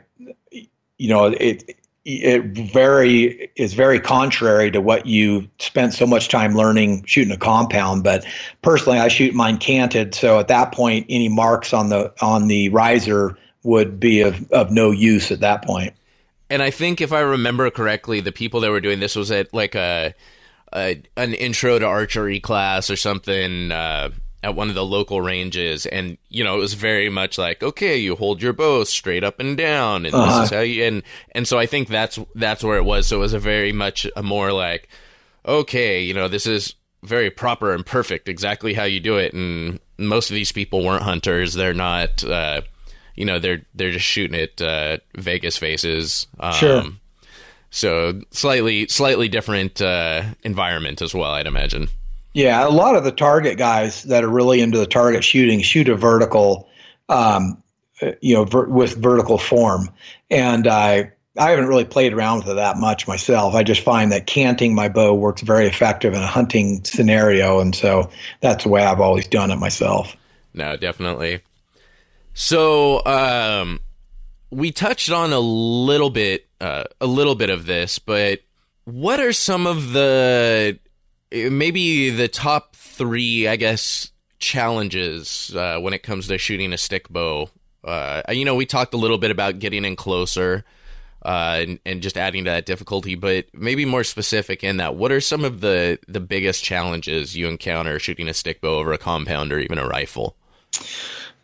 you 0.49 1.09
know, 1.09 1.25
it, 1.25 1.75
it 2.05 2.43
very 2.43 3.49
is 3.55 3.73
very 3.73 3.99
contrary 3.99 4.69
to 4.71 4.81
what 4.81 5.05
you 5.05 5.47
spent 5.59 5.93
so 5.93 6.05
much 6.05 6.27
time 6.27 6.53
learning 6.53 7.03
shooting 7.05 7.33
a 7.33 7.37
compound. 7.37 8.03
But 8.03 8.25
personally, 8.61 8.99
I 8.99 9.07
shoot 9.07 9.33
mine 9.33 9.57
canted, 9.57 10.13
so 10.13 10.39
at 10.39 10.49
that 10.49 10.73
point, 10.73 11.05
any 11.09 11.29
marks 11.29 11.73
on 11.73 11.89
the 11.89 12.13
on 12.21 12.47
the 12.47 12.69
riser 12.69 13.37
would 13.63 13.99
be 13.99 14.21
of, 14.21 14.51
of 14.51 14.71
no 14.71 14.91
use 14.91 15.31
at 15.31 15.39
that 15.39 15.63
point. 15.63 15.93
And 16.53 16.61
I 16.61 16.69
think 16.69 17.01
if 17.01 17.11
I 17.11 17.21
remember 17.21 17.71
correctly, 17.71 18.19
the 18.19 18.31
people 18.31 18.59
that 18.59 18.69
were 18.69 18.79
doing 18.79 18.99
this 18.99 19.15
was 19.15 19.31
at 19.31 19.51
like 19.55 19.73
a, 19.73 20.13
a 20.71 21.01
an 21.17 21.33
intro 21.33 21.79
to 21.79 21.85
archery 21.85 22.39
class 22.39 22.91
or 22.91 22.95
something. 22.95 23.71
Uh, 23.71 24.11
at 24.43 24.55
one 24.55 24.67
of 24.67 24.75
the 24.75 24.85
local 24.85 25.21
ranges 25.21 25.85
and 25.85 26.17
you 26.27 26.43
know 26.43 26.57
it 26.57 26.59
was 26.59 26.73
very 26.73 27.09
much 27.09 27.37
like 27.37 27.63
okay 27.63 27.95
you 27.95 28.13
hold 28.13 28.41
your 28.41 28.51
bow 28.51 28.83
straight 28.83 29.23
up 29.23 29.39
and 29.39 29.55
down 29.55 30.05
and 30.05 30.13
uh-huh. 30.13 30.41
this 30.41 30.51
is 30.51 30.53
how 30.53 30.59
you 30.59 30.83
and 30.83 31.01
and 31.31 31.47
so 31.47 31.57
i 31.57 31.65
think 31.65 31.87
that's 31.87 32.19
that's 32.35 32.61
where 32.61 32.75
it 32.75 32.83
was 32.83 33.07
so 33.07 33.15
it 33.15 33.19
was 33.19 33.31
a 33.31 33.39
very 33.39 33.71
much 33.71 34.05
a 34.17 34.21
more 34.21 34.51
like 34.51 34.89
okay 35.45 36.03
you 36.03 36.13
know 36.13 36.27
this 36.27 36.45
is 36.45 36.75
very 37.03 37.29
proper 37.29 37.73
and 37.73 37.85
perfect 37.85 38.27
exactly 38.27 38.73
how 38.73 38.83
you 38.83 38.99
do 38.99 39.15
it 39.15 39.33
and 39.33 39.79
most 39.97 40.29
of 40.29 40.35
these 40.35 40.51
people 40.51 40.83
weren't 40.83 41.03
hunters 41.03 41.53
they're 41.53 41.73
not 41.73 42.21
uh, 42.25 42.59
you 43.15 43.25
know 43.25 43.39
they're 43.39 43.61
they're 43.75 43.91
just 43.91 44.05
shooting 44.05 44.39
at 44.39 44.61
uh, 44.61 44.97
vegas 45.15 45.57
faces 45.57 46.27
um, 46.39 46.53
sure 46.53 46.83
so 47.69 48.21
slightly 48.31 48.87
slightly 48.87 49.27
different 49.27 49.81
uh, 49.81 50.23
environment 50.43 51.01
as 51.01 51.13
well 51.13 51.31
i'd 51.31 51.47
imagine 51.47 51.87
yeah, 52.33 52.67
a 52.67 52.69
lot 52.69 52.95
of 52.95 53.03
the 53.03 53.11
target 53.11 53.57
guys 53.57 54.03
that 54.03 54.23
are 54.23 54.29
really 54.29 54.61
into 54.61 54.79
the 54.79 54.87
target 54.87 55.23
shooting 55.23 55.61
shoot 55.61 55.87
a 55.87 55.95
vertical, 55.95 56.67
um, 57.07 57.61
you 58.21 58.33
know, 58.33 58.45
ver- 58.45 58.67
with 58.67 58.95
vertical 58.97 59.37
form, 59.37 59.89
and 60.31 60.67
I 60.67 61.11
I 61.37 61.51
haven't 61.51 61.67
really 61.67 61.85
played 61.85 62.13
around 62.13 62.39
with 62.39 62.49
it 62.49 62.55
that 62.55 62.77
much 62.77 63.07
myself. 63.07 63.53
I 63.53 63.63
just 63.63 63.81
find 63.81 64.11
that 64.11 64.25
canting 64.25 64.73
my 64.73 64.89
bow 64.89 65.13
works 65.13 65.41
very 65.41 65.67
effective 65.67 66.13
in 66.13 66.21
a 66.21 66.27
hunting 66.27 66.83
scenario, 66.83 67.59
and 67.59 67.75
so 67.75 68.09
that's 68.41 68.63
the 68.63 68.69
way 68.69 68.83
I've 68.83 69.01
always 69.01 69.27
done 69.27 69.51
it 69.51 69.57
myself. 69.57 70.17
No, 70.55 70.75
definitely. 70.75 71.41
So, 72.33 73.05
um, 73.05 73.79
we 74.49 74.71
touched 74.71 75.11
on 75.11 75.33
a 75.33 75.39
little 75.39 76.09
bit, 76.09 76.47
uh, 76.61 76.85
a 77.01 77.07
little 77.07 77.35
bit 77.35 77.49
of 77.49 77.65
this, 77.65 77.99
but 77.99 78.41
what 78.85 79.19
are 79.19 79.33
some 79.33 79.65
of 79.67 79.93
the 79.93 80.79
maybe 81.33 82.09
the 82.09 82.27
top 82.27 82.75
three, 82.75 83.47
I 83.47 83.55
guess, 83.55 84.11
challenges 84.39 85.55
uh, 85.55 85.79
when 85.79 85.93
it 85.93 86.03
comes 86.03 86.27
to 86.27 86.37
shooting 86.37 86.73
a 86.73 86.77
stick 86.77 87.09
bow. 87.09 87.49
Uh, 87.83 88.21
you 88.29 88.45
know, 88.45 88.55
we 88.55 88.65
talked 88.65 88.93
a 88.93 88.97
little 88.97 89.17
bit 89.17 89.31
about 89.31 89.59
getting 89.59 89.83
in 89.83 89.95
closer 89.95 90.63
uh, 91.25 91.57
and, 91.59 91.79
and, 91.85 92.01
just 92.01 92.17
adding 92.17 92.43
to 92.45 92.49
that 92.49 92.65
difficulty, 92.65 93.15
but 93.15 93.45
maybe 93.53 93.85
more 93.85 94.03
specific 94.03 94.63
in 94.63 94.77
that, 94.77 94.95
what 94.95 95.11
are 95.11 95.21
some 95.21 95.45
of 95.45 95.61
the, 95.61 95.97
the 96.07 96.19
biggest 96.19 96.63
challenges 96.63 97.35
you 97.35 97.47
encounter 97.47 97.97
shooting 97.97 98.27
a 98.27 98.33
stick 98.33 98.59
bow 98.59 98.77
over 98.79 98.91
a 98.91 98.97
compound 98.97 99.51
or 99.53 99.59
even 99.59 99.77
a 99.77 99.87
rifle? 99.87 100.35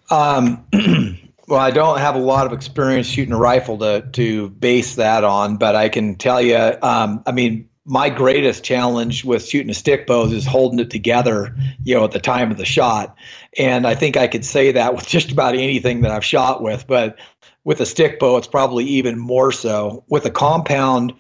Um, 0.10 0.66
well, 1.48 1.60
I 1.60 1.72
don't 1.72 2.00
have 2.00 2.16
a 2.16 2.20
lot 2.20 2.46
of 2.46 2.54
experience 2.54 3.08
shooting 3.08 3.34
a 3.34 3.38
rifle 3.38 3.78
to, 3.80 4.02
to 4.14 4.50
base 4.50 4.96
that 4.96 5.24
on, 5.24 5.58
but 5.58 5.76
I 5.76 5.90
can 5.90 6.16
tell 6.16 6.42
you, 6.42 6.58
um, 6.82 7.24
I 7.26 7.32
mean, 7.32 7.70
my 7.86 8.10
greatest 8.10 8.64
challenge 8.64 9.26
with 9.26 9.48
shooting 9.48 9.72
a 9.72 9.74
stick 9.74 10.06
bow 10.06 10.26
is 10.26 10.46
holding 10.46 10.80
it 10.80 10.92
together, 10.92 11.56
you 11.84 11.96
know, 11.96 12.04
at 12.04 12.12
the 12.12 12.20
time 12.20 12.52
of 12.52 12.58
the 12.58 12.66
shot. 12.66 13.16
And 13.58 13.88
I 13.88 13.96
think 13.96 14.16
I 14.16 14.28
could 14.28 14.46
say 14.46 14.72
that 14.72 14.94
with 14.94 15.08
just 15.08 15.32
about 15.32 15.56
anything 15.56 16.02
that 16.02 16.12
I've 16.12 16.26
shot 16.26 16.62
with, 16.62 16.86
but 16.86 17.18
with 17.64 17.82
a 17.82 17.86
stick 17.86 18.20
bow, 18.20 18.38
it's 18.38 18.48
probably 18.48 18.86
even 18.86 19.18
more 19.18 19.52
so. 19.52 20.04
With 20.08 20.26
a 20.26 20.32
compound, 20.32 21.14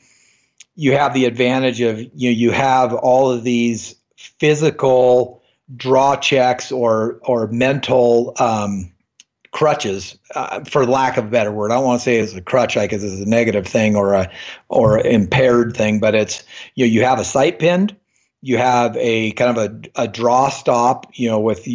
you 0.76 0.94
have 0.94 1.14
the 1.14 1.26
advantage 1.26 1.82
of 1.82 2.00
you 2.00 2.30
know, 2.30 2.38
you 2.38 2.52
have 2.52 2.94
all 2.94 3.32
of 3.32 3.44
these 3.44 3.96
physical 4.16 5.39
draw 5.76 6.16
checks 6.16 6.72
or 6.72 7.20
or 7.24 7.48
mental 7.48 8.34
um, 8.38 8.92
crutches, 9.52 10.18
uh, 10.36 10.64
for 10.64 10.86
lack 10.86 11.18
of 11.18 11.26
a 11.26 11.30
better 11.30 11.52
word. 11.52 11.72
I 11.72 11.76
don't 11.76 11.86
want 11.86 12.00
to 12.00 12.04
say 12.04 12.20
it's 12.20 12.34
a 12.34 12.42
crutch 12.42 12.76
because 12.76 13.04
it's 13.04 13.22
a 13.22 13.30
negative 13.30 13.68
thing 13.68 13.96
or 13.96 14.14
a 14.14 14.32
or 14.68 15.00
impaired 15.00 15.76
thing, 15.76 16.00
but 16.00 16.16
it's 16.16 16.44
you 16.76 16.86
know 16.86 16.92
you 16.92 17.04
have 17.04 17.20
a 17.20 17.26
sight 17.26 17.60
pinned, 17.60 17.96
you 18.42 18.58
have 18.58 18.96
a 18.98 19.32
kind 19.32 19.58
of 19.58 19.72
a, 19.96 20.04
a 20.04 20.08
draw 20.08 20.50
stop, 20.50 21.08
you 21.14 21.30
know, 21.30 21.40
with 21.40 21.68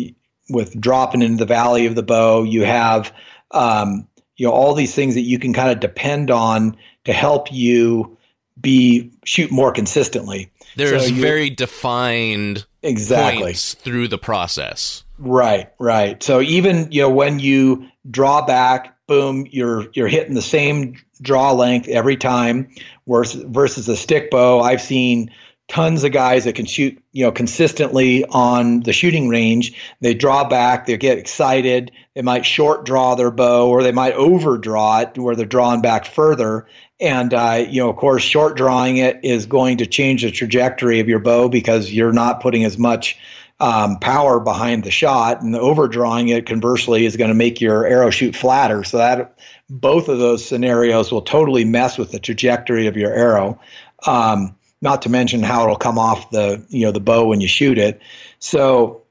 with 0.48 0.78
dropping 0.80 1.22
into 1.22 1.38
the 1.38 1.46
valley 1.46 1.86
of 1.86 1.94
the 1.94 2.02
bow. 2.02 2.42
You 2.42 2.64
have 2.64 3.12
um, 3.50 4.06
you 4.36 4.46
know 4.46 4.52
all 4.52 4.74
these 4.74 4.94
things 4.94 5.14
that 5.14 5.22
you 5.22 5.38
can 5.38 5.52
kind 5.52 5.70
of 5.70 5.80
depend 5.80 6.30
on 6.30 6.76
to 7.04 7.12
help 7.12 7.52
you 7.52 8.13
be 8.60 9.10
shoot 9.24 9.50
more 9.50 9.72
consistently. 9.72 10.50
There's 10.76 11.08
so 11.08 11.14
very 11.14 11.50
defined 11.50 12.66
exactly 12.82 13.54
through 13.54 14.08
the 14.08 14.18
process. 14.18 15.04
Right, 15.18 15.70
right. 15.78 16.22
So 16.22 16.40
even 16.40 16.90
you 16.90 17.02
know 17.02 17.10
when 17.10 17.38
you 17.38 17.88
draw 18.10 18.44
back, 18.44 18.96
boom, 19.06 19.46
you're 19.50 19.86
you're 19.92 20.08
hitting 20.08 20.34
the 20.34 20.42
same 20.42 20.96
draw 21.22 21.52
length 21.52 21.88
every 21.88 22.16
time. 22.16 22.68
Versus 23.06 23.44
versus 23.48 23.88
a 23.88 23.96
stick 23.96 24.30
bow, 24.30 24.60
I've 24.60 24.80
seen 24.80 25.30
tons 25.68 26.04
of 26.04 26.12
guys 26.12 26.44
that 26.44 26.54
can 26.54 26.66
shoot 26.66 26.98
you 27.12 27.24
know 27.24 27.32
consistently 27.32 28.24
on 28.26 28.80
the 28.80 28.92
shooting 28.92 29.28
range. 29.28 29.74
They 30.00 30.14
draw 30.14 30.48
back, 30.48 30.86
they 30.86 30.96
get 30.96 31.18
excited, 31.18 31.92
they 32.14 32.22
might 32.22 32.44
short 32.46 32.84
draw 32.84 33.14
their 33.14 33.30
bow, 33.30 33.68
or 33.68 33.82
they 33.82 33.92
might 33.92 34.14
overdraw 34.14 35.00
it 35.00 35.18
where 35.18 35.36
they're 35.36 35.46
drawing 35.46 35.80
back 35.80 36.06
further. 36.06 36.66
And 37.04 37.34
uh, 37.34 37.66
you 37.68 37.82
know, 37.82 37.90
of 37.90 37.96
course, 37.96 38.22
short 38.22 38.56
drawing 38.56 38.96
it 38.96 39.20
is 39.22 39.44
going 39.44 39.76
to 39.78 39.86
change 39.86 40.22
the 40.22 40.30
trajectory 40.30 41.00
of 41.00 41.08
your 41.08 41.18
bow 41.18 41.50
because 41.50 41.92
you're 41.92 42.14
not 42.14 42.40
putting 42.40 42.64
as 42.64 42.78
much 42.78 43.18
um, 43.60 43.98
power 43.98 44.40
behind 44.40 44.84
the 44.84 44.90
shot, 44.90 45.42
and 45.42 45.54
overdrawing 45.54 46.28
it 46.28 46.46
conversely 46.46 47.04
is 47.04 47.18
going 47.18 47.28
to 47.28 47.34
make 47.34 47.60
your 47.60 47.86
arrow 47.86 48.08
shoot 48.08 48.34
flatter. 48.34 48.84
So 48.84 48.96
that 48.96 49.38
both 49.68 50.08
of 50.08 50.18
those 50.18 50.48
scenarios 50.48 51.12
will 51.12 51.20
totally 51.20 51.66
mess 51.66 51.98
with 51.98 52.10
the 52.10 52.18
trajectory 52.18 52.86
of 52.86 52.96
your 52.96 53.12
arrow. 53.12 53.60
Um, 54.06 54.56
not 54.80 55.02
to 55.02 55.10
mention 55.10 55.42
how 55.42 55.64
it'll 55.64 55.76
come 55.76 55.98
off 55.98 56.30
the 56.30 56.64
you 56.70 56.86
know 56.86 56.92
the 56.92 57.00
bow 57.00 57.26
when 57.26 57.42
you 57.42 57.48
shoot 57.48 57.76
it. 57.76 58.00
So 58.38 59.02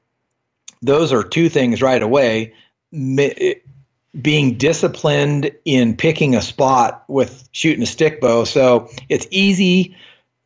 those 0.82 1.12
are 1.12 1.22
two 1.22 1.48
things 1.48 1.80
right 1.80 2.02
away. 2.02 2.54
Being 4.20 4.56
disciplined 4.56 5.50
in 5.64 5.96
picking 5.96 6.34
a 6.34 6.42
spot 6.42 7.04
with 7.08 7.48
shooting 7.52 7.82
a 7.82 7.86
stick 7.86 8.20
bow. 8.20 8.44
So 8.44 8.88
it's 9.08 9.26
easy, 9.30 9.96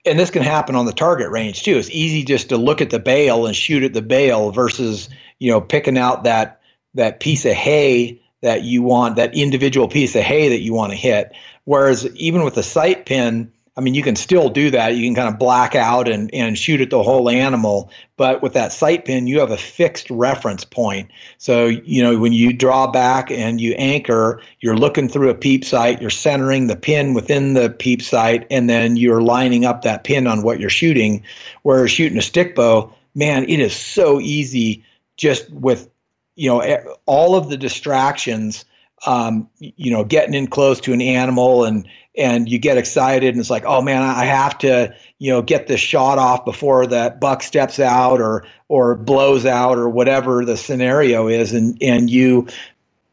and 0.05 0.19
this 0.19 0.31
can 0.31 0.43
happen 0.43 0.75
on 0.75 0.87
the 0.87 0.93
target 0.93 1.31
range 1.31 1.63
too. 1.63 1.77
It's 1.77 1.91
easy 1.91 2.25
just 2.25 2.49
to 2.49 2.57
look 2.57 2.81
at 2.81 2.91
the 2.91 2.99
bale 2.99 3.47
and 3.47 3.55
shoot 3.55 3.83
at 3.83 3.93
the 3.93 4.03
bale 4.03 4.51
versus 4.51 5.09
you 5.39 5.51
know 5.51 5.61
picking 5.61 5.99
out 5.99 6.25
that 6.25 6.61
that 6.95 7.21
piece 7.21 7.45
of 7.45 7.53
hay 7.53 8.21
that 8.41 8.63
you 8.63 8.83
want, 8.83 9.17
that 9.17 9.35
individual 9.35 9.89
piece 9.89 10.15
of 10.15 10.23
hay 10.23 10.49
that 10.49 10.61
you 10.61 10.73
want 10.73 10.93
to 10.93 10.97
hit. 10.97 11.33
Whereas 11.65 12.07
even 12.17 12.45
with 12.45 12.57
a 12.57 12.63
sight 12.63 13.05
pin, 13.05 13.53
I 13.79 13.81
mean, 13.81 13.95
you 13.95 14.03
can 14.03 14.17
still 14.17 14.49
do 14.49 14.73
that. 14.73 14.97
You 14.97 15.07
can 15.07 15.15
kind 15.15 15.29
of 15.29 15.39
black 15.39 15.77
out 15.77 16.09
and, 16.09 16.35
and 16.35 16.59
shoot 16.59 16.81
at 16.81 16.91
the 16.91 17.01
whole 17.01 17.31
animal. 17.31 17.93
But 18.17 18.43
with 18.43 18.53
that 18.55 18.73
sight 18.73 19.05
pin, 19.05 19.29
you 19.29 19.39
have 19.39 19.53
a 19.53 19.57
fixed 19.57 20.11
reference 20.11 20.65
point. 20.65 21.09
So, 21.39 21.67
you 21.67 22.03
know, 22.03 22.19
when 22.19 22.33
you 22.33 22.53
draw 22.53 22.91
back 22.91 23.31
and 23.31 23.61
you 23.61 23.75
anchor, 23.75 24.43
you're 24.59 24.77
looking 24.77 25.09
through 25.09 25.31
a 25.31 25.35
peep 25.35 25.65
sight, 25.65 26.01
you're 26.01 26.11
centering 26.11 26.67
the 26.67 26.75
pin 26.75 27.15
within 27.15 27.55
the 27.55 27.71
peep 27.71 28.03
sight, 28.03 28.49
and 28.51 28.69
then 28.69 28.97
you're 28.97 29.23
lining 29.23 29.65
up 29.65 29.83
that 29.83 30.03
pin 30.03 30.27
on 30.27 30.43
what 30.43 30.59
you're 30.59 30.71
shooting. 30.71 31.23
Whereas 31.63 31.93
shooting 31.93 32.19
a 32.19 32.23
stick 32.23 32.57
bow, 32.57 32.93
man, 33.15 33.49
it 33.49 33.61
is 33.61 33.77
so 33.77 34.19
easy 34.19 34.85
just 35.17 35.49
with, 35.51 35.89
you 36.35 36.51
know, 36.51 36.97
all 37.07 37.37
of 37.37 37.49
the 37.49 37.57
distractions 37.57 38.65
um, 39.07 39.49
you 39.61 39.91
know, 39.91 40.05
getting 40.05 40.35
in 40.35 40.49
close 40.49 40.81
to 40.81 40.93
an 40.93 41.01
animal 41.01 41.65
and 41.65 41.87
and 42.19 42.49
you 42.49 42.59
get 42.59 42.77
excited 42.77 43.33
and 43.35 43.41
it's 43.41 43.51
like, 43.51 43.65
oh 43.65 43.81
man, 43.81 44.03
I 44.03 44.25
have 44.25 44.59
to, 44.59 44.95
you 45.19 45.31
know, 45.31 45.41
get 45.41 45.69
this 45.69 45.81
shot 45.81 46.19
off 46.19 46.45
before 46.45 46.87
that 46.89 47.21
buck 47.21 47.43
steps 47.43 47.79
out 47.79 48.21
or 48.21 48.45
or 48.69 48.97
blows 48.97 49.47
out 49.47 49.79
or 49.79 49.89
whatever 49.89 50.45
the 50.45 50.57
scenario 50.57 51.29
is, 51.29 51.53
and 51.53 51.79
and 51.81 52.11
you 52.11 52.49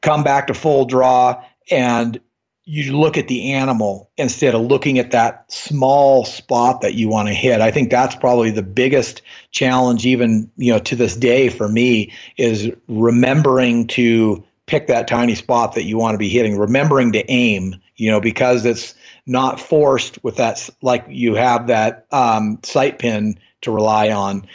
come 0.01 0.23
back 0.23 0.47
to 0.47 0.53
full 0.53 0.85
draw 0.85 1.41
and 1.71 2.19
you 2.67 2.97
look 2.97 3.15
at 3.15 3.27
the 3.27 3.53
animal 3.53 4.09
instead 4.17 4.55
of 4.55 4.61
looking 4.61 4.97
at 4.97 5.11
that 5.11 5.51
small 5.51 6.25
spot 6.25 6.81
that 6.81 6.95
you 6.95 7.07
want 7.07 7.27
to 7.27 7.33
hit. 7.33 7.61
I 7.61 7.69
think 7.69 7.91
that's 7.91 8.15
probably 8.15 8.49
the 8.49 8.63
biggest 8.63 9.21
challenge, 9.51 10.05
even 10.05 10.49
you 10.57 10.73
know, 10.73 10.79
to 10.79 10.95
this 10.95 11.15
day 11.15 11.49
for 11.49 11.69
me, 11.69 12.11
is 12.37 12.71
remembering 12.87 13.85
to 13.87 14.43
pick 14.65 14.87
that 14.87 15.07
tiny 15.07 15.35
spot 15.35 15.75
that 15.75 15.83
you 15.83 15.97
want 15.97 16.15
to 16.15 16.17
be 16.17 16.29
hitting, 16.29 16.57
remembering 16.57 17.11
to 17.11 17.31
aim, 17.31 17.75
you 17.95 18.11
know, 18.11 18.19
because 18.19 18.65
it's 18.65 18.93
not 19.25 19.59
forced 19.59 20.23
with 20.23 20.37
that, 20.37 20.69
like 20.81 21.05
you 21.07 21.35
have 21.35 21.67
that 21.67 22.05
um, 22.11 22.59
sight 22.63 22.99
pin 22.99 23.39
to 23.61 23.71
rely 23.71 24.09
on. 24.11 24.45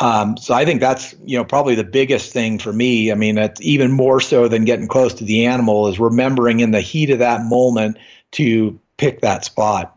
Um, 0.00 0.36
so 0.36 0.54
I 0.54 0.64
think 0.64 0.80
that's 0.80 1.14
you 1.24 1.38
know 1.38 1.44
probably 1.44 1.74
the 1.74 1.84
biggest 1.84 2.32
thing 2.32 2.58
for 2.58 2.72
me. 2.72 3.10
I 3.10 3.14
mean, 3.14 3.34
that's 3.34 3.60
even 3.60 3.90
more 3.92 4.20
so 4.20 4.48
than 4.48 4.64
getting 4.64 4.86
close 4.86 5.14
to 5.14 5.24
the 5.24 5.46
animal 5.46 5.88
is 5.88 5.98
remembering 5.98 6.60
in 6.60 6.72
the 6.72 6.80
heat 6.80 7.10
of 7.10 7.18
that 7.20 7.42
moment 7.42 7.98
to 8.32 8.78
pick 8.96 9.22
that 9.22 9.44
spot. 9.44 9.96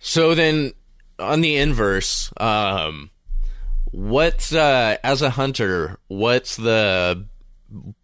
So 0.00 0.34
then, 0.34 0.72
on 1.18 1.40
the 1.40 1.56
inverse, 1.56 2.32
um, 2.38 3.10
what's 3.92 4.52
uh, 4.52 4.96
as 5.04 5.22
a 5.22 5.30
hunter, 5.30 5.98
what's 6.08 6.56
the 6.56 7.24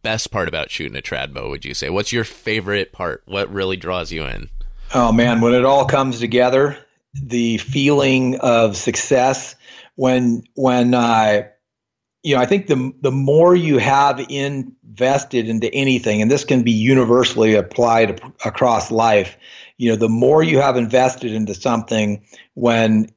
best 0.02 0.30
part 0.30 0.48
about 0.48 0.70
shooting 0.70 0.96
a 0.96 1.02
trad 1.02 1.32
bow? 1.32 1.48
Would 1.50 1.64
you 1.64 1.74
say? 1.74 1.90
What's 1.90 2.12
your 2.12 2.24
favorite 2.24 2.92
part? 2.92 3.22
What 3.26 3.52
really 3.52 3.76
draws 3.76 4.12
you 4.12 4.24
in? 4.24 4.50
Oh 4.94 5.12
man, 5.12 5.40
when 5.40 5.54
it 5.54 5.64
all 5.64 5.86
comes 5.86 6.20
together, 6.20 6.78
the 7.14 7.58
feeling 7.58 8.38
of 8.40 8.76
success 8.76 9.54
when 9.96 10.42
when 10.54 10.94
uh, 10.94 11.42
you 12.22 12.34
know, 12.34 12.40
I 12.40 12.46
think 12.46 12.66
the 12.66 12.92
the 13.00 13.12
more 13.12 13.54
you 13.54 13.78
have 13.78 14.18
invested 14.30 15.48
into 15.48 15.72
anything, 15.74 16.22
and 16.22 16.30
this 16.30 16.44
can 16.44 16.62
be 16.62 16.72
universally 16.72 17.54
applied 17.54 18.20
across 18.44 18.90
life, 18.90 19.36
you 19.76 19.90
know, 19.90 19.96
the 19.96 20.08
more 20.08 20.42
you 20.42 20.58
have 20.58 20.76
invested 20.76 21.32
into 21.32 21.54
something, 21.54 22.24
when 22.54 23.10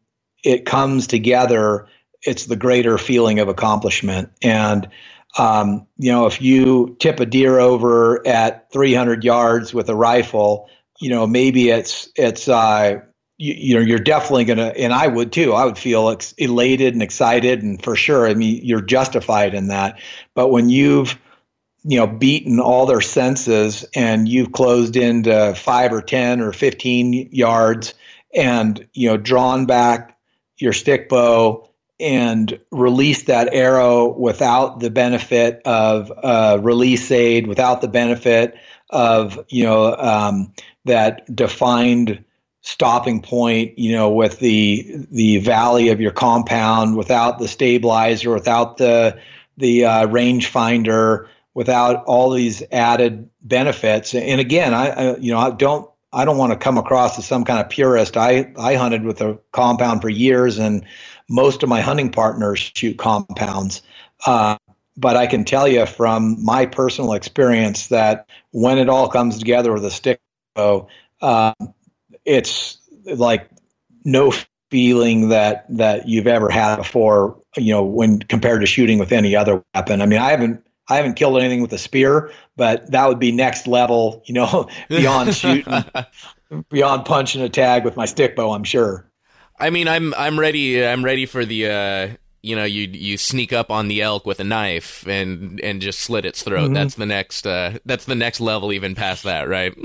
it 0.44 0.66
comes 0.66 1.08
together, 1.08 1.88
it's 2.24 2.46
the 2.46 2.56
greater 2.56 2.98
feeling 2.98 3.40
of 3.40 3.48
accomplishment. 3.48 4.30
And 4.42 4.90
um, 5.38 5.88
you 5.98 6.12
know, 6.12 6.26
if 6.26 6.42
you 6.42 6.96
tip 7.00 7.20
a 7.20 7.26
deer 7.26 7.60
over 7.60 8.26
at 8.28 8.72
300 8.72 9.24
yards 9.24 9.74
with 9.74 9.90
a 9.90 9.96
rifle, 9.96 10.70
you 11.00 11.10
know, 11.10 11.28
maybe 11.28 11.70
it's 11.70 12.10
it's 12.16 12.48
uh, 12.48 13.02
you, 13.38 13.54
you 13.54 13.76
know 13.76 13.82
you're 13.82 14.00
definitely 14.00 14.46
gonna, 14.46 14.74
and 14.76 14.94
I 14.94 15.08
would 15.08 15.32
too. 15.32 15.54
I 15.54 15.66
would 15.66 15.78
feel 15.78 16.10
ex- 16.10 16.34
elated 16.34 16.94
and 16.94 17.04
excited, 17.04 17.62
and 17.62 17.82
for 17.82 17.96
sure, 17.96 18.28
I 18.28 18.34
mean, 18.34 18.62
you're 18.64 18.82
justified 18.82 19.54
in 19.54 19.68
that. 19.68 20.00
But 20.34 20.50
when 20.50 20.70
you've 20.70 21.18
you 21.84 22.00
know 22.00 22.08
beaten 22.08 22.60
all 22.60 22.86
their 22.86 23.02
senses 23.02 23.86
and 23.96 24.28
you've 24.28 24.52
closed 24.52 24.96
into 24.96 25.54
five 25.56 25.94
or 25.94 26.02
ten 26.02 26.42
or 26.42 26.52
15 26.52 27.30
yards 27.32 27.94
and 28.36 28.88
you 28.94 29.10
know 29.10 29.18
drawn 29.18 29.66
back 29.66 30.18
your 30.58 30.74
stick 30.74 31.08
bow 31.08 31.70
and 32.00 32.60
release 32.72 33.24
that 33.24 33.54
arrow 33.54 34.08
without 34.08 34.80
the 34.80 34.90
benefit 34.90 35.62
of 35.66 36.12
uh, 36.24 36.60
release 36.62 37.10
aid, 37.12 37.48
without 37.48 37.82
the 37.82 37.88
benefit 37.88 38.56
of 38.90 39.44
you 39.50 39.64
know 39.64 39.96
um, 39.96 40.54
that 40.86 41.34
defined 41.36 42.24
stopping 42.62 43.22
point, 43.22 43.78
you 43.80 43.94
know, 43.94 44.10
with 44.10 44.40
the 44.40 45.06
the 45.12 45.38
valley 45.40 45.90
of 45.90 46.02
your 46.02 46.12
compound, 46.12 46.98
without 46.98 47.40
the 47.40 47.48
stabilizer, 47.48 48.32
without 48.32 48.78
the 48.78 49.20
the 49.58 49.86
uh, 49.86 50.08
rangefinder, 50.08 51.28
without 51.54 52.04
all 52.06 52.30
these 52.30 52.62
added 52.72 53.30
benefits. 53.42 54.14
And 54.14 54.40
again, 54.42 54.74
I, 54.74 54.90
I 54.90 55.18
you 55.18 55.32
know 55.32 55.40
I 55.40 55.52
don't 55.52 55.90
I 56.12 56.26
don't 56.26 56.38
want 56.38 56.52
to 56.52 56.58
come 56.58 56.78
across 56.78 57.18
as 57.18 57.26
some 57.26 57.46
kind 57.46 57.60
of 57.60 57.70
purist. 57.70 58.18
I 58.18 58.52
I 58.58 58.76
hunted 58.76 59.04
with 59.04 59.22
a 59.22 59.40
compound 59.52 60.02
for 60.02 60.10
years 60.10 60.58
and 60.58 60.86
most 61.30 61.64
of 61.64 61.70
my 61.70 61.82
hunting 61.82 62.12
partners 62.12 62.72
shoot 62.76 62.98
compounds. 62.98 63.82
Uh, 64.26 64.58
but 64.96 65.16
I 65.16 65.28
can 65.28 65.46
tell 65.46 65.68
you 65.68 65.86
from 65.86 66.44
my 66.44 66.66
personal 66.66 67.14
experience 67.14 67.88
that 67.88 68.28
when 68.52 68.78
it 68.80 68.90
all 68.90 69.08
comes 69.08 69.38
together 69.38 69.72
with 69.72 69.86
a 69.86 69.92
stick 69.92 70.20
bow, 70.56 70.88
uh, 71.22 71.54
it's 72.26 72.78
like 73.06 73.50
no 74.04 74.34
feeling 74.72 75.30
that 75.30 75.66
that 75.70 76.08
you've 76.08 76.28
ever 76.28 76.50
had 76.50 76.78
before. 76.78 77.40
You 77.56 77.74
know, 77.74 77.84
when 77.84 78.20
compared 78.20 78.62
to 78.62 78.68
shooting 78.68 79.00
with 79.00 79.12
any 79.12 79.36
other 79.36 79.64
weapon. 79.74 80.02
I 80.02 80.06
mean, 80.08 80.20
I 80.20 80.32
haven't 80.32 80.66
I 80.90 80.96
haven't 80.96 81.16
killed 81.16 81.40
anything 81.40 81.62
with 81.62 81.74
a 81.74 81.78
spear, 81.78 82.32
but 82.56 82.92
that 82.92 83.08
would 83.08 83.20
be 83.20 83.32
next 83.32 83.68
level. 83.68 84.24
You 84.26 84.34
know, 84.34 84.68
beyond 84.90 85.36
shooting, 85.36 85.74
beyond 86.70 87.06
punching 87.06 87.42
a 87.42 87.50
tag 87.50 87.86
with 87.86 87.96
my 87.96 88.06
stick 88.06 88.36
bow. 88.36 88.52
I'm 88.52 88.64
sure. 88.64 89.07
I 89.60 89.70
mean, 89.70 89.88
I'm 89.88 90.14
I'm 90.16 90.40
ready. 90.40 90.86
I'm 90.86 91.04
ready 91.04 91.26
for 91.26 91.46
the. 91.46 91.70
Uh, 91.70 92.08
you 92.44 92.56
know, 92.56 92.64
you 92.64 92.88
you 92.88 93.18
sneak 93.18 93.52
up 93.52 93.72
on 93.72 93.88
the 93.90 94.02
elk 94.02 94.26
with 94.26 94.40
a 94.40 94.44
knife 94.44 95.06
and 95.08 95.60
and 95.62 95.82
just 95.82 96.00
slit 96.00 96.26
its 96.26 96.44
throat. 96.44 96.66
Mm-hmm. 96.66 96.74
That's 96.74 96.96
the 96.96 97.06
next. 97.06 97.46
Uh, 97.46 97.80
that's 97.86 98.06
the 98.06 98.16
next 98.16 98.40
level, 98.40 98.72
even 98.72 98.96
past 98.96 99.24
that, 99.24 99.50
right? 99.50 99.74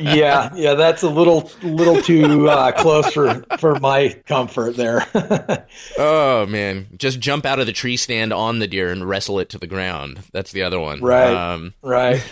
yeah, 0.00 0.50
yeah, 0.54 0.74
that's 0.74 1.02
a 1.02 1.08
little 1.08 1.50
little 1.62 2.02
too 2.02 2.48
uh, 2.48 2.72
close 2.72 3.12
for 3.12 3.44
for 3.58 3.78
my 3.78 4.20
comfort 4.26 4.76
there. 4.76 5.06
oh 5.98 6.46
man, 6.46 6.88
just 6.96 7.20
jump 7.20 7.46
out 7.46 7.60
of 7.60 7.66
the 7.66 7.72
tree 7.72 7.96
stand 7.96 8.32
on 8.32 8.58
the 8.58 8.66
deer 8.66 8.90
and 8.90 9.08
wrestle 9.08 9.38
it 9.38 9.50
to 9.50 9.58
the 9.58 9.68
ground. 9.68 10.20
That's 10.32 10.50
the 10.50 10.62
other 10.62 10.80
one. 10.80 11.00
Right. 11.00 11.34
Um, 11.34 11.74
right. 11.82 12.24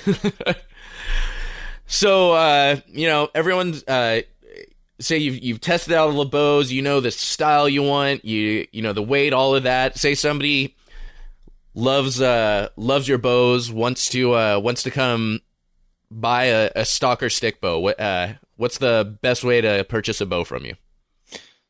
so 1.87 2.33
uh, 2.33 2.77
you 2.89 3.07
know, 3.07 3.29
everyone's 3.35 3.85
uh, 3.85 4.23
say 5.01 5.19
you've 5.19 5.43
you've 5.43 5.61
tested 5.61 5.95
out 5.95 6.15
the 6.15 6.25
bows, 6.25 6.71
you 6.71 6.83
know 6.83 7.01
the 7.01 7.11
style 7.11 7.69
you 7.69 7.83
want, 7.83 8.25
you 8.25 8.67
you 8.73 8.83
know 8.83 8.93
the 8.93 9.03
weight, 9.03 9.33
all 9.33 9.55
of 9.55 9.65
that. 9.65 9.99
Say 9.99 10.15
somebody 10.15 10.77
loves 11.75 12.21
uh 12.21 12.69
loves 12.77 13.09
your 13.09 13.19
bows, 13.19 13.71
wants 13.73 14.09
to 14.11 14.35
uh 14.35 14.61
wants 14.61 14.83
to 14.85 14.91
come 14.91 15.41
buy 16.11 16.45
a, 16.45 16.71
a 16.77 16.85
Stalker 16.85 17.29
Stickbow. 17.29 17.81
What 17.81 17.99
uh 17.99 18.35
what's 18.57 18.79
the 18.79 19.17
best 19.23 19.43
way 19.43 19.61
to 19.61 19.85
purchase 19.85 20.21
a 20.21 20.27
bow 20.27 20.45
from 20.45 20.65
you? 20.65 20.75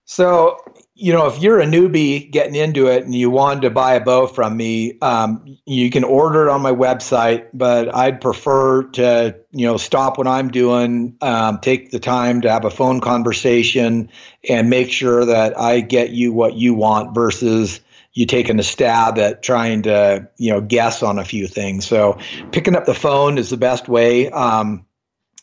So 0.05 0.59
you 1.01 1.15
know, 1.15 1.27
if 1.27 1.41
you're 1.41 1.61
a 1.61 1.67
newbie 1.67 2.31
getting 2.31 2.55
into 2.55 2.87
it 2.87 3.05
and 3.05 3.15
you 3.15 3.31
wanted 3.31 3.63
to 3.63 3.71
buy 3.71 3.95
a 3.95 4.01
bow 4.01 4.27
from 4.27 4.55
me, 4.55 4.99
um, 5.01 5.57
you 5.65 5.89
can 5.91 6.05
order 6.05 6.47
it 6.47 6.51
on 6.51 6.61
my 6.61 6.73
website. 6.73 7.47
But 7.55 7.95
I'd 7.95 8.21
prefer 8.21 8.83
to, 8.83 9.35
you 9.51 9.67
know, 9.67 9.79
stop 9.79 10.19
what 10.19 10.27
I'm 10.27 10.51
doing, 10.51 11.17
um, 11.23 11.59
take 11.61 11.91
the 11.91 12.01
time 12.01 12.43
to 12.43 12.51
have 12.51 12.67
a 12.67 12.71
phone 12.71 13.01
conversation, 13.01 14.11
and 14.47 14.69
make 14.69 14.93
sure 14.93 15.25
that 15.25 15.59
I 15.59 15.81
get 15.81 16.11
you 16.11 16.35
what 16.35 16.55
you 16.55 16.75
want 16.75 17.15
versus 17.15 17.81
you 18.13 18.27
taking 18.27 18.59
a 18.59 18.63
stab 18.63 19.19
at 19.19 19.43
trying 19.43 19.83
to, 19.83 20.29
you 20.37 20.53
know, 20.53 20.61
guess 20.61 21.03
on 21.03 21.19
a 21.19 21.25
few 21.25 21.47
things. 21.47 21.87
So 21.87 22.19
picking 22.53 22.77
up 22.77 22.85
the 22.85 22.95
phone 22.95 23.39
is 23.39 23.49
the 23.49 23.57
best 23.57 23.89
way. 23.89 24.29
Um, 24.31 24.85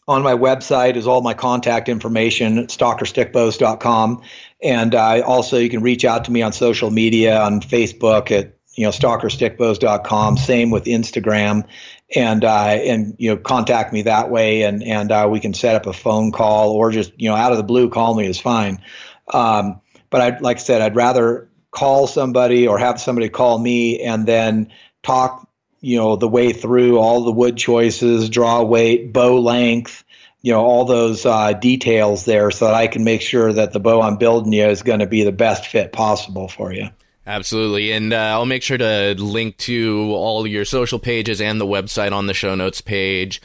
on 0.07 0.23
my 0.23 0.33
website 0.33 0.95
is 0.95 1.07
all 1.07 1.21
my 1.21 1.33
contact 1.33 1.89
information 1.89 2.57
at 2.59 2.69
stalkerstickbows.com. 2.69 4.21
And 4.63 4.95
uh, 4.95 5.21
also, 5.25 5.57
you 5.57 5.69
can 5.69 5.81
reach 5.81 6.05
out 6.05 6.25
to 6.25 6.31
me 6.31 6.41
on 6.41 6.53
social 6.53 6.89
media 6.91 7.39
on 7.39 7.61
Facebook 7.61 8.31
at 8.31 8.55
you 8.75 8.83
know 8.83 8.91
stalkerstickbows.com. 8.91 10.37
Same 10.37 10.71
with 10.71 10.85
Instagram. 10.85 11.67
and 12.15 12.45
uh, 12.45 12.77
and 12.83 13.15
you 13.17 13.29
know 13.29 13.37
contact 13.37 13.91
me 13.91 14.03
that 14.03 14.29
way, 14.29 14.63
and 14.63 14.83
and 14.83 15.11
uh, 15.11 15.27
we 15.29 15.39
can 15.39 15.53
set 15.53 15.75
up 15.75 15.85
a 15.85 15.93
phone 15.93 16.31
call 16.31 16.71
or 16.71 16.91
just 16.91 17.11
you 17.19 17.29
know 17.29 17.35
out 17.35 17.51
of 17.51 17.57
the 17.57 17.63
blue 17.63 17.89
call 17.89 18.15
me 18.15 18.25
is 18.25 18.39
fine. 18.39 18.81
Um, 19.33 19.81
but 20.09 20.21
I 20.21 20.39
like 20.39 20.57
I 20.57 20.61
said, 20.61 20.81
I'd 20.81 20.95
rather 20.95 21.49
call 21.71 22.07
somebody 22.07 22.67
or 22.67 22.79
have 22.79 22.99
somebody 22.99 23.29
call 23.29 23.59
me 23.59 24.01
and 24.01 24.25
then 24.25 24.71
talk 25.03 25.46
you 25.81 25.97
know 25.97 26.15
the 26.15 26.27
way 26.27 26.53
through 26.53 26.97
all 26.97 27.23
the 27.23 27.31
wood 27.31 27.57
choices, 27.57 28.29
draw 28.29 28.63
weight, 28.63 29.13
bow 29.13 29.39
length, 29.39 30.03
you 30.41 30.53
know 30.53 30.61
all 30.61 30.85
those 30.85 31.25
uh, 31.25 31.53
details 31.53 32.25
there, 32.25 32.51
so 32.51 32.65
that 32.65 32.73
I 32.73 32.87
can 32.87 33.03
make 33.03 33.21
sure 33.21 33.51
that 33.51 33.73
the 33.73 33.79
bow 33.79 34.01
I'm 34.01 34.17
building 34.17 34.53
you 34.53 34.67
is 34.67 34.83
going 34.83 34.99
to 34.99 35.07
be 35.07 35.23
the 35.23 35.31
best 35.31 35.67
fit 35.67 35.91
possible 35.91 36.47
for 36.47 36.71
you. 36.73 36.89
Absolutely. 37.27 37.91
And 37.91 38.13
uh, 38.13 38.17
I'll 38.17 38.45
make 38.45 38.63
sure 38.63 38.77
to 38.77 39.13
link 39.17 39.57
to 39.57 40.13
all 40.15 40.47
your 40.47 40.63
social 40.63 40.97
pages 40.97 41.41
and 41.41 41.59
the 41.59 41.65
website 41.65 42.13
on 42.13 42.25
the 42.25 42.33
show 42.33 42.55
notes 42.55 42.79
page. 42.79 43.41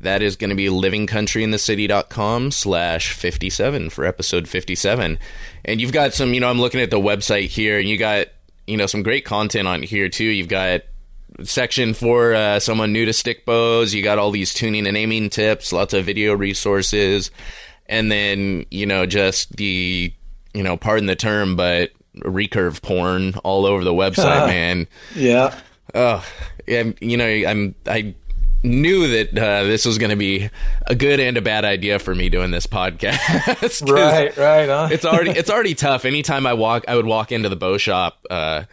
That 0.00 0.22
is 0.22 0.36
going 0.36 0.50
to 0.50 0.56
be 0.56 0.66
livingcountryinthecity.com 0.66 2.52
slash 2.52 3.12
57 3.12 3.90
for 3.90 4.04
episode 4.04 4.46
57. 4.46 5.18
And 5.64 5.80
you've 5.80 5.92
got 5.92 6.14
some, 6.14 6.32
you 6.32 6.40
know, 6.40 6.48
I'm 6.48 6.60
looking 6.60 6.80
at 6.80 6.90
the 6.90 7.00
website 7.00 7.48
here 7.48 7.78
and 7.78 7.88
you 7.88 7.96
got, 7.96 8.28
you 8.68 8.76
know, 8.76 8.86
some 8.86 9.02
great 9.02 9.24
content 9.24 9.66
on 9.66 9.82
here 9.82 10.08
too. 10.08 10.24
You've 10.24 10.48
got 10.48 10.82
section 11.42 11.94
for 11.94 12.34
uh, 12.34 12.60
someone 12.60 12.92
new 12.92 13.04
to 13.04 13.12
stick 13.12 13.44
bows. 13.44 13.92
You 13.92 14.02
got 14.02 14.18
all 14.18 14.30
these 14.30 14.54
tuning 14.54 14.86
and 14.86 14.96
aiming 14.96 15.30
tips, 15.30 15.72
lots 15.72 15.94
of 15.94 16.04
video 16.04 16.34
resources. 16.34 17.30
And 17.86 18.10
then, 18.10 18.66
you 18.70 18.86
know, 18.86 19.06
just 19.06 19.56
the, 19.56 20.12
you 20.54 20.62
know, 20.62 20.76
pardon 20.76 21.06
the 21.06 21.16
term, 21.16 21.56
but 21.56 21.90
recurve 22.18 22.80
porn 22.80 23.34
all 23.44 23.66
over 23.66 23.84
the 23.84 23.92
website, 23.92 24.46
man. 24.46 24.86
Yeah. 25.14 25.58
Oh, 25.94 26.24
yeah, 26.66 26.92
you 27.00 27.16
know, 27.16 27.26
I'm 27.26 27.74
I 27.86 28.14
knew 28.62 29.08
that 29.08 29.38
uh, 29.38 29.64
this 29.64 29.84
was 29.84 29.98
going 29.98 30.10
to 30.10 30.16
be 30.16 30.48
a 30.86 30.94
good 30.94 31.20
and 31.20 31.36
a 31.36 31.42
bad 31.42 31.64
idea 31.64 31.98
for 31.98 32.14
me 32.14 32.28
doing 32.28 32.50
this 32.50 32.66
podcast. 32.66 33.88
right, 33.92 34.36
right. 34.36 34.68
Huh? 34.68 34.88
it's 34.90 35.04
already 35.04 35.30
it's 35.32 35.50
already 35.50 35.74
tough. 35.74 36.04
Anytime 36.04 36.46
I 36.46 36.54
walk, 36.54 36.84
I 36.88 36.96
would 36.96 37.06
walk 37.06 37.30
into 37.30 37.48
the 37.48 37.56
bow 37.56 37.76
shop. 37.78 38.26
Uh, 38.28 38.64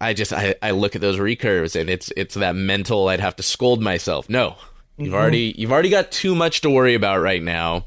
I 0.00 0.12
just 0.12 0.32
I, 0.32 0.54
I 0.62 0.72
look 0.72 0.94
at 0.94 1.00
those 1.00 1.18
recurves 1.18 1.78
and 1.78 1.88
it's 1.88 2.12
it's 2.16 2.34
that 2.34 2.54
mental. 2.54 3.08
I'd 3.08 3.20
have 3.20 3.36
to 3.36 3.42
scold 3.42 3.82
myself. 3.82 4.28
No, 4.28 4.56
you've 4.96 5.08
mm-hmm. 5.08 5.14
already 5.14 5.54
you've 5.56 5.72
already 5.72 5.90
got 5.90 6.10
too 6.10 6.34
much 6.34 6.60
to 6.62 6.70
worry 6.70 6.94
about 6.94 7.20
right 7.20 7.42
now. 7.42 7.86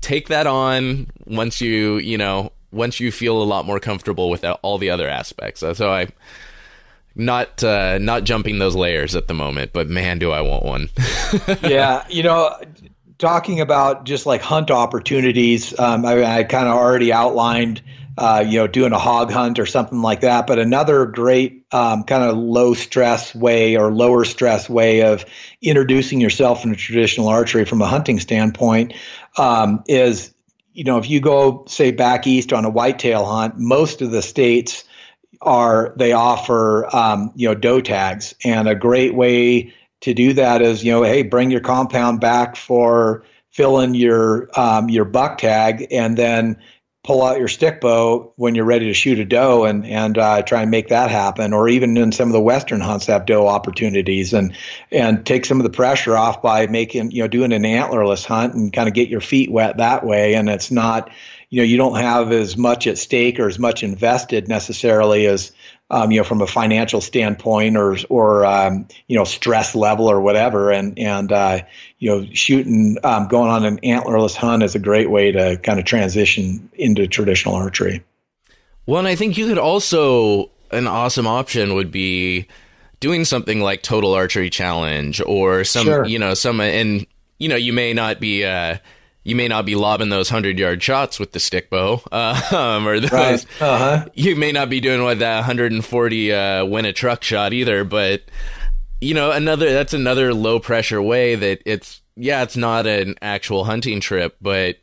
Take 0.00 0.28
that 0.28 0.46
on 0.46 1.08
once 1.24 1.60
you 1.60 1.96
you 1.96 2.18
know 2.18 2.52
once 2.72 3.00
you 3.00 3.10
feel 3.10 3.42
a 3.42 3.44
lot 3.44 3.64
more 3.64 3.80
comfortable 3.80 4.30
with 4.30 4.44
all 4.62 4.78
the 4.78 4.90
other 4.90 5.08
aspects. 5.08 5.60
So 5.60 5.90
I 5.90 6.08
not 7.16 7.64
uh, 7.64 7.98
not 7.98 8.24
jumping 8.24 8.58
those 8.58 8.76
layers 8.76 9.16
at 9.16 9.26
the 9.26 9.34
moment, 9.34 9.72
but 9.72 9.88
man, 9.88 10.18
do 10.18 10.30
I 10.30 10.42
want 10.42 10.64
one. 10.64 10.88
yeah, 11.62 12.04
you 12.08 12.22
know, 12.22 12.54
talking 13.18 13.60
about 13.60 14.04
just 14.04 14.26
like 14.26 14.42
hunt 14.42 14.70
opportunities, 14.70 15.76
um, 15.78 16.04
I, 16.04 16.24
I 16.24 16.44
kind 16.44 16.68
of 16.68 16.74
already 16.74 17.12
outlined. 17.12 17.82
Uh, 18.18 18.42
you 18.46 18.58
know, 18.58 18.66
doing 18.66 18.92
a 18.92 18.98
hog 18.98 19.30
hunt 19.30 19.58
or 19.58 19.66
something 19.66 20.00
like 20.00 20.20
that. 20.20 20.46
But 20.46 20.58
another 20.58 21.04
great 21.04 21.66
um, 21.72 22.02
kind 22.04 22.22
of 22.22 22.36
low 22.36 22.72
stress 22.72 23.34
way 23.34 23.76
or 23.76 23.92
lower 23.92 24.24
stress 24.24 24.70
way 24.70 25.02
of 25.02 25.26
introducing 25.60 26.20
yourself 26.20 26.64
into 26.64 26.76
traditional 26.76 27.28
archery 27.28 27.66
from 27.66 27.82
a 27.82 27.86
hunting 27.86 28.18
standpoint 28.18 28.94
um, 29.36 29.84
is 29.86 30.32
you 30.76 30.84
know, 30.84 30.98
if 30.98 31.08
you 31.08 31.20
go 31.20 31.64
say 31.66 31.90
back 31.90 32.26
east 32.26 32.52
on 32.52 32.66
a 32.66 32.70
whitetail 32.70 33.24
hunt, 33.24 33.54
most 33.56 34.02
of 34.02 34.10
the 34.10 34.20
states 34.20 34.84
are 35.40 35.94
they 35.96 36.12
offer 36.12 36.94
um, 36.94 37.32
you 37.34 37.48
know 37.48 37.54
doe 37.54 37.80
tags, 37.80 38.34
and 38.44 38.68
a 38.68 38.74
great 38.74 39.14
way 39.14 39.72
to 40.02 40.12
do 40.12 40.34
that 40.34 40.60
is 40.60 40.84
you 40.84 40.92
know, 40.92 41.02
hey, 41.02 41.22
bring 41.22 41.50
your 41.50 41.60
compound 41.60 42.20
back 42.20 42.56
for 42.56 43.24
fill 43.50 43.80
in 43.80 43.94
your 43.94 44.50
um, 44.58 44.90
your 44.90 45.06
buck 45.06 45.38
tag, 45.38 45.86
and 45.90 46.18
then 46.18 46.58
pull 47.06 47.22
out 47.22 47.38
your 47.38 47.46
stick 47.46 47.80
bow 47.80 48.32
when 48.34 48.56
you're 48.56 48.64
ready 48.64 48.86
to 48.86 48.94
shoot 48.94 49.20
a 49.20 49.24
doe 49.24 49.64
and 49.64 49.86
and 49.86 50.18
uh, 50.18 50.42
try 50.42 50.62
and 50.62 50.70
make 50.72 50.88
that 50.88 51.08
happen 51.08 51.52
or 51.52 51.68
even 51.68 51.96
in 51.96 52.10
some 52.10 52.28
of 52.28 52.32
the 52.32 52.40
western 52.40 52.80
hunts 52.80 53.06
have 53.06 53.24
doe 53.24 53.46
opportunities 53.46 54.32
and 54.32 54.54
and 54.90 55.24
take 55.24 55.44
some 55.44 55.60
of 55.60 55.64
the 55.64 55.70
pressure 55.70 56.16
off 56.16 56.42
by 56.42 56.66
making 56.66 57.12
you 57.12 57.22
know 57.22 57.28
doing 57.28 57.52
an 57.52 57.62
antlerless 57.62 58.24
hunt 58.24 58.54
and 58.54 58.72
kind 58.72 58.88
of 58.88 58.94
get 58.94 59.08
your 59.08 59.20
feet 59.20 59.50
wet 59.52 59.76
that 59.76 60.04
way. 60.04 60.34
And 60.34 60.48
it's 60.48 60.72
not 60.72 61.08
you 61.48 61.60
know 61.60 61.64
you 61.64 61.76
don't 61.76 61.96
have 61.96 62.32
as 62.32 62.56
much 62.56 62.88
at 62.88 62.98
stake 62.98 63.38
or 63.38 63.46
as 63.46 63.58
much 63.58 63.84
invested 63.84 64.48
necessarily 64.48 65.26
as 65.26 65.52
um, 65.90 66.10
you 66.10 66.18
know, 66.18 66.24
from 66.24 66.40
a 66.40 66.46
financial 66.46 67.00
standpoint 67.00 67.76
or 67.76 67.96
or 68.08 68.44
um, 68.44 68.86
you 69.06 69.16
know 69.16 69.24
stress 69.24 69.74
level 69.74 70.10
or 70.10 70.20
whatever, 70.20 70.70
and 70.70 70.98
and 70.98 71.30
uh, 71.30 71.60
you 71.98 72.10
know 72.10 72.26
shooting 72.32 72.96
um, 73.04 73.28
going 73.28 73.50
on 73.50 73.64
an 73.64 73.78
antlerless 73.80 74.34
hunt 74.34 74.62
is 74.62 74.74
a 74.74 74.80
great 74.80 75.10
way 75.10 75.30
to 75.30 75.56
kind 75.58 75.78
of 75.78 75.84
transition 75.84 76.68
into 76.74 77.06
traditional 77.06 77.54
archery. 77.54 78.02
Well, 78.86 78.98
and 78.98 79.08
I 79.08 79.14
think 79.14 79.38
you 79.38 79.46
could 79.46 79.58
also 79.58 80.50
an 80.72 80.88
awesome 80.88 81.26
option 81.26 81.74
would 81.74 81.92
be 81.92 82.48
doing 82.98 83.24
something 83.24 83.60
like 83.60 83.82
Total 83.82 84.12
Archery 84.12 84.50
Challenge 84.50 85.20
or 85.24 85.62
some 85.62 85.84
sure. 85.84 86.04
you 86.04 86.18
know 86.18 86.34
some 86.34 86.60
and 86.60 87.06
you 87.38 87.48
know 87.48 87.56
you 87.56 87.72
may 87.72 87.92
not 87.92 88.18
be. 88.20 88.44
Uh, 88.44 88.78
you 89.26 89.34
may 89.34 89.48
not 89.48 89.66
be 89.66 89.74
lobbing 89.74 90.08
those 90.08 90.28
hundred 90.28 90.56
yard 90.56 90.80
shots 90.80 91.18
with 91.18 91.32
the 91.32 91.40
stick 91.40 91.68
bow, 91.68 92.00
um, 92.12 92.86
or 92.86 93.00
those. 93.00 93.10
Right. 93.10 93.46
Uh-huh. 93.60 94.06
You 94.14 94.36
may 94.36 94.52
not 94.52 94.70
be 94.70 94.78
doing 94.80 95.02
what 95.02 95.18
that 95.18 95.38
140 95.38 96.32
uh, 96.32 96.64
win 96.64 96.84
a 96.84 96.92
truck 96.92 97.24
shot 97.24 97.52
either, 97.52 97.82
but 97.82 98.22
you 99.00 99.14
know 99.14 99.32
another 99.32 99.72
that's 99.72 99.92
another 99.92 100.32
low 100.32 100.60
pressure 100.60 101.02
way 101.02 101.34
that 101.34 101.60
it's 101.66 102.00
yeah 102.14 102.44
it's 102.44 102.56
not 102.56 102.86
an 102.86 103.16
actual 103.20 103.64
hunting 103.64 103.98
trip, 103.98 104.36
but 104.40 104.76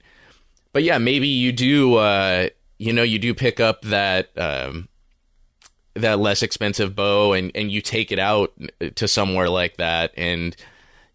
but 0.74 0.84
yeah 0.84 0.98
maybe 0.98 1.30
you 1.30 1.54
do 1.54 1.96
uh, 1.96 2.50
you 2.80 2.92
know 2.92 3.04
you 3.04 3.20
do 3.20 3.34
pick 3.34 3.62
up 3.62 3.82
that. 3.84 4.38
Um, 4.38 4.90
that 5.96 6.18
less 6.18 6.42
expensive 6.42 6.96
bow 6.96 7.34
and, 7.34 7.52
and 7.54 7.72
you 7.72 7.80
take 7.80 8.12
it 8.12 8.18
out 8.18 8.52
to 8.96 9.08
somewhere 9.08 9.48
like 9.48 9.78
that 9.78 10.12
and 10.18 10.56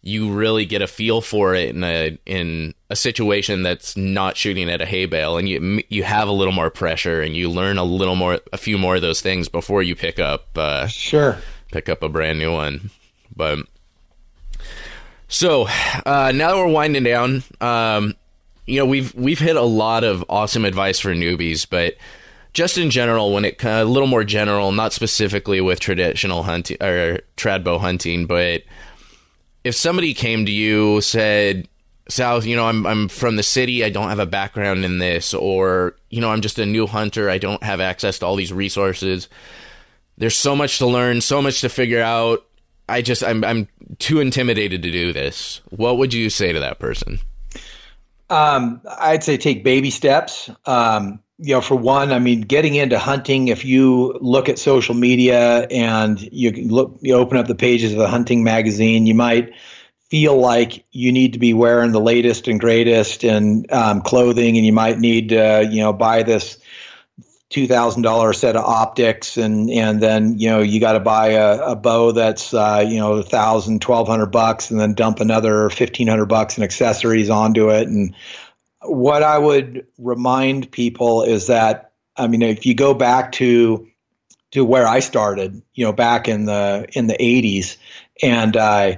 you 0.09 0.33
really 0.33 0.65
get 0.65 0.83
a 0.83 0.87
feel 0.87 1.21
for 1.21 1.55
it 1.55 1.75
in 1.75 1.85
a 1.85 2.19
in 2.27 2.75
a 2.91 2.97
situation 2.97 3.63
that's 3.63 3.97
not 3.97 4.37
shooting 4.37 4.71
at 4.71 4.81
a 4.81 4.87
hay 4.87 5.07
bale, 5.07 5.37
and 5.37 5.49
you 5.49 5.83
you 5.89 6.03
have 6.03 6.29
a 6.29 6.33
little 6.33 6.53
more 6.53 6.71
pressure, 6.71 7.21
and 7.21 7.37
you 7.37 7.51
learn 7.51 7.79
a 7.79 7.85
little 7.85 8.17
more, 8.17 8.41
a 8.53 8.57
few 8.57 8.79
more 8.79 8.97
of 8.97 9.03
those 9.03 9.21
things 9.21 9.49
before 9.49 9.83
you 9.83 9.95
pick 9.95 10.19
up 10.19 10.47
uh, 10.57 10.87
sure 10.87 11.39
pick 11.71 11.89
up 11.89 12.03
a 12.03 12.09
brand 12.09 12.39
new 12.39 12.53
one. 12.53 12.91
But 13.37 13.59
so 15.29 15.69
uh, 16.07 16.33
now 16.35 16.49
that 16.49 16.57
we're 16.57 16.69
winding 16.69 17.05
down, 17.05 17.45
um, 17.61 18.15
you 18.67 18.79
know 18.79 18.87
we've 18.87 19.15
we've 19.15 19.39
hit 19.39 19.57
a 19.57 19.63
lot 19.63 20.05
of 20.05 20.25
awesome 20.29 20.65
advice 20.65 20.99
for 20.99 21.15
newbies, 21.15 21.69
but 21.69 21.97
just 22.55 22.79
in 22.79 22.91
general, 22.91 23.33
when 23.33 23.45
it 23.45 23.63
a 23.63 23.85
little 23.85 24.09
more 24.09 24.25
general, 24.25 24.73
not 24.73 24.93
specifically 24.93 25.61
with 25.61 25.81
traditional 25.81 26.43
hunting 26.43 26.79
or 26.83 27.21
trad 27.37 27.63
bow 27.63 27.79
hunting, 27.79 28.27
but 28.27 28.63
if 29.69 29.74
somebody 29.74 30.15
came 30.15 30.47
to 30.47 30.53
you 30.53 31.03
said 31.03 31.69
South, 32.09 32.47
you 32.47 32.57
know, 32.57 32.66
I'm 32.66 32.86
I'm 32.86 33.09
from 33.09 33.36
the 33.36 33.43
city. 33.43 33.85
I 33.85 33.90
don't 33.90 34.09
have 34.09 34.19
a 34.19 34.24
background 34.24 34.82
in 34.82 34.99
this, 34.99 35.35
or 35.35 35.95
you 36.09 36.23
know, 36.23 36.31
I'm 36.31 36.40
just 36.40 36.59
a 36.59 36.65
new 36.65 36.86
hunter. 36.86 37.28
I 37.28 37.36
don't 37.36 37.62
have 37.62 37.78
access 37.78 38.19
to 38.20 38.27
all 38.27 38.35
these 38.35 38.53
resources. 38.53 39.28
There's 40.16 40.35
so 40.35 40.57
much 40.57 40.78
to 40.78 40.86
learn, 40.86 41.20
so 41.20 41.43
much 41.43 41.61
to 41.61 41.69
figure 41.69 42.01
out. 42.01 42.47
I 42.89 43.03
just 43.03 43.23
I'm 43.23 43.45
I'm 43.45 43.69
too 43.99 44.20
intimidated 44.20 44.82
to 44.82 44.90
do 44.90 45.12
this. 45.12 45.61
What 45.69 45.99
would 45.99 46.15
you 46.15 46.31
say 46.31 46.55
to 46.55 46.61
that 46.61 46.78
person? 46.78 47.20
Um, 48.31 48.81
I'd 48.99 49.23
say 49.23 49.36
take 49.36 49.65
baby 49.65 49.90
steps. 49.90 50.51
Um, 50.65 51.20
you 51.39 51.55
know, 51.55 51.60
for 51.60 51.77
one, 51.77 52.12
I 52.12 52.19
mean, 52.19 52.40
getting 52.40 52.74
into 52.74 52.98
hunting, 52.98 53.48
if 53.48 53.65
you 53.65 54.19
look 54.20 54.48
at 54.48 54.59
social 54.59 54.94
media 54.94 55.66
and 55.70 56.20
you 56.32 56.51
look, 56.69 56.98
you 57.01 57.15
open 57.15 57.36
up 57.36 57.47
the 57.47 57.55
pages 57.55 57.93
of 57.93 57.98
the 57.98 58.09
hunting 58.09 58.43
magazine, 58.43 59.06
you 59.06 59.15
might 59.15 59.52
feel 60.10 60.36
like 60.36 60.85
you 60.90 61.12
need 61.12 61.32
to 61.35 61.39
be 61.39 61.55
wearing 61.55 61.93
the 61.93 62.01
latest 62.01 62.48
and 62.48 62.59
greatest 62.59 63.23
in 63.23 63.66
um, 63.70 64.01
clothing, 64.01 64.56
and 64.56 64.66
you 64.66 64.73
might 64.73 64.98
need 64.98 65.28
to, 65.28 65.69
you 65.70 65.81
know, 65.81 65.93
buy 65.93 66.24
this 66.24 66.59
two 67.51 67.66
thousand 67.69 68.02
dollar 68.02 68.32
set 68.32 68.56
of 68.56 68.65
optics, 68.65 69.36
and 69.36 69.70
and 69.70 70.02
then 70.02 70.39
you 70.40 70.51
know 70.51 70.60
you 70.60 70.81
got 70.81 70.93
to 70.93 71.01
buy 71.01 71.28
a, 71.28 71.59
a 71.60 71.77
bow 71.77 72.10
that's 72.10 72.52
uh, 72.52 72.85
you 72.86 72.98
know 72.98 73.12
a 73.15 73.23
thousand, 73.23 73.81
twelve 73.81 74.09
hundred 74.09 74.32
bucks, 74.32 74.73
and 74.73 74.81
then 74.81 74.93
dump 74.93 75.20
another 75.20 75.70
fifteen 75.70 76.09
hundred 76.09 76.27
bucks 76.27 76.59
in 76.59 76.65
accessories 76.65 77.31
onto 77.31 77.70
it, 77.70 77.86
and 77.86 78.12
what 78.83 79.23
I 79.23 79.39
would 79.39 79.87
remind 79.99 80.71
people 80.71 81.23
is 81.23 81.49
that 81.49 81.89
I 82.19 82.27
mean, 82.27 82.43
if 82.43 82.67
you 82.67 82.75
go 82.75 82.95
back 82.95 83.33
to 83.33 83.87
to 84.51 84.65
where 84.65 84.87
I 84.87 85.01
started, 85.01 85.63
you 85.75 85.85
know, 85.85 85.93
back 85.93 86.29
in 86.29 86.47
the 86.47 86.87
in 86.93 87.07
the 87.07 87.17
'80s, 87.17 87.77
and 88.23 88.57
uh, 88.57 88.97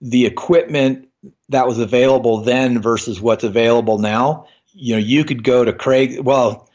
the 0.00 0.26
equipment 0.26 1.08
that 1.50 1.66
was 1.66 1.78
available 1.78 2.38
then 2.38 2.80
versus 2.80 3.20
what's 3.20 3.44
available 3.44 3.98
now, 3.98 4.46
you 4.72 4.94
know, 4.94 4.98
you 4.98 5.24
could 5.24 5.44
go 5.44 5.64
to 5.64 5.72
Craig. 5.72 6.20
Well, 6.20 6.68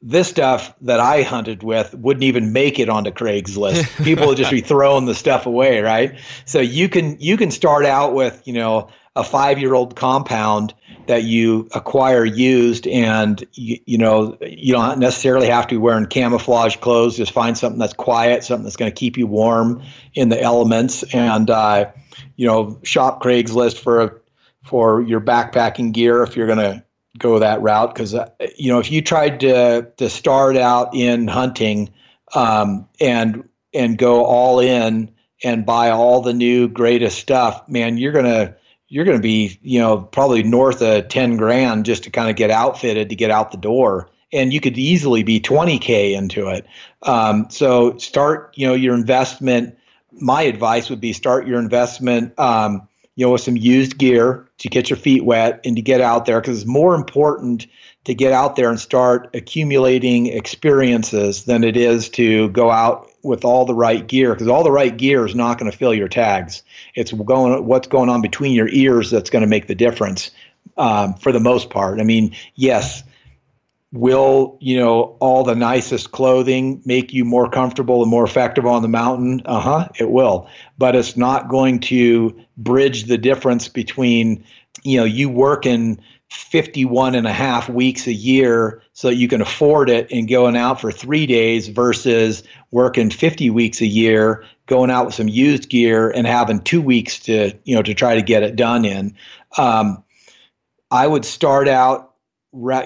this 0.00 0.28
stuff 0.28 0.74
that 0.82 1.00
I 1.00 1.22
hunted 1.22 1.62
with 1.62 1.94
wouldn't 1.94 2.24
even 2.24 2.52
make 2.52 2.78
it 2.78 2.88
onto 2.88 3.10
Craigslist. 3.10 4.04
People 4.04 4.28
would 4.28 4.38
just 4.38 4.50
be 4.50 4.60
throwing 4.60 5.04
the 5.04 5.14
stuff 5.14 5.46
away, 5.46 5.80
right? 5.80 6.18
So 6.46 6.60
you 6.60 6.88
can 6.88 7.18
you 7.20 7.36
can 7.36 7.50
start 7.50 7.84
out 7.84 8.14
with 8.14 8.46
you 8.46 8.54
know 8.54 8.88
a 9.14 9.24
five 9.24 9.58
year 9.58 9.74
old 9.74 9.94
compound 9.94 10.74
that 11.06 11.24
you 11.24 11.68
acquire 11.74 12.24
used, 12.24 12.86
and 12.86 13.44
you, 13.52 13.78
you 13.86 13.98
know 13.98 14.36
you 14.40 14.72
don't 14.72 14.98
necessarily 14.98 15.48
have 15.48 15.66
to 15.68 15.74
be 15.74 15.78
wearing 15.78 16.06
camouflage 16.06 16.76
clothes. 16.76 17.16
Just 17.16 17.32
find 17.32 17.56
something 17.56 17.78
that's 17.78 17.92
quiet, 17.92 18.44
something 18.44 18.64
that's 18.64 18.76
going 18.76 18.90
to 18.90 18.94
keep 18.94 19.16
you 19.16 19.26
warm 19.26 19.82
in 20.14 20.28
the 20.28 20.40
elements, 20.40 21.02
and 21.14 21.50
uh, 21.50 21.90
you 22.36 22.46
know 22.46 22.78
shop 22.82 23.22
Craigslist 23.22 23.78
for 23.78 24.22
for 24.64 25.02
your 25.02 25.20
backpacking 25.20 25.92
gear 25.92 26.22
if 26.22 26.36
you're 26.36 26.46
going 26.46 26.58
to 26.58 26.82
go 27.18 27.38
that 27.38 27.60
route 27.62 27.94
because 27.94 28.14
uh, 28.14 28.28
you 28.56 28.70
know 28.70 28.78
if 28.78 28.90
you 28.90 29.00
tried 29.00 29.40
to 29.40 29.88
to 29.96 30.08
start 30.08 30.56
out 30.56 30.94
in 30.94 31.28
hunting 31.28 31.92
um, 32.34 32.88
and 33.00 33.48
and 33.72 33.98
go 33.98 34.24
all 34.24 34.60
in 34.60 35.10
and 35.42 35.66
buy 35.66 35.90
all 35.90 36.22
the 36.22 36.32
new 36.32 36.68
greatest 36.68 37.18
stuff, 37.18 37.68
man, 37.68 37.98
you're 37.98 38.12
gonna 38.12 38.56
you're 38.94 39.04
gonna 39.04 39.18
be 39.18 39.58
you 39.60 39.80
know 39.80 39.98
probably 39.98 40.44
north 40.44 40.80
of 40.80 41.08
ten 41.08 41.36
grand 41.36 41.84
just 41.84 42.04
to 42.04 42.10
kind 42.10 42.30
of 42.30 42.36
get 42.36 42.52
outfitted 42.52 43.08
to 43.08 43.16
get 43.16 43.28
out 43.28 43.50
the 43.50 43.58
door, 43.58 44.08
and 44.32 44.52
you 44.52 44.60
could 44.60 44.78
easily 44.78 45.24
be 45.24 45.40
twenty 45.40 45.80
k 45.80 46.14
into 46.14 46.46
it. 46.46 46.64
Um, 47.02 47.48
so 47.50 47.98
start 47.98 48.52
you 48.54 48.68
know 48.68 48.74
your 48.74 48.94
investment. 48.94 49.76
My 50.12 50.42
advice 50.42 50.90
would 50.90 51.00
be 51.00 51.12
start 51.12 51.48
your 51.48 51.58
investment. 51.58 52.38
Um, 52.38 52.86
you 53.16 53.26
know, 53.26 53.32
with 53.32 53.40
some 53.40 53.56
used 53.56 53.98
gear 53.98 54.48
to 54.58 54.68
get 54.68 54.90
your 54.90 54.96
feet 54.96 55.24
wet 55.24 55.60
and 55.64 55.74
to 55.74 55.82
get 55.82 56.00
out 56.00 56.24
there 56.24 56.40
because 56.40 56.58
it's 56.58 56.66
more 56.66 56.94
important 56.94 57.66
to 58.04 58.14
get 58.14 58.32
out 58.32 58.54
there 58.54 58.70
and 58.70 58.78
start 58.78 59.30
accumulating 59.34 60.26
experiences 60.26 61.44
than 61.44 61.64
it 61.64 61.76
is 61.76 62.08
to 62.10 62.48
go 62.50 62.70
out 62.70 63.10
with 63.24 63.44
all 63.44 63.64
the 63.64 63.74
right 63.74 64.06
gear 64.06 64.34
because 64.34 64.46
all 64.46 64.62
the 64.62 64.70
right 64.70 64.96
gear 64.96 65.26
is 65.26 65.34
not 65.34 65.58
going 65.58 65.70
to 65.70 65.76
fill 65.76 65.94
your 65.94 66.08
tags. 66.08 66.62
It's 66.94 67.12
going 67.12 67.64
what's 67.64 67.88
going 67.88 68.08
on 68.08 68.22
between 68.22 68.52
your 68.52 68.68
ears 68.68 69.10
that's 69.10 69.30
going 69.30 69.42
to 69.42 69.48
make 69.48 69.66
the 69.66 69.74
difference 69.74 70.30
um, 70.76 71.14
for 71.14 71.32
the 71.32 71.40
most 71.40 71.70
part. 71.70 72.00
I 72.00 72.04
mean, 72.04 72.34
yes, 72.54 73.02
will 73.94 74.58
you 74.60 74.76
know 74.76 75.16
all 75.20 75.44
the 75.44 75.54
nicest 75.54 76.10
clothing 76.10 76.82
make 76.84 77.12
you 77.12 77.24
more 77.24 77.48
comfortable 77.48 78.02
and 78.02 78.10
more 78.10 78.24
effective 78.24 78.66
on 78.66 78.82
the 78.82 78.88
mountain 78.88 79.40
uh-huh 79.44 79.86
it 80.00 80.10
will 80.10 80.48
but 80.76 80.96
it's 80.96 81.16
not 81.16 81.48
going 81.48 81.78
to 81.78 82.36
bridge 82.56 83.04
the 83.04 83.16
difference 83.16 83.68
between 83.68 84.44
you 84.82 84.98
know 84.98 85.04
you 85.04 85.28
working 85.28 85.96
51 86.34 87.14
and 87.14 87.26
a 87.26 87.32
half 87.32 87.68
weeks 87.68 88.06
a 88.06 88.12
year 88.12 88.82
so 88.92 89.08
you 89.08 89.28
can 89.28 89.40
afford 89.40 89.88
it 89.88 90.10
and 90.10 90.28
going 90.28 90.56
out 90.56 90.80
for 90.80 90.90
three 90.90 91.26
days 91.26 91.68
versus 91.68 92.42
working 92.70 93.10
50 93.10 93.50
weeks 93.50 93.80
a 93.80 93.86
year 93.86 94.44
going 94.66 94.90
out 94.90 95.06
with 95.06 95.14
some 95.14 95.28
used 95.28 95.68
gear 95.68 96.10
and 96.10 96.26
having 96.26 96.60
two 96.60 96.82
weeks 96.82 97.18
to 97.20 97.52
you 97.64 97.74
know 97.74 97.82
to 97.82 97.94
try 97.94 98.14
to 98.14 98.22
get 98.22 98.42
it 98.42 98.56
done 98.56 98.84
in 98.84 99.14
um, 99.58 100.02
i 100.90 101.06
would 101.06 101.24
start 101.24 101.68
out 101.68 102.14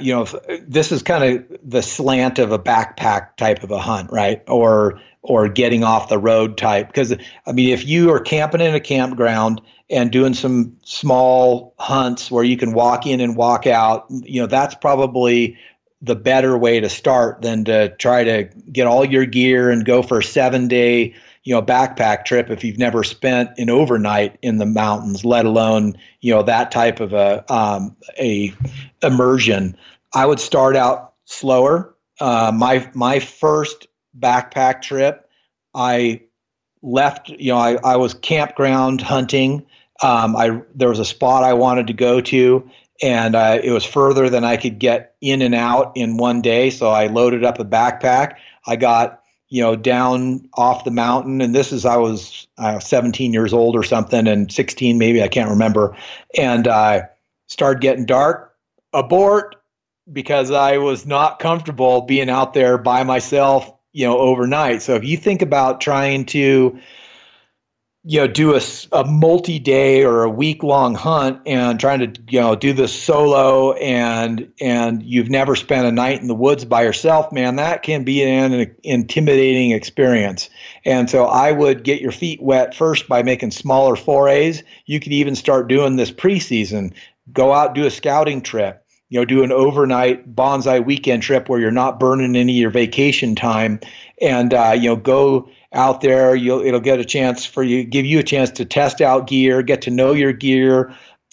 you 0.00 0.14
know, 0.14 0.26
this 0.66 0.92
is 0.92 1.02
kind 1.02 1.24
of 1.24 1.58
the 1.62 1.82
slant 1.82 2.38
of 2.38 2.52
a 2.52 2.58
backpack 2.58 3.36
type 3.36 3.62
of 3.62 3.70
a 3.70 3.78
hunt, 3.78 4.10
right? 4.10 4.42
Or 4.48 5.00
or 5.22 5.48
getting 5.48 5.84
off 5.84 6.08
the 6.08 6.18
road 6.18 6.56
type. 6.56 6.86
Because 6.86 7.14
I 7.46 7.52
mean, 7.52 7.70
if 7.70 7.86
you 7.86 8.10
are 8.12 8.20
camping 8.20 8.60
in 8.60 8.74
a 8.74 8.80
campground 8.80 9.60
and 9.90 10.10
doing 10.10 10.34
some 10.34 10.76
small 10.82 11.74
hunts 11.78 12.30
where 12.30 12.44
you 12.44 12.56
can 12.56 12.72
walk 12.72 13.06
in 13.06 13.20
and 13.20 13.36
walk 13.36 13.66
out, 13.66 14.06
you 14.08 14.40
know, 14.40 14.46
that's 14.46 14.74
probably 14.74 15.56
the 16.00 16.14
better 16.14 16.56
way 16.56 16.78
to 16.78 16.88
start 16.88 17.42
than 17.42 17.64
to 17.64 17.88
try 17.96 18.22
to 18.22 18.44
get 18.72 18.86
all 18.86 19.04
your 19.04 19.26
gear 19.26 19.70
and 19.70 19.84
go 19.84 20.02
for 20.02 20.18
a 20.18 20.22
seven 20.22 20.68
day 20.68 21.12
you 21.42 21.54
know 21.54 21.62
backpack 21.62 22.24
trip 22.24 22.50
if 22.50 22.62
you've 22.62 22.78
never 22.78 23.02
spent 23.02 23.50
an 23.58 23.70
overnight 23.70 24.38
in 24.42 24.58
the 24.58 24.66
mountains 24.66 25.24
let 25.24 25.44
alone 25.44 25.94
you 26.20 26.32
know 26.32 26.42
that 26.42 26.70
type 26.70 27.00
of 27.00 27.12
a 27.12 27.44
um, 27.52 27.96
a 28.18 28.52
immersion. 29.02 29.76
I 30.14 30.26
would 30.26 30.40
start 30.40 30.76
out 30.76 31.14
slower. 31.24 31.94
Uh, 32.20 32.52
my 32.54 32.88
my 32.94 33.18
first 33.18 33.86
backpack 34.18 34.82
trip 34.82 35.28
i 35.74 36.20
left 36.82 37.28
you 37.28 37.52
know 37.52 37.58
i, 37.58 37.76
I 37.84 37.96
was 37.96 38.14
campground 38.14 39.00
hunting 39.00 39.64
um, 40.02 40.36
i 40.36 40.60
there 40.74 40.88
was 40.88 40.98
a 40.98 41.04
spot 41.04 41.44
i 41.44 41.52
wanted 41.52 41.86
to 41.86 41.92
go 41.92 42.20
to 42.20 42.68
and 43.00 43.36
uh, 43.36 43.60
it 43.62 43.70
was 43.70 43.84
further 43.84 44.28
than 44.28 44.44
i 44.44 44.56
could 44.56 44.78
get 44.78 45.14
in 45.20 45.42
and 45.42 45.54
out 45.54 45.92
in 45.96 46.16
one 46.16 46.40
day 46.40 46.70
so 46.70 46.90
i 46.90 47.06
loaded 47.06 47.44
up 47.44 47.58
a 47.58 47.64
backpack 47.64 48.34
i 48.66 48.76
got 48.76 49.22
you 49.48 49.62
know, 49.62 49.74
down 49.74 50.46
off 50.54 50.84
the 50.84 50.90
mountain. 50.90 51.40
And 51.40 51.54
this 51.54 51.72
is, 51.72 51.84
I 51.86 51.96
was 51.96 52.46
uh, 52.58 52.78
17 52.78 53.32
years 53.32 53.52
old 53.52 53.76
or 53.76 53.82
something, 53.82 54.26
and 54.26 54.52
16 54.52 54.98
maybe, 54.98 55.22
I 55.22 55.28
can't 55.28 55.50
remember. 55.50 55.96
And 56.36 56.68
uh, 56.68 57.02
started 57.46 57.80
getting 57.80 58.04
dark, 58.04 58.54
abort, 58.92 59.56
because 60.12 60.50
I 60.50 60.78
was 60.78 61.06
not 61.06 61.38
comfortable 61.38 62.02
being 62.02 62.28
out 62.28 62.54
there 62.54 62.78
by 62.78 63.02
myself, 63.04 63.72
you 63.92 64.06
know, 64.06 64.18
overnight. 64.18 64.82
So 64.82 64.94
if 64.94 65.04
you 65.04 65.16
think 65.16 65.40
about 65.42 65.80
trying 65.80 66.26
to, 66.26 66.78
you 68.08 68.18
know 68.18 68.26
do 68.26 68.56
a, 68.56 68.60
a 68.92 69.04
multi-day 69.04 70.02
or 70.02 70.22
a 70.22 70.30
week-long 70.30 70.94
hunt 70.94 71.38
and 71.44 71.78
trying 71.78 72.00
to 72.00 72.22
you 72.30 72.40
know 72.40 72.56
do 72.56 72.72
this 72.72 72.90
solo 72.90 73.74
and 73.74 74.50
and 74.62 75.02
you've 75.02 75.28
never 75.28 75.54
spent 75.54 75.86
a 75.86 75.92
night 75.92 76.18
in 76.18 76.26
the 76.26 76.34
woods 76.34 76.64
by 76.64 76.82
yourself 76.82 77.30
man 77.32 77.56
that 77.56 77.82
can 77.82 78.04
be 78.04 78.22
an 78.22 78.74
intimidating 78.82 79.72
experience. 79.72 80.48
And 80.86 81.10
so 81.10 81.26
i 81.26 81.52
would 81.52 81.84
get 81.84 82.00
your 82.00 82.12
feet 82.12 82.40
wet 82.40 82.74
first 82.74 83.08
by 83.08 83.22
making 83.22 83.50
smaller 83.50 83.94
forays. 83.94 84.62
You 84.86 85.00
could 85.00 85.12
even 85.12 85.36
start 85.36 85.68
doing 85.68 85.96
this 85.96 86.10
preseason. 86.10 86.94
Go 87.30 87.52
out 87.52 87.74
do 87.74 87.84
a 87.84 87.90
scouting 87.90 88.40
trip 88.40 88.82
you 89.10 89.20
know 89.20 89.26
do 89.26 89.42
an 89.42 89.52
overnight 89.52 90.34
bonsai 90.34 90.82
weekend 90.82 91.22
trip 91.22 91.50
where 91.50 91.60
you're 91.60 91.70
not 91.70 92.00
burning 92.00 92.36
any 92.36 92.52
of 92.52 92.60
your 92.60 92.70
vacation 92.70 93.34
time. 93.34 93.80
And 94.22 94.54
uh, 94.54 94.74
you 94.74 94.88
know 94.88 94.96
go 94.96 95.50
out 95.78 96.00
there. 96.00 96.34
You'll 96.34 96.60
it'll 96.60 96.80
get 96.80 96.98
a 96.98 97.04
chance 97.04 97.46
for 97.46 97.62
you, 97.62 97.84
give 97.84 98.04
you 98.04 98.18
a 98.18 98.24
chance 98.24 98.50
to 98.52 98.64
test 98.64 99.00
out 99.00 99.28
gear, 99.28 99.62
get 99.62 99.82
to 99.82 99.90
know 99.90 100.12
your 100.12 100.32
gear, 100.32 100.92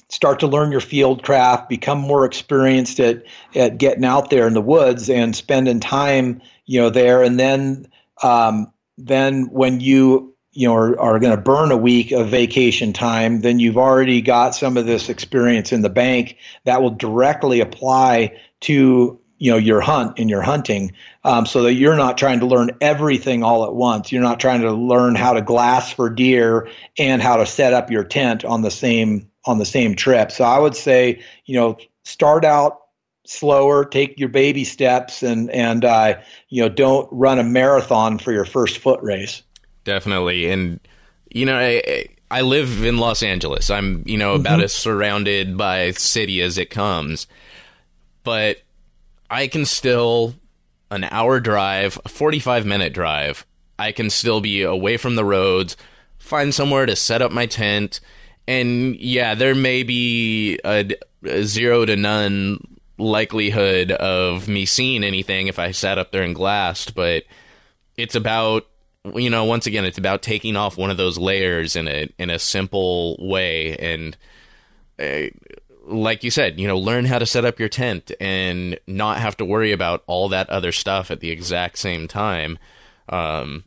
start 0.09 0.39
to 0.39 0.47
learn 0.47 0.71
your 0.71 0.81
field 0.81 1.23
craft, 1.23 1.67
become 1.67 1.99
more 1.99 2.25
experienced 2.25 2.99
at 2.99 3.23
at 3.55 3.77
getting 3.77 4.05
out 4.05 4.29
there 4.29 4.47
in 4.47 4.53
the 4.53 4.61
woods 4.61 5.09
and 5.09 5.35
spending 5.35 5.79
time, 5.79 6.41
you 6.65 6.79
know, 6.79 6.89
there. 6.89 7.23
And 7.23 7.39
then 7.39 7.87
um, 8.23 8.71
then 8.97 9.49
when 9.51 9.79
you 9.79 10.33
you 10.51 10.67
know 10.67 10.75
are, 10.75 10.99
are 10.99 11.19
going 11.19 11.35
to 11.35 11.41
burn 11.41 11.71
a 11.71 11.77
week 11.77 12.11
of 12.11 12.29
vacation 12.29 12.93
time, 12.93 13.41
then 13.41 13.59
you've 13.59 13.77
already 13.77 14.21
got 14.21 14.55
some 14.55 14.77
of 14.77 14.85
this 14.85 15.09
experience 15.09 15.71
in 15.71 15.81
the 15.81 15.89
bank 15.89 16.37
that 16.65 16.81
will 16.81 16.91
directly 16.91 17.59
apply 17.59 18.39
to 18.61 19.19
you 19.37 19.51
know 19.51 19.57
your 19.57 19.81
hunt 19.81 20.17
in 20.17 20.29
your 20.29 20.41
hunting 20.41 20.91
um, 21.23 21.45
so 21.45 21.63
that 21.63 21.73
you're 21.73 21.95
not 21.95 22.17
trying 22.17 22.39
to 22.39 22.45
learn 22.45 22.71
everything 22.81 23.43
all 23.43 23.65
at 23.65 23.73
once 23.73 24.11
you're 24.11 24.21
not 24.21 24.39
trying 24.39 24.61
to 24.61 24.71
learn 24.71 25.15
how 25.15 25.33
to 25.33 25.41
glass 25.41 25.91
for 25.91 26.09
deer 26.09 26.69
and 26.97 27.21
how 27.21 27.37
to 27.37 27.45
set 27.45 27.73
up 27.73 27.91
your 27.91 28.03
tent 28.03 28.45
on 28.45 28.61
the 28.61 28.71
same 28.71 29.29
on 29.45 29.57
the 29.57 29.65
same 29.65 29.95
trip 29.95 30.31
so 30.31 30.43
i 30.43 30.57
would 30.57 30.75
say 30.75 31.21
you 31.45 31.55
know 31.55 31.77
start 32.03 32.45
out 32.45 32.81
slower 33.25 33.83
take 33.83 34.19
your 34.19 34.29
baby 34.29 34.63
steps 34.63 35.23
and 35.23 35.49
and 35.49 35.83
uh, 35.83 36.15
you 36.49 36.61
know 36.61 36.69
don't 36.69 37.09
run 37.11 37.39
a 37.39 37.43
marathon 37.43 38.17
for 38.17 38.31
your 38.31 38.45
first 38.45 38.77
foot 38.77 39.01
race 39.01 39.41
definitely 39.83 40.49
and 40.49 40.79
you 41.31 41.45
know 41.45 41.57
I, 41.57 42.07
I 42.31 42.41
live 42.41 42.83
in 42.83 42.97
Los 42.97 43.21
Angeles. 43.21 43.69
I'm, 43.69 44.03
you 44.05 44.17
know, 44.17 44.33
about 44.33 44.55
mm-hmm. 44.55 44.63
as 44.63 44.73
surrounded 44.73 45.57
by 45.57 45.91
city 45.91 46.41
as 46.41 46.57
it 46.57 46.71
comes. 46.71 47.27
But 48.23 48.57
I 49.29 49.47
can 49.47 49.65
still 49.65 50.35
an 50.91 51.03
hour 51.05 51.39
drive, 51.39 51.99
a 52.05 52.09
45 52.09 52.65
minute 52.65 52.93
drive. 52.93 53.45
I 53.77 53.91
can 53.91 54.09
still 54.09 54.41
be 54.41 54.61
away 54.61 54.97
from 54.97 55.15
the 55.15 55.25
roads, 55.25 55.75
find 56.17 56.53
somewhere 56.53 56.85
to 56.85 56.95
set 56.95 57.21
up 57.21 57.31
my 57.31 57.45
tent. 57.45 57.99
And 58.47 58.95
yeah, 58.97 59.35
there 59.35 59.55
may 59.55 59.83
be 59.83 60.59
a, 60.63 60.89
a 61.23 61.43
zero 61.43 61.85
to 61.85 61.95
none 61.95 62.59
likelihood 62.97 63.91
of 63.91 64.47
me 64.47 64.65
seeing 64.65 65.03
anything 65.03 65.47
if 65.47 65.59
I 65.59 65.71
sat 65.71 65.97
up 65.97 66.11
there 66.11 66.23
and 66.23 66.35
glassed, 66.35 66.95
but 66.95 67.23
it's 67.97 68.15
about 68.15 68.65
you 69.13 69.29
know 69.29 69.43
once 69.43 69.67
again 69.67 69.85
it's 69.85 69.99
about 69.99 70.23
taking 70.23 70.55
off 70.55 70.77
one 70.77 70.89
of 70.89 70.97
those 70.97 71.17
layers 71.17 71.75
in 71.75 71.87
a 71.87 72.09
in 72.17 72.29
a 72.31 72.39
simple 72.39 73.15
way 73.19 73.75
and 73.77 74.17
uh, 74.99 75.29
like 75.87 76.23
you 76.23 76.31
said, 76.31 76.59
you 76.59 76.67
know, 76.67 76.77
learn 76.77 77.05
how 77.05 77.19
to 77.19 77.25
set 77.25 77.45
up 77.45 77.59
your 77.59 77.69
tent 77.69 78.11
and 78.19 78.79
not 78.87 79.19
have 79.19 79.37
to 79.37 79.45
worry 79.45 79.71
about 79.71 80.03
all 80.07 80.29
that 80.29 80.49
other 80.49 80.71
stuff 80.71 81.11
at 81.11 81.19
the 81.19 81.31
exact 81.31 81.77
same 81.77 82.07
time. 82.07 82.57
Um, 83.09 83.63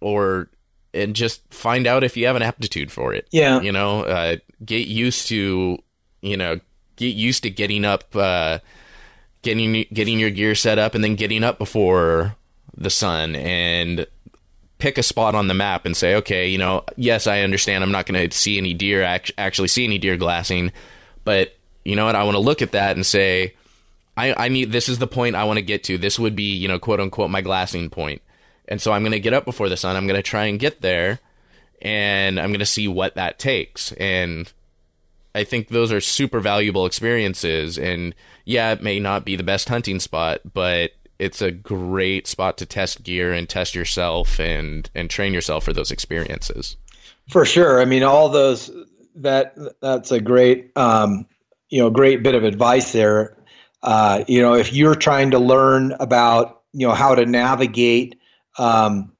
or 0.00 0.48
and 0.92 1.16
just 1.16 1.42
find 1.52 1.86
out 1.86 2.04
if 2.04 2.16
you 2.16 2.26
have 2.26 2.36
an 2.36 2.42
aptitude 2.42 2.92
for 2.92 3.12
it. 3.12 3.26
Yeah. 3.32 3.60
You 3.60 3.72
know, 3.72 4.02
uh, 4.02 4.36
get 4.64 4.86
used 4.86 5.28
to, 5.28 5.78
you 6.20 6.36
know, 6.36 6.60
get 6.96 7.14
used 7.14 7.42
to 7.42 7.50
getting 7.50 7.84
up, 7.84 8.14
uh, 8.14 8.60
getting 9.42 9.86
getting 9.92 10.18
your 10.18 10.30
gear 10.30 10.54
set 10.54 10.78
up 10.78 10.94
and 10.94 11.02
then 11.02 11.16
getting 11.16 11.42
up 11.42 11.58
before 11.58 12.36
the 12.76 12.90
sun 12.90 13.34
and 13.36 14.06
pick 14.78 14.98
a 14.98 15.02
spot 15.02 15.34
on 15.34 15.48
the 15.48 15.54
map 15.54 15.86
and 15.86 15.96
say, 15.96 16.14
okay, 16.16 16.48
you 16.48 16.58
know, 16.58 16.84
yes, 16.96 17.26
I 17.26 17.40
understand 17.40 17.82
I'm 17.82 17.92
not 17.92 18.06
going 18.06 18.28
to 18.28 18.36
see 18.36 18.58
any 18.58 18.74
deer 18.74 19.02
actually 19.02 19.68
see 19.68 19.84
any 19.84 19.98
deer 19.98 20.16
glassing, 20.16 20.72
but 21.24 21.56
you 21.84 21.96
know 21.96 22.06
what? 22.06 22.16
I 22.16 22.24
want 22.24 22.34
to 22.34 22.40
look 22.40 22.62
at 22.62 22.72
that 22.72 22.96
and 22.96 23.04
say, 23.04 23.54
I, 24.16 24.44
I 24.44 24.48
need 24.48 24.72
this 24.72 24.88
is 24.88 24.98
the 24.98 25.06
point 25.06 25.36
I 25.36 25.44
want 25.44 25.58
to 25.58 25.64
get 25.64 25.84
to. 25.84 25.98
This 25.98 26.18
would 26.18 26.36
be, 26.36 26.54
you 26.54 26.68
know, 26.68 26.78
quote 26.78 27.00
unquote 27.00 27.30
my 27.30 27.40
glassing 27.40 27.90
point. 27.90 28.22
And 28.68 28.80
so 28.80 28.92
I'm 28.92 29.02
going 29.02 29.12
to 29.12 29.20
get 29.20 29.34
up 29.34 29.44
before 29.44 29.68
the 29.68 29.76
sun. 29.76 29.96
I'm 29.96 30.06
going 30.06 30.18
to 30.18 30.22
try 30.22 30.46
and 30.46 30.58
get 30.58 30.80
there 30.80 31.20
and 31.82 32.40
I'm 32.40 32.50
going 32.50 32.60
to 32.60 32.66
see 32.66 32.88
what 32.88 33.14
that 33.16 33.38
takes. 33.38 33.92
And 33.92 34.50
I 35.34 35.44
think 35.44 35.68
those 35.68 35.92
are 35.92 36.00
super 36.00 36.40
valuable 36.40 36.86
experiences. 36.86 37.78
And 37.78 38.14
yeah, 38.44 38.72
it 38.72 38.82
may 38.82 39.00
not 39.00 39.24
be 39.24 39.36
the 39.36 39.42
best 39.42 39.68
hunting 39.68 40.00
spot, 40.00 40.40
but 40.54 40.92
it's 41.18 41.42
a 41.42 41.50
great 41.50 42.26
spot 42.26 42.56
to 42.58 42.66
test 42.66 43.02
gear 43.02 43.32
and 43.32 43.48
test 43.48 43.74
yourself 43.74 44.40
and 44.40 44.88
and 44.94 45.10
train 45.10 45.32
yourself 45.32 45.64
for 45.64 45.72
those 45.72 45.90
experiences. 45.90 46.76
For 47.28 47.44
sure. 47.44 47.80
I 47.80 47.84
mean, 47.84 48.02
all 48.02 48.28
those 48.28 48.70
that 49.16 49.56
that's 49.80 50.10
a 50.12 50.20
great 50.20 50.76
um, 50.76 51.26
you 51.70 51.80
know 51.80 51.90
great 51.90 52.22
bit 52.22 52.34
of 52.34 52.44
advice 52.44 52.92
there. 52.92 53.36
Uh, 53.82 54.24
you 54.26 54.40
know, 54.40 54.54
if 54.54 54.72
you're 54.72 54.94
trying 54.94 55.30
to 55.30 55.38
learn 55.38 55.92
about 56.00 56.62
you 56.72 56.86
know 56.86 56.94
how 56.94 57.14
to 57.14 57.26
navigate 57.26 58.18
um, 58.58 59.12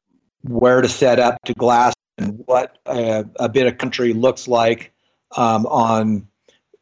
where 0.42 0.80
to 0.80 0.88
set 0.88 1.18
up 1.18 1.36
to 1.44 1.54
glass 1.54 1.94
and 2.18 2.42
what 2.46 2.78
a, 2.86 3.24
a 3.40 3.48
bit 3.48 3.66
of 3.66 3.78
country 3.78 4.12
looks 4.12 4.46
like 4.46 4.92
um, 5.36 5.66
on 5.66 6.26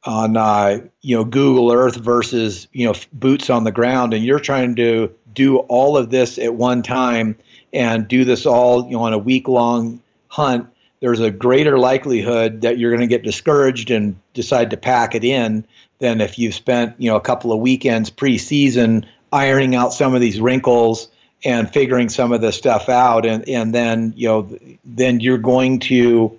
on 0.04 0.36
uh, 0.36 0.80
you 1.00 1.16
know 1.16 1.24
Google 1.24 1.72
Earth 1.72 1.96
versus 1.96 2.68
you 2.72 2.86
know 2.86 2.94
boots 3.12 3.50
on 3.50 3.64
the 3.64 3.72
ground, 3.72 4.14
and 4.14 4.24
you're 4.24 4.40
trying 4.40 4.74
to 4.76 5.12
do 5.32 5.58
all 5.58 5.96
of 5.96 6.10
this 6.10 6.38
at 6.38 6.54
one 6.54 6.82
time 6.82 7.36
and 7.72 8.06
do 8.08 8.24
this 8.24 8.44
all 8.44 8.84
you 8.86 8.92
know 8.92 9.02
on 9.02 9.12
a 9.12 9.18
week 9.18 9.48
long 9.48 10.00
hunt. 10.28 10.68
There's 11.02 11.18
a 11.18 11.32
greater 11.32 11.80
likelihood 11.80 12.60
that 12.60 12.78
you're 12.78 12.92
going 12.92 13.00
to 13.00 13.08
get 13.08 13.24
discouraged 13.24 13.90
and 13.90 14.14
decide 14.34 14.70
to 14.70 14.76
pack 14.76 15.16
it 15.16 15.24
in 15.24 15.64
than 15.98 16.20
if 16.20 16.38
you've 16.38 16.54
spent 16.54 16.94
you 16.98 17.10
know 17.10 17.16
a 17.16 17.20
couple 17.20 17.52
of 17.52 17.58
weekends 17.58 18.08
preseason 18.08 19.04
ironing 19.32 19.74
out 19.74 19.92
some 19.92 20.14
of 20.14 20.20
these 20.20 20.40
wrinkles 20.40 21.08
and 21.44 21.68
figuring 21.72 22.08
some 22.08 22.30
of 22.30 22.40
this 22.40 22.56
stuff 22.56 22.88
out. 22.88 23.26
And 23.26 23.48
and 23.48 23.74
then 23.74 24.14
you 24.16 24.28
know 24.28 24.56
then 24.84 25.18
you're 25.18 25.38
going 25.38 25.80
to 25.80 26.38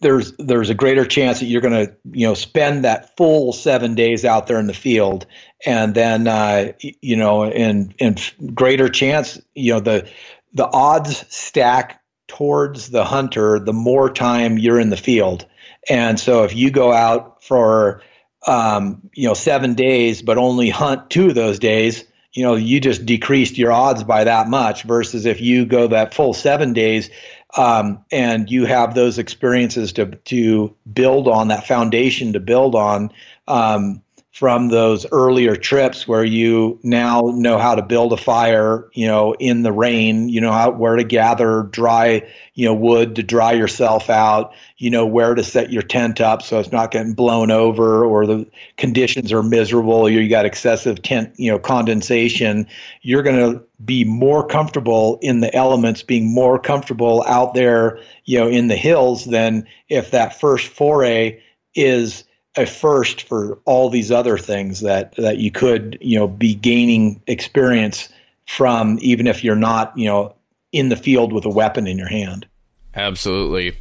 there's 0.00 0.32
there's 0.38 0.70
a 0.70 0.74
greater 0.74 1.04
chance 1.04 1.38
that 1.38 1.46
you're 1.46 1.60
going 1.60 1.86
to 1.86 1.94
you 2.10 2.26
know 2.26 2.34
spend 2.34 2.84
that 2.84 3.16
full 3.16 3.52
seven 3.52 3.94
days 3.94 4.24
out 4.24 4.48
there 4.48 4.58
in 4.58 4.66
the 4.66 4.74
field. 4.74 5.24
And 5.64 5.94
then 5.94 6.26
uh, 6.26 6.72
you 6.80 7.16
know 7.16 7.44
and 7.44 7.94
and 8.00 8.20
greater 8.56 8.88
chance 8.88 9.40
you 9.54 9.72
know 9.72 9.78
the 9.78 10.08
the 10.52 10.66
odds 10.66 11.24
stack 11.32 12.00
towards 12.34 12.90
the 12.90 13.04
hunter 13.04 13.58
the 13.58 13.72
more 13.72 14.12
time 14.12 14.58
you're 14.58 14.80
in 14.80 14.90
the 14.90 14.96
field. 14.96 15.46
And 15.88 16.18
so 16.18 16.44
if 16.44 16.54
you 16.54 16.70
go 16.70 16.92
out 16.92 17.42
for 17.42 18.02
um, 18.46 19.08
you 19.14 19.26
know 19.26 19.34
seven 19.34 19.74
days 19.74 20.20
but 20.20 20.36
only 20.36 20.68
hunt 20.68 21.08
two 21.08 21.28
of 21.28 21.34
those 21.34 21.58
days 21.58 22.04
you 22.34 22.42
know 22.42 22.56
you 22.56 22.78
just 22.78 23.06
decreased 23.06 23.56
your 23.56 23.72
odds 23.72 24.04
by 24.04 24.24
that 24.24 24.48
much 24.48 24.82
versus 24.82 25.24
if 25.24 25.40
you 25.40 25.64
go 25.64 25.86
that 25.86 26.12
full 26.12 26.34
seven 26.34 26.74
days 26.74 27.08
um, 27.56 28.04
and 28.12 28.50
you 28.50 28.66
have 28.66 28.94
those 28.94 29.18
experiences 29.18 29.94
to 29.94 30.06
to 30.26 30.76
build 30.92 31.26
on 31.26 31.48
that 31.48 31.66
foundation 31.66 32.34
to 32.34 32.40
build 32.40 32.74
on 32.74 33.10
um, 33.48 34.02
from 34.34 34.66
those 34.66 35.06
earlier 35.12 35.54
trips 35.54 36.08
where 36.08 36.24
you 36.24 36.76
now 36.82 37.30
know 37.36 37.56
how 37.56 37.72
to 37.72 37.82
build 37.82 38.12
a 38.12 38.16
fire, 38.16 38.90
you 38.92 39.06
know, 39.06 39.32
in 39.34 39.62
the 39.62 39.70
rain, 39.70 40.28
you 40.28 40.40
know 40.40 40.50
how, 40.50 40.68
where 40.72 40.96
to 40.96 41.04
gather 41.04 41.62
dry, 41.70 42.20
you 42.54 42.64
know, 42.64 42.74
wood 42.74 43.14
to 43.14 43.22
dry 43.22 43.52
yourself 43.52 44.10
out, 44.10 44.52
you 44.78 44.90
know, 44.90 45.06
where 45.06 45.36
to 45.36 45.44
set 45.44 45.70
your 45.70 45.82
tent 45.82 46.20
up 46.20 46.42
so 46.42 46.58
it's 46.58 46.72
not 46.72 46.90
getting 46.90 47.14
blown 47.14 47.52
over 47.52 48.04
or 48.04 48.26
the 48.26 48.44
conditions 48.76 49.32
are 49.32 49.44
miserable 49.44 49.92
or 49.92 50.10
you 50.10 50.28
got 50.28 50.44
excessive 50.44 51.00
tent, 51.00 51.32
you 51.36 51.48
know, 51.48 51.58
condensation. 51.60 52.66
You're 53.02 53.22
going 53.22 53.54
to 53.54 53.62
be 53.84 54.02
more 54.02 54.44
comfortable 54.44 55.16
in 55.22 55.42
the 55.42 55.54
elements, 55.54 56.02
being 56.02 56.34
more 56.34 56.58
comfortable 56.58 57.22
out 57.28 57.54
there, 57.54 58.00
you 58.24 58.40
know, 58.40 58.48
in 58.48 58.66
the 58.66 58.76
hills 58.76 59.26
than 59.26 59.64
if 59.88 60.10
that 60.10 60.40
first 60.40 60.66
foray 60.66 61.40
is 61.76 62.24
a 62.56 62.66
first 62.66 63.22
for 63.22 63.58
all 63.64 63.90
these 63.90 64.10
other 64.10 64.38
things 64.38 64.80
that 64.80 65.14
that 65.16 65.38
you 65.38 65.50
could 65.50 65.98
you 66.00 66.18
know 66.18 66.28
be 66.28 66.54
gaining 66.54 67.20
experience 67.26 68.08
from 68.46 68.98
even 69.00 69.26
if 69.26 69.42
you're 69.42 69.56
not 69.56 69.96
you 69.96 70.06
know 70.06 70.34
in 70.72 70.88
the 70.88 70.96
field 70.96 71.32
with 71.32 71.44
a 71.44 71.48
weapon 71.48 71.86
in 71.86 71.96
your 71.96 72.08
hand. 72.08 72.46
Absolutely. 72.94 73.76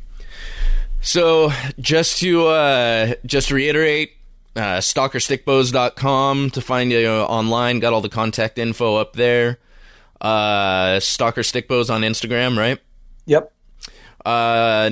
So 1.02 1.52
just 1.80 2.20
to 2.20 2.48
uh 2.48 3.14
just 3.26 3.50
to 3.50 3.56
reiterate 3.56 4.12
uh 4.56 4.78
stalkerstickbows.com 4.78 6.50
to 6.52 6.62
find 6.62 6.92
you 6.92 7.08
online. 7.10 7.80
Got 7.80 7.94
all 7.94 8.02
the 8.02 8.10
contact 8.10 8.58
info 8.58 8.96
up 8.96 9.14
there. 9.14 9.60
Uh 10.22 11.00
stalker 11.00 11.42
stickbows 11.42 11.94
on 11.94 12.02
instagram 12.02 12.58
right? 12.58 12.80
Yep. 13.26 13.52
Uh 14.26 14.90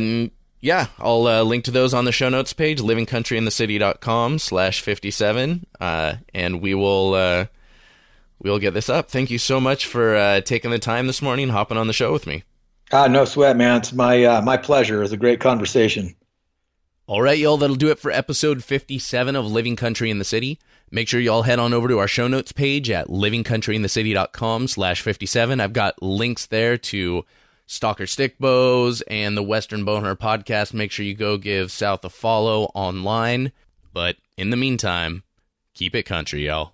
yeah, 0.62 0.88
I'll 1.00 1.26
uh, 1.28 1.42
link 1.42 1.64
to 1.66 1.72
those 1.72 1.94
on 1.94 2.06
the 2.06 2.12
show 2.12 2.30
notes 2.30 2.54
page, 2.54 2.80
livingcountryinthecity.com 2.80 4.38
slash 4.40 4.82
57. 4.82 5.66
Uh, 5.80 6.16
and 6.36 6.62
we 6.62 6.76
will, 6.76 7.16
uh, 7.16 7.46
we'll 8.40 8.60
get 8.60 8.76
this 8.76 8.88
up. 8.88 9.10
Thank 9.10 9.32
you 9.32 9.40
so 9.40 9.60
much 9.60 9.88
for 9.88 10.16
uh, 10.16 10.42
taking 10.42 10.70
the 10.70 10.80
time 10.80 11.08
this 11.08 11.22
morning, 11.22 11.50
hopping 11.50 11.78
on 11.78 11.88
the 11.88 11.94
show 11.94 12.14
with 12.14 12.28
me. 12.28 12.44
Ah, 12.94 13.08
no 13.08 13.26
sweat, 13.26 13.58
man. 13.58 13.78
It's 13.78 13.92
my, 13.92 14.24
uh, 14.24 14.42
my 14.42 14.58
pleasure. 14.58 15.00
It 15.00 15.04
was 15.04 15.14
a 15.14 15.18
great 15.18 15.40
conversation. 15.40 16.16
All 17.08 17.22
right, 17.22 17.38
y'all. 17.38 17.58
That'll 17.58 17.76
do 17.76 17.90
it 17.90 18.00
for 18.00 18.12
episode 18.12 18.64
57 18.64 19.36
of 19.36 19.46
Living 19.46 19.76
Country 19.76 20.12
in 20.12 20.20
the 20.20 20.24
City. 20.24 20.60
Make 20.92 21.08
sure 21.08 21.20
y'all 21.20 21.44
head 21.44 21.58
on 21.58 21.74
over 21.74 21.88
to 21.88 22.00
our 22.00 22.08
show 22.08 22.28
notes 22.28 22.52
page 22.52 22.90
at 22.90 23.08
livingcountryinthecity.com 23.08 24.68
slash 24.68 25.02
57. 25.02 25.60
I've 25.60 25.74
got 25.74 26.02
links 26.04 26.46
there 26.46 26.78
to 26.78 27.26
Stalker 27.72 28.06
Stick 28.06 28.38
Bows 28.38 29.02
and 29.04 29.38
the 29.38 29.42
Western 29.42 29.86
Bowhunter 29.86 30.18
podcast. 30.18 30.74
Make 30.74 30.92
sure 30.92 31.06
you 31.06 31.14
go 31.14 31.38
give 31.38 31.72
South 31.72 32.04
a 32.04 32.10
follow 32.10 32.66
online. 32.76 33.54
But 33.94 34.18
in 34.36 34.50
the 34.50 34.58
meantime, 34.58 35.24
keep 35.74 35.96
it 35.96 36.04
country, 36.04 36.48
y'all. 36.48 36.74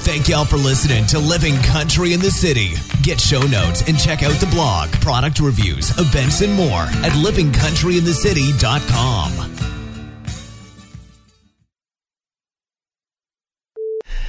Thank 0.00 0.30
y'all 0.30 0.46
for 0.46 0.56
listening 0.56 1.04
to 1.08 1.18
Living 1.18 1.56
Country 1.56 2.14
in 2.14 2.20
the 2.20 2.30
City. 2.30 2.70
Get 3.02 3.20
show 3.20 3.42
notes 3.42 3.86
and 3.86 3.98
check 3.98 4.22
out 4.22 4.40
the 4.40 4.46
blog, 4.46 4.88
product 5.02 5.38
reviews, 5.38 5.90
events, 5.98 6.40
and 6.40 6.54
more 6.54 6.84
at 7.04 7.12
livingcountryinthecity.com. 7.12 9.32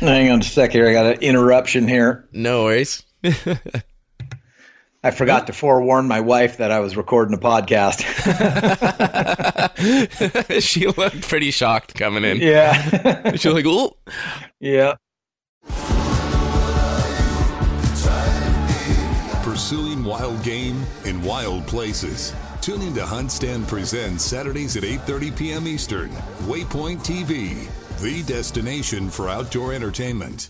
Hang 0.01 0.29
on 0.29 0.41
a 0.41 0.43
sec 0.43 0.73
here. 0.73 0.89
I 0.89 0.91
got 0.91 1.05
an 1.05 1.21
interruption 1.21 1.87
here. 1.87 2.27
No 2.33 2.65
worries. 2.65 3.06
I 5.03 5.11
forgot 5.11 5.47
to 5.47 5.53
forewarn 5.53 6.07
my 6.07 6.19
wife 6.21 6.57
that 6.57 6.71
I 6.71 6.79
was 6.79 6.97
recording 6.97 7.33
a 7.33 7.37
podcast. 7.37 8.01
she 10.61 10.87
looked 10.87 11.21
pretty 11.21 11.51
shocked 11.51 11.93
coming 11.93 12.23
in. 12.23 12.37
Yeah. 12.37 13.31
She's 13.35 13.53
like, 13.53 13.65
"Oh." 13.67 13.95
Yeah. 14.59 14.95
Pursuing 19.43 20.03
wild 20.03 20.43
game 20.43 20.83
in 21.05 21.21
wild 21.23 21.65
places. 21.67 22.33
Tune 22.61 22.81
in 22.81 22.93
to 22.95 23.05
Hunt 23.05 23.31
Stand 23.31 23.67
Presents 23.67 24.23
Saturdays 24.23 24.75
at 24.77 24.83
8:30 24.83 25.37
p.m. 25.37 25.67
Eastern. 25.67 26.09
Waypoint 26.49 26.99
TV, 27.05 27.69
the 28.01 28.23
destination 28.23 29.09
for 29.09 29.29
outdoor 29.29 29.73
entertainment. 29.73 30.49